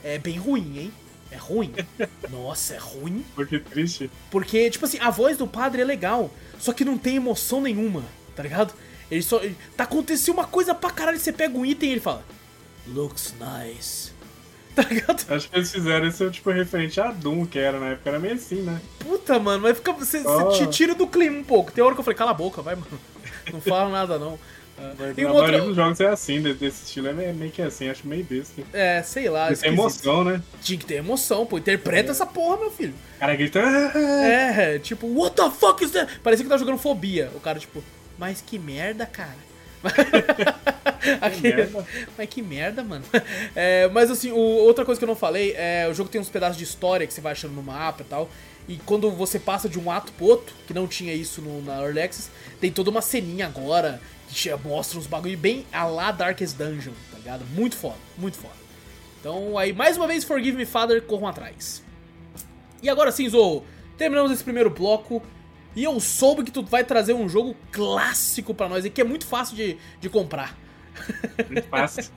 É 0.03 0.19
bem 0.19 0.37
ruim, 0.37 0.77
hein? 0.77 0.93
É 1.31 1.37
ruim. 1.37 1.73
Nossa, 2.29 2.75
é 2.75 2.77
ruim. 2.77 3.25
Porque 3.33 3.59
triste. 3.59 4.11
Porque, 4.29 4.69
tipo 4.69 4.85
assim, 4.85 4.99
a 4.99 5.09
voz 5.09 5.37
do 5.37 5.47
padre 5.47 5.81
é 5.81 5.85
legal, 5.85 6.29
só 6.59 6.71
que 6.71 6.85
não 6.85 6.97
tem 6.97 7.15
emoção 7.15 7.61
nenhuma, 7.61 8.03
tá 8.39 8.43
ligado? 8.43 8.73
Ele 9.11 9.21
só. 9.21 9.41
ele- 9.43 9.57
tá 9.75 9.83
acontecendo 9.83 10.35
uma 10.35 10.45
coisa 10.47 10.73
pra 10.73 10.89
caralho, 10.91 11.19
você 11.19 11.33
pega 11.33 11.57
um 11.57 11.65
item 11.65 11.89
e 11.89 11.91
ele 11.91 11.99
fala. 11.99 12.23
Looks 12.87 13.33
nice. 13.37 14.11
Tá 14.75 14.83
ligado? 14.83 15.25
Acho 15.33 15.49
que 15.49 15.57
eles 15.57 15.69
fizeram 15.73 16.07
isso, 16.07 16.29
tipo, 16.31 16.49
referente 16.51 17.01
a 17.01 17.11
Doom, 17.11 17.45
que 17.45 17.59
era 17.59 17.77
na 17.81 17.87
época, 17.87 18.11
era 18.11 18.19
meio 18.19 18.35
assim, 18.35 18.61
né? 18.61 18.79
Puta, 18.99 19.37
mano, 19.37 19.63
mas 19.63 19.75
fica. 19.75 19.91
Você 19.91 20.23
Oh. 20.25 20.49
te 20.53 20.67
tira 20.67 20.95
do 20.95 21.05
clima 21.05 21.37
um 21.37 21.43
pouco. 21.43 21.69
Tem 21.69 21.83
hora 21.83 21.93
que 21.93 21.99
eu 21.99 22.03
falei, 22.05 22.17
cala 22.17 22.31
a 22.31 22.35
boca, 22.35 22.61
vai, 22.61 22.75
mano. 22.75 22.87
Não 23.51 23.59
fala 23.59 23.89
nada, 23.89 24.17
não. 24.17 24.39
Ah, 24.77 24.93
Mas 24.97 25.17
e 25.17 25.21
a 25.23 25.25
uma 25.25 25.33
maioria 25.33 25.57
outra. 25.57 25.67
dos 25.67 25.75
jogos 25.75 25.99
é 25.99 26.07
assim, 26.07 26.41
de- 26.41 26.53
desse 26.53 26.85
estilo, 26.85 27.09
é 27.09 27.13
meio, 27.33 27.51
que 27.51 27.61
assim, 27.61 27.89
acho 27.89 28.07
meio 28.07 28.23
besta. 28.23 28.61
É, 28.71 29.01
sei 29.03 29.27
lá. 29.27 29.47
Tem 29.47 29.53
esquisito. 29.53 29.73
emoção, 29.77 30.23
né? 30.23 30.41
Tinha 30.61 30.79
que 30.79 30.85
ter 30.85 30.95
emoção, 30.95 31.45
pô. 31.45 31.57
Interpreta 31.57 32.11
essa 32.11 32.25
porra, 32.25 32.55
meu 32.57 32.71
filho. 32.71 32.93
O 33.17 33.19
cara 33.19 33.35
grita. 33.35 33.59
"Ah!" 33.61 33.91
É, 34.25 34.79
tipo, 34.79 35.07
what 35.07 35.35
the 35.35 35.49
fuck 35.49 35.83
is 35.83 35.91
that? 35.91 36.19
Parecia 36.19 36.45
que 36.45 36.49
tá 36.49 36.57
jogando 36.57 36.77
fobia. 36.77 37.29
O 37.35 37.41
cara, 37.41 37.59
tipo, 37.59 37.83
mas 38.19 38.39
que 38.41 38.59
merda, 38.59 39.05
cara. 39.07 39.49
Aquele- 41.21 41.55
merda. 41.55 41.85
Mas 42.17 42.29
que 42.29 42.41
merda, 42.41 42.83
mano. 42.83 43.05
É, 43.55 43.87
mas 43.89 44.11
assim, 44.11 44.31
o- 44.31 44.35
outra 44.37 44.83
coisa 44.85 44.99
que 44.99 45.03
eu 45.05 45.07
não 45.07 45.15
falei 45.15 45.53
é 45.55 45.87
o 45.89 45.93
jogo 45.93 46.09
tem 46.09 46.19
uns 46.19 46.29
pedaços 46.29 46.57
de 46.57 46.63
história 46.63 47.07
que 47.07 47.13
você 47.13 47.21
vai 47.21 47.31
achando 47.31 47.53
no 47.53 47.63
mapa 47.63 48.01
e 48.01 48.05
tal. 48.05 48.29
E 48.67 48.77
quando 48.85 49.09
você 49.09 49.39
passa 49.39 49.67
de 49.67 49.79
um 49.79 49.89
ato 49.89 50.11
pro 50.13 50.25
outro, 50.27 50.53
que 50.67 50.73
não 50.73 50.87
tinha 50.87 51.13
isso 51.13 51.41
no, 51.41 51.61
na 51.63 51.81
Early 51.81 52.01
Access, 52.01 52.29
tem 52.59 52.71
toda 52.71 52.89
uma 52.91 53.01
ceninha 53.01 53.47
agora 53.47 53.99
que 54.27 54.53
mostra 54.63 54.99
uns 54.99 55.07
bagulho 55.07 55.37
bem 55.37 55.65
a 55.71 55.85
lá 55.85 56.11
Darkest 56.11 56.55
Dungeon, 56.55 56.91
tá 57.11 57.17
ligado? 57.17 57.45
Muito 57.55 57.75
foda, 57.75 57.95
muito 58.17 58.37
foda. 58.37 58.53
Então 59.19 59.57
aí, 59.57 59.73
mais 59.73 59.97
uma 59.97 60.05
vez, 60.05 60.23
Forgive 60.23 60.55
Me 60.57 60.65
Father, 60.65 61.01
corram 61.01 61.27
atrás. 61.27 61.81
E 62.83 62.89
agora 62.89 63.11
sim, 63.11 63.27
Zou, 63.27 63.65
terminamos 63.97 64.31
esse 64.31 64.43
primeiro 64.43 64.69
bloco. 64.69 65.21
E 65.75 65.83
eu 65.83 65.99
soube 65.99 66.43
que 66.43 66.51
tu 66.51 66.63
vai 66.63 66.83
trazer 66.83 67.13
um 67.13 67.29
jogo 67.29 67.55
clássico 67.71 68.53
pra 68.53 68.67
nós 68.67 68.85
e 68.85 68.89
que 68.89 69.01
é 69.01 69.03
muito 69.03 69.25
fácil 69.25 69.55
de, 69.55 69.77
de 69.99 70.09
comprar. 70.09 70.57
Muito 71.49 71.67
fácil. 71.67 72.11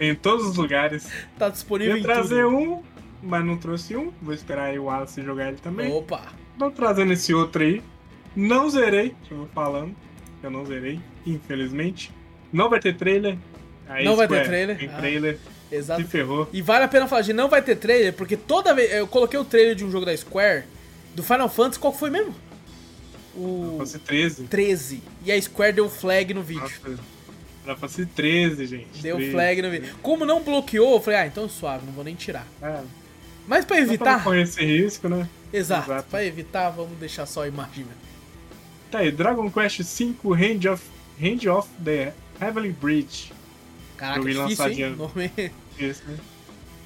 Em 0.00 0.14
todos 0.14 0.46
os 0.46 0.56
lugares. 0.56 1.08
Tá 1.38 1.48
disponível 1.48 1.96
em 1.96 2.02
trazer 2.02 2.44
tudo. 2.44 2.56
um, 2.56 2.82
mas 3.22 3.44
não 3.44 3.56
trouxe 3.56 3.96
um. 3.96 4.12
Vou 4.22 4.32
esperar 4.34 4.66
aí 4.70 4.78
o 4.78 4.84
Wallace 4.84 5.22
jogar 5.22 5.48
ele 5.48 5.58
também. 5.58 5.92
Opa! 5.92 6.22
Tô 6.58 6.70
trazendo 6.70 7.12
esse 7.12 7.32
outro 7.34 7.62
aí. 7.62 7.82
Não 8.34 8.68
zerei, 8.70 9.14
já 9.28 9.36
vou 9.36 9.48
falando. 9.54 9.94
Eu 10.42 10.50
não 10.50 10.64
zerei, 10.64 11.00
infelizmente. 11.26 12.12
Não 12.52 12.68
vai 12.70 12.80
ter 12.80 12.96
trailer. 12.96 13.36
Aí, 13.88 14.04
Não 14.04 14.16
vai 14.16 14.28
ter 14.28 14.44
trailer? 14.44 14.78
Tem 14.78 14.88
Ah. 14.88 14.96
trailer. 14.98 15.38
Exato. 15.70 16.00
Se 16.02 16.06
ferrou. 16.08 16.48
E 16.52 16.62
vale 16.62 16.84
a 16.84 16.88
pena 16.88 17.06
falar 17.06 17.22
de 17.22 17.32
não 17.32 17.48
vai 17.48 17.60
ter 17.60 17.76
trailer, 17.76 18.12
porque 18.14 18.36
toda 18.36 18.74
vez. 18.74 18.92
Eu 18.92 19.06
coloquei 19.06 19.38
o 19.38 19.44
trailer 19.44 19.74
de 19.74 19.84
um 19.84 19.90
jogo 19.90 20.06
da 20.06 20.16
Square, 20.16 20.64
do 21.14 21.22
Final 21.22 21.48
Fantasy, 21.48 21.78
qual 21.78 21.92
foi 21.92 22.08
mesmo? 22.10 22.34
O 23.38 23.76
Fosse 23.78 23.98
13. 23.98 24.44
13. 24.44 25.02
E 25.24 25.32
a 25.32 25.40
Square 25.40 25.72
deu 25.74 25.88
flag 25.88 26.34
no 26.34 26.42
vídeo. 26.42 26.62
Nossa, 26.62 27.02
Era 27.64 27.76
pra 27.76 27.88
ser 27.88 28.06
13, 28.06 28.66
gente. 28.66 29.00
Deu 29.02 29.16
13. 29.16 29.32
flag 29.32 29.62
no 29.62 29.70
vídeo. 29.70 29.94
Como 30.02 30.24
não 30.26 30.42
bloqueou, 30.42 30.94
eu 30.94 31.00
falei, 31.00 31.20
ah, 31.20 31.26
então 31.26 31.48
suave, 31.48 31.84
não 31.86 31.92
vou 31.92 32.02
nem 32.04 32.14
tirar. 32.14 32.46
É, 32.62 32.80
Mas 33.46 33.64
pra 33.64 33.76
pra 33.76 33.84
não 33.84 33.92
evitar. 33.92 34.24
correr 34.24 34.42
esse 34.42 34.64
risco, 34.64 35.08
né? 35.08 35.28
Exato, 35.52 35.90
Exato. 35.90 36.08
pra 36.10 36.24
evitar, 36.24 36.70
vamos 36.70 36.98
deixar 36.98 37.26
só 37.26 37.42
a 37.44 37.48
imagem. 37.48 37.86
Tá 38.90 38.98
aí, 38.98 39.10
Dragon 39.12 39.50
Quest 39.50 39.80
V 39.82 40.14
Hand 40.34 40.72
of, 40.72 40.82
Hand 41.22 41.46
of 41.50 41.68
the 41.84 42.12
Heavenly 42.40 42.72
Bridge. 42.72 43.32
Caraca, 43.96 44.20
Joguei 44.20 44.34
difícil, 44.34 44.64
hein? 44.68 44.70
lançadinho. 44.94 44.96
Nome... 44.96 45.52
Esse, 45.78 46.02
né? 46.04 46.16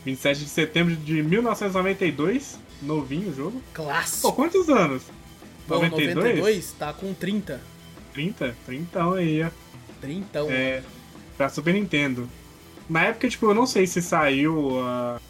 27 0.04 0.40
de 0.40 0.48
setembro 0.48 0.96
de 0.96 1.22
1992. 1.22 2.58
Novinho 2.82 3.30
o 3.30 3.34
jogo. 3.34 3.62
Pô, 3.74 3.84
Clássico. 3.84 4.32
quantos 4.32 4.68
anos? 4.68 5.02
Pô, 5.78 5.84
92? 5.84 6.16
92 6.16 6.72
tá 6.78 6.92
com 6.92 7.12
30. 7.14 7.60
30? 8.12 8.56
30 8.66 9.14
aí, 9.14 9.42
ó. 9.42 9.50
30. 10.00 10.38
É, 10.52 10.82
pra 11.36 11.48
Super 11.48 11.74
Nintendo. 11.74 12.28
Na 12.88 13.04
época, 13.04 13.28
tipo, 13.28 13.46
eu 13.46 13.54
não 13.54 13.66
sei 13.66 13.86
se 13.86 14.02
saiu. 14.02 14.80
ah, 14.80 15.20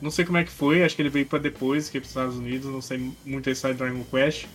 não 0.00 0.10
sei 0.10 0.24
como 0.24 0.38
é 0.38 0.44
que 0.44 0.50
foi, 0.50 0.82
acho 0.82 0.96
que 0.96 1.02
ele 1.02 1.10
veio 1.10 1.26
pra 1.26 1.38
depois, 1.38 1.90
que 1.90 1.98
é 1.98 2.00
pros 2.00 2.10
Estados 2.10 2.36
Unidos, 2.36 2.70
não 2.70 2.80
sei 2.80 3.12
muito 3.24 3.48
a 3.48 3.52
história 3.52 3.74
de 3.74 3.78
Dragon 3.82 4.04
Quest. 4.04 4.46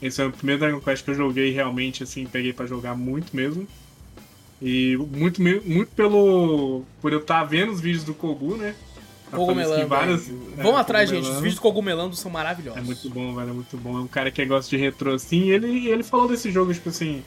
Esse 0.00 0.22
é 0.22 0.26
o 0.26 0.30
primeiro 0.30 0.60
Dragon 0.60 0.80
Quest 0.80 1.04
que 1.04 1.10
eu 1.10 1.14
joguei 1.14 1.50
realmente, 1.50 2.02
assim, 2.02 2.26
peguei 2.26 2.52
pra 2.52 2.66
jogar 2.66 2.94
muito 2.94 3.34
mesmo. 3.34 3.66
E 4.62 4.96
muito, 4.96 5.42
muito 5.42 5.88
pelo. 5.94 6.84
por 7.00 7.12
eu 7.12 7.18
estar 7.18 7.42
vendo 7.44 7.72
os 7.72 7.80
vídeos 7.80 8.04
do 8.04 8.14
Kogu, 8.14 8.56
né? 8.56 8.74
Tá 9.34 9.40
Cogumelando. 9.40 10.22
é, 10.58 10.62
Vão 10.62 10.76
atrás, 10.76 11.10
gente. 11.10 11.28
Os 11.28 11.36
vídeos 11.36 11.56
do 11.56 11.60
Cogumelando 11.60 12.14
são 12.16 12.30
maravilhosos. 12.30 12.80
É 12.80 12.84
muito 12.84 13.08
bom, 13.10 13.34
velho, 13.34 13.50
é 13.50 13.52
muito 13.52 13.76
bom. 13.76 13.98
É 13.98 14.00
um 14.00 14.06
cara 14.06 14.30
que 14.30 14.44
gosta 14.44 14.70
de 14.70 14.76
retrô 14.76 15.14
assim. 15.14 15.44
E 15.44 15.50
ele, 15.50 15.88
ele 15.88 16.02
falou 16.02 16.28
desse 16.28 16.50
jogo, 16.50 16.72
tipo 16.72 16.88
assim. 16.88 17.22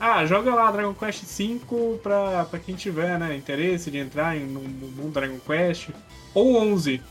Ah, 0.00 0.24
joga 0.24 0.54
lá 0.54 0.70
Dragon 0.70 0.94
Quest 0.94 1.24
V 1.24 1.60
pra, 2.02 2.44
pra 2.44 2.58
quem 2.60 2.76
tiver, 2.76 3.18
né, 3.18 3.34
interesse 3.34 3.90
de 3.90 3.98
entrar 3.98 4.36
em, 4.36 4.44
no, 4.46 4.60
no 4.60 4.88
mundo 4.88 5.12
Dragon 5.12 5.38
Quest. 5.40 5.88
Ou 6.32 6.56
11. 6.56 7.02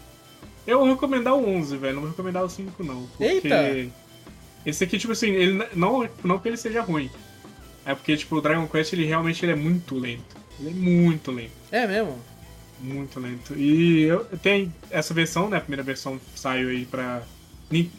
Eu 0.66 0.80
vou 0.80 0.90
recomendar 0.90 1.34
o 1.34 1.48
11, 1.48 1.78
velho. 1.78 1.96
Não 1.96 2.02
vou 2.02 2.12
recomendar 2.12 2.44
o 2.44 2.50
5, 2.50 2.84
não. 2.84 3.04
Porque 3.08 3.24
Eita! 3.24 3.90
Esse 4.66 4.84
aqui, 4.84 4.98
tipo 4.98 5.14
assim, 5.14 5.30
ele 5.30 5.66
não, 5.74 6.08
não 6.24 6.40
que 6.40 6.48
ele 6.48 6.58
seja 6.58 6.82
ruim. 6.82 7.10
É 7.86 7.96
porque, 7.96 8.18
tipo, 8.18 8.36
o 8.36 8.42
Dragon 8.42 8.68
Quest, 8.68 8.92
ele 8.94 9.06
realmente 9.06 9.44
ele 9.46 9.54
é 9.54 9.56
muito 9.56 9.98
lento. 9.98 10.36
Ele 10.60 10.70
é 10.70 10.74
muito 10.74 11.32
lento. 11.32 11.52
É 11.72 11.88
mesmo? 11.88 12.20
Muito 12.80 13.20
lento. 13.20 13.56
E 13.56 14.04
eu 14.04 14.26
tem 14.42 14.74
essa 14.90 15.14
versão, 15.14 15.50
né? 15.50 15.58
A 15.58 15.62
primeira 15.62 15.84
versão 15.84 16.20
saiu 16.36 16.70
aí 16.70 16.86
pra 16.86 17.24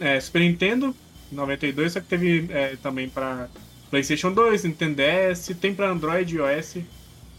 é, 0.01 0.20
Super 0.20 0.41
Nintendo, 0.41 0.95
em 1.33 1.35
92, 1.35 1.93
só 1.93 2.01
que 2.01 2.07
teve 2.07 2.47
é, 2.51 2.76
também 2.76 3.09
pra 3.09 3.49
PlayStation 3.91 4.33
2, 4.33 4.64
Nintendo 4.64 4.97
DS, 4.97 5.51
tem 5.61 5.74
pra 5.74 5.91
Android 5.91 6.35
e 6.35 6.39
iOS. 6.39 6.76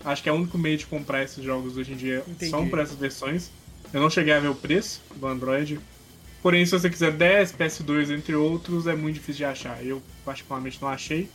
Acho 0.04 0.24
que 0.24 0.30
é 0.30 0.32
o 0.32 0.36
único 0.36 0.58
meio 0.58 0.78
de 0.78 0.86
comprar 0.86 1.24
esses 1.24 1.44
jogos 1.44 1.78
hoje 1.78 1.94
em 1.94 1.96
dia 1.96 2.24
Entendi. 2.28 2.52
são 2.52 2.68
por 2.68 2.80
essas 2.80 2.98
versões. 2.98 3.52
Eu 3.94 4.02
não 4.02 4.10
cheguei 4.10 4.34
a 4.34 4.40
ver 4.40 4.48
o 4.48 4.56
preço 4.56 5.02
do 5.16 5.28
Android. 5.28 5.80
Porém, 6.42 6.66
se 6.66 6.72
você 6.72 6.90
quiser 6.90 7.12
10, 7.12 7.54
PS2, 7.54 8.12
entre 8.12 8.34
outros, 8.36 8.88
é 8.88 8.96
muito 8.96 9.16
difícil 9.16 9.40
de 9.40 9.46
achar. 9.46 9.86
Eu, 9.86 10.02
particularmente, 10.24 10.82
não 10.82 10.88
achei. 10.88 11.30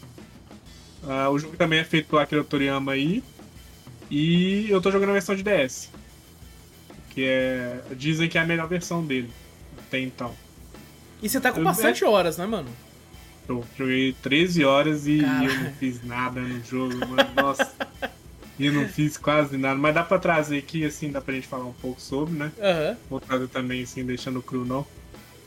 Ah, 1.02 1.28
o 1.28 1.38
jogo 1.38 1.56
também 1.56 1.80
é 1.80 1.84
feito 1.84 2.08
pelo 2.08 2.22
Akira 2.22 2.42
Toriyama 2.42 2.92
aí. 2.92 3.22
E 4.10 4.66
eu 4.70 4.80
tô 4.80 4.90
jogando 4.90 5.10
a 5.10 5.14
versão 5.14 5.34
de 5.34 5.42
DS. 5.42 5.90
Que 7.10 7.24
é. 7.24 7.80
Dizem 7.96 8.28
que 8.28 8.38
é 8.38 8.40
a 8.40 8.46
melhor 8.46 8.68
versão 8.68 9.04
dele. 9.04 9.30
Até 9.78 10.00
então. 10.00 10.34
E 11.22 11.28
você 11.28 11.40
tá 11.40 11.52
com 11.52 11.60
Eu- 11.60 11.64
bastante 11.64 12.04
horas, 12.04 12.36
né, 12.36 12.46
mano? 12.46 12.68
Eu 13.48 13.64
joguei 13.76 14.14
13 14.22 14.64
horas 14.64 15.06
e 15.06 15.18
Caralho. 15.20 15.50
eu 15.50 15.60
não 15.64 15.72
fiz 15.74 16.02
nada 16.04 16.40
no 16.40 16.64
jogo, 16.64 16.94
mano. 17.06 17.30
Nossa. 17.36 17.72
E 18.58 18.66
eu 18.66 18.72
não 18.72 18.88
fiz 18.88 19.16
quase 19.16 19.56
nada. 19.56 19.74
Mas 19.78 19.94
dá 19.94 20.02
pra 20.02 20.18
trazer 20.18 20.58
aqui, 20.58 20.84
assim, 20.84 21.10
dá 21.10 21.20
pra 21.20 21.34
gente 21.34 21.46
falar 21.46 21.64
um 21.66 21.72
pouco 21.72 22.00
sobre, 22.00 22.34
né? 22.34 22.52
Aham. 22.60 22.96
Vou 23.10 23.20
trazer 23.20 23.48
também, 23.48 23.82
assim, 23.82 24.04
deixando 24.04 24.40
cru 24.42 24.64
não. 24.64 24.86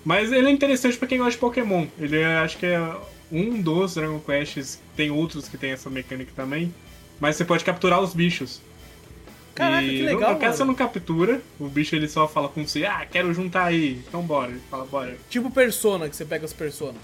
Mas 0.05 0.31
ele 0.31 0.47
é 0.47 0.51
interessante 0.51 0.97
pra 0.97 1.07
quem 1.07 1.17
gosta 1.17 1.31
de 1.31 1.37
Pokémon. 1.37 1.87
Ele 1.99 2.17
é, 2.19 2.37
acho 2.37 2.57
que 2.57 2.65
é 2.65 2.95
um 3.31 3.61
dos 3.61 3.95
Dragon 3.95 4.19
Quests. 4.19 4.79
Tem 4.95 5.09
outros 5.09 5.47
que 5.49 5.57
tem 5.57 5.71
essa 5.71 5.89
mecânica 5.89 6.31
também. 6.35 6.73
Mas 7.19 7.35
você 7.35 7.45
pode 7.45 7.63
capturar 7.63 8.01
os 8.01 8.13
bichos. 8.13 8.61
Caraca, 9.55 9.83
E 9.83 9.89
que 9.89 10.01
legal, 10.03 10.33
No 10.33 10.39
caso, 10.39 10.57
você 10.57 10.63
não 10.63 10.75
captura. 10.75 11.41
O 11.59 11.67
bicho 11.67 11.95
ele 11.95 12.07
só 12.07 12.27
fala 12.27 12.47
com 12.47 12.65
você: 12.65 12.85
Ah, 12.85 13.05
quero 13.09 13.33
juntar 13.33 13.65
aí. 13.65 14.03
Então 14.07 14.21
bora. 14.21 14.51
Ele 14.51 14.61
fala: 14.69 14.85
Bora. 14.85 15.17
Tipo 15.29 15.49
Persona, 15.49 16.07
que 16.07 16.15
você 16.15 16.25
pega 16.25 16.45
as 16.45 16.53
personas. 16.53 17.01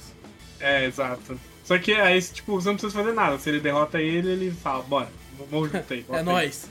É, 0.59 0.85
exato. 0.85 1.39
Só 1.63 1.77
que 1.79 1.93
aí, 1.93 2.21
tipo, 2.21 2.59
você 2.59 2.67
não 2.67 2.75
precisa 2.75 2.93
fazer 2.93 3.13
nada. 3.13 3.39
Se 3.39 3.49
ele 3.49 3.59
derrota 3.59 3.99
ele, 3.99 4.29
ele 4.29 4.51
fala: 4.51 4.83
Bora, 4.83 5.09
Vamos 5.49 5.71
junto 5.71 5.93
aí. 5.93 6.05
É 6.13 6.21
nóis. 6.21 6.69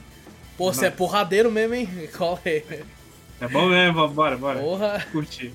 Pô, 0.57 0.71
você 0.71 0.85
é 0.85 0.91
porradeiro 0.91 1.51
mesmo, 1.51 1.73
hein? 1.73 1.89
Cola 2.15 2.39
aí. 2.45 2.63
É 3.41 3.47
bom 3.47 3.67
mesmo, 3.67 4.07
bora, 4.07 4.37
bora. 4.37 4.59
Porra. 4.59 5.05
Curtir. 5.11 5.51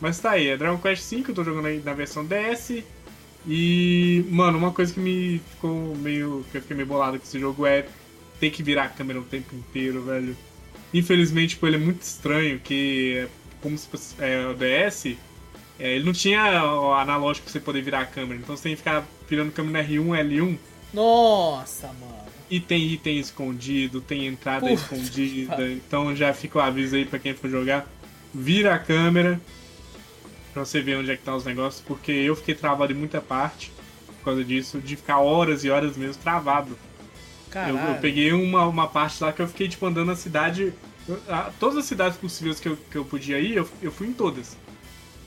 Mas 0.00 0.18
tá 0.18 0.32
aí, 0.32 0.48
é 0.48 0.56
Dragon 0.56 0.78
Quest 0.78 1.10
V, 1.10 1.24
eu 1.28 1.34
tô 1.34 1.44
jogando 1.44 1.66
aí 1.66 1.82
na 1.84 1.92
versão 1.92 2.24
DS. 2.24 2.82
E, 3.46 4.24
mano, 4.28 4.58
uma 4.58 4.72
coisa 4.72 4.92
que 4.92 5.00
me 5.00 5.40
ficou 5.50 5.96
meio. 5.96 6.44
que 6.50 6.58
eu 6.58 6.62
fiquei 6.62 6.76
meio 6.76 6.88
bolado 6.88 7.18
com 7.18 7.24
esse 7.24 7.38
jogo 7.38 7.64
é 7.64 7.86
ter 8.40 8.50
que 8.50 8.62
virar 8.62 8.84
a 8.84 8.88
câmera 8.88 9.20
o 9.20 9.24
tempo 9.24 9.54
inteiro, 9.54 10.02
velho. 10.02 10.36
Infelizmente, 10.92 11.50
tipo, 11.50 11.66
ele 11.66 11.76
é 11.76 11.78
muito 11.78 12.02
estranho, 12.02 12.58
que 12.60 13.16
é 13.16 13.28
como 13.60 13.76
se 13.76 13.86
fosse 13.88 14.14
é, 14.18 14.46
o 14.46 14.54
DS, 14.54 15.16
é, 15.78 15.94
ele 15.96 16.04
não 16.04 16.12
tinha 16.12 16.64
o 16.64 16.92
analógico 16.94 17.44
pra 17.44 17.52
você 17.52 17.60
poder 17.60 17.82
virar 17.82 18.00
a 18.00 18.06
câmera, 18.06 18.38
então 18.40 18.56
você 18.56 18.64
tem 18.64 18.72
que 18.72 18.78
ficar 18.78 19.04
virando 19.28 19.52
câmera 19.52 19.86
R1, 19.86 20.06
L1. 20.06 20.58
Nossa, 20.94 21.88
mano. 21.88 22.26
E 22.48 22.60
tem 22.60 22.86
item 22.92 23.18
escondido, 23.18 24.00
tem 24.00 24.26
entrada 24.26 24.70
escondida, 24.70 25.68
então 25.72 26.14
já 26.14 26.32
fica 26.32 26.58
o 26.58 26.62
aviso 26.62 26.94
aí 26.94 27.04
pra 27.04 27.18
quem 27.18 27.34
for 27.34 27.50
jogar. 27.50 27.86
Vira 28.32 28.74
a 28.74 28.78
câmera 28.78 29.40
pra 30.56 30.64
você 30.64 30.80
ver 30.80 30.96
onde 30.96 31.10
é 31.10 31.16
que 31.16 31.22
tá 31.22 31.36
os 31.36 31.44
negócios, 31.44 31.84
porque 31.86 32.10
eu 32.10 32.34
fiquei 32.34 32.54
travado 32.54 32.90
em 32.90 32.96
muita 32.96 33.20
parte 33.20 33.70
por 34.06 34.24
causa 34.24 34.42
disso, 34.42 34.78
de 34.78 34.96
ficar 34.96 35.18
horas 35.18 35.64
e 35.64 35.68
horas 35.68 35.98
mesmo 35.98 36.22
travado. 36.22 36.78
Eu, 37.68 37.76
eu, 37.76 38.00
peguei 38.00 38.32
uma, 38.32 38.66
uma 38.66 38.88
parte 38.88 39.22
lá 39.22 39.34
que 39.34 39.42
eu 39.42 39.46
fiquei, 39.48 39.68
tipo, 39.68 39.84
andando 39.84 40.06
na 40.06 40.16
cidade. 40.16 40.72
a, 41.28 41.50
todas 41.60 41.76
as 41.76 41.84
cidades 41.84 42.16
possíveis 42.16 42.58
que 42.58 42.68
eu, 42.70 42.76
que 42.90 42.96
eu 42.96 43.04
podia 43.04 43.38
ir, 43.38 43.54
eu, 43.54 43.68
eu 43.82 43.92
fui 43.92 44.06
em 44.06 44.14
todas. 44.14 44.56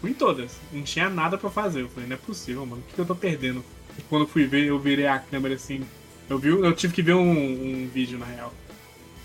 Fui 0.02 0.10
em 0.10 0.16
todas. 0.16 0.60
Não 0.74 0.82
tinha 0.82 1.10
nada 1.12 1.38
pra 1.38 1.52
fazer. 1.52 1.82
Eu 1.82 1.90
falei, 1.90 2.10
não 2.10 2.16
é 2.16 2.20
possível, 2.20 2.66
mano. 2.66 2.82
O 2.82 2.86
que, 2.86 2.96
que 2.96 3.02
eu 3.02 3.06
tô 3.06 3.16
perdendo? 3.16 3.64
E 4.00 4.02
quando 4.02 4.24
eu 4.24 4.28
fui 4.28 4.46
ver, 4.46 4.66
eu 4.66 4.80
virei 4.80 5.06
a 5.06 5.20
câmera 5.20 5.54
assim. 5.54 5.86
Eu, 6.28 6.40
vi, 6.40 6.50
eu 6.50 6.74
tive 6.74 6.94
que 6.94 7.04
ver 7.04 7.14
um, 7.14 7.84
um 7.84 7.88
vídeo, 7.88 8.18
na 8.18 8.26
real. 8.26 8.52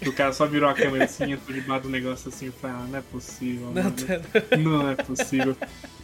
O 0.07 0.13
cara 0.13 0.33
só 0.33 0.47
virou 0.47 0.69
a 0.69 0.75
câmera 0.75 1.05
assim, 1.05 1.33
entrou 1.33 1.57
debaixo 1.59 1.85
do 1.85 1.91
negócio 1.91 2.29
assim. 2.29 2.47
Eu 2.47 2.53
falei, 2.53 2.77
ah, 2.77 2.87
não 2.91 2.99
é 2.99 3.03
possível, 3.03 3.71
Não, 3.73 3.91
tá- 3.91 4.57
Não 4.59 4.91
é 4.91 4.95
possível. 4.97 5.57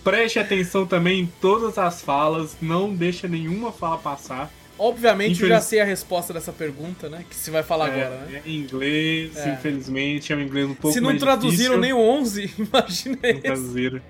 Preste 0.03 0.39
atenção 0.39 0.87
também 0.87 1.21
em 1.21 1.27
todas 1.41 1.77
as 1.79 2.01
falas. 2.03 2.57
Não 2.61 2.95
deixa 2.95 3.29
nenhuma 3.29 3.71
fala 3.73 3.99
passar. 3.99 4.51
Obviamente 4.79 5.33
eu 5.43 5.47
Infeliz- 5.47 5.55
já 5.57 5.61
sei 5.61 5.81
a 5.81 5.85
resposta 5.85 6.33
dessa 6.33 6.53
pergunta, 6.53 7.09
né? 7.11 7.23
Que 7.29 7.37
você 7.37 7.51
vai 7.51 7.63
falar 7.63 7.89
É, 7.89 8.03
agora, 8.07 8.21
né? 8.27 8.43
é 8.45 8.49
em 8.49 8.57
inglês, 8.61 9.37
É. 9.37 9.51
infelizmente, 9.53 10.33
é 10.33 10.37
um 10.37 10.41
inglês 10.41 10.67
um 10.71 10.75
pouco 10.75 10.95
Se 10.95 11.01
não 11.03 11.11
mais 11.11 11.21
traduziram 11.21 11.79
difícil. 11.79 11.81
nem 11.81 11.93
o 11.93 11.99
11, 11.99 12.51
imagina 12.59 13.19
Não 13.23 13.29
esse. 13.31 13.41
traduziram. 13.43 14.01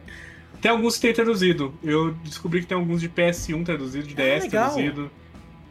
Tem 0.62 0.70
alguns 0.70 0.95
que 0.95 1.01
tem 1.03 1.12
traduzido. 1.14 1.74
Eu 1.82 2.12
descobri 2.22 2.61
que 2.61 2.66
tem 2.66 2.76
alguns 2.76 3.01
de 3.01 3.09
PS1 3.09 3.64
traduzido, 3.64 4.07
de 4.07 4.12
Ah, 4.14 4.16
DS 4.24 4.45
legal. 4.45 4.70
traduzido. 4.70 5.11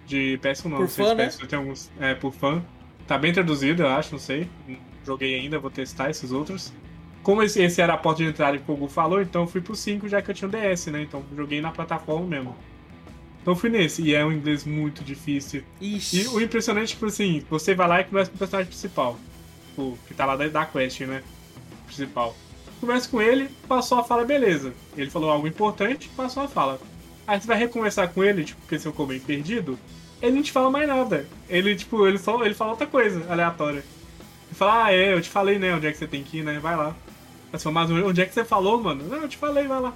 De 0.06 0.38
PS1 0.42 0.64
não, 0.70 0.78
Por 0.78 0.84
não 0.84 0.90
sei 0.90 1.06
fã, 1.06 1.12
se 1.12 1.16
né? 1.16 1.28
PS1 1.30 1.48
tem 1.48 1.60
alguns. 1.60 1.92
É, 2.00 2.14
por 2.16 2.34
fã. 2.34 2.62
Tá 3.10 3.18
bem 3.18 3.34
traduzido, 3.34 3.82
eu 3.82 3.88
acho, 3.88 4.12
não 4.12 4.20
sei. 4.20 4.48
Não 4.68 4.78
Joguei 5.04 5.34
ainda, 5.34 5.58
vou 5.58 5.72
testar 5.72 6.12
esses 6.12 6.32
outros. 6.32 6.72
Como 7.24 7.42
esse, 7.42 7.60
esse 7.60 7.82
era 7.82 7.96
a 7.96 7.98
porta 7.98 8.22
de 8.22 8.30
entrada 8.30 8.56
que 8.56 8.64
o 8.64 8.68
Google 8.68 8.88
falou, 8.88 9.20
então 9.20 9.42
eu 9.42 9.48
fui 9.48 9.62
pro 9.62 9.76
5 9.76 10.08
já 10.08 10.22
que 10.22 10.30
eu 10.30 10.36
tinha 10.36 10.48
o 10.48 10.52
DS, 10.52 10.86
né? 10.86 11.02
Então 11.02 11.24
joguei 11.36 11.60
na 11.60 11.72
plataforma 11.72 12.28
mesmo. 12.28 12.56
Então 13.42 13.56
fui 13.56 13.72
nesse, 13.72 14.04
e 14.04 14.14
é 14.14 14.24
um 14.24 14.32
inglês 14.32 14.64
muito 14.64 15.04
difícil. 15.04 15.64
Ixi. 15.82 16.22
E 16.22 16.28
o 16.28 16.40
impressionante, 16.40 16.90
tipo 16.90 17.08
assim, 17.08 17.44
você 17.50 17.74
vai 17.74 17.88
lá 17.88 18.02
e 18.02 18.04
começa 18.04 18.30
com 18.30 18.36
o 18.36 18.40
personagem 18.40 18.70
principal. 18.70 19.18
Tipo, 19.70 19.98
que 20.08 20.14
tá 20.14 20.28
lá 20.28 20.36
da, 20.36 20.48
da 20.48 20.66
quest, 20.68 21.02
né? 21.02 21.24
Principal. 21.88 22.36
Começa 22.80 23.10
com 23.10 23.20
ele, 23.20 23.50
passou 23.68 23.98
a 23.98 24.04
fala, 24.04 24.24
beleza. 24.24 24.72
Ele 24.96 25.10
falou 25.10 25.32
algo 25.32 25.48
importante, 25.48 26.08
passou 26.16 26.44
a 26.44 26.48
fala. 26.48 26.80
Aí 27.26 27.42
você 27.42 27.48
vai 27.48 27.58
recomeçar 27.58 28.08
com 28.14 28.24
ele, 28.24 28.44
tipo, 28.44 28.62
porque 28.62 28.78
você 28.78 28.92
ficou 28.92 29.08
meio 29.08 29.22
perdido, 29.22 29.80
ele 30.22 30.36
não 30.36 30.44
te 30.44 30.52
fala 30.52 30.70
mais 30.70 30.88
nada. 30.88 31.26
Ele, 31.50 31.76
tipo, 31.76 32.08
ele 32.08 32.18
só 32.18 32.44
ele 32.44 32.54
fala 32.54 32.72
outra 32.72 32.88
coisa, 32.88 33.26
aleatória. 33.30 33.80
Ele 33.80 34.56
fala, 34.56 34.86
ah, 34.86 34.94
é, 34.94 35.14
eu 35.14 35.22
te 35.22 35.30
falei, 35.30 35.60
né, 35.60 35.74
onde 35.76 35.88
é 35.88 35.92
que 35.92 35.98
você 35.98 36.08
tem 36.08 36.24
que 36.24 36.40
ir, 36.40 36.44
né? 36.44 36.60
Vai 36.60 36.76
lá. 36.76 36.96
Fala, 37.58 37.74
mas 37.74 37.92
onde 37.92 38.22
é 38.22 38.26
que 38.26 38.34
você 38.34 38.44
falou, 38.44 38.82
mano? 38.82 39.04
Não, 39.08 39.24
eu 39.24 39.28
te 39.28 39.38
falei, 39.38 39.68
vai 39.68 39.80
lá. 39.80 39.94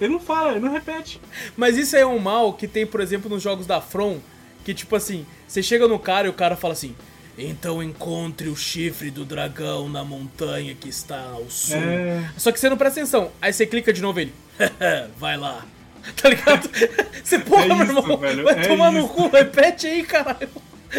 Ele 0.00 0.12
não 0.12 0.20
fala, 0.20 0.52
ele 0.52 0.60
não 0.60 0.72
repete. 0.72 1.20
Mas 1.56 1.76
isso 1.76 1.96
aí 1.96 2.02
é 2.02 2.06
um 2.06 2.18
mal 2.18 2.52
que 2.52 2.68
tem, 2.68 2.86
por 2.86 3.00
exemplo, 3.00 3.30
nos 3.30 3.42
jogos 3.42 3.66
da 3.66 3.80
From, 3.80 4.18
que 4.64 4.74
tipo 4.74 4.94
assim, 4.94 5.24
você 5.46 5.62
chega 5.62 5.88
no 5.88 5.98
cara 5.98 6.26
e 6.26 6.30
o 6.30 6.34
cara 6.34 6.56
fala 6.56 6.74
assim: 6.74 6.94
Então 7.38 7.82
encontre 7.82 8.48
o 8.48 8.56
chifre 8.56 9.10
do 9.10 9.24
dragão 9.24 9.88
na 9.88 10.04
montanha 10.04 10.74
que 10.74 10.88
está 10.88 11.22
ao 11.30 11.48
sul. 11.48 11.76
É. 11.76 12.30
Só 12.36 12.52
que 12.52 12.60
você 12.60 12.68
não 12.68 12.76
presta 12.76 13.00
atenção. 13.00 13.30
Aí 13.40 13.52
você 13.52 13.66
clica 13.66 13.92
de 13.92 14.02
novo 14.02 14.20
ele. 14.20 14.34
vai 15.18 15.36
lá. 15.36 15.64
Tá 16.20 16.28
ligado? 16.28 16.68
Você, 17.22 17.38
porra, 17.38 17.64
É 17.64 17.68
meu 17.68 17.80
irmão, 17.80 18.16
velho, 18.18 18.44
vai 18.44 18.58
é 18.64 18.68
tomar 18.68 18.92
no 18.92 19.00
isso. 19.00 19.08
cu, 19.08 19.28
repete 19.28 19.86
aí, 19.86 20.02
caralho. 20.02 20.48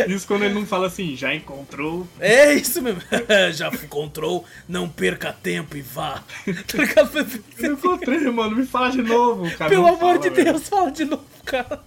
Isso 0.08 0.28
quando 0.28 0.44
ele 0.44 0.54
não 0.54 0.66
fala 0.66 0.88
assim, 0.88 1.16
já 1.16 1.34
encontrou. 1.34 2.06
É 2.20 2.54
isso 2.54 2.82
mesmo. 2.82 3.02
Já 3.54 3.70
encontrou, 3.70 4.44
não 4.68 4.90
perca 4.90 5.32
tempo 5.32 5.78
e 5.78 5.82
vá. 5.82 6.22
Tá 6.68 6.78
ligado? 6.78 7.30
Eu 7.58 7.74
encontrei, 7.74 8.20
mano, 8.32 8.58
me 8.58 8.66
fala 8.66 8.90
de 8.92 9.02
novo. 9.02 9.50
Cara 9.56 9.70
Pelo 9.70 9.88
amor 9.88 10.00
fala, 10.00 10.20
de 10.20 10.30
velho. 10.32 10.52
Deus, 10.52 10.68
fala 10.68 10.92
de 10.92 11.06
novo, 11.06 11.24
cara. 11.46 11.82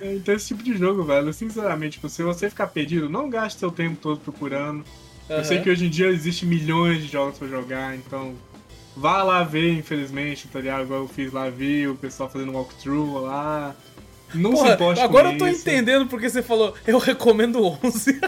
Então, 0.00 0.34
esse 0.34 0.48
tipo 0.48 0.62
de 0.62 0.76
jogo, 0.76 1.04
velho, 1.04 1.32
sinceramente, 1.32 1.92
tipo, 1.94 2.08
se 2.08 2.22
você 2.22 2.48
ficar 2.48 2.66
perdido, 2.68 3.08
não 3.10 3.28
gaste 3.28 3.58
seu 3.58 3.70
tempo 3.70 3.96
todo 4.00 4.20
procurando. 4.20 4.84
Eu 5.28 5.44
sei 5.44 5.60
que 5.60 5.70
hoje 5.70 5.86
em 5.86 5.90
dia 5.90 6.08
existe 6.08 6.44
milhões 6.46 7.02
de 7.02 7.08
jogos 7.10 7.38
pra 7.38 7.48
jogar, 7.48 7.94
então 7.96 8.34
vá 8.96 9.22
lá 9.22 9.42
ver, 9.42 9.72
infelizmente, 9.78 10.42
tutorial 10.46 10.82
igual 10.82 11.00
eu 11.00 11.08
fiz 11.08 11.32
lá, 11.32 11.48
vi 11.50 11.86
o 11.88 11.94
pessoal 11.94 12.28
fazendo 12.28 12.52
walkthrough 12.52 13.18
lá. 13.22 13.74
Não 14.34 14.52
se 14.52 14.62
Porra, 14.62 14.74
importe 14.74 15.00
agora 15.00 15.32
eu 15.32 15.38
tô 15.38 15.46
isso. 15.46 15.60
entendendo 15.60 16.06
porque 16.06 16.28
você 16.28 16.42
falou, 16.42 16.74
eu 16.86 16.98
recomendo 16.98 17.60
o 17.60 17.78
11. 17.84 18.20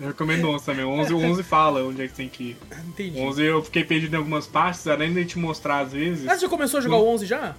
Eu 0.00 0.08
recomendo 0.08 0.48
11 0.48 0.64
também. 0.64 0.84
O 0.84 0.88
11, 0.90 1.12
o 1.12 1.18
11 1.18 1.42
fala 1.42 1.84
onde 1.84 2.02
é 2.02 2.08
que 2.08 2.14
tem 2.14 2.28
que 2.28 2.42
ir. 2.42 2.56
Entendi. 2.88 3.18
O 3.20 3.24
11 3.28 3.42
eu 3.44 3.62
fiquei 3.62 3.84
perdido 3.84 4.14
em 4.14 4.16
algumas 4.16 4.46
partes, 4.46 4.86
além 4.88 5.12
de 5.12 5.24
te 5.26 5.38
mostrar 5.38 5.80
às 5.80 5.92
vezes. 5.92 6.26
Ah, 6.26 6.36
você 6.38 6.48
começou 6.48 6.78
a 6.78 6.80
jogar 6.80 6.96
o 6.96 7.06
11 7.06 7.26
já? 7.26 7.54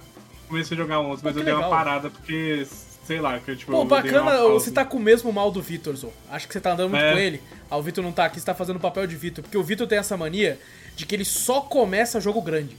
Comecei 0.48 0.76
a 0.76 0.80
jogar 0.80 1.00
11, 1.00 1.22
mas 1.24 1.32
Pô, 1.32 1.38
eu 1.38 1.40
que 1.40 1.44
dei 1.44 1.54
uma 1.54 1.60
legal. 1.66 1.70
parada 1.70 2.10
porque, 2.10 2.66
sei 3.06 3.20
lá, 3.20 3.38
que 3.38 3.50
eu 3.50 3.56
tipo. 3.56 3.72
Pô, 3.72 3.78
eu 3.80 3.84
bacana, 3.84 4.38
você 4.48 4.70
tá 4.70 4.84
com 4.84 4.96
o 4.96 5.00
mesmo 5.00 5.32
mal 5.32 5.50
do 5.50 5.60
Vitor, 5.62 5.94
Zô. 5.96 6.08
Acho 6.30 6.46
que 6.46 6.52
você 6.52 6.60
tá 6.60 6.72
andando 6.72 6.90
muito 6.90 7.02
É. 7.02 7.12
com 7.12 7.18
ele. 7.18 7.42
Ah, 7.70 7.76
o 7.76 7.82
Vitor 7.82 8.02
não 8.04 8.12
tá 8.12 8.24
aqui, 8.24 8.38
você 8.40 8.46
tá 8.46 8.54
fazendo 8.54 8.76
o 8.76 8.80
papel 8.80 9.06
de 9.06 9.16
Vitor. 9.16 9.42
Porque 9.42 9.56
o 9.56 9.62
Vitor 9.62 9.86
tem 9.86 9.98
essa 9.98 10.16
mania 10.16 10.58
de 10.94 11.06
que 11.06 11.14
ele 11.14 11.24
só 11.24 11.60
começa 11.60 12.20
jogo 12.20 12.40
grande. 12.42 12.76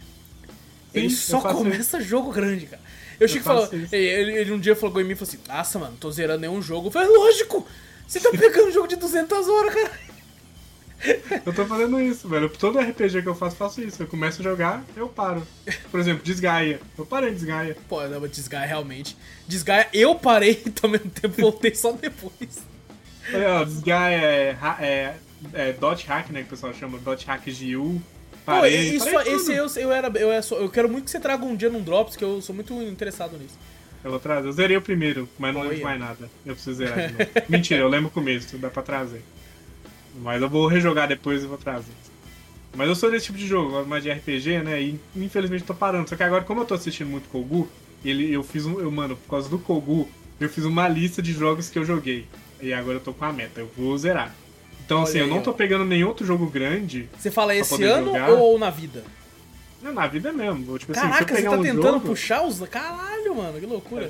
Ele 0.93 1.09
Sim, 1.09 1.15
só 1.15 1.37
eu 1.37 1.41
faço 1.41 1.55
começa 1.57 2.01
jogo 2.01 2.31
grande, 2.31 2.67
cara. 2.67 2.81
Eu 3.19 3.27
chego 3.27 3.39
e 3.41 3.43
faço 3.43 3.67
falo, 3.67 3.81
isso. 3.83 3.95
ele, 3.95 4.31
ele 4.37 4.51
um 4.51 4.59
dia 4.59 4.75
falou 4.75 5.01
em 5.01 5.03
mim 5.03 5.13
e 5.13 5.15
falou 5.15 5.29
assim: 5.33 5.39
Nossa, 5.47 5.79
mano, 5.79 5.97
tô 5.99 6.11
zerando 6.11 6.41
nenhum 6.41 6.61
jogo. 6.61 6.87
Eu 6.87 6.91
falei, 6.91 7.09
lógico! 7.09 7.65
Você 8.07 8.19
tá 8.19 8.29
pegando 8.31 8.67
um 8.67 8.71
jogo 8.71 8.87
de 8.87 8.95
200 8.95 9.47
horas, 9.47 9.73
cara. 9.73 9.91
Eu 11.45 11.53
tô 11.53 11.65
fazendo 11.65 11.99
isso, 12.01 12.27
velho. 12.29 12.49
Todo 12.49 12.79
RPG 12.79 13.21
que 13.21 13.27
eu 13.27 13.35
faço, 13.35 13.55
faço 13.55 13.81
isso. 13.81 14.01
Eu 14.03 14.07
começo 14.07 14.41
a 14.41 14.43
jogar, 14.43 14.83
eu 14.95 15.07
paro. 15.09 15.45
Por 15.91 15.99
exemplo, 15.99 16.23
Desgaia. 16.23 16.79
Eu 16.97 17.05
parei 17.05 17.29
em 17.31 17.33
Desgaia. 17.33 17.75
Pô, 17.89 18.01
não, 18.07 18.25
Desgaia 18.27 18.65
realmente. 18.65 19.17
Desgaia, 19.47 19.87
eu 19.93 20.15
parei 20.15 20.61
e 20.65 20.73
ao 20.81 20.89
mesmo 20.89 21.09
tempo 21.09 21.41
voltei 21.41 21.75
só 21.75 21.91
depois. 21.91 22.61
Ó, 23.33 23.63
Desgaia 23.65 24.17
é, 24.21 24.57
é, 24.79 25.15
é 25.53 25.73
dot 25.73 26.05
hack, 26.07 26.29
né? 26.29 26.41
Que 26.41 26.47
o 26.47 26.49
pessoal 26.51 26.73
chama 26.73 26.97
dot 26.99 27.25
hack 27.25 27.43
GU. 27.47 28.01
Pô, 28.45 28.51
Parei, 28.51 28.95
isso, 28.95 29.09
parei 29.09 29.33
esse 29.33 29.45
tudo. 29.55 29.79
eu, 29.79 29.83
eu 29.83 29.91
era. 29.91 30.07
Eu, 30.19 30.31
era 30.31 30.41
só- 30.41 30.57
eu 30.57 30.69
quero 30.69 30.89
muito 30.89 31.05
que 31.05 31.11
você 31.11 31.19
traga 31.19 31.45
um 31.45 31.55
dia 31.55 31.69
num 31.69 31.81
Drops, 31.81 32.15
que 32.17 32.23
eu 32.23 32.41
sou 32.41 32.53
muito 32.53 32.73
interessado 32.83 33.37
nisso. 33.37 33.57
Eu 34.03 34.11
vou 34.11 34.19
trazer. 34.19 34.47
Eu 34.47 34.51
zerei 34.51 34.75
o 34.75 34.81
primeiro, 34.81 35.29
mas 35.39 35.53
não 35.53 35.61
lembro 35.61 35.77
de 35.77 35.83
Olha. 35.83 35.97
mais 35.97 35.99
nada. 35.99 36.29
Eu 36.45 36.53
preciso 36.53 36.75
zerar 36.77 37.07
de 37.07 37.13
novo. 37.13 37.29
Mentira, 37.47 37.79
eu 37.81 37.87
lembro 37.87 38.07
o 38.09 38.11
começo, 38.11 38.57
dá 38.57 38.69
pra 38.69 38.83
trazer. 38.83 39.21
Mas 40.21 40.41
eu 40.41 40.49
vou 40.49 40.67
rejogar 40.67 41.07
depois 41.07 41.43
e 41.43 41.47
vou 41.47 41.57
trazer. 41.57 41.91
Mas 42.75 42.87
eu 42.87 42.95
sou 42.95 43.11
desse 43.11 43.27
tipo 43.27 43.37
de 43.37 43.47
jogo, 43.47 43.69
eu 43.69 43.71
gosto 43.73 43.87
mais 43.89 44.03
de 44.03 44.11
RPG, 44.11 44.59
né? 44.59 44.81
E 44.81 44.99
infelizmente 45.15 45.63
tô 45.63 45.73
parando. 45.73 46.09
Só 46.09 46.15
que 46.15 46.23
agora, 46.23 46.43
como 46.43 46.61
eu 46.61 46.65
tô 46.65 46.73
assistindo 46.73 47.09
muito 47.09 47.29
Kogu, 47.29 47.67
ele, 48.03 48.31
eu 48.31 48.43
fiz 48.43 48.65
um. 48.65 48.79
Eu, 48.79 48.91
mano, 48.91 49.15
por 49.15 49.29
causa 49.29 49.47
do 49.49 49.59
Kogu, 49.59 50.09
eu 50.39 50.49
fiz 50.49 50.65
uma 50.65 50.87
lista 50.87 51.21
de 51.21 51.31
jogos 51.33 51.69
que 51.69 51.77
eu 51.77 51.85
joguei. 51.85 52.25
E 52.61 52.73
agora 52.73 52.97
eu 52.97 53.01
tô 53.01 53.13
com 53.13 53.25
a 53.25 53.33
meta, 53.33 53.59
eu 53.61 53.69
vou 53.77 53.97
zerar. 53.97 54.33
Então, 54.85 54.99
Olha 54.99 55.07
assim, 55.07 55.17
eu 55.19 55.25
aí, 55.25 55.29
não 55.29 55.37
ó. 55.37 55.41
tô 55.41 55.53
pegando 55.53 55.85
nenhum 55.85 56.07
outro 56.07 56.25
jogo 56.25 56.47
grande. 56.47 57.07
Você 57.17 57.31
fala 57.31 57.55
esse 57.55 57.83
ano 57.83 58.07
jogar. 58.07 58.31
ou 58.31 58.57
na 58.57 58.69
vida? 58.69 59.03
Não, 59.81 59.93
na 59.93 60.07
vida 60.07 60.31
mesmo. 60.31 60.77
Tipo 60.79 60.91
assim, 60.93 61.01
eu 61.01 61.09
Caraca, 61.09 61.27
você 61.27 61.41
pegar 61.41 61.49
tá 61.51 61.57
um 61.57 61.61
tentando 61.61 61.83
jogo, 61.83 62.07
puxar 62.07 62.41
os. 62.43 62.59
Caralho, 62.69 63.35
mano, 63.35 63.59
que 63.59 63.65
loucura. 63.65 64.09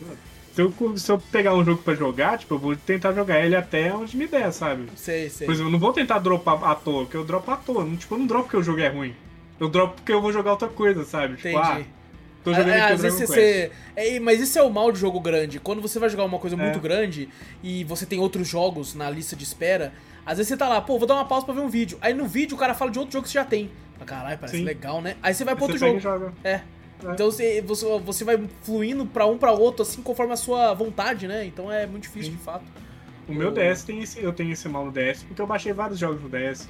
Se 0.53 0.61
eu, 0.61 0.71
se 0.97 1.11
eu 1.11 1.17
pegar 1.31 1.55
um 1.55 1.65
jogo 1.65 1.81
pra 1.81 1.95
jogar, 1.95 2.37
tipo, 2.37 2.53
eu 2.53 2.59
vou 2.59 2.75
tentar 2.75 3.11
jogar 3.11 3.43
ele 3.43 3.55
até 3.55 3.91
onde 3.93 4.15
me 4.15 4.27
der, 4.27 4.51
sabe? 4.53 4.85
Sei, 4.95 5.27
sei. 5.27 5.47
Por 5.47 5.53
exemplo, 5.53 5.69
eu 5.69 5.71
não 5.73 5.79
vou 5.79 5.91
tentar 5.91 6.19
dropar 6.19 6.63
à 6.63 6.75
toa, 6.75 7.05
porque 7.05 7.17
eu 7.17 7.25
dropo 7.25 7.49
à 7.49 7.57
toa. 7.57 7.83
Não, 7.83 7.95
tipo, 7.97 8.13
eu 8.13 8.19
não 8.19 8.27
dropo 8.27 8.43
porque 8.43 8.57
o 8.57 8.63
jogo 8.63 8.79
é 8.79 8.87
ruim. 8.87 9.15
Eu 9.59 9.67
dropo 9.67 9.95
porque 9.95 10.11
eu 10.13 10.21
vou 10.21 10.31
jogar 10.31 10.51
outra 10.51 10.67
coisa, 10.67 11.03
sabe? 11.05 11.37
Tipo, 11.37 11.57
ah, 11.57 11.71
Entendi. 11.79 11.89
tô 12.43 12.51
jogando 12.53 12.69
É, 12.69 12.81
aqui 12.83 12.93
às 12.93 13.01
vezes 13.01 13.19
você. 13.27 13.71
É, 13.95 14.19
mas 14.19 14.39
isso 14.39 14.59
é 14.59 14.61
o 14.61 14.69
mal 14.69 14.91
de 14.91 14.99
jogo 14.99 15.19
grande. 15.19 15.59
Quando 15.59 15.81
você 15.81 15.97
vai 15.97 16.07
jogar 16.09 16.23
uma 16.25 16.37
coisa 16.37 16.55
muito 16.55 16.77
É. 16.77 16.81
grande 16.81 17.29
e 17.63 17.83
você 17.85 18.05
tem 18.05 18.19
outros 18.19 18.47
jogos 18.47 18.93
na 18.93 19.09
lista 19.09 19.35
de 19.35 19.43
espera, 19.43 19.91
às 20.23 20.37
vezes 20.37 20.49
você 20.49 20.57
tá 20.57 20.69
lá, 20.69 20.79
pô, 20.81 20.99
vou 20.99 21.07
dar 21.07 21.15
uma 21.15 21.25
pausa 21.25 21.45
pra 21.47 21.55
ver 21.55 21.61
um 21.61 21.69
vídeo. 21.69 21.97
Aí 21.99 22.13
no 22.13 22.27
vídeo 22.27 22.55
o 22.55 22.59
cara 22.59 22.75
fala 22.75 22.91
de 22.91 22.99
outro 22.99 23.13
jogo 23.13 23.23
que 23.23 23.29
você 23.31 23.39
já 23.39 23.45
tem. 23.45 23.71
Ah, 23.99 24.05
Caralho, 24.05 24.37
parece 24.37 24.57
Sim. 24.59 24.63
legal, 24.63 25.01
né? 25.01 25.15
Aí 25.23 25.33
você 25.33 25.43
vai 25.43 25.55
pro 25.55 25.63
outro 25.63 25.79
jogo. 25.79 25.99
joga. 25.99 26.31
É. 27.05 27.11
Então 27.11 27.31
você, 27.31 27.61
você, 27.61 27.85
você 27.99 28.23
vai 28.23 28.41
fluindo 28.61 29.05
pra 29.05 29.25
um 29.25 29.37
pra 29.37 29.51
outro, 29.51 29.83
assim, 29.83 30.01
conforme 30.01 30.33
a 30.33 30.37
sua 30.37 30.73
vontade, 30.73 31.27
né? 31.27 31.45
Então 31.45 31.71
é 31.71 31.85
muito 31.85 32.03
difícil, 32.03 32.31
Sim. 32.31 32.37
de 32.37 32.43
fato. 32.43 32.65
O 33.27 33.33
meu 33.33 33.51
DS 33.51 33.83
tem 33.83 34.01
esse. 34.01 34.21
Eu 34.21 34.33
tenho 34.33 34.51
esse 34.51 34.67
mal 34.67 34.85
no 34.85 34.91
DS, 34.91 35.23
porque 35.23 35.41
eu 35.41 35.47
baixei 35.47 35.71
vários 35.73 35.99
jogos 35.99 36.21
no 36.21 36.29
DS. 36.29 36.67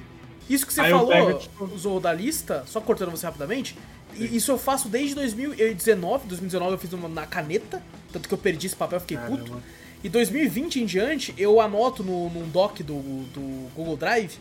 Isso 0.48 0.66
que 0.66 0.72
você 0.72 0.82
Aí 0.82 0.90
falou, 0.90 1.08
pego, 1.08 1.38
tipo- 1.38 1.64
usou 1.64 1.98
da 1.98 2.12
lista, 2.12 2.64
só 2.66 2.80
cortando 2.80 3.10
você 3.10 3.24
rapidamente, 3.24 3.76
e 4.14 4.36
isso 4.36 4.52
eu 4.52 4.58
faço 4.58 4.88
desde 4.88 5.14
2019. 5.14 6.26
2019 6.28 6.72
eu 6.74 6.78
fiz 6.78 6.92
uma 6.92 7.08
na 7.08 7.26
caneta, 7.26 7.82
tanto 8.12 8.28
que 8.28 8.34
eu 8.34 8.38
perdi 8.38 8.66
esse 8.66 8.76
papel, 8.76 9.00
fiquei 9.00 9.16
puto. 9.16 9.44
Caramba. 9.44 9.62
E 10.02 10.08
2020 10.08 10.82
em 10.82 10.84
diante, 10.86 11.34
eu 11.38 11.60
anoto 11.62 12.04
no, 12.04 12.28
num 12.28 12.46
doc 12.50 12.80
do, 12.80 12.94
do 13.32 13.70
Google 13.74 13.96
Drive 13.96 14.38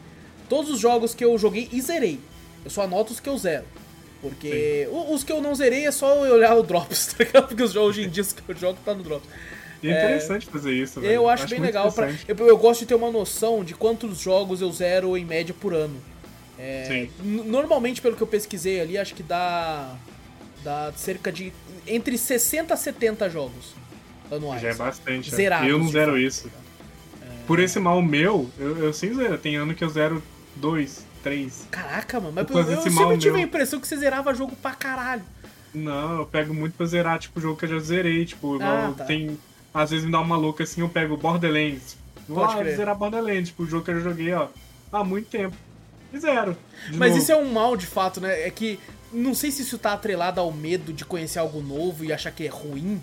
todos 0.49 0.69
os 0.69 0.79
jogos 0.79 1.15
que 1.15 1.23
eu 1.23 1.37
joguei 1.37 1.69
e 1.71 1.81
zerei. 1.81 2.19
Eu 2.65 2.69
só 2.69 2.81
anoto 2.83 3.13
os 3.13 3.19
que 3.19 3.29
eu 3.29 3.37
zero. 3.37 3.63
Porque 4.23 4.87
os 5.09 5.21
que 5.21 5.33
eu 5.33 5.41
não 5.41 5.53
zerei 5.53 5.85
é 5.85 5.91
só 5.91 6.25
eu 6.25 6.33
olhar 6.33 6.55
o 6.55 6.63
Drops, 6.63 7.07
tá 7.13 7.23
ligado? 7.23 7.47
Porque 7.49 7.61
os 7.61 7.73
jogos 7.73 7.89
hoje 7.97 8.07
em 8.07 8.09
dia 8.09 8.23
os 8.23 8.31
que 8.31 8.41
eu 8.47 8.55
jogo 8.55 8.79
tá 8.83 8.93
no 8.95 9.03
Drops. 9.03 9.27
E 9.83 9.89
é 9.89 9.91
interessante 9.91 10.45
fazer 10.45 10.71
isso, 10.71 11.01
velho. 11.01 11.11
Eu 11.13 11.27
acho, 11.27 11.45
bem 11.45 11.59
muito 11.59 11.67
legal. 11.67 11.91
Pra, 11.91 12.09
eu, 12.25 12.35
eu 12.47 12.57
gosto 12.57 12.79
de 12.79 12.85
ter 12.85 12.95
uma 12.95 13.11
noção 13.11 13.65
de 13.65 13.73
quantos 13.75 14.17
jogos 14.19 14.61
eu 14.61 14.71
zero 14.71 15.17
em 15.17 15.25
média 15.25 15.53
por 15.53 15.73
ano. 15.73 16.01
É, 16.57 17.07
Normalmente, 17.21 18.01
pelo 18.01 18.15
que 18.15 18.23
eu 18.23 18.27
pesquisei 18.27 18.79
ali, 18.79 18.97
acho 18.97 19.13
que 19.13 19.23
dá, 19.23 19.93
dá 20.63 20.93
cerca 20.95 21.29
de 21.29 21.51
entre 21.85 22.17
60 22.17 22.73
a 22.73 22.77
70 22.77 23.29
jogos 23.29 23.75
anuais. 24.31 24.61
Já 24.61 24.69
é 24.69 24.73
bastante. 24.73 25.33
é. 25.33 25.35
Zerados, 25.35 25.67
Eu 25.67 25.77
não 25.77 25.87
de 25.87 25.91
zero 25.91 26.11
fato. 26.13 26.21
isso. 26.21 26.49
Por 27.45 27.59
esse 27.59 27.77
mal 27.77 28.01
meu, 28.01 28.49
eu, 28.57 28.77
eu 28.77 28.93
sim 28.93 29.13
zero. 29.13 29.37
Tem 29.37 29.57
ano 29.57 29.75
que 29.75 29.83
eu 29.83 29.89
zero 29.89 30.23
dois, 30.55 31.05
três. 31.23 31.65
Caraca, 31.71 32.19
mano, 32.19 32.33
mas 32.35 32.49
eu, 32.49 32.63
desse 32.63 32.91
sempre 32.91 33.17
tive 33.17 33.31
meu. 33.31 33.41
a 33.41 33.47
impressão 33.47 33.79
que 33.79 33.87
você 33.87 33.97
zerava 33.97 34.33
jogo 34.35 34.55
pra 34.57 34.71
caralho. 34.75 35.23
Não, 35.73 36.19
eu 36.19 36.25
pego 36.27 36.53
muito 36.53 36.75
pra 36.75 36.85
zerar, 36.85 37.17
tipo, 37.17 37.39
jogo 37.41 37.57
que 37.57 37.65
eu 37.65 37.69
já 37.69 37.79
zerei. 37.79 38.25
Tipo, 38.25 38.61
Ah, 38.61 38.93
tá. 38.95 39.05
tem. 39.05 39.39
Às 39.73 39.89
vezes 39.89 40.05
me 40.05 40.11
dá 40.11 40.19
uma 40.19 40.37
louca 40.37 40.63
assim, 40.63 40.81
eu 40.81 40.89
pego 40.89 41.17
Borderlands. 41.17 41.97
Vou 42.29 42.47
crer. 42.47 42.75
zerar 42.77 42.95
Borderlands, 42.95 43.49
tipo, 43.49 43.63
o 43.63 43.65
jogo 43.65 43.83
que 43.83 43.89
eu 43.91 43.95
já 43.95 44.01
joguei, 44.09 44.31
ó, 44.33 44.47
há 44.91 45.03
muito 45.03 45.29
tempo. 45.29 45.55
E 46.13 46.19
zero. 46.19 46.55
Mas 46.95 47.09
novo. 47.11 47.17
isso 47.23 47.31
é 47.31 47.35
um 47.35 47.51
mal 47.51 47.75
de 47.75 47.87
fato, 47.87 48.21
né? 48.21 48.45
É 48.47 48.51
que 48.51 48.79
não 49.11 49.33
sei 49.33 49.49
se 49.51 49.63
isso 49.63 49.79
tá 49.79 49.93
atrelado 49.93 50.39
ao 50.39 50.51
medo 50.51 50.93
de 50.93 51.03
conhecer 51.03 51.39
algo 51.39 51.59
novo 51.61 52.05
e 52.05 52.13
achar 52.13 52.29
que 52.31 52.45
é 52.45 52.49
ruim 52.49 53.01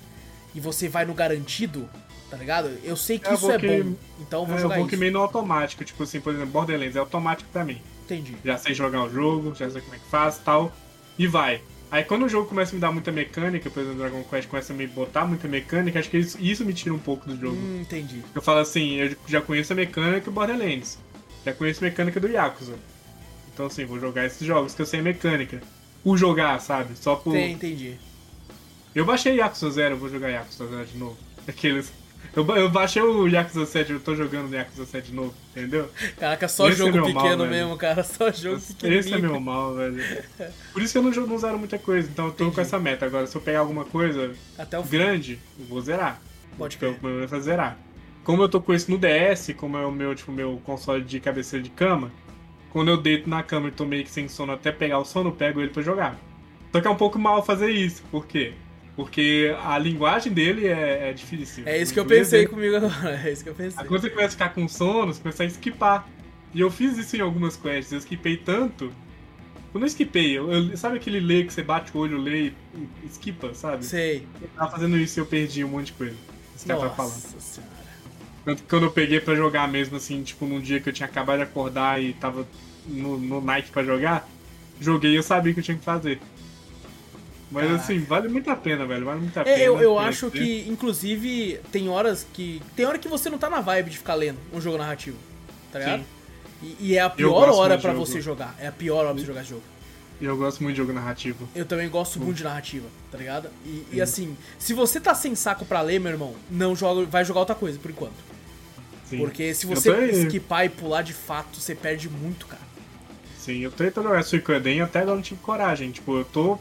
e 0.55 0.61
você 0.61 0.89
vai 0.89 1.05
no 1.05 1.12
garantido, 1.12 1.89
tá 2.31 2.37
ligado? 2.37 2.71
Eu 2.85 2.97
sei 2.97 3.18
que 3.18 3.29
Eu 3.29 3.35
isso 3.35 3.51
é 3.51 3.59
que- 3.59 3.83
bom, 3.83 3.95
então 4.21 4.41
eu 4.43 4.47
vou 4.47 4.55
É, 4.55 4.59
eu 4.59 4.62
jogar 4.62 4.75
vou 4.77 4.85
isso. 4.85 4.91
que 4.91 4.97
meio 4.97 5.12
no 5.12 5.18
automático. 5.21 5.85
Tipo 5.85 6.05
assim, 6.05 6.21
por 6.21 6.33
exemplo, 6.33 6.51
Borderlands 6.53 6.95
é 6.95 7.01
automático 7.01 7.49
pra 7.53 7.64
mim. 7.64 7.83
Entendi. 8.15 8.37
Já 8.45 8.59
sei 8.59 8.75
jogar 8.75 9.05
o 9.05 9.11
jogo, 9.11 9.55
já 9.55 9.71
sei 9.71 9.81
como 9.81 9.95
é 9.95 9.99
que 9.99 10.11
faz 10.11 10.37
e 10.39 10.41
tal. 10.41 10.73
E 11.19 11.27
vai. 11.27 11.63
Aí 11.91 12.05
quando 12.05 12.25
o 12.25 12.29
jogo 12.29 12.49
começa 12.49 12.73
a 12.73 12.75
me 12.75 12.81
dar 12.81 12.93
muita 12.93 13.11
mecânica, 13.11 13.69
por 13.69 13.81
exemplo, 13.81 13.99
Dragon 13.99 14.23
Quest 14.23 14.49
começa 14.49 14.73
a 14.73 14.77
me 14.77 14.87
botar 14.87 15.27
muita 15.27 15.49
mecânica, 15.49 15.99
acho 15.99 16.09
que 16.09 16.19
isso, 16.19 16.39
isso 16.41 16.65
me 16.65 16.73
tira 16.73 16.95
um 16.95 16.99
pouco 16.99 17.29
do 17.29 17.37
jogo. 17.37 17.57
Hum, 17.57 17.81
entendi. 17.81 18.23
Eu 18.35 18.41
falo 18.41 18.61
assim, 18.61 18.95
eu 18.95 19.17
já 19.27 19.41
conheço 19.41 19.73
a 19.73 19.77
mecânica 19.77 20.25
do 20.27 20.31
Borderlands. 20.31 20.99
Já 21.45 21.53
conheço 21.53 21.85
a 21.85 21.89
mecânica 21.89 22.21
do 22.21 22.29
Yakuza. 22.29 22.75
Então 23.53 23.67
assim, 23.67 23.85
vou 23.85 23.99
jogar 23.99 24.25
esses 24.25 24.47
jogos 24.47 24.73
que 24.73 24.83
eu 24.83 24.87
sei 24.87 25.01
a 25.01 25.03
mecânica. 25.03 25.61
Por 26.05 26.17
jogar, 26.17 26.61
sabe? 26.61 26.97
Só 26.97 27.17
por. 27.17 27.33
Tem, 27.33 27.53
entendi. 27.53 27.97
Eu 28.95 29.05
baixei 29.05 29.37
Yakuza 29.37 29.71
Zero, 29.71 29.97
vou 29.97 30.09
jogar 30.09 30.29
Yakuza 30.29 30.67
Zero 30.67 30.87
de 30.87 30.97
novo. 30.97 31.17
Aqueles. 31.47 31.93
Eu, 32.35 32.47
eu 32.57 32.68
baixei 32.71 33.03
o 33.03 33.27
Yakuza 33.27 33.66
7, 33.66 33.93
eu 33.93 34.01
tô 34.01 34.14
jogando 34.14 34.51
o 34.51 34.55
Yakuza 34.55 34.87
7 34.87 35.09
de 35.09 35.14
novo, 35.14 35.35
entendeu? 35.51 35.91
Caraca, 36.18 36.47
só 36.47 36.68
Esse 36.68 36.81
é 36.81 36.85
jogo 36.87 36.93
meu 36.93 37.07
pequeno 37.07 37.39
mal, 37.39 37.47
mesmo, 37.49 37.77
cara. 37.77 38.05
Só 38.05 38.31
jogo 38.31 38.61
pequeno. 38.61 38.95
Esse 38.95 39.12
é 39.14 39.18
meu 39.18 39.41
mal, 39.41 39.75
velho. 39.75 40.01
Por 40.73 40.81
isso 40.81 40.93
que 40.93 40.99
eu 40.99 41.03
não, 41.03 41.27
não 41.27 41.39
zero 41.39 41.59
muita 41.59 41.79
coisa, 41.79 42.09
então 42.09 42.27
eu 42.27 42.31
tô 42.33 42.45
Entendi. 42.45 42.55
com 42.55 42.61
essa 42.61 42.79
meta. 42.79 43.05
Agora, 43.05 43.27
se 43.27 43.37
eu 43.37 43.41
pegar 43.41 43.61
alguma 43.61 43.85
coisa 43.85 44.33
Até 44.57 44.79
o 44.79 44.85
fim. 44.85 44.91
grande, 44.91 45.39
eu 45.59 45.66
vou 45.66 45.81
zerar. 45.81 46.21
Pode 46.57 46.77
crer. 46.77 46.97
meu 47.03 47.27
vai 47.27 47.41
zerar. 47.41 47.77
Como 48.23 48.43
eu 48.43 48.49
tô 48.49 48.61
com 48.61 48.73
isso 48.73 48.91
no 48.91 48.99
DS, 48.99 49.53
como 49.57 49.77
é 49.77 49.85
o 49.85 49.91
meu, 49.91 50.14
tipo, 50.14 50.31
meu 50.31 50.61
console 50.64 51.03
de 51.03 51.18
cabeceira 51.18 51.62
de 51.62 51.71
cama, 51.71 52.12
quando 52.71 52.91
eu 52.91 52.97
deito 52.97 53.29
na 53.29 53.43
cama 53.43 53.68
e 53.68 53.73
tô 53.73 53.85
meio 53.85 54.05
que 54.05 54.11
sem 54.11 54.29
sono 54.29 54.53
até 54.53 54.71
pegar 54.71 54.99
o 54.99 55.05
sono, 55.05 55.31
eu 55.31 55.35
pego 55.35 55.61
ele 55.61 55.71
pra 55.71 55.83
jogar. 55.83 56.16
Só 56.71 56.81
que 56.81 56.87
é 56.87 56.91
um 56.91 56.97
pouco 56.97 57.18
mal 57.18 57.45
fazer 57.45 57.71
isso. 57.71 58.03
Por 58.11 58.27
quê? 58.27 58.53
Porque 59.01 59.57
a 59.64 59.78
linguagem 59.78 60.30
dele 60.30 60.66
é, 60.66 61.09
é 61.09 61.12
difícil. 61.14 61.62
É 61.66 61.80
isso 61.80 61.90
que 61.90 61.98
eu 61.98 62.05
pensei 62.05 62.40
dele- 62.40 62.51
comigo 62.51 62.76
agora. 62.76 63.18
É 63.26 63.32
isso 63.32 63.42
que 63.42 63.48
eu 63.48 63.55
pensei. 63.55 63.80
Aí 63.80 63.86
Quando 63.88 64.03
você 64.03 64.11
começa 64.11 64.28
a 64.28 64.32
ficar 64.32 64.48
com 64.51 64.68
sono, 64.68 65.14
você 65.14 65.22
começa 65.22 65.42
a 65.42 65.46
esquipar. 65.46 66.07
E 66.53 66.61
eu 66.61 66.70
fiz 66.70 66.98
isso 66.98 67.16
em 67.16 67.20
algumas 67.20 67.57
quests. 67.57 67.92
Eu 67.92 67.98
esquipei 67.98 68.36
tanto. 68.36 68.92
Eu 69.72 69.80
não 69.80 69.86
esquipei. 69.86 70.36
Eu, 70.36 70.53
eu- 70.53 70.76
sabe 70.76 70.98
aquele 70.98 71.18
lê 71.18 71.44
que 71.44 71.53
você 71.55 71.62
bate 71.62 71.96
o 71.96 71.98
olho, 72.01 72.18
lê 72.18 72.48
e 72.74 72.88
esquipa, 73.07 73.55
sabe? 73.55 73.86
Sei. 73.86 74.26
Eu 74.42 74.48
tava 74.55 74.70
fazendo 74.70 74.98
isso 74.98 75.18
e 75.18 75.20
eu 75.22 75.26
perdi 75.26 75.64
um 75.64 75.68
monte 75.68 75.86
de 75.86 75.92
coisa. 75.94 76.16
Cara 76.66 76.80
tá 76.80 76.90
falando. 76.90 77.12
Nossa 77.14 77.40
senhora. 77.40 77.72
Tanto 78.44 78.62
que 78.64 78.68
quando 78.68 78.82
eu 78.82 78.90
peguei 78.90 79.18
pra 79.18 79.34
jogar 79.34 79.66
mesmo, 79.66 79.96
assim, 79.96 80.22
tipo, 80.22 80.44
num 80.44 80.61
dia 80.61 80.78
que 80.78 80.90
eu 80.90 80.92
tinha 80.92 81.07
acabado 81.09 81.38
de 81.38 81.44
acordar 81.44 82.03
e 82.03 82.12
tava 82.12 82.46
no, 82.86 83.16
no 83.18 83.40
Nike 83.40 83.70
pra 83.70 83.82
jogar, 83.82 84.28
joguei 84.78 85.12
e 85.12 85.16
eu 85.16 85.22
sabia 85.22 85.53
o 85.53 85.55
que 85.55 85.61
eu 85.61 85.64
tinha 85.64 85.78
que 85.78 85.84
fazer. 85.84 86.20
Mas 87.51 87.64
Caraca. 87.64 87.82
assim, 87.82 87.98
vale 88.01 88.28
muito 88.28 88.48
a 88.48 88.57
pena, 88.57 88.86
velho. 88.86 89.05
Vale 89.05 89.20
muito 89.20 89.36
a 89.38 89.44
pena. 89.44 89.57
É, 89.57 89.66
eu, 89.66 89.80
eu 89.80 89.98
acho 89.98 90.30
que, 90.30 90.66
inclusive, 90.68 91.61
tem 91.72 91.88
horas 91.88 92.26
que. 92.32 92.62
Tem 92.76 92.86
hora 92.86 92.98
que 92.98 93.09
você 93.09 93.28
não 93.28 93.38
tá 93.38 93.51
na 93.51 93.61
vibe 93.61 93.90
de 93.90 93.98
ficar 93.98 94.14
lendo 94.14 94.38
um 94.53 94.61
jogo 94.61 94.78
narrativo. 94.78 95.16
Tá 95.72 95.78
ligado? 95.80 96.01
Sim. 96.01 96.07
E, 96.62 96.76
e 96.80 96.96
é 96.96 97.01
a 97.01 97.11
pior 97.11 97.48
hora 97.48 97.78
jogo. 97.78 97.98
você 97.98 98.20
jogar. 98.20 98.55
É 98.59 98.68
a 98.68 98.72
pior 98.72 98.98
hora 98.98 99.09
pra 99.09 99.20
você 99.20 99.26
jogar 99.26 99.40
esse 99.40 99.51
jogo. 99.51 99.62
E 100.20 100.24
eu 100.26 100.36
gosto 100.36 100.62
muito 100.62 100.74
de 100.74 100.82
jogo 100.82 100.92
narrativo. 100.92 101.48
Eu 101.55 101.64
também 101.64 101.88
gosto 101.88 102.20
muito 102.20 102.36
de 102.36 102.44
narrativa, 102.44 102.86
tá 103.11 103.16
ligado? 103.16 103.48
E, 103.64 103.86
e 103.92 104.01
assim, 104.03 104.36
se 104.59 104.74
você 104.74 105.01
tá 105.01 105.14
sem 105.14 105.34
saco 105.34 105.64
pra 105.64 105.80
ler, 105.80 105.98
meu 105.98 106.12
irmão, 106.12 106.34
não 106.51 106.76
joga, 106.76 107.07
vai 107.07 107.24
jogar 107.24 107.40
outra 107.40 107.55
coisa 107.55 107.78
por 107.78 107.90
enquanto. 107.90 108.30
Sim. 109.09 109.18
Porque 109.18 109.55
se 109.55 109.66
você 109.66 109.90
esquipar 110.11 110.66
e 110.66 110.68
pular 110.68 111.03
de 111.03 111.14
fato, 111.14 111.59
você 111.59 111.74
perde 111.74 112.09
muito, 112.11 112.46
cara. 112.46 112.62
Sim, 113.38 113.61
eu 113.61 113.70
tô 113.70 113.82
tentando 113.82 114.09
jogar 114.09 114.22
Suicoden 114.22 114.78
e 114.78 114.80
até 114.82 115.01
agora 115.01 115.16
não 115.16 115.22
tive 115.22 115.40
coragem. 115.40 115.90
Tipo, 115.90 116.18
eu 116.18 116.24
tô. 116.26 116.59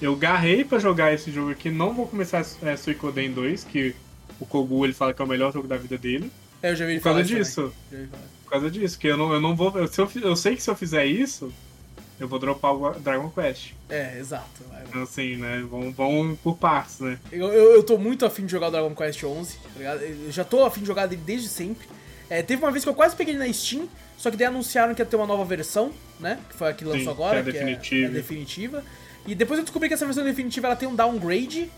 Eu 0.00 0.14
garrei 0.14 0.64
pra 0.64 0.78
jogar 0.78 1.12
esse 1.12 1.30
jogo 1.30 1.50
aqui, 1.50 1.70
não 1.70 1.92
vou 1.92 2.06
começar 2.06 2.44
é, 2.62 2.76
Suicoden 2.76 3.32
2, 3.32 3.64
que 3.64 3.94
o 4.38 4.46
Kogu 4.46 4.84
ele 4.84 4.94
fala 4.94 5.12
que 5.12 5.20
é 5.20 5.24
o 5.24 5.28
melhor 5.28 5.52
jogo 5.52 5.66
da 5.66 5.76
vida 5.76 5.98
dele. 5.98 6.30
É, 6.62 6.70
eu 6.70 6.76
já 6.76 6.86
vi 6.86 6.92
ele 6.92 7.00
Por 7.00 7.04
causa 7.04 7.24
disso. 7.24 7.72
Por 8.44 8.50
causa 8.50 8.70
disso, 8.70 8.98
que 8.98 9.08
eu 9.08 9.16
não, 9.16 9.32
eu 9.32 9.40
não 9.40 9.54
vou. 9.54 9.76
Eu, 9.76 9.86
se 9.86 10.00
eu, 10.00 10.10
eu 10.22 10.36
sei 10.36 10.56
que 10.56 10.62
se 10.62 10.70
eu 10.70 10.76
fizer 10.76 11.04
isso, 11.04 11.52
eu 12.18 12.26
vou 12.26 12.38
dropar 12.38 12.74
o 12.74 12.98
Dragon 12.98 13.30
Quest. 13.30 13.72
É, 13.88 14.18
exato. 14.18 14.62
Então, 14.88 15.02
assim, 15.02 15.36
né? 15.36 15.64
Vão, 15.68 15.92
vão 15.92 16.38
por 16.42 16.56
partes, 16.56 17.00
né? 17.00 17.18
Eu, 17.30 17.48
eu, 17.48 17.72
eu 17.74 17.82
tô 17.82 17.98
muito 17.98 18.24
afim 18.24 18.44
de 18.44 18.52
jogar 18.52 18.68
o 18.68 18.70
Dragon 18.70 18.94
Quest 18.94 19.22
11, 19.22 19.56
tá 19.56 19.68
ligado? 19.76 20.00
Eu 20.02 20.32
já 20.32 20.44
tô 20.44 20.64
afim 20.64 20.80
de 20.80 20.86
jogar 20.86 21.06
dele 21.06 21.22
desde 21.24 21.48
sempre. 21.48 21.86
É, 22.30 22.42
teve 22.42 22.62
uma 22.62 22.70
vez 22.70 22.84
que 22.84 22.90
eu 22.90 22.94
quase 22.94 23.16
peguei 23.16 23.34
ele 23.34 23.46
na 23.46 23.52
Steam, 23.52 23.88
só 24.16 24.30
que 24.30 24.36
daí 24.36 24.46
anunciaram 24.46 24.94
que 24.94 25.00
ia 25.00 25.06
ter 25.06 25.16
uma 25.16 25.26
nova 25.26 25.44
versão, 25.44 25.92
né? 26.18 26.38
Que 26.48 26.56
foi 26.56 26.68
a 26.68 26.72
que 26.72 26.84
lançou 26.84 27.04
Sim, 27.04 27.10
agora, 27.10 27.42
que 27.42 27.50
é 27.50 27.50
a 27.50 27.52
que 27.52 27.52
definitiva. 27.52 28.06
é 28.06 28.08
a 28.08 28.12
definitiva. 28.12 28.84
E 29.28 29.34
depois 29.34 29.58
eu 29.58 29.64
descobri 29.64 29.88
que 29.88 29.94
essa 29.94 30.06
versão 30.06 30.24
definitiva 30.24 30.68
ela 30.68 30.76
tem 30.76 30.88
um 30.88 30.94
downgrade, 30.94 31.70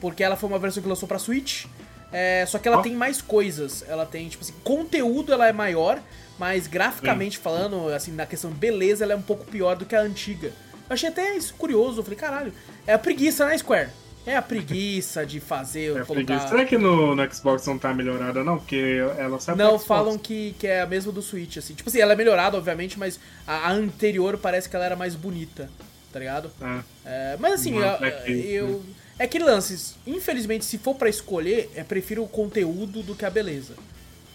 porque 0.00 0.22
ela 0.22 0.36
foi 0.36 0.48
uma 0.48 0.58
versão 0.58 0.80
que 0.80 0.88
lançou 0.88 1.08
pra 1.08 1.18
Switch. 1.18 1.66
É, 2.12 2.44
só 2.46 2.58
que 2.58 2.68
ela 2.68 2.78
Ó. 2.78 2.82
tem 2.82 2.94
mais 2.94 3.20
coisas. 3.20 3.84
Ela 3.88 4.06
tem, 4.06 4.28
tipo 4.28 4.44
assim, 4.44 4.54
conteúdo 4.62 5.32
ela 5.32 5.48
é 5.48 5.52
maior, 5.52 6.00
mas 6.38 6.68
graficamente 6.68 7.38
falando, 7.38 7.88
assim, 7.88 8.12
na 8.12 8.24
questão 8.24 8.50
de 8.50 8.56
beleza, 8.56 9.02
ela 9.02 9.14
é 9.14 9.16
um 9.16 9.22
pouco 9.22 9.44
pior 9.46 9.74
do 9.76 9.84
que 9.84 9.96
a 9.96 10.00
antiga. 10.00 10.48
Eu 10.88 10.94
achei 10.94 11.08
até 11.08 11.36
isso 11.36 11.54
curioso, 11.54 11.98
eu 12.00 12.04
falei, 12.04 12.18
caralho, 12.18 12.52
é 12.86 12.92
a 12.92 12.98
preguiça, 12.98 13.46
né, 13.46 13.58
Square? 13.58 13.88
É 14.24 14.36
a 14.36 14.42
preguiça 14.42 15.26
de 15.26 15.40
fazer, 15.40 15.96
É, 15.96 16.04
colocar... 16.04 16.14
preguiça. 16.14 16.46
Será 16.48 16.64
que 16.64 16.78
no, 16.78 17.16
no 17.16 17.34
Xbox 17.34 17.66
não 17.66 17.76
tá 17.76 17.92
melhorada, 17.92 18.44
não? 18.44 18.58
Porque 18.58 18.98
ela 19.18 19.38
pro 19.38 19.56
Não, 19.56 19.76
falam 19.78 20.16
que, 20.16 20.54
que 20.58 20.68
é 20.68 20.82
a 20.82 20.86
mesma 20.86 21.10
do 21.10 21.20
Switch, 21.20 21.56
assim. 21.56 21.74
Tipo 21.74 21.88
assim, 21.88 21.98
ela 21.98 22.12
é 22.12 22.16
melhorada, 22.16 22.56
obviamente, 22.56 22.96
mas 22.96 23.18
a, 23.44 23.68
a 23.68 23.72
anterior 23.72 24.38
parece 24.38 24.68
que 24.68 24.76
ela 24.76 24.84
era 24.84 24.94
mais 24.94 25.16
bonita, 25.16 25.68
tá 26.12 26.18
ligado? 26.18 26.50
Ah, 26.60 26.82
É, 27.04 27.36
mas 27.40 27.54
assim, 27.54 27.72
Não, 27.72 27.80
eu, 27.80 28.04
é 28.04 28.10
que- 28.10 28.30
eu- 28.52 28.82
É 29.18 29.26
que 29.26 29.38
lances, 29.38 29.94
infelizmente, 30.06 30.64
se 30.64 30.78
for 30.78 30.94
pra 30.96 31.08
escolher, 31.08 31.70
é 31.76 31.84
prefiro 31.84 32.22
o 32.24 32.28
conteúdo 32.28 33.02
do 33.02 33.14
que 33.14 33.24
a 33.24 33.30
beleza. 33.30 33.74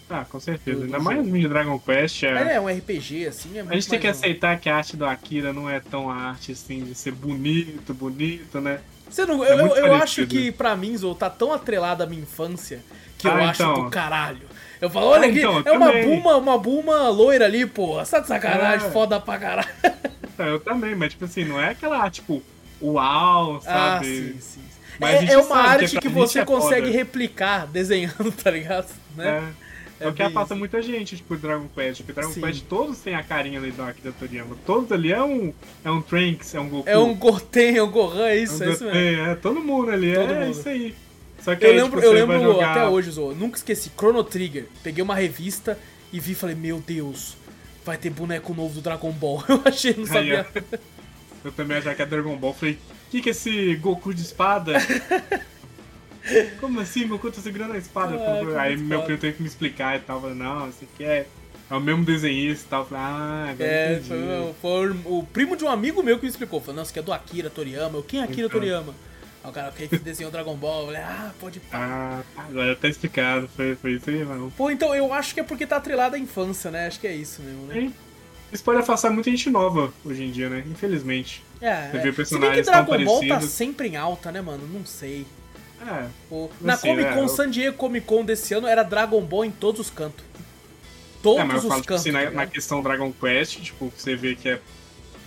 ah, 0.08 0.24
com 0.24 0.40
certeza. 0.40 0.78
Do- 0.78 0.84
Ainda 0.84 0.98
do 0.98 1.04
mais 1.04 1.18
jogo. 1.18 1.28
no 1.30 1.38
de 1.38 1.48
Dragon 1.48 1.78
Quest. 1.78 2.22
É... 2.22 2.32
Mas 2.32 2.48
é 2.48 2.60
um 2.60 2.68
RPG, 2.68 3.26
assim, 3.26 3.58
é 3.58 3.60
A 3.60 3.74
gente 3.74 3.88
tem 3.88 3.98
que 4.00 4.06
um- 4.06 4.10
aceitar 4.10 4.58
que 4.58 4.68
a 4.70 4.76
arte 4.76 4.96
do 4.96 5.04
Akira 5.04 5.52
não 5.52 5.68
é 5.68 5.80
tão 5.80 6.08
a 6.08 6.14
arte 6.14 6.52
assim, 6.52 6.82
de 6.84 6.94
ser 6.94 7.10
bonito, 7.12 7.92
bonito, 7.92 8.60
né? 8.60 8.80
Você 9.10 9.26
não, 9.26 9.44
É 9.44 9.52
eu, 9.52 9.58
muito 9.58 9.76
eu 9.76 9.94
acho 9.94 10.26
que 10.26 10.50
pra 10.52 10.74
mim, 10.76 10.96
Zou, 10.96 11.14
tá 11.14 11.28
tão 11.28 11.52
atrelada 11.52 12.04
à 12.04 12.06
minha 12.06 12.22
infância 12.22 12.80
que 13.18 13.26
eu 13.26 13.32
Ah, 13.32 13.50
acho 13.50 13.62
então. 13.62 13.84
do 13.84 13.90
caralho. 13.90 14.46
Eu 14.80 14.88
falo, 14.88 15.06
olha 15.06 15.26
Ah, 15.26 15.30
aqui, 15.30 15.38
então, 15.40 15.62
é 15.66 15.72
uma 15.72 15.92
buma, 15.92 16.36
uma 16.36 16.56
buma 16.58 17.08
loira 17.08 17.44
ali, 17.46 17.66
porra. 17.66 18.04
Você 18.04 18.12
tá 18.12 18.20
de 18.20 18.28
sacanagem, 18.28 18.86
É. 18.86 18.90
foda 18.90 19.18
pra 19.20 19.36
caralho. 19.38 19.68
Então, 20.38 20.46
eu 20.46 20.60
também, 20.60 20.94
mas 20.94 21.10
tipo 21.12 21.24
assim, 21.24 21.44
não 21.44 21.60
é 21.60 21.70
aquela 21.70 21.98
arte, 21.98 22.20
tipo, 22.20 22.40
uau, 22.80 23.56
Ah, 23.66 23.94
sabe? 24.00 24.06
sim, 24.06 24.34
sim. 24.40 24.60
Mas 25.00 25.28
É, 25.28 25.32
é 25.32 25.38
uma 25.38 25.46
que 25.46 25.68
arte 25.68 25.84
que, 25.86 25.88
gente 25.88 26.08
você 26.08 26.38
é 26.40 26.44
consegue 26.44 26.86
foda. 26.86 26.96
replicar 26.96 27.66
desenhando, 27.66 28.30
tá 28.42 28.50
ligado? 28.50 28.86
Né? 29.16 29.52
É. 29.64 29.68
É 30.00 30.08
o 30.08 30.12
que 30.12 30.22
afasta 30.22 30.54
muita 30.54 30.80
gente, 30.80 31.16
tipo, 31.16 31.36
Dragon 31.36 31.66
Quest. 31.74 32.02
Porque 32.02 32.12
Dragon 32.12 32.32
Sim. 32.32 32.40
Quest 32.40 32.62
todos 32.68 32.98
têm 33.00 33.16
a 33.16 33.22
carinha 33.24 33.58
ali 33.58 33.72
do 33.72 33.82
Akira 33.82 34.12
Toriyama. 34.16 34.56
Todos 34.64 34.92
ali 34.92 35.12
é 35.12 35.20
um, 35.20 35.52
é 35.84 35.90
um 35.90 36.00
Trunks, 36.00 36.54
é 36.54 36.60
um 36.60 36.68
Goku. 36.68 36.88
É 36.88 36.96
um 36.96 37.14
Goten, 37.16 37.76
é 37.78 37.82
um 37.82 37.90
Gohan, 37.90 38.28
é 38.28 38.36
isso, 38.36 38.62
é 38.62 38.66
é 38.66 38.68
um 38.68 38.72
isso 38.74 38.84
mesmo. 38.84 39.26
É 39.26 39.34
todo 39.34 39.60
mundo 39.60 39.90
ali, 39.90 40.14
Todo 40.14 40.32
é 40.34 40.38
mundo. 40.46 40.50
isso 40.52 40.68
aí. 40.68 40.94
Só 41.42 41.56
que 41.56 41.64
Eu 41.64 41.70
aí, 41.70 41.76
lembro, 41.80 42.00
tipo, 42.00 42.02
eu 42.04 42.12
lembro 42.12 42.40
jogar- 42.40 42.70
até 42.76 42.86
hoje, 42.86 43.10
Zo, 43.10 43.34
nunca 43.34 43.56
esqueci, 43.56 43.90
Chrono 43.98 44.22
Trigger. 44.22 44.66
Peguei 44.84 45.02
uma 45.02 45.16
revista 45.16 45.76
e 46.12 46.20
vi 46.20 46.30
e 46.30 46.34
falei, 46.36 46.54
meu 46.54 46.78
Deus, 46.78 47.36
vai 47.88 47.98
ter 47.98 48.10
boneco 48.10 48.54
novo 48.54 48.74
do 48.74 48.80
Dragon 48.80 49.10
Ball. 49.12 49.42
Eu 49.48 49.62
achei, 49.64 49.92
não 49.94 50.02
Aí, 50.02 50.06
sabia. 50.08 50.46
ó. 50.54 50.76
Eu 51.44 51.52
também 51.52 51.76
achava 51.76 51.94
que 51.94 52.02
era 52.02 52.10
Dragon 52.10 52.36
Ball. 52.36 52.52
Falei, 52.54 52.74
o 52.74 53.10
que, 53.10 53.20
que 53.22 53.28
é 53.28 53.32
esse 53.32 53.74
Goku 53.76 54.12
de 54.14 54.22
espada? 54.22 54.74
Como 56.60 56.80
assim? 56.80 57.06
Goku 57.06 57.30
tá 57.30 57.40
segurando 57.40 57.72
a 57.72 57.78
espada? 57.78 58.16
Ah, 58.16 58.62
aí 58.62 58.76
meu 58.76 59.02
primo 59.02 59.18
teve 59.18 59.36
que 59.36 59.42
me 59.42 59.48
explicar 59.48 59.96
e 59.96 60.00
tal. 60.00 60.20
Falei, 60.20 60.36
não, 60.36 60.68
esse 60.68 60.84
aqui 60.84 61.04
é, 61.04 61.26
é 61.70 61.74
o 61.74 61.80
mesmo 61.80 62.04
desenhista 62.04 62.66
e 62.66 62.68
tal. 62.68 62.86
Falei, 62.86 63.02
ah, 63.04 63.46
agora 63.50 63.70
É, 63.70 64.02
foi, 64.06 64.54
foi 64.60 64.90
o 65.06 65.22
primo 65.32 65.56
de 65.56 65.64
um 65.64 65.68
amigo 65.70 66.02
meu 66.02 66.18
que 66.18 66.24
me 66.24 66.30
explicou. 66.30 66.60
Falou, 66.60 66.76
não, 66.76 66.82
isso 66.82 66.90
aqui 66.90 66.98
é 66.98 67.02
do 67.02 67.12
Akira 67.12 67.48
Toriyama. 67.48 67.98
Eu, 67.98 68.02
quem 68.02 68.20
é 68.20 68.24
Akira 68.24 68.46
Então. 68.46 68.60
Toriyama? 68.60 68.94
O 69.48 69.52
cara, 69.52 69.72
que 69.72 69.86
desenhou 69.98 70.30
Dragon 70.30 70.54
Ball? 70.56 70.80
Eu 70.80 70.86
falei, 70.86 71.02
ah, 71.02 71.30
pode 71.40 71.60
pá. 71.60 71.78
Ah, 72.36 72.42
agora 72.48 72.76
tá 72.76 72.88
explicado. 72.88 73.48
Foi, 73.56 73.74
foi 73.76 73.92
isso 73.92 74.10
aí, 74.10 74.24
mano. 74.24 74.52
Pô, 74.56 74.70
então 74.70 74.94
eu 74.94 75.12
acho 75.12 75.34
que 75.34 75.40
é 75.40 75.42
porque 75.44 75.66
tá 75.66 75.76
atrelado 75.76 76.16
à 76.16 76.18
infância, 76.18 76.70
né? 76.70 76.86
Acho 76.86 77.00
que 77.00 77.06
é 77.06 77.14
isso 77.14 77.42
mesmo, 77.42 77.66
né? 77.66 77.92
Isso 78.52 78.64
pode 78.64 78.78
afastar 78.80 79.10
muita 79.10 79.30
gente 79.30 79.50
nova 79.50 79.92
hoje 80.04 80.24
em 80.24 80.30
dia, 80.30 80.48
né? 80.48 80.64
Infelizmente. 80.66 81.44
É, 81.60 81.90
Você 81.90 81.96
é. 81.96 82.00
vê 82.00 82.00
Se 82.00 82.00
bem 82.00 82.10
que 82.10 82.12
personagens 82.16 82.66
Dragon 82.66 83.04
Ball 83.04 83.28
tá 83.28 83.40
sempre 83.42 83.88
em 83.88 83.96
alta, 83.96 84.32
né, 84.32 84.40
mano? 84.40 84.66
Não 84.66 84.86
sei. 84.86 85.26
É, 85.80 86.06
Não 86.30 86.50
na 86.60 86.76
sei, 86.76 86.90
Comic 86.90 87.08
né? 87.08 87.14
Con, 87.14 87.22
Eu- 87.22 87.28
San 87.28 87.50
Diego 87.50 87.76
Comic 87.76 88.06
Con 88.06 88.24
desse 88.24 88.52
ano 88.54 88.66
era 88.66 88.82
Dragon 88.82 89.20
Ball 89.20 89.44
em 89.44 89.50
todos 89.50 89.80
os 89.80 89.90
cantos. 89.90 90.24
Todos 91.22 91.40
é 91.40 91.44
mas 91.44 91.56
eu 91.56 91.62
os 91.62 91.68
falo, 91.68 91.80
tipo 91.82 91.88
cantos. 91.88 92.00
assim, 92.02 92.12
tá 92.12 92.18
na, 92.18 92.24
na 92.24 92.30
ligado? 92.30 92.50
questão 92.50 92.82
Dragon 92.82 93.12
Quest, 93.12 93.60
tipo, 93.60 93.92
você 93.96 94.16
vê 94.16 94.34
que 94.34 94.48
é, 94.48 94.60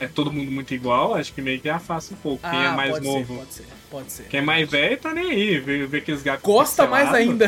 é 0.01 0.07
todo 0.07 0.31
mundo 0.33 0.51
muito 0.51 0.73
igual, 0.73 1.13
acho 1.15 1.31
que 1.33 1.41
meio 1.41 1.59
que 1.61 1.69
afasta 1.69 2.13
um 2.13 2.17
pouco. 2.17 2.41
Quem 2.49 2.59
é 2.59 2.67
Ah, 2.67 2.71
mais 2.73 2.91
pode 2.91 3.05
novo. 3.05 3.25
Ser, 3.33 3.37
pode 3.39 3.53
ser, 3.53 3.65
pode 3.89 4.11
ser. 4.11 4.23
Quem 4.23 4.39
é 4.39 4.43
mais 4.43 4.69
velho 4.69 4.97
tá 4.97 5.13
nem 5.13 5.29
aí, 5.31 5.59
vê, 5.59 5.85
vê 5.85 5.97
aqueles 5.99 6.21
gatos 6.23 6.43
Gosta 6.43 6.87
mais 6.87 7.13
ainda. 7.13 7.45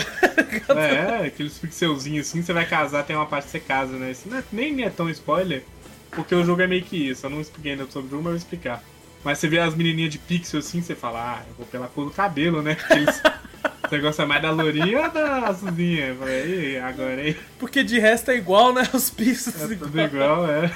É, 0.70 1.28
aqueles 1.28 1.58
pixelzinhos 1.58 2.28
assim, 2.30 2.42
você 2.42 2.54
vai 2.54 2.66
casar, 2.66 3.04
tem 3.04 3.16
uma 3.16 3.26
parte 3.26 3.46
que 3.46 3.52
você 3.52 3.60
casa, 3.60 3.94
né? 3.98 4.12
Isso 4.12 4.34
é- 4.34 4.44
nem 4.52 4.84
é 4.84 4.90
tão 4.90 5.10
spoiler, 5.10 5.64
porque 6.12 6.34
o 6.36 6.44
jogo 6.46 6.62
é 6.62 6.68
meio 6.68 6.84
que 6.84 7.10
isso. 7.10 7.26
Eu 7.26 7.30
não 7.32 7.42
expliquei 7.42 7.72
ainda 7.74 7.86
sobre 7.90 8.08
o 8.08 8.12
jogo, 8.12 8.24
mas 8.24 8.34
eu 8.34 8.38
vou 8.38 8.38
explicar. 8.38 8.84
Mas 9.24 9.38
você 9.40 9.48
vê 9.48 9.60
as 9.60 9.74
menininhas 9.74 10.12
de 10.12 10.18
pixel 10.20 10.60
assim, 10.60 10.82
você 10.82 10.96
fala, 10.96 11.38
ah, 11.40 11.44
eu 11.50 11.56
vou 11.56 11.66
pela 11.66 11.88
cor 11.88 12.06
do 12.06 12.12
cabelo, 12.12 12.62
né? 12.62 12.78
Eles- 12.92 13.22
você 13.90 14.00
gosta 14.00 14.26
mais 14.26 14.42
da 14.42 14.52
lourinha 14.52 15.02
ou 15.02 15.10
da 15.12 15.48
azulzinha? 15.48 16.08
Eu 16.08 16.18
falei, 16.18 16.74
"Ih, 16.74 16.78
agora, 16.78 17.28
hein? 17.28 17.36
Porque 17.58 17.84
de 17.84 18.00
resto 18.00 18.32
é 18.32 18.36
igual, 18.36 18.74
né? 18.74 18.82
Os 18.94 19.10
É 19.18 19.76
tudo 19.76 20.02
igual. 20.02 20.06
igual, 20.06 20.52
é. 20.52 20.72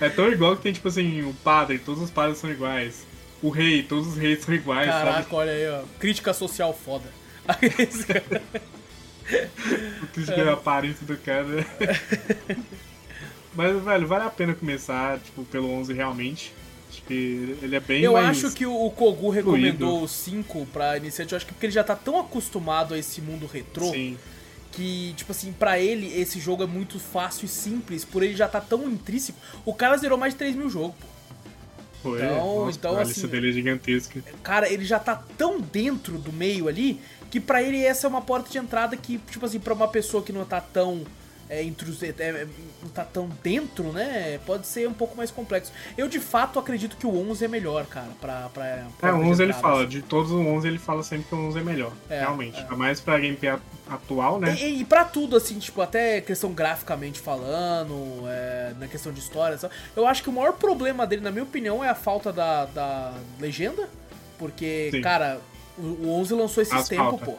É 0.00 0.08
tão 0.08 0.30
igual 0.30 0.56
que 0.56 0.62
tem, 0.62 0.72
tipo 0.72 0.88
assim, 0.88 1.22
o 1.22 1.34
padre, 1.44 1.78
todos 1.78 2.02
os 2.02 2.10
padres 2.10 2.38
são 2.38 2.50
iguais. 2.50 3.04
O 3.42 3.50
rei, 3.50 3.82
todos 3.82 4.06
os 4.06 4.16
reis 4.16 4.42
são 4.42 4.54
iguais, 4.54 4.88
sabe? 4.88 5.04
Caraca, 5.04 5.36
olha 5.36 5.52
aí, 5.52 5.68
ó. 5.68 5.82
Crítica 5.98 6.32
social 6.32 6.72
foda. 6.72 7.10
O 10.02 10.06
que 10.08 10.32
é 10.32 10.48
a 10.48 10.54
aparência 10.54 11.06
do 11.06 11.16
cara. 11.16 11.46
Mas, 13.54 13.82
velho, 13.82 14.06
vale 14.06 14.24
a 14.24 14.30
pena 14.30 14.54
começar, 14.54 15.18
tipo, 15.20 15.44
pelo 15.44 15.70
11 15.70 15.92
realmente. 15.92 16.52
Acho 16.88 17.02
que 17.02 17.56
ele 17.62 17.76
é 17.76 17.80
bem 17.80 18.02
Eu 18.02 18.16
acho 18.16 18.50
que 18.52 18.66
o 18.66 18.90
Kogu 18.90 19.30
recomendou 19.30 20.02
o 20.02 20.08
5 20.08 20.66
pra 20.72 20.96
iniciante, 20.96 21.32
eu 21.32 21.36
acho 21.36 21.46
que 21.46 21.52
porque 21.52 21.66
ele 21.66 21.72
já 21.72 21.84
tá 21.84 21.94
tão 21.94 22.18
acostumado 22.18 22.94
a 22.94 22.98
esse 22.98 23.20
mundo 23.20 23.46
retrô 23.46 23.92
Sim. 23.92 24.18
Que, 24.72 25.12
tipo 25.16 25.32
assim, 25.32 25.52
pra 25.52 25.78
ele 25.78 26.06
esse 26.18 26.38
jogo 26.38 26.62
é 26.62 26.66
muito 26.66 26.98
fácil 27.00 27.44
e 27.46 27.48
simples, 27.48 28.04
por 28.04 28.22
ele 28.22 28.36
já 28.36 28.46
tá 28.48 28.60
tão 28.60 28.88
intrínseco. 28.88 29.38
O 29.64 29.74
cara 29.74 29.96
zerou 29.96 30.16
mais 30.18 30.32
de 30.32 30.38
3 30.38 30.54
mil 30.54 30.70
jogos, 30.70 30.94
pô. 31.00 31.06
Foi, 32.02 32.22
Então- 32.24 32.64
nossa, 32.64 32.78
então, 32.78 32.96
a 32.96 33.02
assim, 33.02 33.12
lista 33.12 33.28
dele 33.28 33.50
é 33.50 33.52
gigantesca. 33.52 34.24
Cara, 34.42 34.72
ele 34.72 34.84
já 34.84 34.98
tá 34.98 35.22
tão 35.36 35.60
dentro 35.60 36.16
do 36.18 36.32
meio 36.32 36.66
ali 36.68 36.98
que 37.30 37.38
pra 37.38 37.62
ele 37.62 37.84
essa 37.84 38.06
é 38.06 38.08
uma 38.08 38.22
porta 38.22 38.48
de 38.50 38.56
entrada 38.58 38.96
que, 38.96 39.18
tipo 39.30 39.44
assim, 39.44 39.60
pra 39.60 39.74
uma 39.74 39.86
pessoa 39.88 40.22
que 40.22 40.32
não 40.32 40.44
tá 40.44 40.60
tão 40.60 41.04
é, 41.50 41.62
é, 41.62 42.12
é, 42.22 42.46
não 42.82 42.88
tá 42.88 43.04
tão 43.04 43.28
dentro, 43.42 43.92
né? 43.92 44.38
Pode 44.46 44.66
ser 44.66 44.88
um 44.88 44.92
pouco 44.92 45.16
mais 45.16 45.30
complexo. 45.30 45.72
Eu 45.98 46.08
de 46.08 46.20
fato 46.20 46.58
acredito 46.58 46.96
que 46.96 47.06
o 47.06 47.30
11 47.30 47.44
é 47.44 47.48
melhor, 47.48 47.84
cara, 47.86 48.08
pra. 48.20 48.48
pra, 48.54 48.66
É, 48.66 48.84
pra 48.98 49.16
o 49.16 49.20
11 49.22 49.42
ele 49.42 49.52
fala, 49.52 49.80
assim. 49.80 49.88
de 49.88 50.02
todos 50.02 50.30
os 50.30 50.38
11 50.40 50.68
ele 50.68 50.78
fala 50.78 51.02
sempre 51.02 51.26
que 51.28 51.34
o 51.34 51.38
11 51.48 51.58
é 51.58 51.62
melhor, 51.62 51.92
É, 52.08 52.20
realmente. 52.20 52.58
é. 52.60 52.74
Mais 52.76 53.00
pra 53.00 53.18
gameplay 53.18 53.58
atual, 53.88 54.38
né? 54.38 54.54
E, 54.60 54.80
e, 54.80 54.84
pra 54.84 55.04
tudo, 55.04 55.36
assim, 55.36 55.58
tipo, 55.58 55.82
até 55.82 56.20
questão 56.20 56.52
graficamente 56.52 57.18
falando, 57.20 58.22
é, 58.28 58.72
na 58.78 58.86
questão 58.86 59.12
de 59.12 59.18
história, 59.18 59.58
sabe? 59.58 59.74
eu 59.96 60.06
acho 60.06 60.22
que 60.22 60.28
o 60.28 60.32
maior 60.32 60.52
problema 60.52 61.04
dele, 61.06 61.22
na 61.22 61.30
minha 61.32 61.42
opinião, 61.42 61.82
é 61.82 61.88
a 61.88 61.94
falta 61.94 62.32
da, 62.32 62.66
da 62.66 63.12
legenda. 63.40 63.88
Porque, 64.38 64.88
Sim. 64.92 65.02
cara, 65.02 65.40
o, 65.76 65.82
o 65.82 66.14
11 66.20 66.32
lançou 66.34 66.62
esses 66.62 66.88
tempos, 66.88 67.20
pô. 67.20 67.36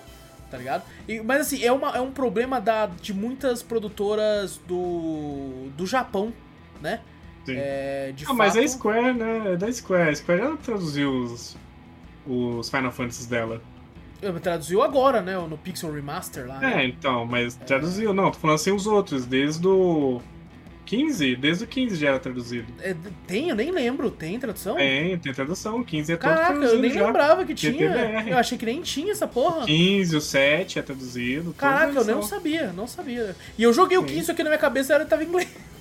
Tá 0.51 0.57
ligado? 0.57 0.83
E- 1.07 1.21
mas 1.21 1.41
assim, 1.41 1.63
é, 1.63 1.71
uma, 1.71 1.95
é 1.95 2.01
um 2.01 2.11
problema 2.11 2.59
da, 2.59 2.85
de 2.85 3.13
muitas 3.13 3.63
produtoras 3.63 4.57
do, 4.67 5.69
do 5.77 5.87
Japão, 5.87 6.33
né? 6.81 6.99
Sim. 7.45 7.55
É, 7.57 8.11
de 8.15 8.25
Ah, 8.27 8.33
mas 8.33 8.53
fato, 8.53 8.63
a 8.63 8.67
Square, 8.67 9.13
né? 9.13 9.53
É 9.53 9.57
da 9.57 9.71
Square. 9.71 10.09
A 10.09 10.15
Square 10.15 10.41
já 10.41 10.57
traduziu 10.57 11.11
os, 11.11 11.57
os 12.27 12.69
Final 12.69 12.91
Fantasies 12.91 13.25
dela. 13.25 13.61
traduziu 14.43 14.81
agora, 14.83 15.21
né? 15.21 15.35
No 15.37 15.57
Pixel 15.57 15.91
Remaster 15.91 16.47
lá. 16.47 16.59
né? 16.59 16.83
É, 16.83 16.85
então, 16.85 17.25
mas 17.25 17.55
traduziu. 17.55 18.13
Não, 18.13 18.29
tô 18.29 18.37
falando 18.37 18.55
assim 18.55 18.71
os 18.71 18.85
outros, 18.85 19.25
desde 19.25 19.65
o 19.67 20.21
15, 20.91 21.35
desde 21.37 21.63
o 21.63 21.67
15 21.67 21.95
já 21.95 22.09
era 22.09 22.19
traduzido. 22.19 22.65
É, 22.81 22.93
tem, 23.25 23.47
eu 23.47 23.55
nem 23.55 23.71
lembro. 23.71 24.11
Tem 24.11 24.37
tradução? 24.37 24.75
Tem, 24.75 25.17
tem 25.17 25.33
tradução, 25.33 25.81
15 25.83 26.11
é 26.11 26.15
todo 26.17 26.21
Caraca, 26.23 26.41
eu 26.51 26.59
traduzido 26.59 26.81
nem 26.81 26.91
já. 26.91 27.05
lembrava 27.05 27.45
que 27.45 27.55
tinha. 27.55 28.25
Eu 28.27 28.37
achei 28.37 28.57
que 28.57 28.65
nem 28.65 28.81
tinha 28.81 29.13
essa 29.13 29.25
porra. 29.25 29.65
15, 29.65 30.15
o 30.17 30.19
7 30.19 30.79
é 30.79 30.81
traduzido. 30.81 31.53
Caraca, 31.53 31.97
eu 31.99 32.03
não 32.03 32.21
sabia, 32.21 32.73
não 32.73 32.87
sabia. 32.87 33.33
E 33.57 33.63
eu 33.63 33.71
joguei 33.73 33.97
o 33.97 34.01
Sim. 34.01 34.07
15, 34.15 34.25
só 34.25 34.33
que 34.33 34.43
na 34.43 34.49
minha 34.49 34.59
cabeça 34.59 34.93
era 34.93 35.05
tava 35.05 35.23
em 35.23 35.27
inglês. 35.27 35.47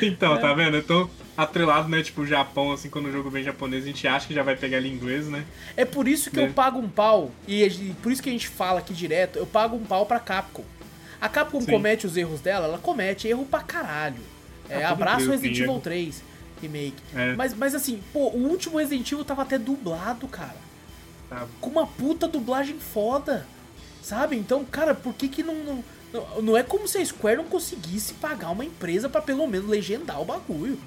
Então, 0.00 0.34
É. 0.34 0.38
tá 0.38 0.50
vendo? 0.54 0.78
Então, 0.78 1.10
atrelado, 1.36 1.90
né? 1.90 2.02
Tipo, 2.02 2.22
o 2.22 2.26
Japão, 2.26 2.72
assim, 2.72 2.88
quando 2.88 3.04
o 3.04 3.12
jogo 3.12 3.28
vem 3.28 3.44
japonês, 3.44 3.84
a 3.84 3.86
gente 3.86 4.08
acha 4.08 4.26
que 4.26 4.32
já 4.32 4.42
vai 4.42 4.56
pegar 4.56 4.78
ali 4.78 4.88
em 4.88 4.94
inglês, 4.94 5.26
né? 5.28 5.44
É 5.76 5.84
por 5.84 6.08
isso 6.08 6.30
que 6.30 6.38
Né? 6.38 6.46
eu 6.46 6.52
pago 6.54 6.78
um 6.78 6.88
pau, 6.88 7.30
e 7.46 7.92
por 8.02 8.10
isso 8.10 8.22
que 8.22 8.30
a 8.30 8.32
gente 8.32 8.48
fala 8.48 8.78
aqui 8.78 8.94
direto, 8.94 9.38
eu 9.38 9.44
pago 9.44 9.76
um 9.76 9.84
pau 9.84 10.06
pra 10.06 10.18
Capcom. 10.18 10.64
A 11.20 11.28
Capcom 11.28 11.60
Sim. 11.60 11.70
comete 11.70 12.06
os 12.06 12.16
erros 12.16 12.40
dela, 12.40 12.64
ela 12.66 12.78
comete 12.78 13.28
erro 13.28 13.44
pra 13.44 13.60
caralho. 13.60 14.22
É, 14.68 14.84
Ah, 14.84 14.90
abraço 14.90 15.30
Resident 15.30 15.56
Evil 15.58 15.72
erro. 15.72 15.80
3 15.80 16.22
Remake. 16.62 16.94
É. 17.14 17.34
Mas, 17.34 17.54
mas 17.54 17.74
assim, 17.74 18.00
pô, 18.12 18.28
o 18.30 18.48
último 18.48 18.78
Resident 18.78 19.10
Evil 19.12 19.24
tava 19.24 19.42
até 19.42 19.58
dublado, 19.58 20.26
cara. 20.28 20.56
Tá. 21.28 21.46
Com 21.60 21.70
uma 21.70 21.86
puta 21.86 22.26
dublagem 22.28 22.78
foda. 22.78 23.46
Sabe? 24.02 24.36
Então, 24.36 24.64
cara, 24.64 24.94
por 24.94 25.14
que 25.14 25.28
que 25.28 25.42
não. 25.42 25.54
Não, 25.54 25.84
não- 26.12 26.42
não 26.42 26.56
é 26.56 26.62
como 26.62 26.86
se 26.86 26.98
a 26.98 27.04
Square 27.04 27.38
não 27.38 27.44
conseguisse 27.44 28.14
pagar 28.14 28.50
uma 28.50 28.64
empresa 28.64 29.08
pra 29.08 29.20
pelo 29.22 29.46
menos 29.46 29.68
legendar 29.68 30.20
o 30.20 30.24
bagulho. 30.24 30.78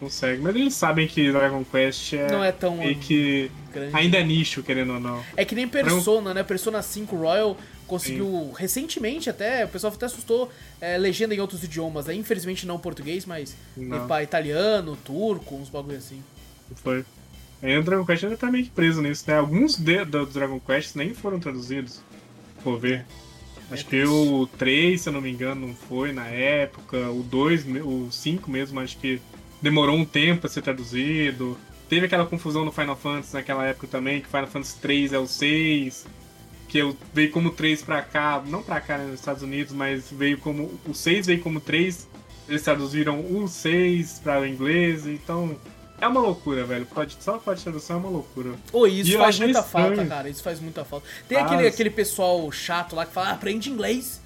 Consegue. 0.00 0.42
Mas 0.42 0.56
eles 0.56 0.74
sabem 0.74 1.06
que 1.06 1.30
Dragon 1.30 1.64
Quest 1.64 2.12
é, 2.14 2.30
Não 2.30 2.42
é 2.42 2.50
tão 2.50 2.78
meio 2.78 2.96
que 2.98 3.50
grande. 3.72 3.94
ainda 3.96 4.18
é 4.18 4.24
nicho, 4.24 4.62
querendo 4.62 4.94
ou 4.94 5.00
não. 5.00 5.22
É 5.36 5.44
que 5.44 5.54
nem 5.54 5.68
Persona, 5.68 6.34
né? 6.34 6.42
Persona 6.42 6.82
5 6.82 7.14
Royal 7.16 7.56
conseguiu 7.98 8.52
recentemente 8.56 9.28
até, 9.30 9.64
o 9.64 9.68
pessoal 9.68 9.92
até 9.92 10.06
assustou 10.06 10.50
é, 10.80 10.96
legenda 10.98 11.34
em 11.34 11.40
outros 11.40 11.62
idiomas, 11.64 12.06
né? 12.06 12.14
Infelizmente 12.14 12.66
não 12.66 12.78
português, 12.78 13.24
mas 13.26 13.54
Não. 13.76 14.22
italiano, 14.22 14.96
turco, 15.04 15.54
uns 15.56 15.68
bagulho 15.68 15.98
assim. 15.98 16.22
Foi. 16.76 17.04
Aí 17.62 17.78
o 17.78 17.82
Dragon 17.82 18.04
Quest 18.04 18.24
ainda 18.24 18.36
tá 18.36 18.50
meio 18.50 18.64
que 18.64 18.70
preso 18.70 19.00
nisso, 19.00 19.24
né? 19.26 19.36
Alguns 19.38 19.76
de, 19.76 20.04
dos 20.04 20.34
Dragon 20.34 20.60
Quests 20.60 20.94
nem 20.94 21.14
foram 21.14 21.38
traduzidos. 21.40 22.00
Vou 22.62 22.78
ver. 22.78 23.06
Acho 23.70 23.86
que 23.86 24.04
o 24.04 24.46
3, 24.58 25.00
se 25.00 25.08
eu 25.08 25.12
não 25.12 25.20
me 25.22 25.30
engano, 25.30 25.66
não 25.68 25.74
foi 25.74 26.12
na 26.12 26.26
época. 26.26 27.10
O 27.10 27.22
2, 27.22 27.64
me- 27.64 27.80
o 27.80 28.08
5 28.12 28.50
mesmo, 28.50 28.78
acho 28.80 28.98
que 28.98 29.20
demorou 29.62 29.96
um 29.96 30.04
tempo 30.04 30.42
pra 30.42 30.50
ser 30.50 30.60
traduzido. 30.60 31.56
Teve 31.88 32.06
aquela 32.06 32.26
confusão 32.26 32.64
no 32.64 32.72
Final 32.72 32.96
Fantasy 32.96 33.32
naquela 33.34 33.64
época 33.66 33.86
também, 33.86 34.20
que 34.20 34.26
Final 34.28 34.46
Fantasy 34.46 34.78
3 34.80 35.12
é 35.14 35.18
o 35.18 35.26
6. 35.26 36.06
Que 36.74 36.78
eu, 36.78 36.96
veio 37.12 37.30
como 37.30 37.52
3 37.52 37.82
pra 37.82 38.02
cá, 38.02 38.42
não 38.44 38.60
pra 38.60 38.80
cá 38.80 38.98
né, 38.98 39.04
nos 39.04 39.20
Estados 39.20 39.44
Unidos, 39.44 39.72
mas 39.72 40.10
veio 40.10 40.36
como. 40.38 40.76
O 40.84 40.92
6 40.92 41.24
veio 41.28 41.40
como 41.40 41.60
3. 41.60 42.08
Eles 42.48 42.62
traduziram 42.62 43.20
o 43.20 43.46
6 43.46 44.18
pra 44.24 44.40
o 44.40 44.44
inglês, 44.44 45.06
então. 45.06 45.56
É 46.00 46.08
uma 46.08 46.20
loucura, 46.20 46.64
velho. 46.64 46.84
Pode, 46.86 47.16
só 47.20 47.38
pode 47.38 47.62
tradução 47.62 47.94
é 47.94 47.98
uma 48.00 48.08
loucura. 48.08 48.54
Ô, 48.72 48.88
isso 48.88 49.12
E 49.12 49.16
faz 49.16 49.38
muita 49.38 49.60
estranho. 49.60 49.86
falta, 49.86 50.04
cara. 50.04 50.28
Isso 50.28 50.42
faz 50.42 50.58
muita 50.58 50.84
falta. 50.84 51.06
Tem 51.28 51.38
Faz. 51.38 51.52
aquele, 51.52 51.68
aquele 51.68 51.90
pessoal 51.90 52.50
chato 52.50 52.96
lá 52.96 53.06
que 53.06 53.12
fala, 53.12 53.28
ah, 53.28 53.32
aprende 53.34 53.70
inglês. 53.70 54.20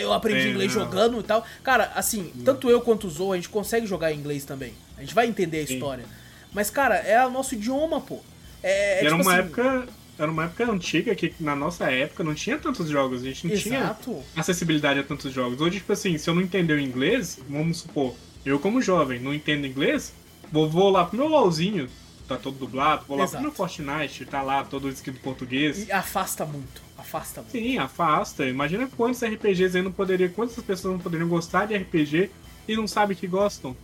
Eu 0.00 0.14
aprendi 0.14 0.48
inglês 0.48 0.74
não. 0.74 0.82
jogando 0.82 1.20
e 1.20 1.24
tal. 1.24 1.44
Cara, 1.62 1.92
assim, 1.94 2.32
tanto 2.42 2.70
eu 2.70 2.80
quanto 2.80 3.06
o 3.06 3.10
Zou, 3.10 3.34
a 3.34 3.36
gente 3.36 3.50
consegue 3.50 3.86
jogar 3.86 4.12
em 4.12 4.16
inglês 4.18 4.46
também. 4.46 4.72
A 4.96 5.02
gente 5.02 5.14
vai 5.14 5.26
entender 5.26 5.60
a 5.60 5.66
Sim. 5.66 5.74
história. 5.74 6.06
Mas, 6.54 6.70
cara, 6.70 6.96
é 6.96 7.22
o 7.26 7.30
nosso 7.30 7.54
idioma, 7.54 8.00
pô. 8.00 8.20
É, 8.62 8.70
é 8.70 8.98
era 9.00 9.10
tipo 9.10 9.22
uma 9.22 9.32
assim, 9.32 9.40
época. 9.40 9.86
Era 10.18 10.30
uma 10.30 10.44
época 10.44 10.70
antiga 10.70 11.14
que 11.14 11.34
na 11.38 11.54
nossa 11.54 11.90
época 11.90 12.24
não 12.24 12.34
tinha 12.34 12.56
tantos 12.58 12.88
jogos, 12.88 13.20
a 13.22 13.24
gente 13.26 13.46
não 13.46 13.56
tinha 13.56 13.80
Exato. 13.80 14.22
acessibilidade 14.34 15.00
a 15.00 15.02
tantos 15.02 15.32
jogos. 15.32 15.60
Hoje, 15.60 15.78
tipo 15.78 15.92
assim, 15.92 16.16
se 16.16 16.28
eu 16.30 16.34
não 16.34 16.40
entender 16.42 16.72
o 16.72 16.80
inglês, 16.80 17.38
vamos 17.48 17.78
supor, 17.78 18.14
eu 18.44 18.58
como 18.58 18.80
jovem 18.80 19.20
não 19.20 19.34
entendo 19.34 19.66
inglês, 19.66 20.14
vou, 20.50 20.70
vou 20.70 20.88
lá 20.90 21.04
pro 21.04 21.18
meu 21.18 21.28
LOLzinho, 21.28 21.88
tá 22.26 22.36
todo 22.36 22.56
dublado, 22.58 23.04
coloca 23.04 23.24
Exato. 23.30 23.44
no 23.44 23.52
Fortnite, 23.52 24.24
tá 24.24 24.40
lá 24.42 24.64
todo 24.64 24.88
escrito 24.88 25.18
em 25.18 25.22
português. 25.22 25.86
E 25.86 25.92
afasta 25.92 26.46
muito. 26.46 26.80
Afasta 26.96 27.42
muito. 27.42 27.52
Sim, 27.52 27.76
afasta. 27.76 28.46
Imagina 28.48 28.88
quantos 28.96 29.22
RPGs 29.22 29.76
aí 29.76 29.82
não 29.82 29.92
poderia, 29.92 30.28
quantas 30.30 30.56
pessoas 30.64 30.94
não 30.94 31.00
poderiam 31.00 31.28
gostar 31.28 31.66
de 31.66 31.76
RPG 31.76 32.30
e 32.66 32.74
não 32.74 32.88
sabem 32.88 33.14
que 33.16 33.26
gostam. 33.26 33.76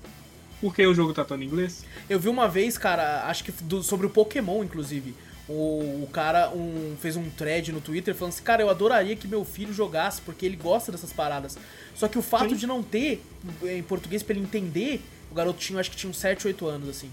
Porque 0.63 0.87
o 0.87 0.95
jogo 0.95 1.13
tá 1.13 1.25
todo 1.25 1.43
em 1.43 1.47
inglês? 1.47 1.85
Eu 2.09 2.19
vi 2.19 2.29
uma 2.29 2.49
vez, 2.49 2.79
cara, 2.79 3.25
acho 3.27 3.45
que 3.45 3.53
do- 3.53 3.83
sobre 3.83 4.07
o 4.07 4.11
Pokémon, 4.11 4.63
inclusive. 4.65 5.15
O, 5.55 6.05
o 6.05 6.09
cara 6.11 6.49
um, 6.51 6.97
fez 6.99 7.15
um 7.15 7.29
thread 7.29 7.73
no 7.73 7.81
Twitter 7.81 8.15
falando 8.15 8.33
assim, 8.33 8.43
cara, 8.43 8.63
eu 8.63 8.71
adoraria 8.71 9.15
que 9.15 9.29
meu 9.29 9.45
filho 9.45 9.73
jogasse, 9.73 10.23
porque 10.23 10.47
ele 10.47 10.57
gosta 10.57 10.91
dessas 10.91 11.13
paradas. 11.13 11.59
Só 11.95 12.09
que 12.09 12.19
o 12.19 12.23
fato 12.23 12.51
Sim. 12.51 12.57
de 12.57 12.67
não 12.67 12.83
ter 12.83 13.23
em 13.65 13.83
português 13.83 14.23
pra 14.23 14.35
ele 14.35 14.43
entender, 14.45 15.03
o 15.31 15.35
garoto 15.35 15.59
tinha, 15.59 15.79
acho 15.79 15.91
que 15.91 15.97
tinha 15.97 16.09
uns 16.09 16.17
7, 16.17 16.47
8 16.47 16.67
anos, 16.67 16.89
assim. 16.89 17.11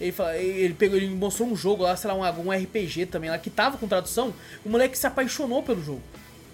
Ele, 0.00 0.10
fala- 0.10 0.36
ele 0.36 0.74
pegou, 0.74 0.96
ele 0.96 1.08
mostrou 1.14 1.48
um 1.48 1.54
jogo 1.54 1.84
lá, 1.84 1.94
sei 1.96 2.08
lá, 2.10 2.16
um, 2.16 2.24
algum 2.24 2.50
RPG 2.50 3.06
também 3.06 3.30
lá, 3.30 3.38
que 3.38 3.50
tava 3.50 3.78
com 3.78 3.86
tradução, 3.86 4.34
o 4.64 4.68
moleque 4.68 4.98
se 4.98 5.06
apaixonou 5.06 5.62
pelo 5.62 5.84
jogo. 5.84 6.02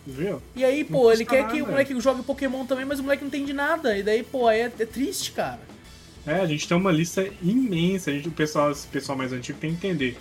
Viu? 0.06 0.43
E 0.55 0.64
aí, 0.64 0.82
Não 0.85 0.90
pô, 0.90 1.12
ele 1.12 1.24
quer 1.24 1.47
que 1.48 1.55
o 1.56 1.60
nada. 1.60 1.70
moleque 1.70 1.98
jogue 2.01 2.22
Pokémon 2.22 2.66
também, 2.66 2.85
mas 2.85 2.98
o 2.98 3.02
moleque 3.02 3.22
não 3.22 3.28
entende 3.28 3.52
nada. 3.55 3.97
E 3.97 4.02
daí, 4.02 4.22
pô, 4.22 4.51
é, 4.51 4.60
é 4.62 4.68
triste, 4.86 5.32
cara. 5.32 5.60
É, 6.26 6.35
a 6.35 6.47
gente 6.47 6.68
tem 6.68 6.76
uma 6.76 6.93
lista 6.93 7.26
imensa. 7.43 8.10
A 8.10 8.14
gente, 8.14 8.28
o 8.28 8.32
pessoal, 8.32 8.70
esse 8.70 8.86
pessoal 8.86 9.16
mais 9.16 9.32
antigo 9.32 9.59
tem 9.59 9.70
que 9.74 9.86
entender 9.86 10.16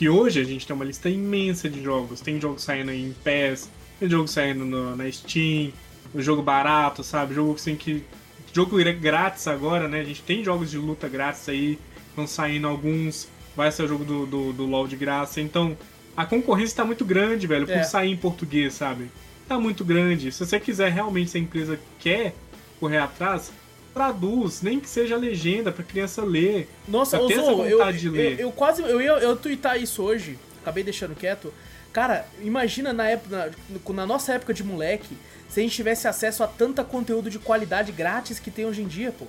que 0.00 0.08
hoje 0.08 0.40
a 0.40 0.44
gente 0.44 0.66
tem 0.66 0.74
uma 0.74 0.82
lista 0.86 1.10
imensa 1.10 1.68
de 1.68 1.82
jogos. 1.82 2.22
Tem 2.22 2.40
jogo 2.40 2.58
saindo 2.58 2.90
em 2.90 3.14
PES, 3.22 3.68
tem 3.98 4.08
jogo 4.08 4.26
saindo 4.26 4.64
no- 4.64 4.96
na 4.96 5.12
Steam, 5.12 5.72
um 6.14 6.22
jogo 6.22 6.40
barato, 6.40 7.04
sabe? 7.04 7.34
Jogo 7.34 7.52
assim 7.52 7.76
que. 7.76 8.02
Jogo 8.50 8.78
grátis 8.98 9.46
agora, 9.46 9.86
né? 9.88 10.00
A 10.00 10.04
gente 10.04 10.22
tem 10.22 10.42
jogos 10.42 10.70
de 10.70 10.78
luta 10.78 11.06
grátis 11.06 11.46
aí, 11.50 11.78
estão 12.08 12.26
saindo 12.26 12.66
alguns. 12.66 13.28
Vai 13.54 13.70
ser 13.70 13.82
o 13.82 13.88
jogo 13.88 14.02
do, 14.06 14.24
do, 14.24 14.52
do 14.54 14.64
LoL 14.64 14.88
de 14.88 14.96
graça. 14.96 15.38
Então, 15.38 15.76
a 16.16 16.24
concorrência 16.24 16.76
tá 16.78 16.84
muito 16.86 17.04
grande, 17.04 17.46
velho, 17.46 17.66
por 17.66 17.76
É. 17.76 17.82
sair 17.82 18.10
em 18.10 18.16
português, 18.16 18.72
sabe? 18.72 19.10
Tá 19.46 19.58
muito 19.60 19.84
grande. 19.84 20.32
Se 20.32 20.46
você 20.46 20.58
quiser 20.58 20.90
realmente, 20.90 21.30
se 21.30 21.36
a 21.36 21.40
empresa 21.42 21.78
quer 21.98 22.34
correr 22.80 22.96
atrás, 22.96 23.52
traduz, 23.92 24.62
nem 24.62 24.80
que 24.80 24.88
seja 24.88 25.16
legenda 25.16 25.70
pra 25.72 25.84
criança 25.84 26.22
ler. 26.22 26.68
Nossa, 26.86 27.18
Pra 27.18 27.28
Zou, 27.28 27.66
eu, 27.66 27.92
de 27.92 28.06
eu, 28.06 28.12
ler. 28.12 28.40
eu 28.40 28.52
quase. 28.52 28.82
Eu 28.82 29.00
ia 29.00 29.12
eu 29.12 29.36
twittar 29.36 29.80
isso 29.80 30.02
hoje, 30.02 30.38
acabei 30.62 30.82
deixando 30.84 31.14
quieto. 31.14 31.52
Cara, 31.92 32.26
imagina 32.42 32.92
na 32.92 33.08
época. 33.08 33.52
Na, 33.68 33.94
na 33.94 34.06
nossa 34.06 34.32
época 34.34 34.54
de 34.54 34.62
moleque, 34.62 35.16
se 35.48 35.60
a 35.60 35.62
gente 35.62 35.74
tivesse 35.74 36.06
acesso 36.06 36.42
a 36.44 36.46
tanta 36.46 36.84
conteúdo 36.84 37.28
de 37.28 37.38
qualidade 37.38 37.90
grátis 37.92 38.38
que 38.38 38.50
tem 38.50 38.64
hoje 38.64 38.82
em 38.82 38.86
dia, 38.86 39.12
pô. 39.12 39.26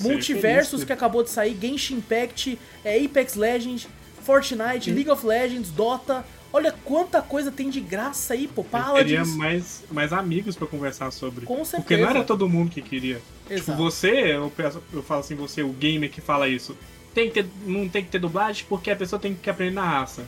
Multiversos 0.00 0.84
que 0.84 0.92
acabou 0.92 1.22
de 1.22 1.30
sair, 1.30 1.56
Genshin 1.60 1.96
Impact, 1.96 2.58
é, 2.84 3.04
Apex 3.04 3.34
Legends, 3.34 3.88
Fortnite, 4.22 4.90
League 4.90 5.10
of 5.10 5.26
Legends, 5.26 5.70
Dota. 5.70 6.24
Olha 6.52 6.74
quanta 6.84 7.22
coisa 7.22 7.50
tem 7.52 7.70
de 7.70 7.80
graça 7.80 8.34
aí, 8.34 8.48
pô. 8.48 8.62
Eu 8.62 8.64
teria 8.64 8.84
Paladins. 8.84 9.36
mais, 9.36 9.84
mais 9.90 10.12
amigos 10.12 10.56
pra 10.56 10.66
conversar 10.66 11.10
sobre. 11.12 11.46
Com 11.46 11.54
Porque 11.56 11.70
certeza. 11.70 12.02
não 12.02 12.10
era 12.10 12.24
todo 12.24 12.48
mundo 12.48 12.70
que 12.70 12.82
queria. 12.82 13.20
Tipo, 13.46 13.54
Exato. 13.54 13.78
você, 13.78 14.10
eu, 14.36 14.52
peço- 14.56 14.82
eu 14.92 15.02
falo 15.02 15.20
assim, 15.20 15.34
você, 15.36 15.62
o 15.62 15.68
gamer 15.70 16.10
que 16.10 16.20
fala 16.20 16.48
isso, 16.48 16.76
tem 17.14 17.28
que 17.28 17.42
ter, 17.42 17.48
não 17.64 17.88
tem 17.88 18.02
que 18.04 18.10
ter 18.10 18.18
dublagem 18.18 18.64
porque 18.68 18.90
a 18.90 18.96
pessoa 18.96 19.18
tem 19.20 19.34
que 19.34 19.48
aprender 19.48 19.74
na 19.74 19.88
raça. 19.88 20.24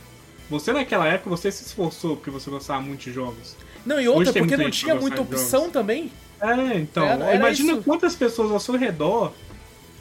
Você 0.49 0.71
naquela 0.71 1.07
época, 1.07 1.29
você 1.29 1.51
se 1.51 1.63
esforçou 1.65 2.15
porque 2.15 2.29
você 2.29 2.49
gostava 2.49 2.81
muito 2.81 3.01
de 3.01 3.11
jogos. 3.13 3.55
Não, 3.85 3.99
e 3.99 4.07
outra, 4.07 4.29
Hoje 4.31 4.39
porque 4.39 4.55
não 4.57 4.69
tinha 4.69 4.95
muita 4.95 5.21
opção 5.21 5.69
também. 5.69 6.09
É, 6.39 6.77
então, 6.77 7.05
Era- 7.05 7.25
era 7.25 7.35
imagina 7.35 7.73
isso. 7.73 7.81
quantas 7.83 8.15
pessoas 8.15 8.51
ao 8.51 8.59
seu 8.59 8.75
redor 8.77 9.33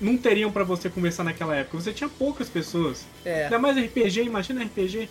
não 0.00 0.16
teriam 0.16 0.50
pra 0.50 0.64
você 0.64 0.88
conversar 0.90 1.22
naquela 1.24 1.54
época. 1.56 1.80
Você 1.80 1.92
tinha 1.92 2.08
poucas 2.08 2.48
pessoas. 2.48 3.04
É, 3.24 3.44
Ainda 3.44 3.58
mais 3.58 3.76
RPG, 3.76 4.22
imagina 4.24 4.62
RPG. 4.64 5.08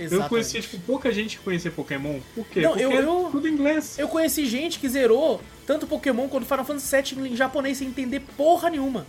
Eu 0.00 0.06
exatamente. 0.06 0.28
conhecia, 0.30 0.60
tipo, 0.60 0.78
pouca 0.80 1.12
gente 1.12 1.38
que 1.38 1.44
conhecia 1.44 1.70
Pokémon. 1.70 2.18
Por 2.34 2.46
quê? 2.46 2.60
Não, 2.62 2.70
Porque 2.72 2.84
eu- 2.84 2.90
eu- 2.92 3.28
tudo 3.30 3.46
em 3.48 3.52
inglês. 3.52 3.98
Eu 3.98 4.08
conheci 4.08 4.46
gente 4.46 4.78
que 4.78 4.88
zerou 4.88 5.40
tanto 5.66 5.86
Pokémon 5.86 6.28
quanto 6.28 6.46
Final 6.46 6.64
Fantasy 6.64 7.14
VII 7.14 7.28
em 7.32 7.36
japonês 7.36 7.78
sem 7.78 7.88
entender 7.88 8.20
porra 8.36 8.70
nenhuma. 8.70 9.06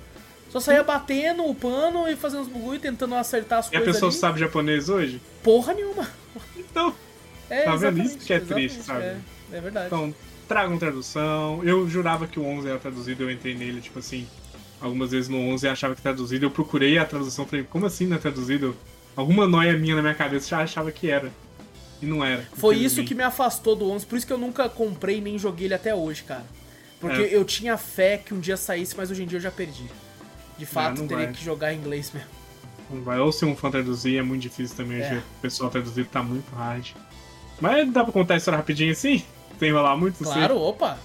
Só 0.50 0.60
saía 0.60 0.84
batendo 0.84 1.46
o 1.46 1.56
pano 1.56 2.08
e 2.10 2.16
fazendo 2.18 2.42
os 2.42 2.48
bagulho, 2.50 2.80
tentando 2.80 3.16
acertar 3.16 3.60
as 3.60 3.68
E 3.68 3.76
a 3.76 3.80
coisas 3.80 3.96
pessoa 3.96 4.10
ali. 4.12 4.18
sabe 4.20 4.40
japonês 4.40 4.90
hoje? 4.90 5.22
Porra 5.44 5.74
nenhuma. 5.74 6.08
Então, 6.58 6.94
É, 7.50 7.64
Tá 7.64 7.76
vendo? 7.76 8.02
Isso 8.02 8.18
que 8.18 8.34
é 8.34 8.40
triste, 8.40 8.82
sabe? 8.82 9.04
É, 9.04 9.18
é 9.54 9.60
verdade. 9.60 9.88
então 9.88 10.16
tragam 10.48 10.78
tradução. 10.78 11.62
Eu 11.64 11.88
jurava 11.90 12.26
que 12.28 12.40
o 12.40 12.46
11 12.46 12.68
era 12.70 12.78
traduzido, 12.80 13.24
eu 13.24 13.32
entrei 13.32 13.54
nele, 13.56 13.82
tipo 13.82 14.00
assim, 14.00 14.26
algumas 14.80 15.12
vezes 15.12 15.28
no 15.30 15.38
11 15.38 15.66
e 15.66 15.70
achava 15.70 15.94
que 15.96 16.02
traduzido. 16.02 16.46
Eu 16.46 16.52
procurei 16.52 16.98
a 16.98 17.04
tradução, 17.06 17.46
falei, 17.46 17.66
como 17.70 17.86
assim 17.86 18.06
não 18.08 18.16
é 18.16 18.20
traduzido? 18.20 18.76
Alguma 19.16 19.48
noia 19.48 19.78
minha 19.78 19.96
na 19.96 20.02
minha 20.02 20.16
cabeça 20.16 20.48
já 20.50 20.60
achava 20.62 20.92
que 20.92 21.10
era. 21.10 21.32
E 22.02 22.06
não 22.06 22.24
era. 22.26 22.44
Foi 22.54 22.76
isso 22.78 23.04
que 23.04 23.14
me 23.14 23.24
afastou 23.24 23.76
do 23.76 23.90
11, 23.92 24.06
por 24.06 24.18
isso 24.18 24.26
que 24.26 24.34
eu 24.34 24.38
nunca 24.38 24.68
comprei 24.70 25.22
nem 25.22 25.38
joguei 25.38 25.68
ele 25.68 25.74
até 25.74 25.94
hoje, 25.94 26.24
cara. 26.24 26.46
Porque 27.00 27.22
É. 27.22 27.36
eu 27.36 27.44
tinha 27.46 27.78
fé 27.78 28.18
que 28.18 28.34
um 28.34 28.40
dia 28.40 28.58
saísse, 28.58 28.96
mas 28.98 29.12
hoje 29.12 29.24
em 29.24 29.28
dia 29.28 29.38
eu 29.38 29.42
já 29.42 29.52
perdi. 29.52 29.86
De 30.58 30.66
fato, 30.66 31.00
não 31.02 31.08
teria 31.08 31.26
vai. 31.26 31.34
que 31.34 31.44
jogar 31.44 31.74
em 31.74 31.78
inglês 31.78 32.12
mesmo. 32.14 32.30
Não 32.90 33.02
vai. 33.04 33.20
Ou 33.20 33.32
se 33.32 33.46
um 33.46 33.56
fã 33.56 33.70
traduzir, 33.72 34.18
é 34.18 34.22
muito 34.22 34.42
difícil 34.42 34.76
também. 34.76 35.02
É. 35.02 35.08
hoje 35.08 35.18
O 35.18 35.42
pessoal 35.42 35.70
traduzido 35.70 36.08
tá 36.10 36.22
muito 36.24 36.54
hard. 36.56 36.88
Mas 37.60 37.92
dá 37.92 38.04
pra 38.04 38.12
contar 38.14 38.36
a 38.36 38.38
história 38.38 38.58
rapidinho 38.58 38.92
assim? 38.92 39.24
Sem 39.60 39.70
enrolar 39.70 39.96
muito? 39.98 40.24
Claro, 40.24 40.58
opa. 40.58 40.98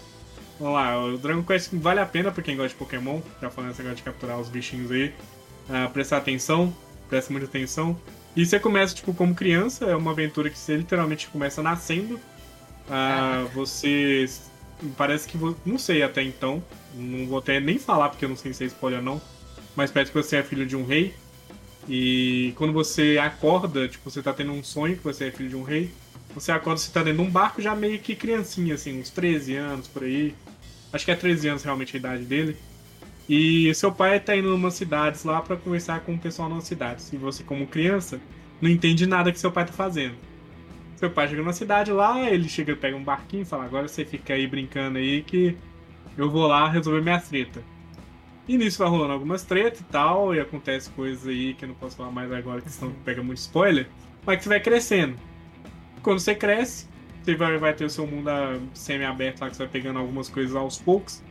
Vamos 0.58 0.74
lá, 0.74 1.04
o 1.04 1.18
Dragon 1.18 1.42
Quest 1.42 1.68
vale 1.74 2.00
a 2.00 2.06
pena 2.06 2.32
pra 2.32 2.42
quem 2.42 2.56
gosta 2.56 2.70
de 2.70 2.74
Pokémon, 2.76 3.20
já 3.42 3.50
falando 3.50 3.72
esse 3.72 3.80
negócio 3.80 3.96
de 3.98 4.02
capturar 4.02 4.38
os 4.40 4.48
bichinhos 4.48 4.90
aí. 4.90 5.12
Ah, 5.68 5.90
prestar 5.92 6.16
atenção, 6.16 6.74
presta 7.08 7.32
muita 7.32 7.46
atenção. 7.46 7.98
E 8.34 8.44
você 8.44 8.60
começa, 8.60 8.94
tipo, 8.94 9.14
como 9.14 9.34
criança, 9.34 9.86
é 9.86 9.96
uma 9.96 10.10
aventura 10.10 10.50
que 10.50 10.58
você 10.58 10.76
literalmente 10.76 11.28
começa 11.28 11.62
nascendo. 11.62 12.20
Ah, 12.90 13.46
você. 13.54 14.26
Parece 14.96 15.26
que. 15.26 15.38
Não 15.64 15.78
sei 15.78 16.02
até 16.02 16.22
então. 16.22 16.62
Não 16.94 17.26
vou 17.26 17.38
até 17.38 17.58
nem 17.60 17.78
falar 17.78 18.10
porque 18.10 18.24
eu 18.24 18.28
não 18.28 18.36
sei 18.36 18.52
se 18.52 18.64
é 18.64 18.66
spoiler 18.66 19.00
ou 19.00 19.04
não. 19.04 19.22
Mas 19.74 19.90
parece 19.90 20.10
que 20.10 20.16
você 20.16 20.36
é 20.36 20.42
filho 20.42 20.66
de 20.66 20.76
um 20.76 20.84
rei. 20.84 21.14
E 21.88 22.52
quando 22.56 22.72
você 22.72 23.18
acorda, 23.18 23.88
tipo, 23.88 24.10
você 24.10 24.22
tá 24.22 24.32
tendo 24.32 24.52
um 24.52 24.62
sonho 24.62 24.96
que 24.96 25.04
você 25.04 25.26
é 25.26 25.30
filho 25.30 25.48
de 25.48 25.56
um 25.56 25.62
rei. 25.62 25.90
Você 26.34 26.52
acorda, 26.52 26.78
você 26.80 26.92
tá 26.92 27.02
dentro 27.02 27.22
de 27.22 27.28
um 27.28 27.30
barco 27.30 27.62
já 27.62 27.74
meio 27.74 27.98
que 27.98 28.14
criancinha, 28.14 28.74
assim, 28.74 29.00
uns 29.00 29.08
13 29.08 29.56
anos 29.56 29.88
por 29.88 30.04
aí. 30.04 30.34
Acho 30.92 31.04
que 31.04 31.10
é 31.10 31.14
13 31.14 31.48
anos 31.48 31.62
realmente 31.62 31.96
a 31.96 31.98
idade 31.98 32.24
dele. 32.24 32.56
E 33.28 33.74
seu 33.74 33.90
pai 33.90 34.20
tá 34.20 34.36
indo 34.36 34.50
numa 34.50 34.70
cidades 34.70 35.24
lá 35.24 35.42
pra 35.42 35.56
conversar 35.56 36.00
com 36.00 36.14
o 36.14 36.18
pessoal 36.18 36.48
nas 36.48 36.64
cidades. 36.64 37.12
E 37.12 37.16
você, 37.16 37.42
como 37.42 37.66
criança, 37.66 38.20
não 38.60 38.70
entende 38.70 39.06
nada 39.06 39.32
que 39.32 39.40
seu 39.40 39.50
pai 39.50 39.66
tá 39.66 39.72
fazendo. 39.72 40.14
Seu 40.96 41.10
pai 41.10 41.28
chega 41.28 41.42
na 41.42 41.52
cidade 41.52 41.92
lá, 41.92 42.30
ele 42.30 42.48
chega, 42.48 42.74
pega 42.76 42.96
um 42.96 43.02
barquinho 43.02 43.42
e 43.42 43.46
fala: 43.46 43.64
Agora 43.64 43.88
você 43.88 44.04
fica 44.04 44.34
aí 44.34 44.46
brincando 44.46 44.98
aí 44.98 45.22
que 45.22 45.56
eu 46.16 46.30
vou 46.30 46.46
lá 46.46 46.68
resolver 46.68 47.02
minha 47.02 47.20
treta. 47.20 47.62
E 48.48 48.56
nisso 48.56 48.78
vai 48.78 48.88
rolando 48.88 49.12
algumas 49.12 49.42
tretas 49.42 49.80
e 49.80 49.84
tal, 49.84 50.34
e 50.34 50.38
acontece 50.38 50.88
coisas 50.90 51.26
aí 51.26 51.52
que 51.54 51.64
eu 51.64 51.68
não 51.68 51.74
posso 51.74 51.96
falar 51.96 52.12
mais 52.12 52.30
agora, 52.30 52.60
que 52.60 52.70
senão 52.70 52.92
pega 53.04 53.22
muito 53.22 53.38
spoiler. 53.38 53.88
Mas 54.24 54.38
que 54.38 54.44
você 54.44 54.48
vai 54.48 54.60
crescendo. 54.60 55.16
Quando 56.00 56.20
você 56.20 56.34
cresce, 56.34 56.86
você 57.22 57.34
vai, 57.34 57.58
vai 57.58 57.74
ter 57.74 57.84
o 57.84 57.90
seu 57.90 58.06
mundo 58.06 58.28
ah, 58.28 58.58
semi-aberto 58.72 59.40
lá, 59.40 59.50
que 59.50 59.56
você 59.56 59.64
vai 59.64 59.72
pegando 59.72 59.98
algumas 59.98 60.28
coisas 60.28 60.54
aos 60.54 60.78
poucos, 60.78 61.22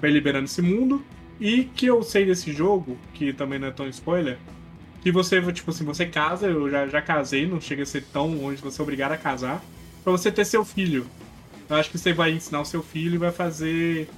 vai 0.00 0.10
liberando 0.10 0.46
esse 0.46 0.62
mundo. 0.62 1.04
E 1.40 1.64
que 1.64 1.86
eu 1.86 2.02
sei 2.02 2.24
desse 2.24 2.52
jogo, 2.52 2.96
que 3.14 3.32
também 3.32 3.58
não 3.58 3.68
é 3.68 3.70
tão 3.70 3.88
spoiler, 3.88 4.38
que 5.02 5.10
você, 5.10 5.40
tipo 5.52 5.70
assim, 5.70 5.84
você 5.84 6.06
casa, 6.06 6.46
eu 6.46 6.70
já, 6.70 6.86
já 6.86 7.02
casei, 7.02 7.46
não 7.46 7.60
chega 7.60 7.82
a 7.82 7.86
ser 7.86 8.04
tão 8.12 8.28
longe, 8.34 8.62
você 8.62 8.80
é 8.80 8.82
obrigado 8.82 9.12
a 9.12 9.16
casar, 9.16 9.62
pra 10.04 10.12
você 10.12 10.30
ter 10.30 10.44
seu 10.44 10.64
filho. 10.64 11.06
Eu 11.68 11.76
acho 11.76 11.90
que 11.90 11.98
você 11.98 12.12
vai 12.12 12.30
ensinar 12.32 12.60
o 12.60 12.64
seu 12.64 12.82
filho 12.82 13.14
e 13.14 13.18
vai 13.18 13.32
fazer. 13.32 14.08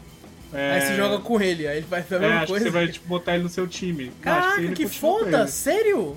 É, 0.53 0.73
Aí 0.73 0.81
você 0.83 0.97
joga 0.97 1.19
com 1.19 1.41
ele, 1.41 1.67
aí 1.67 1.79
ele 1.79 1.87
vai 1.89 2.03
fazer 2.03 2.25
a 2.25 2.27
é, 2.27 2.29
mesma 2.29 2.43
acho 2.43 2.53
coisa. 2.53 2.65
que 2.65 2.71
você 2.71 2.77
vai 2.79 2.89
tipo, 2.89 3.09
botar 3.09 3.35
ele 3.35 3.45
no 3.45 3.49
seu 3.49 3.67
time. 3.67 4.13
Caraca, 4.21 4.69
que 4.73 4.85
com 4.85 4.91
foda! 4.91 5.47
Sério? 5.47 6.17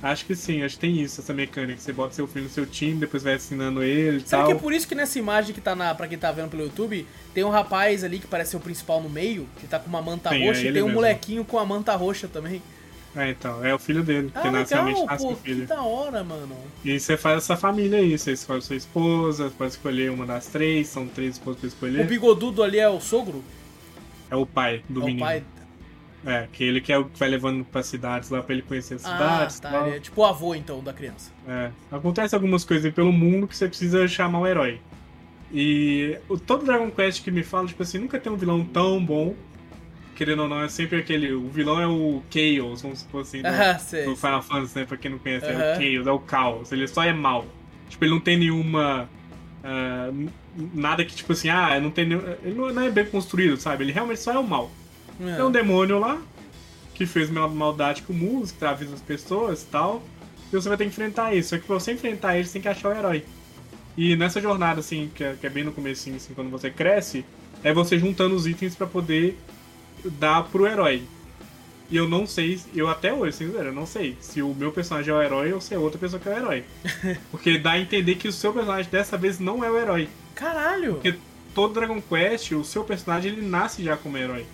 Acho 0.00 0.24
que 0.26 0.36
sim, 0.36 0.62
acho 0.62 0.76
que 0.76 0.80
tem 0.80 1.00
isso, 1.00 1.20
essa 1.20 1.34
mecânica. 1.34 1.80
Você 1.80 1.92
bota 1.92 2.14
seu 2.14 2.26
filho 2.28 2.44
no 2.44 2.50
seu 2.50 2.64
time, 2.64 3.00
depois 3.00 3.22
vai 3.22 3.34
ensinando 3.34 3.82
ele 3.82 4.18
e 4.18 4.20
Será 4.20 4.42
tal. 4.42 4.46
que 4.46 4.52
é 4.56 4.60
por 4.60 4.72
isso 4.72 4.86
que 4.86 4.94
nessa 4.94 5.18
imagem 5.18 5.52
que 5.52 5.60
tá 5.60 5.74
na, 5.74 5.92
pra 5.94 6.06
quem 6.06 6.16
tá 6.16 6.30
vendo 6.30 6.48
pelo 6.50 6.62
YouTube, 6.62 7.04
tem 7.34 7.42
um 7.42 7.50
rapaz 7.50 8.04
ali 8.04 8.20
que 8.20 8.26
parece 8.28 8.52
ser 8.52 8.58
o 8.58 8.60
principal 8.60 9.02
no 9.02 9.08
meio, 9.10 9.48
que 9.60 9.66
tá 9.66 9.78
com 9.78 9.88
uma 9.88 10.00
manta 10.00 10.34
é 10.34 10.46
roxa, 10.46 10.60
e 10.60 10.64
ele 10.66 10.72
tem 10.74 10.82
um 10.82 10.86
mesmo. 10.86 11.00
molequinho 11.00 11.44
com 11.44 11.58
a 11.58 11.66
manta 11.66 11.96
roxa 11.96 12.28
também. 12.28 12.62
É, 13.16 13.30
então, 13.30 13.64
é 13.64 13.74
o 13.74 13.78
filho 13.78 14.04
dele, 14.04 14.30
Ah, 14.34 14.42
que 14.42 14.50
nasce 14.50 14.72
legal, 14.74 14.86
realmente 14.86 15.06
nasce 15.10 15.24
pô, 15.24 15.30
com 15.30 15.36
que 15.36 15.42
filho. 15.42 15.66
da 15.66 15.82
hora, 15.82 16.22
mano. 16.22 16.54
E 16.84 17.00
você 17.00 17.16
faz 17.16 17.38
essa 17.38 17.56
família 17.56 17.98
aí, 17.98 18.16
você 18.16 18.32
escolhe 18.32 18.62
sua 18.62 18.76
esposa, 18.76 19.50
pode 19.58 19.72
escolher 19.72 20.10
uma 20.12 20.24
das 20.24 20.46
três, 20.46 20.86
são 20.88 21.08
três 21.08 21.32
esposas 21.34 21.58
pra 21.58 21.66
O 21.66 21.90
escolher. 21.90 22.06
bigodudo 22.06 22.62
ali 22.62 22.78
é 22.78 22.88
o 22.88 23.00
sogro? 23.00 23.42
É 24.30 24.36
o 24.36 24.46
pai 24.46 24.84
do 24.88 25.00
é 25.02 25.04
menino. 25.06 25.24
o 25.24 25.26
pai? 25.26 25.42
É, 26.26 26.48
que 26.52 26.64
ele 26.64 26.80
que 26.80 26.92
é 26.92 26.98
o 26.98 27.04
que 27.04 27.18
vai 27.18 27.28
levando 27.28 27.64
pra 27.64 27.82
cidades 27.82 28.28
lá 28.30 28.42
pra 28.42 28.52
ele 28.52 28.62
conhecer 28.62 28.94
as 28.94 29.04
Ah, 29.04 29.08
cidades 29.12 29.60
tá. 29.60 29.70
tal. 29.70 29.86
Ele 29.86 29.96
é 29.96 30.00
tipo 30.00 30.20
o 30.20 30.24
avô, 30.24 30.54
então, 30.54 30.82
da 30.82 30.92
criança. 30.92 31.30
É, 31.46 31.70
acontece 31.92 32.34
algumas 32.34 32.64
coisas 32.64 32.84
aí 32.86 32.92
pelo 32.92 33.12
mundo 33.12 33.46
que 33.46 33.56
você 33.56 33.68
precisa 33.68 34.06
chamar 34.08 34.40
um 34.40 34.46
herói. 34.46 34.80
E 35.52 36.18
o, 36.28 36.36
todo 36.38 36.64
Dragon 36.64 36.90
Quest 36.90 37.22
que 37.22 37.30
me 37.30 37.42
fala, 37.42 37.66
tipo 37.68 37.82
assim, 37.82 37.98
nunca 37.98 38.18
tem 38.18 38.30
um 38.32 38.36
vilão 38.36 38.64
tão 38.64 39.02
bom 39.02 39.34
querendo 40.14 40.42
ou 40.42 40.48
não, 40.48 40.60
é 40.60 40.68
sempre 40.68 40.98
aquele. 40.98 41.32
O 41.32 41.48
vilão 41.48 41.80
é 41.80 41.86
o 41.86 42.20
Chaos, 42.28 42.82
vamos 42.82 42.98
supor 42.98 43.20
assim, 43.22 43.40
do, 43.40 43.46
Ah, 43.54 43.78
sei. 43.78 44.04
do 44.04 44.16
Final 44.16 44.42
Fantasy, 44.42 44.76
né? 44.80 44.84
Pra 44.84 44.96
quem 44.96 45.12
não 45.12 45.18
conhece, 45.18 45.46
é 45.46 45.50
Aham. 45.54 45.60
o 45.60 45.80
Chaos, 45.80 46.06
é 46.06 46.10
o 46.10 46.18
caos. 46.18 46.72
Ele 46.72 46.88
só 46.88 47.04
é 47.04 47.12
mal. 47.12 47.46
Tipo, 47.88 48.04
ele 48.04 48.10
não 48.12 48.20
tem 48.20 48.36
nenhuma. 48.36 49.08
n- 50.12 50.28
nada 50.74 51.04
que, 51.04 51.14
tipo 51.14 51.32
assim, 51.32 51.48
ah, 51.48 51.78
não 51.80 51.90
tem 51.92 52.04
nenhum. 52.06 52.22
Ele 52.42 52.54
não 52.56 52.82
é 52.82 52.90
bem 52.90 53.06
construído, 53.06 53.56
sabe? 53.56 53.84
Ele 53.84 53.92
realmente 53.92 54.18
só 54.20 54.32
é 54.32 54.38
o 54.38 54.44
mal. 54.46 54.70
É 55.20 55.44
um 55.44 55.50
demônio 55.50 55.98
lá 55.98 56.20
que 56.94 57.06
fez 57.06 57.30
mal- 57.30 57.48
maldade 57.50 58.02
com 58.02 58.12
música, 58.12 58.58
travisa 58.58 58.94
as 58.94 59.00
pessoas 59.02 59.62
e 59.62 59.66
tal. 59.66 60.02
E 60.52 60.56
você 60.56 60.68
vai 60.68 60.76
ter 60.78 60.84
que 60.84 60.90
enfrentar 60.90 61.34
isso. 61.34 61.50
Só 61.50 61.58
que 61.58 61.64
pra 61.66 61.74
você 61.74 61.92
enfrentar 61.92 62.36
ele, 62.36 62.46
você 62.46 62.54
tem 62.54 62.62
que 62.62 62.68
achar 62.68 62.88
o 62.88 62.96
herói. 62.96 63.24
E 63.96 64.16
nessa 64.16 64.40
jornada, 64.40 64.80
assim, 64.80 65.10
que 65.14 65.22
é, 65.24 65.34
que 65.40 65.46
é 65.46 65.50
bem 65.50 65.64
no 65.64 65.72
comecinho, 65.72 66.16
assim, 66.16 66.32
quando 66.34 66.50
você 66.50 66.70
cresce, 66.70 67.24
é 67.62 67.72
você 67.72 67.98
juntando 67.98 68.34
os 68.34 68.46
itens 68.46 68.74
pra 68.74 68.86
poder 68.86 69.38
dar 70.04 70.44
pro 70.44 70.66
herói. 70.66 71.02
E 71.90 71.96
eu 71.96 72.08
não 72.08 72.26
sei, 72.26 72.60
eu 72.74 72.86
até 72.88 73.12
hoje, 73.12 73.38
sincero, 73.38 73.68
eu 73.68 73.72
não 73.72 73.86
sei 73.86 74.16
se 74.20 74.42
o 74.42 74.54
meu 74.54 74.70
personagem 74.70 75.12
é 75.12 75.16
o 75.16 75.22
herói 75.22 75.52
ou 75.52 75.60
se 75.60 75.74
é 75.74 75.78
outra 75.78 75.98
pessoa 75.98 76.20
que 76.20 76.28
é 76.28 76.32
o 76.32 76.36
herói. 76.36 76.64
Porque 77.30 77.58
dá 77.58 77.72
a 77.72 77.80
entender 77.80 78.16
que 78.16 78.28
o 78.28 78.32
seu 78.32 78.52
personagem 78.52 78.90
dessa 78.90 79.16
vez 79.16 79.40
não 79.40 79.64
é 79.64 79.70
o 79.70 79.76
herói. 79.78 80.08
Caralho! 80.34 80.94
Porque 80.94 81.14
todo 81.54 81.74
Dragon 81.74 82.00
Quest, 82.00 82.52
o 82.52 82.62
seu 82.64 82.84
personagem 82.84 83.32
ele 83.32 83.42
nasce 83.46 83.82
já 83.82 83.96
como 83.96 84.18
herói. 84.18 84.44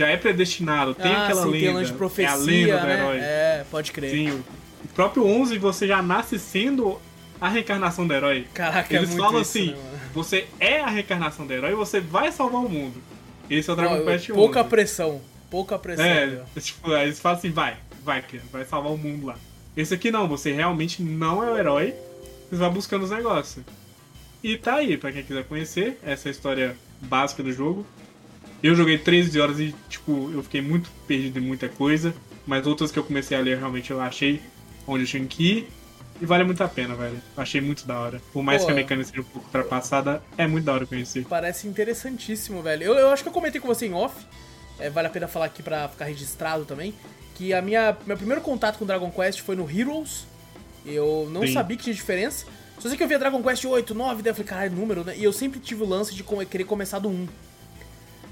Já 0.00 0.08
é 0.08 0.16
predestinado, 0.16 0.94
tem 0.94 1.12
ah, 1.12 1.24
aquela 1.24 1.42
sim, 1.42 1.50
lenda. 1.50 1.84
tem 1.84 1.92
profecia, 1.94 2.30
é 2.30 2.32
a 2.32 2.36
lenda 2.36 2.78
do 2.78 2.86
né? 2.86 2.94
herói. 2.94 3.18
É, 3.20 3.64
pode 3.70 3.92
crer. 3.92 4.10
Sim, 4.10 4.42
o 4.82 4.88
próprio 4.94 5.26
11 5.26 5.58
você 5.58 5.86
já 5.86 6.00
nasce 6.00 6.38
sendo 6.38 6.98
a 7.38 7.50
reencarnação 7.50 8.06
do 8.06 8.14
herói. 8.14 8.46
Caraca, 8.54 8.94
é 8.94 8.96
Eles 8.96 9.10
muito 9.10 9.22
falam 9.22 9.42
isso, 9.42 9.58
assim, 9.58 9.72
né, 9.72 10.00
você 10.14 10.46
é 10.58 10.80
a 10.80 10.86
reencarnação 10.86 11.46
do 11.46 11.52
herói 11.52 11.72
e 11.72 11.74
você 11.74 12.00
vai 12.00 12.32
salvar 12.32 12.62
o 12.62 12.68
mundo. 12.70 12.94
Esse 13.50 13.68
é 13.68 13.74
o 13.74 13.76
Dragon 13.76 14.02
Quest 14.02 14.30
11. 14.30 14.32
pouca 14.32 14.64
pressão. 14.64 15.20
Pouca 15.50 15.78
pressão. 15.78 16.06
É, 16.06 16.40
tipo, 16.58 16.90
eles 16.94 17.20
falam 17.20 17.36
assim, 17.36 17.50
vai, 17.50 17.76
vai, 18.02 18.24
vai 18.50 18.64
salvar 18.64 18.92
o 18.92 18.96
mundo 18.96 19.26
lá. 19.26 19.36
Esse 19.76 19.92
aqui 19.92 20.10
não, 20.10 20.26
você 20.26 20.50
realmente 20.50 21.02
não 21.02 21.44
é 21.44 21.50
o 21.50 21.58
herói, 21.58 21.94
você 22.48 22.56
vai 22.56 22.70
buscando 22.70 23.02
os 23.02 23.10
negócios. 23.10 23.62
E 24.42 24.56
tá 24.56 24.76
aí, 24.76 24.96
pra 24.96 25.12
quem 25.12 25.22
quiser 25.22 25.44
conhecer, 25.44 25.98
essa 26.02 26.26
é 26.26 26.30
a 26.30 26.32
história 26.32 26.76
básica 27.02 27.42
do 27.42 27.52
jogo. 27.52 27.84
Eu 28.62 28.74
joguei 28.74 28.98
13 28.98 29.40
horas 29.40 29.58
e, 29.58 29.74
tipo, 29.88 30.30
eu 30.32 30.42
fiquei 30.42 30.60
muito 30.60 30.90
perdido 31.06 31.38
em 31.38 31.42
muita 31.42 31.68
coisa, 31.68 32.14
mas 32.46 32.66
outras 32.66 32.90
que 32.92 32.98
eu 32.98 33.04
comecei 33.04 33.36
a 33.36 33.40
ler, 33.40 33.58
realmente 33.58 33.90
eu 33.90 34.00
achei 34.00 34.40
onde 34.86 35.04
eu 35.04 35.08
tinha 35.08 35.24
que 35.24 35.42
ir. 35.42 35.68
E 36.20 36.26
vale 36.26 36.44
muito 36.44 36.62
a 36.62 36.68
pena, 36.68 36.94
velho. 36.94 37.16
Achei 37.34 37.62
muito 37.62 37.86
da 37.86 37.98
hora. 37.98 38.20
Por 38.30 38.42
mais 38.42 38.60
Pô. 38.60 38.66
que 38.66 38.72
a 38.72 38.74
mecânica 38.74 39.08
seja 39.08 39.22
um 39.22 39.24
pouco 39.24 39.46
ultrapassada, 39.46 40.22
é 40.36 40.46
muito 40.46 40.66
da 40.66 40.74
hora 40.74 40.84
conhecer. 40.84 41.24
Parece 41.26 41.66
interessantíssimo, 41.66 42.60
velho. 42.60 42.84
Eu, 42.84 42.94
eu 42.94 43.08
acho 43.08 43.22
que 43.22 43.28
eu 43.30 43.32
comentei 43.32 43.58
com 43.58 43.66
você 43.66 43.86
em 43.86 43.94
off. 43.94 44.14
é, 44.78 44.90
vale 44.90 45.08
a 45.08 45.10
pena 45.10 45.26
falar 45.26 45.46
aqui 45.46 45.62
pra 45.62 45.88
ficar 45.88 46.04
registrado 46.04 46.66
também. 46.66 46.94
Que 47.34 47.54
a 47.54 47.62
minha 47.62 47.96
meu 48.06 48.18
primeiro 48.18 48.42
contato 48.42 48.78
com 48.78 48.84
Dragon 48.84 49.10
Quest 49.10 49.40
foi 49.40 49.56
no 49.56 49.70
Heroes. 49.70 50.26
Eu 50.84 51.26
não 51.32 51.46
Sim. 51.46 51.54
sabia 51.54 51.76
que 51.78 51.84
tinha 51.84 51.94
diferença. 51.94 52.44
Só 52.78 52.88
sei 52.88 52.98
que 52.98 53.02
eu 53.02 53.08
via 53.08 53.18
Dragon 53.18 53.42
Quest 53.42 53.64
8, 53.64 53.94
9, 53.94 54.22
daí 54.22 54.30
eu 54.30 54.34
falei, 54.34 54.48
caralho, 54.48 54.72
número, 54.72 55.04
né? 55.04 55.14
E 55.16 55.24
eu 55.24 55.32
sempre 55.32 55.60
tive 55.60 55.82
o 55.82 55.86
lance 55.86 56.14
de 56.14 56.22
querer 56.46 56.64
começar 56.64 56.98
do 56.98 57.08
1. 57.08 57.28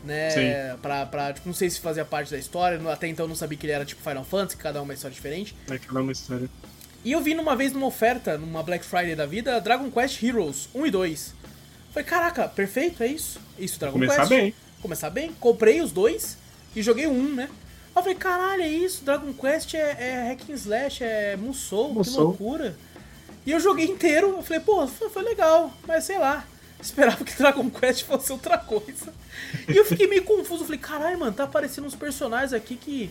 Né? 0.09 0.31
Sim. 0.31 0.79
Pra, 0.81 1.05
pra, 1.05 1.33
tipo, 1.35 1.47
não 1.47 1.55
sei 1.55 1.69
se 1.69 1.79
fazia 1.81 2.03
parte 2.03 2.31
da 2.31 2.39
história. 2.39 2.81
Até 2.91 3.07
então 3.09 3.25
eu 3.25 3.29
não 3.29 3.37
sabia 3.37 3.59
que 3.59 3.67
ele 3.67 3.75
era 3.75 3.85
tipo 3.85 4.03
Final 4.03 4.25
Fantasy, 4.25 4.57
que 4.57 4.63
cada 4.63 4.79
um 4.79 4.83
é 4.83 4.85
uma 4.85 4.95
história 4.95 5.15
diferente. 5.15 5.55
Aquela 5.71 6.01
é 6.01 6.03
uma 6.03 6.13
história. 6.13 6.49
E 7.05 7.13
eu 7.13 7.21
vi 7.21 7.35
numa 7.35 7.55
vez 7.55 7.75
numa 7.75 7.87
oferta, 7.87 8.39
numa 8.39 8.63
Black 8.63 8.85
Friday 8.85 9.15
da 9.15 9.27
vida, 9.27 9.61
Dragon 9.61 9.91
Quest 9.91 10.23
Heroes 10.23 10.69
1 10.75 10.87
e 10.87 10.91
2. 10.91 11.35
Falei, 11.93 12.09
caraca, 12.09 12.49
perfeito, 12.49 13.03
é 13.03 13.07
isso. 13.07 13.39
Isso, 13.59 13.79
Dragon 13.79 13.93
Começar 13.93 14.17
Quest. 14.17 14.29
bem. 14.31 14.55
Começar 14.81 15.11
bem. 15.11 15.33
Comprei 15.39 15.83
os 15.83 15.93
dois 15.93 16.39
e 16.75 16.83
joguei 16.83 17.07
um, 17.07 17.35
né? 17.35 17.45
Aí 17.95 18.01
eu 18.01 18.03
falei, 18.03 18.15
caralho, 18.15 18.63
é 18.63 18.69
isso, 18.69 19.05
Dragon 19.05 19.33
Quest 19.33 19.75
é, 19.75 19.97
é 19.99 20.29
hack 20.29 20.49
and 20.51 20.55
slash, 20.55 21.05
é 21.05 21.37
Musou, 21.37 21.89
que 21.89 21.95
Musou. 21.97 22.25
loucura. 22.25 22.77
E 23.45 23.51
eu 23.51 23.61
joguei 23.61 23.87
inteiro, 23.87 24.37
eu 24.39 24.43
falei, 24.43 24.61
pô, 24.61 24.87
foi, 24.87 25.11
foi 25.11 25.23
legal, 25.23 25.73
mas 25.87 26.05
sei 26.05 26.19
lá. 26.19 26.47
Esperava 26.81 27.25
que 27.25 27.37
Dragon 27.37 27.69
Quest 27.71 28.05
fosse 28.05 28.31
outra 28.33 28.57
coisa. 28.57 29.13
E 29.69 29.77
eu 29.77 29.85
fiquei 29.85 30.07
meio 30.07 30.25
confuso, 30.25 30.65
falei, 30.65 30.79
caralho, 30.79 31.19
mano, 31.19 31.33
tá 31.33 31.45
aparecendo 31.45 31.87
uns 31.87 31.97
personagens 31.97 32.53
aqui 32.53 32.77
que 32.77 33.11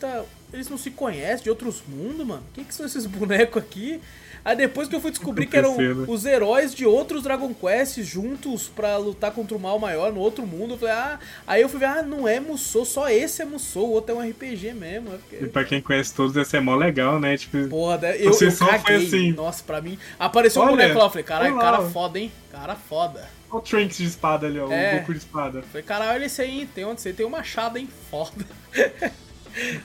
tá, 0.00 0.24
eles 0.52 0.68
não 0.68 0.78
se 0.78 0.90
conhecem 0.90 1.44
de 1.44 1.50
outros 1.50 1.82
mundos, 1.86 2.26
mano. 2.26 2.42
O 2.50 2.52
que, 2.52 2.64
que 2.64 2.74
são 2.74 2.86
esses 2.86 3.06
bonecos 3.06 3.62
aqui? 3.62 4.00
Aí 4.46 4.54
depois 4.54 4.86
que 4.88 4.94
eu 4.94 5.00
fui 5.00 5.10
descobrir 5.10 5.46
que 5.46 5.56
eram 5.56 5.72
acontecendo? 5.72 6.04
os 6.08 6.24
heróis 6.24 6.72
de 6.72 6.86
outros 6.86 7.24
Dragon 7.24 7.52
Quests 7.52 8.06
juntos 8.06 8.68
pra 8.68 8.96
lutar 8.96 9.32
contra 9.32 9.56
o 9.56 9.60
mal 9.60 9.76
maior 9.76 10.12
no 10.12 10.20
outro 10.20 10.46
mundo, 10.46 10.74
eu 10.74 10.78
falei, 10.78 10.94
ah, 10.94 11.18
aí 11.44 11.62
eu 11.62 11.68
fui 11.68 11.80
ver, 11.80 11.86
ah, 11.86 12.02
não 12.04 12.28
é 12.28 12.38
Musou, 12.38 12.84
só 12.84 13.08
esse 13.10 13.42
é 13.42 13.44
Musou, 13.44 13.88
o 13.88 13.92
outro 13.94 14.14
é 14.14 14.18
um 14.18 14.30
RPG 14.30 14.72
mesmo. 14.72 15.08
Eu 15.10 15.16
E 15.16 15.18
fiquei, 15.18 15.48
pra 15.48 15.64
quem 15.64 15.80
conhece 15.80 16.14
todos, 16.14 16.36
esse 16.36 16.56
é 16.56 16.60
mó 16.60 16.76
legal, 16.76 17.18
né? 17.18 17.36
Tipo, 17.36 17.66
Porra, 17.68 17.98
né? 17.98 18.16
eu, 18.20 18.32
Você 18.32 18.46
eu 18.46 18.50
só 18.52 18.66
foi 18.66 18.78
caguei. 18.78 19.06
assim. 19.08 19.32
Nossa, 19.32 19.64
pra 19.64 19.80
mim. 19.80 19.98
Apareceu 20.16 20.62
um 20.62 20.66
Olha, 20.66 20.76
boneco 20.76 20.96
lá, 21.00 21.04
eu 21.06 21.10
falei, 21.10 21.24
caralho, 21.24 21.58
cara 21.58 21.82
foda, 21.82 22.18
hein? 22.20 22.30
Cara 22.52 22.76
foda. 22.76 23.28
olha 23.50 23.58
o 23.58 23.60
Trunks 23.60 23.96
de 23.98 24.04
espada 24.04 24.46
ali, 24.46 24.60
ó. 24.60 24.70
É. 24.70 24.94
O 24.94 24.98
Goku 25.00 25.12
de 25.12 25.18
espada. 25.18 25.62
Falei, 25.72 25.82
caralho, 25.82 26.12
olha 26.12 26.24
esse 26.26 26.40
aí, 26.40 26.68
tem 26.72 26.84
onde 26.84 27.00
você 27.00 27.12
tem 27.12 27.26
um 27.26 27.30
machado, 27.30 27.78
hein? 27.78 27.88
Foda. 28.12 28.44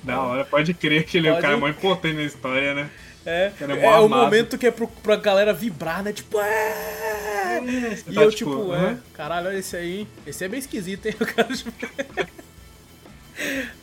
Da 0.03 0.21
hora, 0.21 0.45
pode 0.45 0.73
crer 0.73 1.05
que 1.05 1.17
ele 1.17 1.27
é 1.27 1.31
o 1.31 1.35
Pode- 1.35 1.45
cara 1.47 1.57
mais 1.57 1.75
importante 1.75 2.15
na 2.15 2.23
história, 2.23 2.73
né? 2.73 2.89
É, 3.25 3.51
é 3.59 3.85
é, 3.85 3.99
o 3.99 4.09
momento 4.09 4.57
que 4.57 4.65
é 4.67 4.71
pro, 4.71 4.87
pra 4.87 5.15
galera 5.15 5.53
vibrar, 5.53 6.03
né? 6.03 6.11
Tipo, 6.11 6.39
é. 6.39 7.61
Você 7.95 8.09
E 8.09 8.13
tá, 8.15 8.21
eu, 8.23 8.31
tipo, 8.31 8.73
é, 8.73 8.97
caralho, 9.13 9.47
olha 9.47 9.57
esse 9.57 9.75
aí. 9.75 10.07
Esse 10.25 10.43
é 10.43 10.47
bem 10.47 10.59
esquisito, 10.59 11.05
hein? 11.05 11.15
O 11.21 11.25
cara, 11.25 11.47
tipo... 11.55 11.71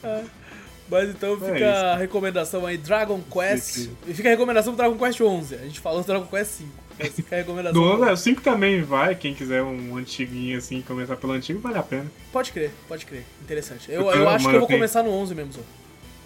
Ah, 0.03 0.23
Mas 0.91 1.11
então 1.11 1.37
fica 1.39 1.59
É 1.59 1.93
a 1.93 1.97
recomendação 1.97 2.65
aí, 2.65 2.79
Dragon 2.79 3.21
Quest. 3.31 3.91
E 4.07 4.15
fica 4.15 4.29
a 4.29 4.33
recomendação 4.33 4.73
do 4.73 4.77
Dragon 4.77 4.97
Quest 4.97 5.21
11. 5.21 5.55
A 5.55 5.59
gente 5.59 5.81
falou 5.81 6.01
do 6.01 6.07
Dragon 6.07 6.25
Quest 6.27 6.51
5. 6.53 6.71
Mas 6.99 7.11
fica 7.15 7.37
a 7.37 7.39
recomendação. 7.39 7.81
Do 7.81 7.93
ano, 7.93 8.05
é, 8.09 8.13
o 8.13 8.17
5 8.17 8.41
também 8.41 8.83
vai, 8.83 9.15
quem 9.15 9.35
quiser 9.35 9.63
um 9.63 9.97
antiguinho 9.97 10.57
assim, 10.59 10.81
começar 10.83 11.17
pelo 11.17 11.35
antigo, 11.35 11.61
vale 11.61 11.79
a 11.79 11.83
pena. 11.83 12.07
Pode 12.33 12.51
crer, 12.53 12.71
pode 12.89 13.05
crer. 13.07 13.25
Interessante. 13.43 13.91
Eu, 13.93 14.01
Eu 14.11 14.23
eu 14.23 14.29
acho 14.29 14.45
mano, 14.45 14.51
que 14.51 14.57
eu 14.57 14.61
vou 14.61 14.61
eu 14.63 14.67
tenho- 14.67 14.79
começar 14.81 15.03
no 15.03 15.11
11 15.11 15.35
mesmo. 15.35 15.53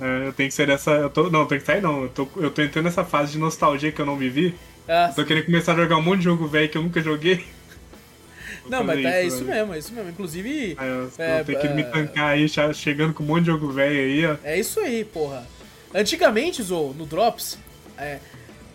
É, 0.01 0.27
eu 0.29 0.33
tenho 0.33 0.49
que 0.49 0.55
ser 0.55 0.67
dessa. 0.67 0.91
Eu 0.93 1.11
tô, 1.11 1.31
não, 1.31 1.47
tem 1.47 1.59
que 1.59 1.65
sair 1.65 1.81
não. 1.83 2.03
Eu 2.05 2.09
tô, 2.09 2.29
eu 2.37 2.51
tô 2.51 2.63
entrando 2.63 2.87
nessa 2.87 3.05
fase 3.05 3.33
de 3.33 3.39
nostalgia 3.39 3.93
que 3.93 4.01
eu 4.01 4.07
não 4.07 4.17
vivi. 4.17 4.55
Ah, 4.89 5.07
Eu 5.11 5.15
tô 5.15 5.25
querendo 5.25 5.45
começar 5.47 5.73
a 5.73 5.77
jogar 5.77 5.97
um 5.97 6.03
monte 6.03 6.19
de 6.19 6.25
jogo 6.25 6.47
velho 6.47 6.69
que 6.69 6.77
eu 6.77 6.83
nunca 6.83 7.01
joguei. 7.01 7.37
Vou 8.63 8.71
não, 8.71 8.85
mas 8.85 9.03
tá- 9.03 9.09
é 9.11 9.25
isso 9.25 9.45
mesmo, 9.45 9.75
é 9.75 9.79
isso 9.79 9.93
mesmo. 9.93 10.11
Inclusive, 10.11 10.77
eu, 10.81 11.13
É, 11.19 11.41
eu 11.41 11.45
tenho 11.45 11.61
que 11.61 11.69
me 11.69 11.83
é. 11.83 11.85
tancar 11.85 12.31
aí, 12.31 12.47
chegando 12.75 13.13
com 13.15 13.23
um 13.23 13.27
monte 13.27 13.41
de 13.41 13.47
jogo 13.47 13.71
velho 13.71 13.97
aí, 13.99 14.27
ó. 14.27 14.37
É 14.45 14.59
isso 14.59 14.81
aí, 14.81 15.05
porra. 15.05 15.47
Antigamente, 15.95 16.63
Zo, 16.63 16.95
no 16.97 17.05
Drops, 17.07 17.59
é, 17.99 18.19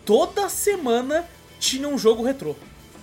toda 0.06 0.48
semana 0.50 1.26
tinha 1.60 1.88
um 1.88 1.98
jogo 1.98 2.24
retrô. 2.24 2.56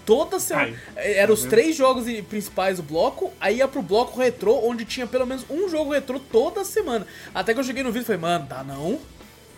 Toda 0.07 0.39
semana. 0.39 0.77
Ai, 0.97 1.15
Eram 1.15 1.35
os 1.35 1.45
três 1.45 1.75
jogos 1.77 2.05
principais 2.29 2.77
do 2.77 2.83
bloco, 2.83 3.33
aí 3.41 3.57
ia 3.59 3.69
pro 3.69 3.83
bloco 3.83 4.19
retrô, 4.19 4.61
onde 4.69 4.85
tinha 4.85 5.07
pelo 5.07 5.27
menos 5.27 5.45
um 5.49 5.69
jogo 5.69 5.93
retrô 5.93 6.19
toda 6.19 6.65
semana. 6.65 7.07
Até 7.35 7.55
que 7.55 7.61
eu 7.61 7.65
cheguei 7.65 7.83
no 7.83 7.91
vídeo 7.91 8.03
e 8.03 8.07
falei, 8.07 8.21
mano, 8.21 8.47
dá 8.47 8.63
não? 8.63 8.99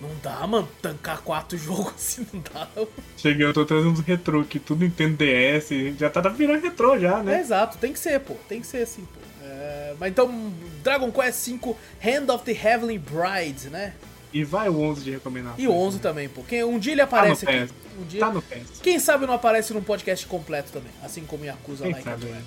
Não 0.00 0.10
dá, 0.22 0.46
mano, 0.46 0.68
tancar 0.82 1.22
quatro 1.22 1.56
jogos 1.58 1.94
assim, 1.96 2.26
não 2.32 2.40
dá 2.52 2.68
não. 2.76 2.86
Cheguei, 3.16 3.46
eu 3.46 3.52
tô 3.52 3.64
trazendo 3.64 3.90
uns 3.92 4.00
retrô 4.00 4.40
aqui, 4.40 4.58
tudo 4.58 4.84
Nintendo 4.84 5.16
DS, 5.16 5.98
já 5.98 6.10
tá 6.10 6.20
virando 6.28 6.62
retrô 6.62 6.98
já, 6.98 7.20
É 7.20 7.22
né? 7.22 7.40
exato, 7.40 7.78
tem 7.78 7.92
que 7.92 7.98
ser, 7.98 8.20
pô, 8.20 8.34
tem 8.48 8.60
que 8.60 8.66
ser 8.66 8.82
assim, 8.82 9.02
pô. 9.02 9.20
É, 9.42 9.94
mas 9.98 10.10
então, 10.10 10.52
Dragon 10.84 11.10
Quest 11.10 11.48
V, 11.48 11.74
Hand 12.04 12.28
of 12.32 12.44
the 12.44 12.52
Heavenly 12.52 12.98
Bride, 12.98 13.70
né? 13.70 13.94
E 14.32 14.44
vai 14.44 14.68
o 14.68 14.80
11 14.80 15.04
de 15.04 15.10
recomendar. 15.12 15.54
E 15.56 15.66
o 15.66 15.72
11 15.72 15.98
também, 16.00 16.28
pô. 16.28 16.42
Quem, 16.42 16.62
um 16.64 16.78
dia 16.78 16.92
ele 16.92 17.00
aparece 17.00 17.46
Tá 17.46 17.52
no 17.52 17.62
aqui. 17.62 17.72
Um 17.98 18.04
dia... 18.04 18.20
Tá 18.20 18.30
no 18.30 18.42
PS. 18.42 18.80
Quem 18.82 18.98
sabe 18.98 19.26
não 19.26 19.34
aparece 19.34 19.72
num 19.72 19.82
podcast 19.82 20.26
completo 20.26 20.72
também, 20.72 20.90
assim 21.02 21.24
como 21.24 21.44
Yakuza 21.44 21.84
Quem 21.84 21.94
a 21.94 22.02
sabe, 22.02 22.26
Dragon. 22.26 22.34
né? 22.34 22.44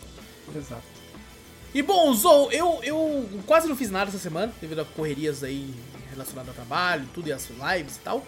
Exato. 0.56 0.84
E 1.74 1.82
bom, 1.82 2.14
Zou, 2.14 2.52
eu, 2.52 2.80
eu 2.84 3.30
quase 3.46 3.68
não 3.68 3.76
fiz 3.76 3.92
nada 3.92 4.10
essa 4.10 4.18
semana, 4.18 4.52
devido 4.60 4.82
a 4.82 4.86
correrias 4.86 5.44
aí 5.44 5.74
relacionadas 6.12 6.50
ao 6.50 6.56
trabalho, 6.56 7.08
tudo 7.14 7.30
e 7.30 7.32
as 7.32 7.48
lives 7.50 7.98
e 7.98 8.00
tal. 8.00 8.26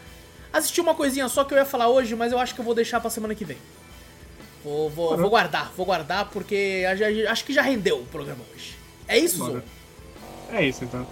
Assisti 0.54 0.80
uma 0.82 0.94
coisinha 0.94 1.28
só 1.28 1.44
que 1.44 1.54
eu 1.54 1.58
ia 1.58 1.66
falar 1.66 1.88
hoje, 1.88 2.16
mas 2.16 2.32
eu 2.32 2.40
acho 2.40 2.54
que 2.54 2.62
eu 2.62 2.66
vou 2.66 2.76
deixar 2.76 3.00
pra 3.00 3.10
semana 3.10 3.34
que 3.34 3.46
vem. 3.46 3.58
Vou, 4.64 4.90
vou, 4.92 5.18
vou 5.18 5.30
guardar, 5.30 5.72
vou 5.76 5.86
guardar, 5.86 6.30
porque 6.30 6.84
acho 7.30 7.44
que 7.44 7.54
já 7.54 7.64
rendeu 7.64 8.00
o 8.02 8.06
programa 8.06 8.44
hoje. 8.54 8.76
É 9.08 9.18
isso, 9.18 9.38
Zou? 9.38 9.62
É 10.52 10.66
isso 10.66 10.84
então. 10.84 11.08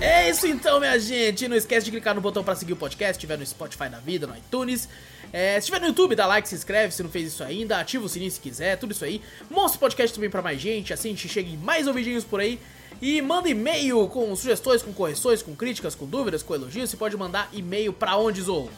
É 0.00 0.30
isso 0.30 0.46
então, 0.46 0.80
minha 0.80 0.98
gente. 0.98 1.46
Não 1.46 1.56
esquece 1.56 1.84
de 1.84 1.90
clicar 1.90 2.14
no 2.14 2.20
botão 2.20 2.42
pra 2.42 2.54
seguir 2.54 2.72
o 2.72 2.76
podcast, 2.76 3.14
se 3.14 3.18
estiver 3.18 3.36
no 3.36 3.44
Spotify 3.44 3.88
da 3.88 3.98
vida, 3.98 4.26
no 4.26 4.36
iTunes. 4.36 4.88
É, 5.32 5.54
se 5.54 5.58
estiver 5.58 5.80
no 5.80 5.88
YouTube, 5.88 6.14
dá 6.14 6.26
like, 6.26 6.48
se 6.48 6.54
inscreve 6.54 6.94
se 6.94 7.02
não 7.02 7.10
fez 7.10 7.28
isso 7.28 7.44
ainda, 7.44 7.78
ativa 7.78 8.06
o 8.06 8.08
sininho 8.08 8.30
se 8.30 8.40
quiser, 8.40 8.78
tudo 8.78 8.92
isso 8.92 9.04
aí. 9.04 9.20
Mostra 9.50 9.76
o 9.76 9.80
podcast 9.80 10.14
também 10.14 10.30
pra 10.30 10.40
mais 10.40 10.58
gente, 10.58 10.92
assim 10.92 11.08
a 11.08 11.12
gente 11.12 11.28
chega 11.28 11.50
em 11.50 11.56
mais 11.58 11.86
ouvidinhos 11.86 12.24
por 12.24 12.40
aí. 12.40 12.58
E 13.00 13.20
manda 13.20 13.48
e-mail 13.48 14.08
com 14.08 14.34
sugestões, 14.34 14.82
com 14.82 14.92
correções, 14.92 15.42
com 15.42 15.54
críticas, 15.54 15.94
com 15.94 16.06
dúvidas, 16.06 16.42
com 16.42 16.54
elogios. 16.54 16.90
Você 16.90 16.96
pode 16.96 17.16
mandar 17.16 17.48
e-mail 17.52 17.92
pra 17.92 18.16
onde, 18.16 18.40
Zou? 18.40 18.70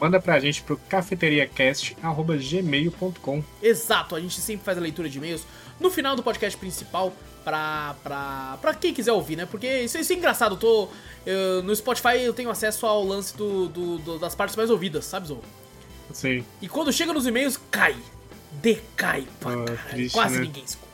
manda 0.00 0.18
pra 0.18 0.40
gente 0.40 0.62
pro 0.62 0.78
cafeteriacast.gmail.com. 0.88 3.44
Exato, 3.62 4.16
a 4.16 4.20
gente 4.20 4.40
sempre 4.40 4.64
faz 4.64 4.78
a 4.78 4.80
leitura 4.80 5.10
de 5.10 5.18
e-mails 5.18 5.44
no 5.80 5.90
final 5.90 6.14
do 6.14 6.22
podcast 6.22 6.56
principal 6.58 7.12
pra, 7.44 7.96
pra, 8.02 8.58
pra 8.60 8.74
quem 8.74 8.92
quiser 8.92 9.12
ouvir, 9.12 9.34
né? 9.36 9.46
Porque 9.46 9.66
isso, 9.82 9.96
isso 9.98 10.12
é 10.12 10.16
engraçado, 10.16 10.54
eu 10.54 10.58
tô. 10.58 10.88
eu- 11.26 11.62
no 11.62 11.74
Spotify 11.74 12.18
eu 12.22 12.32
tenho 12.34 12.50
acesso 12.50 12.86
ao 12.86 13.02
lance 13.04 13.36
do, 13.36 13.68
do- 13.68 13.98
do- 13.98 14.18
das 14.18 14.34
partes 14.34 14.54
mais 14.56 14.68
ouvidas, 14.70 15.04
sabe, 15.06 15.28
Zou? 15.28 15.42
Sim. 16.12 16.44
E 16.60 16.68
quando 16.68 16.92
chega 16.92 17.12
nos 17.12 17.26
e-mails, 17.26 17.58
cai. 17.70 17.96
Decai 18.52 19.26
pra 19.38 19.52
Ah, 19.52 19.64
caralho. 19.64 19.80
triste, 19.90 20.14
Quase 20.14 20.34
né? 20.36 20.40
ninguém 20.42 20.64
escuta. 20.64 20.90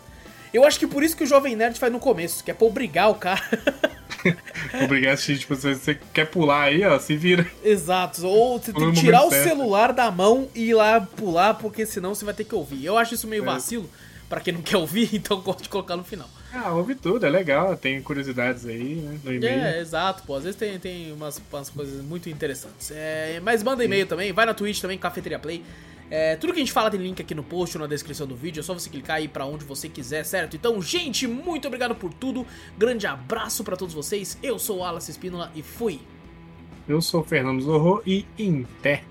Eu 0.53 0.65
acho 0.65 0.79
que 0.79 0.87
por 0.87 1.03
isso 1.03 1.17
que 1.17 1.25
o 1.25 1.27
Jovem 1.27 1.57
Nerd 1.57 1.79
faz 1.79 1.93
no 1.93 1.99
começo, 1.99 2.45
que 2.45 2.51
é 2.51 2.55
pra 2.55 2.67
obrigar 2.67 3.11
o 3.11 3.15
cara. 3.15 3.43
Obrigado, 4.85 5.15
assistir. 5.15 5.39
Tipo, 5.39 5.55
se 5.55 5.75
você 5.75 5.99
quer 6.13 6.27
pular 6.27 6.63
aí, 6.65 6.85
ó, 6.85 6.99
se 6.99 7.17
vira. 7.17 7.47
Exato. 7.63 8.27
Ou 8.27 8.59
você 8.59 8.73
tem 8.73 8.93
que 8.93 9.01
tirar 9.01 9.25
o 9.25 9.31
certo. 9.31 9.49
celular 9.49 9.93
da 9.93 10.11
mão 10.11 10.49
e 10.55 10.69
ir 10.71 10.75
lá 10.75 11.01
pular, 11.01 11.55
porque 11.55 11.87
senão 11.87 12.15
você 12.15 12.25
vai 12.25 12.35
ter 12.35 12.45
que 12.45 12.55
ouvir. 12.55 12.85
Eu 12.85 12.97
acho 12.99 13.15
isso 13.15 13.27
meio 13.27 13.43
É. 13.43 13.47
vacilo, 13.47 13.89
pra 14.29 14.41
quem 14.41 14.55
não 14.55 14.63
quer 14.63 14.77
ouvir, 14.77 15.11
então 15.15 15.41
gosto 15.41 15.63
de 15.63 15.69
colocar 15.69 15.97
no 15.97 16.05
final. 16.05 16.29
Ah, 16.53 16.73
ouve 16.73 16.95
tudo, 16.95 17.27
é 17.27 17.31
legal. 17.31 17.77
Tem 17.77 18.01
curiosidades 18.01 18.65
aí, 18.67 18.95
né? 18.97 19.19
No 19.23 19.35
e-mail. 19.35 19.61
É, 19.61 19.81
exato, 19.81 20.23
pô. 20.23 20.37
Às 20.37 20.45
vezes 20.45 20.59
tem, 20.59 20.79
tem 20.79 21.13
umas, 21.13 21.41
umas 21.53 21.69
coisas 21.69 22.03
muito 22.03 22.31
interessantes. 22.31 22.91
É, 22.91 23.41
mas 23.43 23.63
manda 23.63 23.85
e-mail 23.85 24.07
também, 24.07 24.33
vai 24.33 24.47
na 24.47 24.55
Twitch 24.55 24.81
também, 24.81 24.97
Cafeteria 24.97 25.39
Play. 25.39 25.63
É, 26.09 26.37
tudo 26.37 26.53
que 26.53 26.61
a 26.61 26.63
gente 26.63 26.73
fala 26.73 26.91
tem 26.91 27.01
link 27.01 27.21
aqui 27.21 27.35
no 27.35 27.43
post 27.43 27.77
ou 27.77 27.83
na 27.83 27.89
descrição 27.89 28.27
do 28.27 28.37
vídeo, 28.37 28.61
é 28.61 28.63
só 28.63 28.73
você 28.73 28.89
clicar 28.89 29.17
aí 29.17 29.27
pra 29.27 29.45
onde 29.45 29.65
você 29.65 29.89
quiser, 29.89 30.25
certo? 30.25 30.55
Então, 30.55 30.81
gente, 30.81 31.27
muito 31.27 31.67
obrigado 31.67 31.95
por 31.97 32.15
tudo. 32.15 32.47
Grande 32.79 33.07
abraço 33.07 33.65
pra 33.65 33.77
todos 33.77 33.93
vocês. 33.93 34.39
Eu 34.43 34.59
sou 34.59 34.79
o 34.79 34.85
Alas 34.85 35.09
Espínola 35.09 35.51
e 35.55 35.63
fui. 35.63 36.01
Eu 36.89 37.03
sou 37.03 37.23
o 37.23 37.25
Fernando 37.25 37.61
Zorro 37.61 38.01
e 38.07 38.25
Inter. 38.39 39.03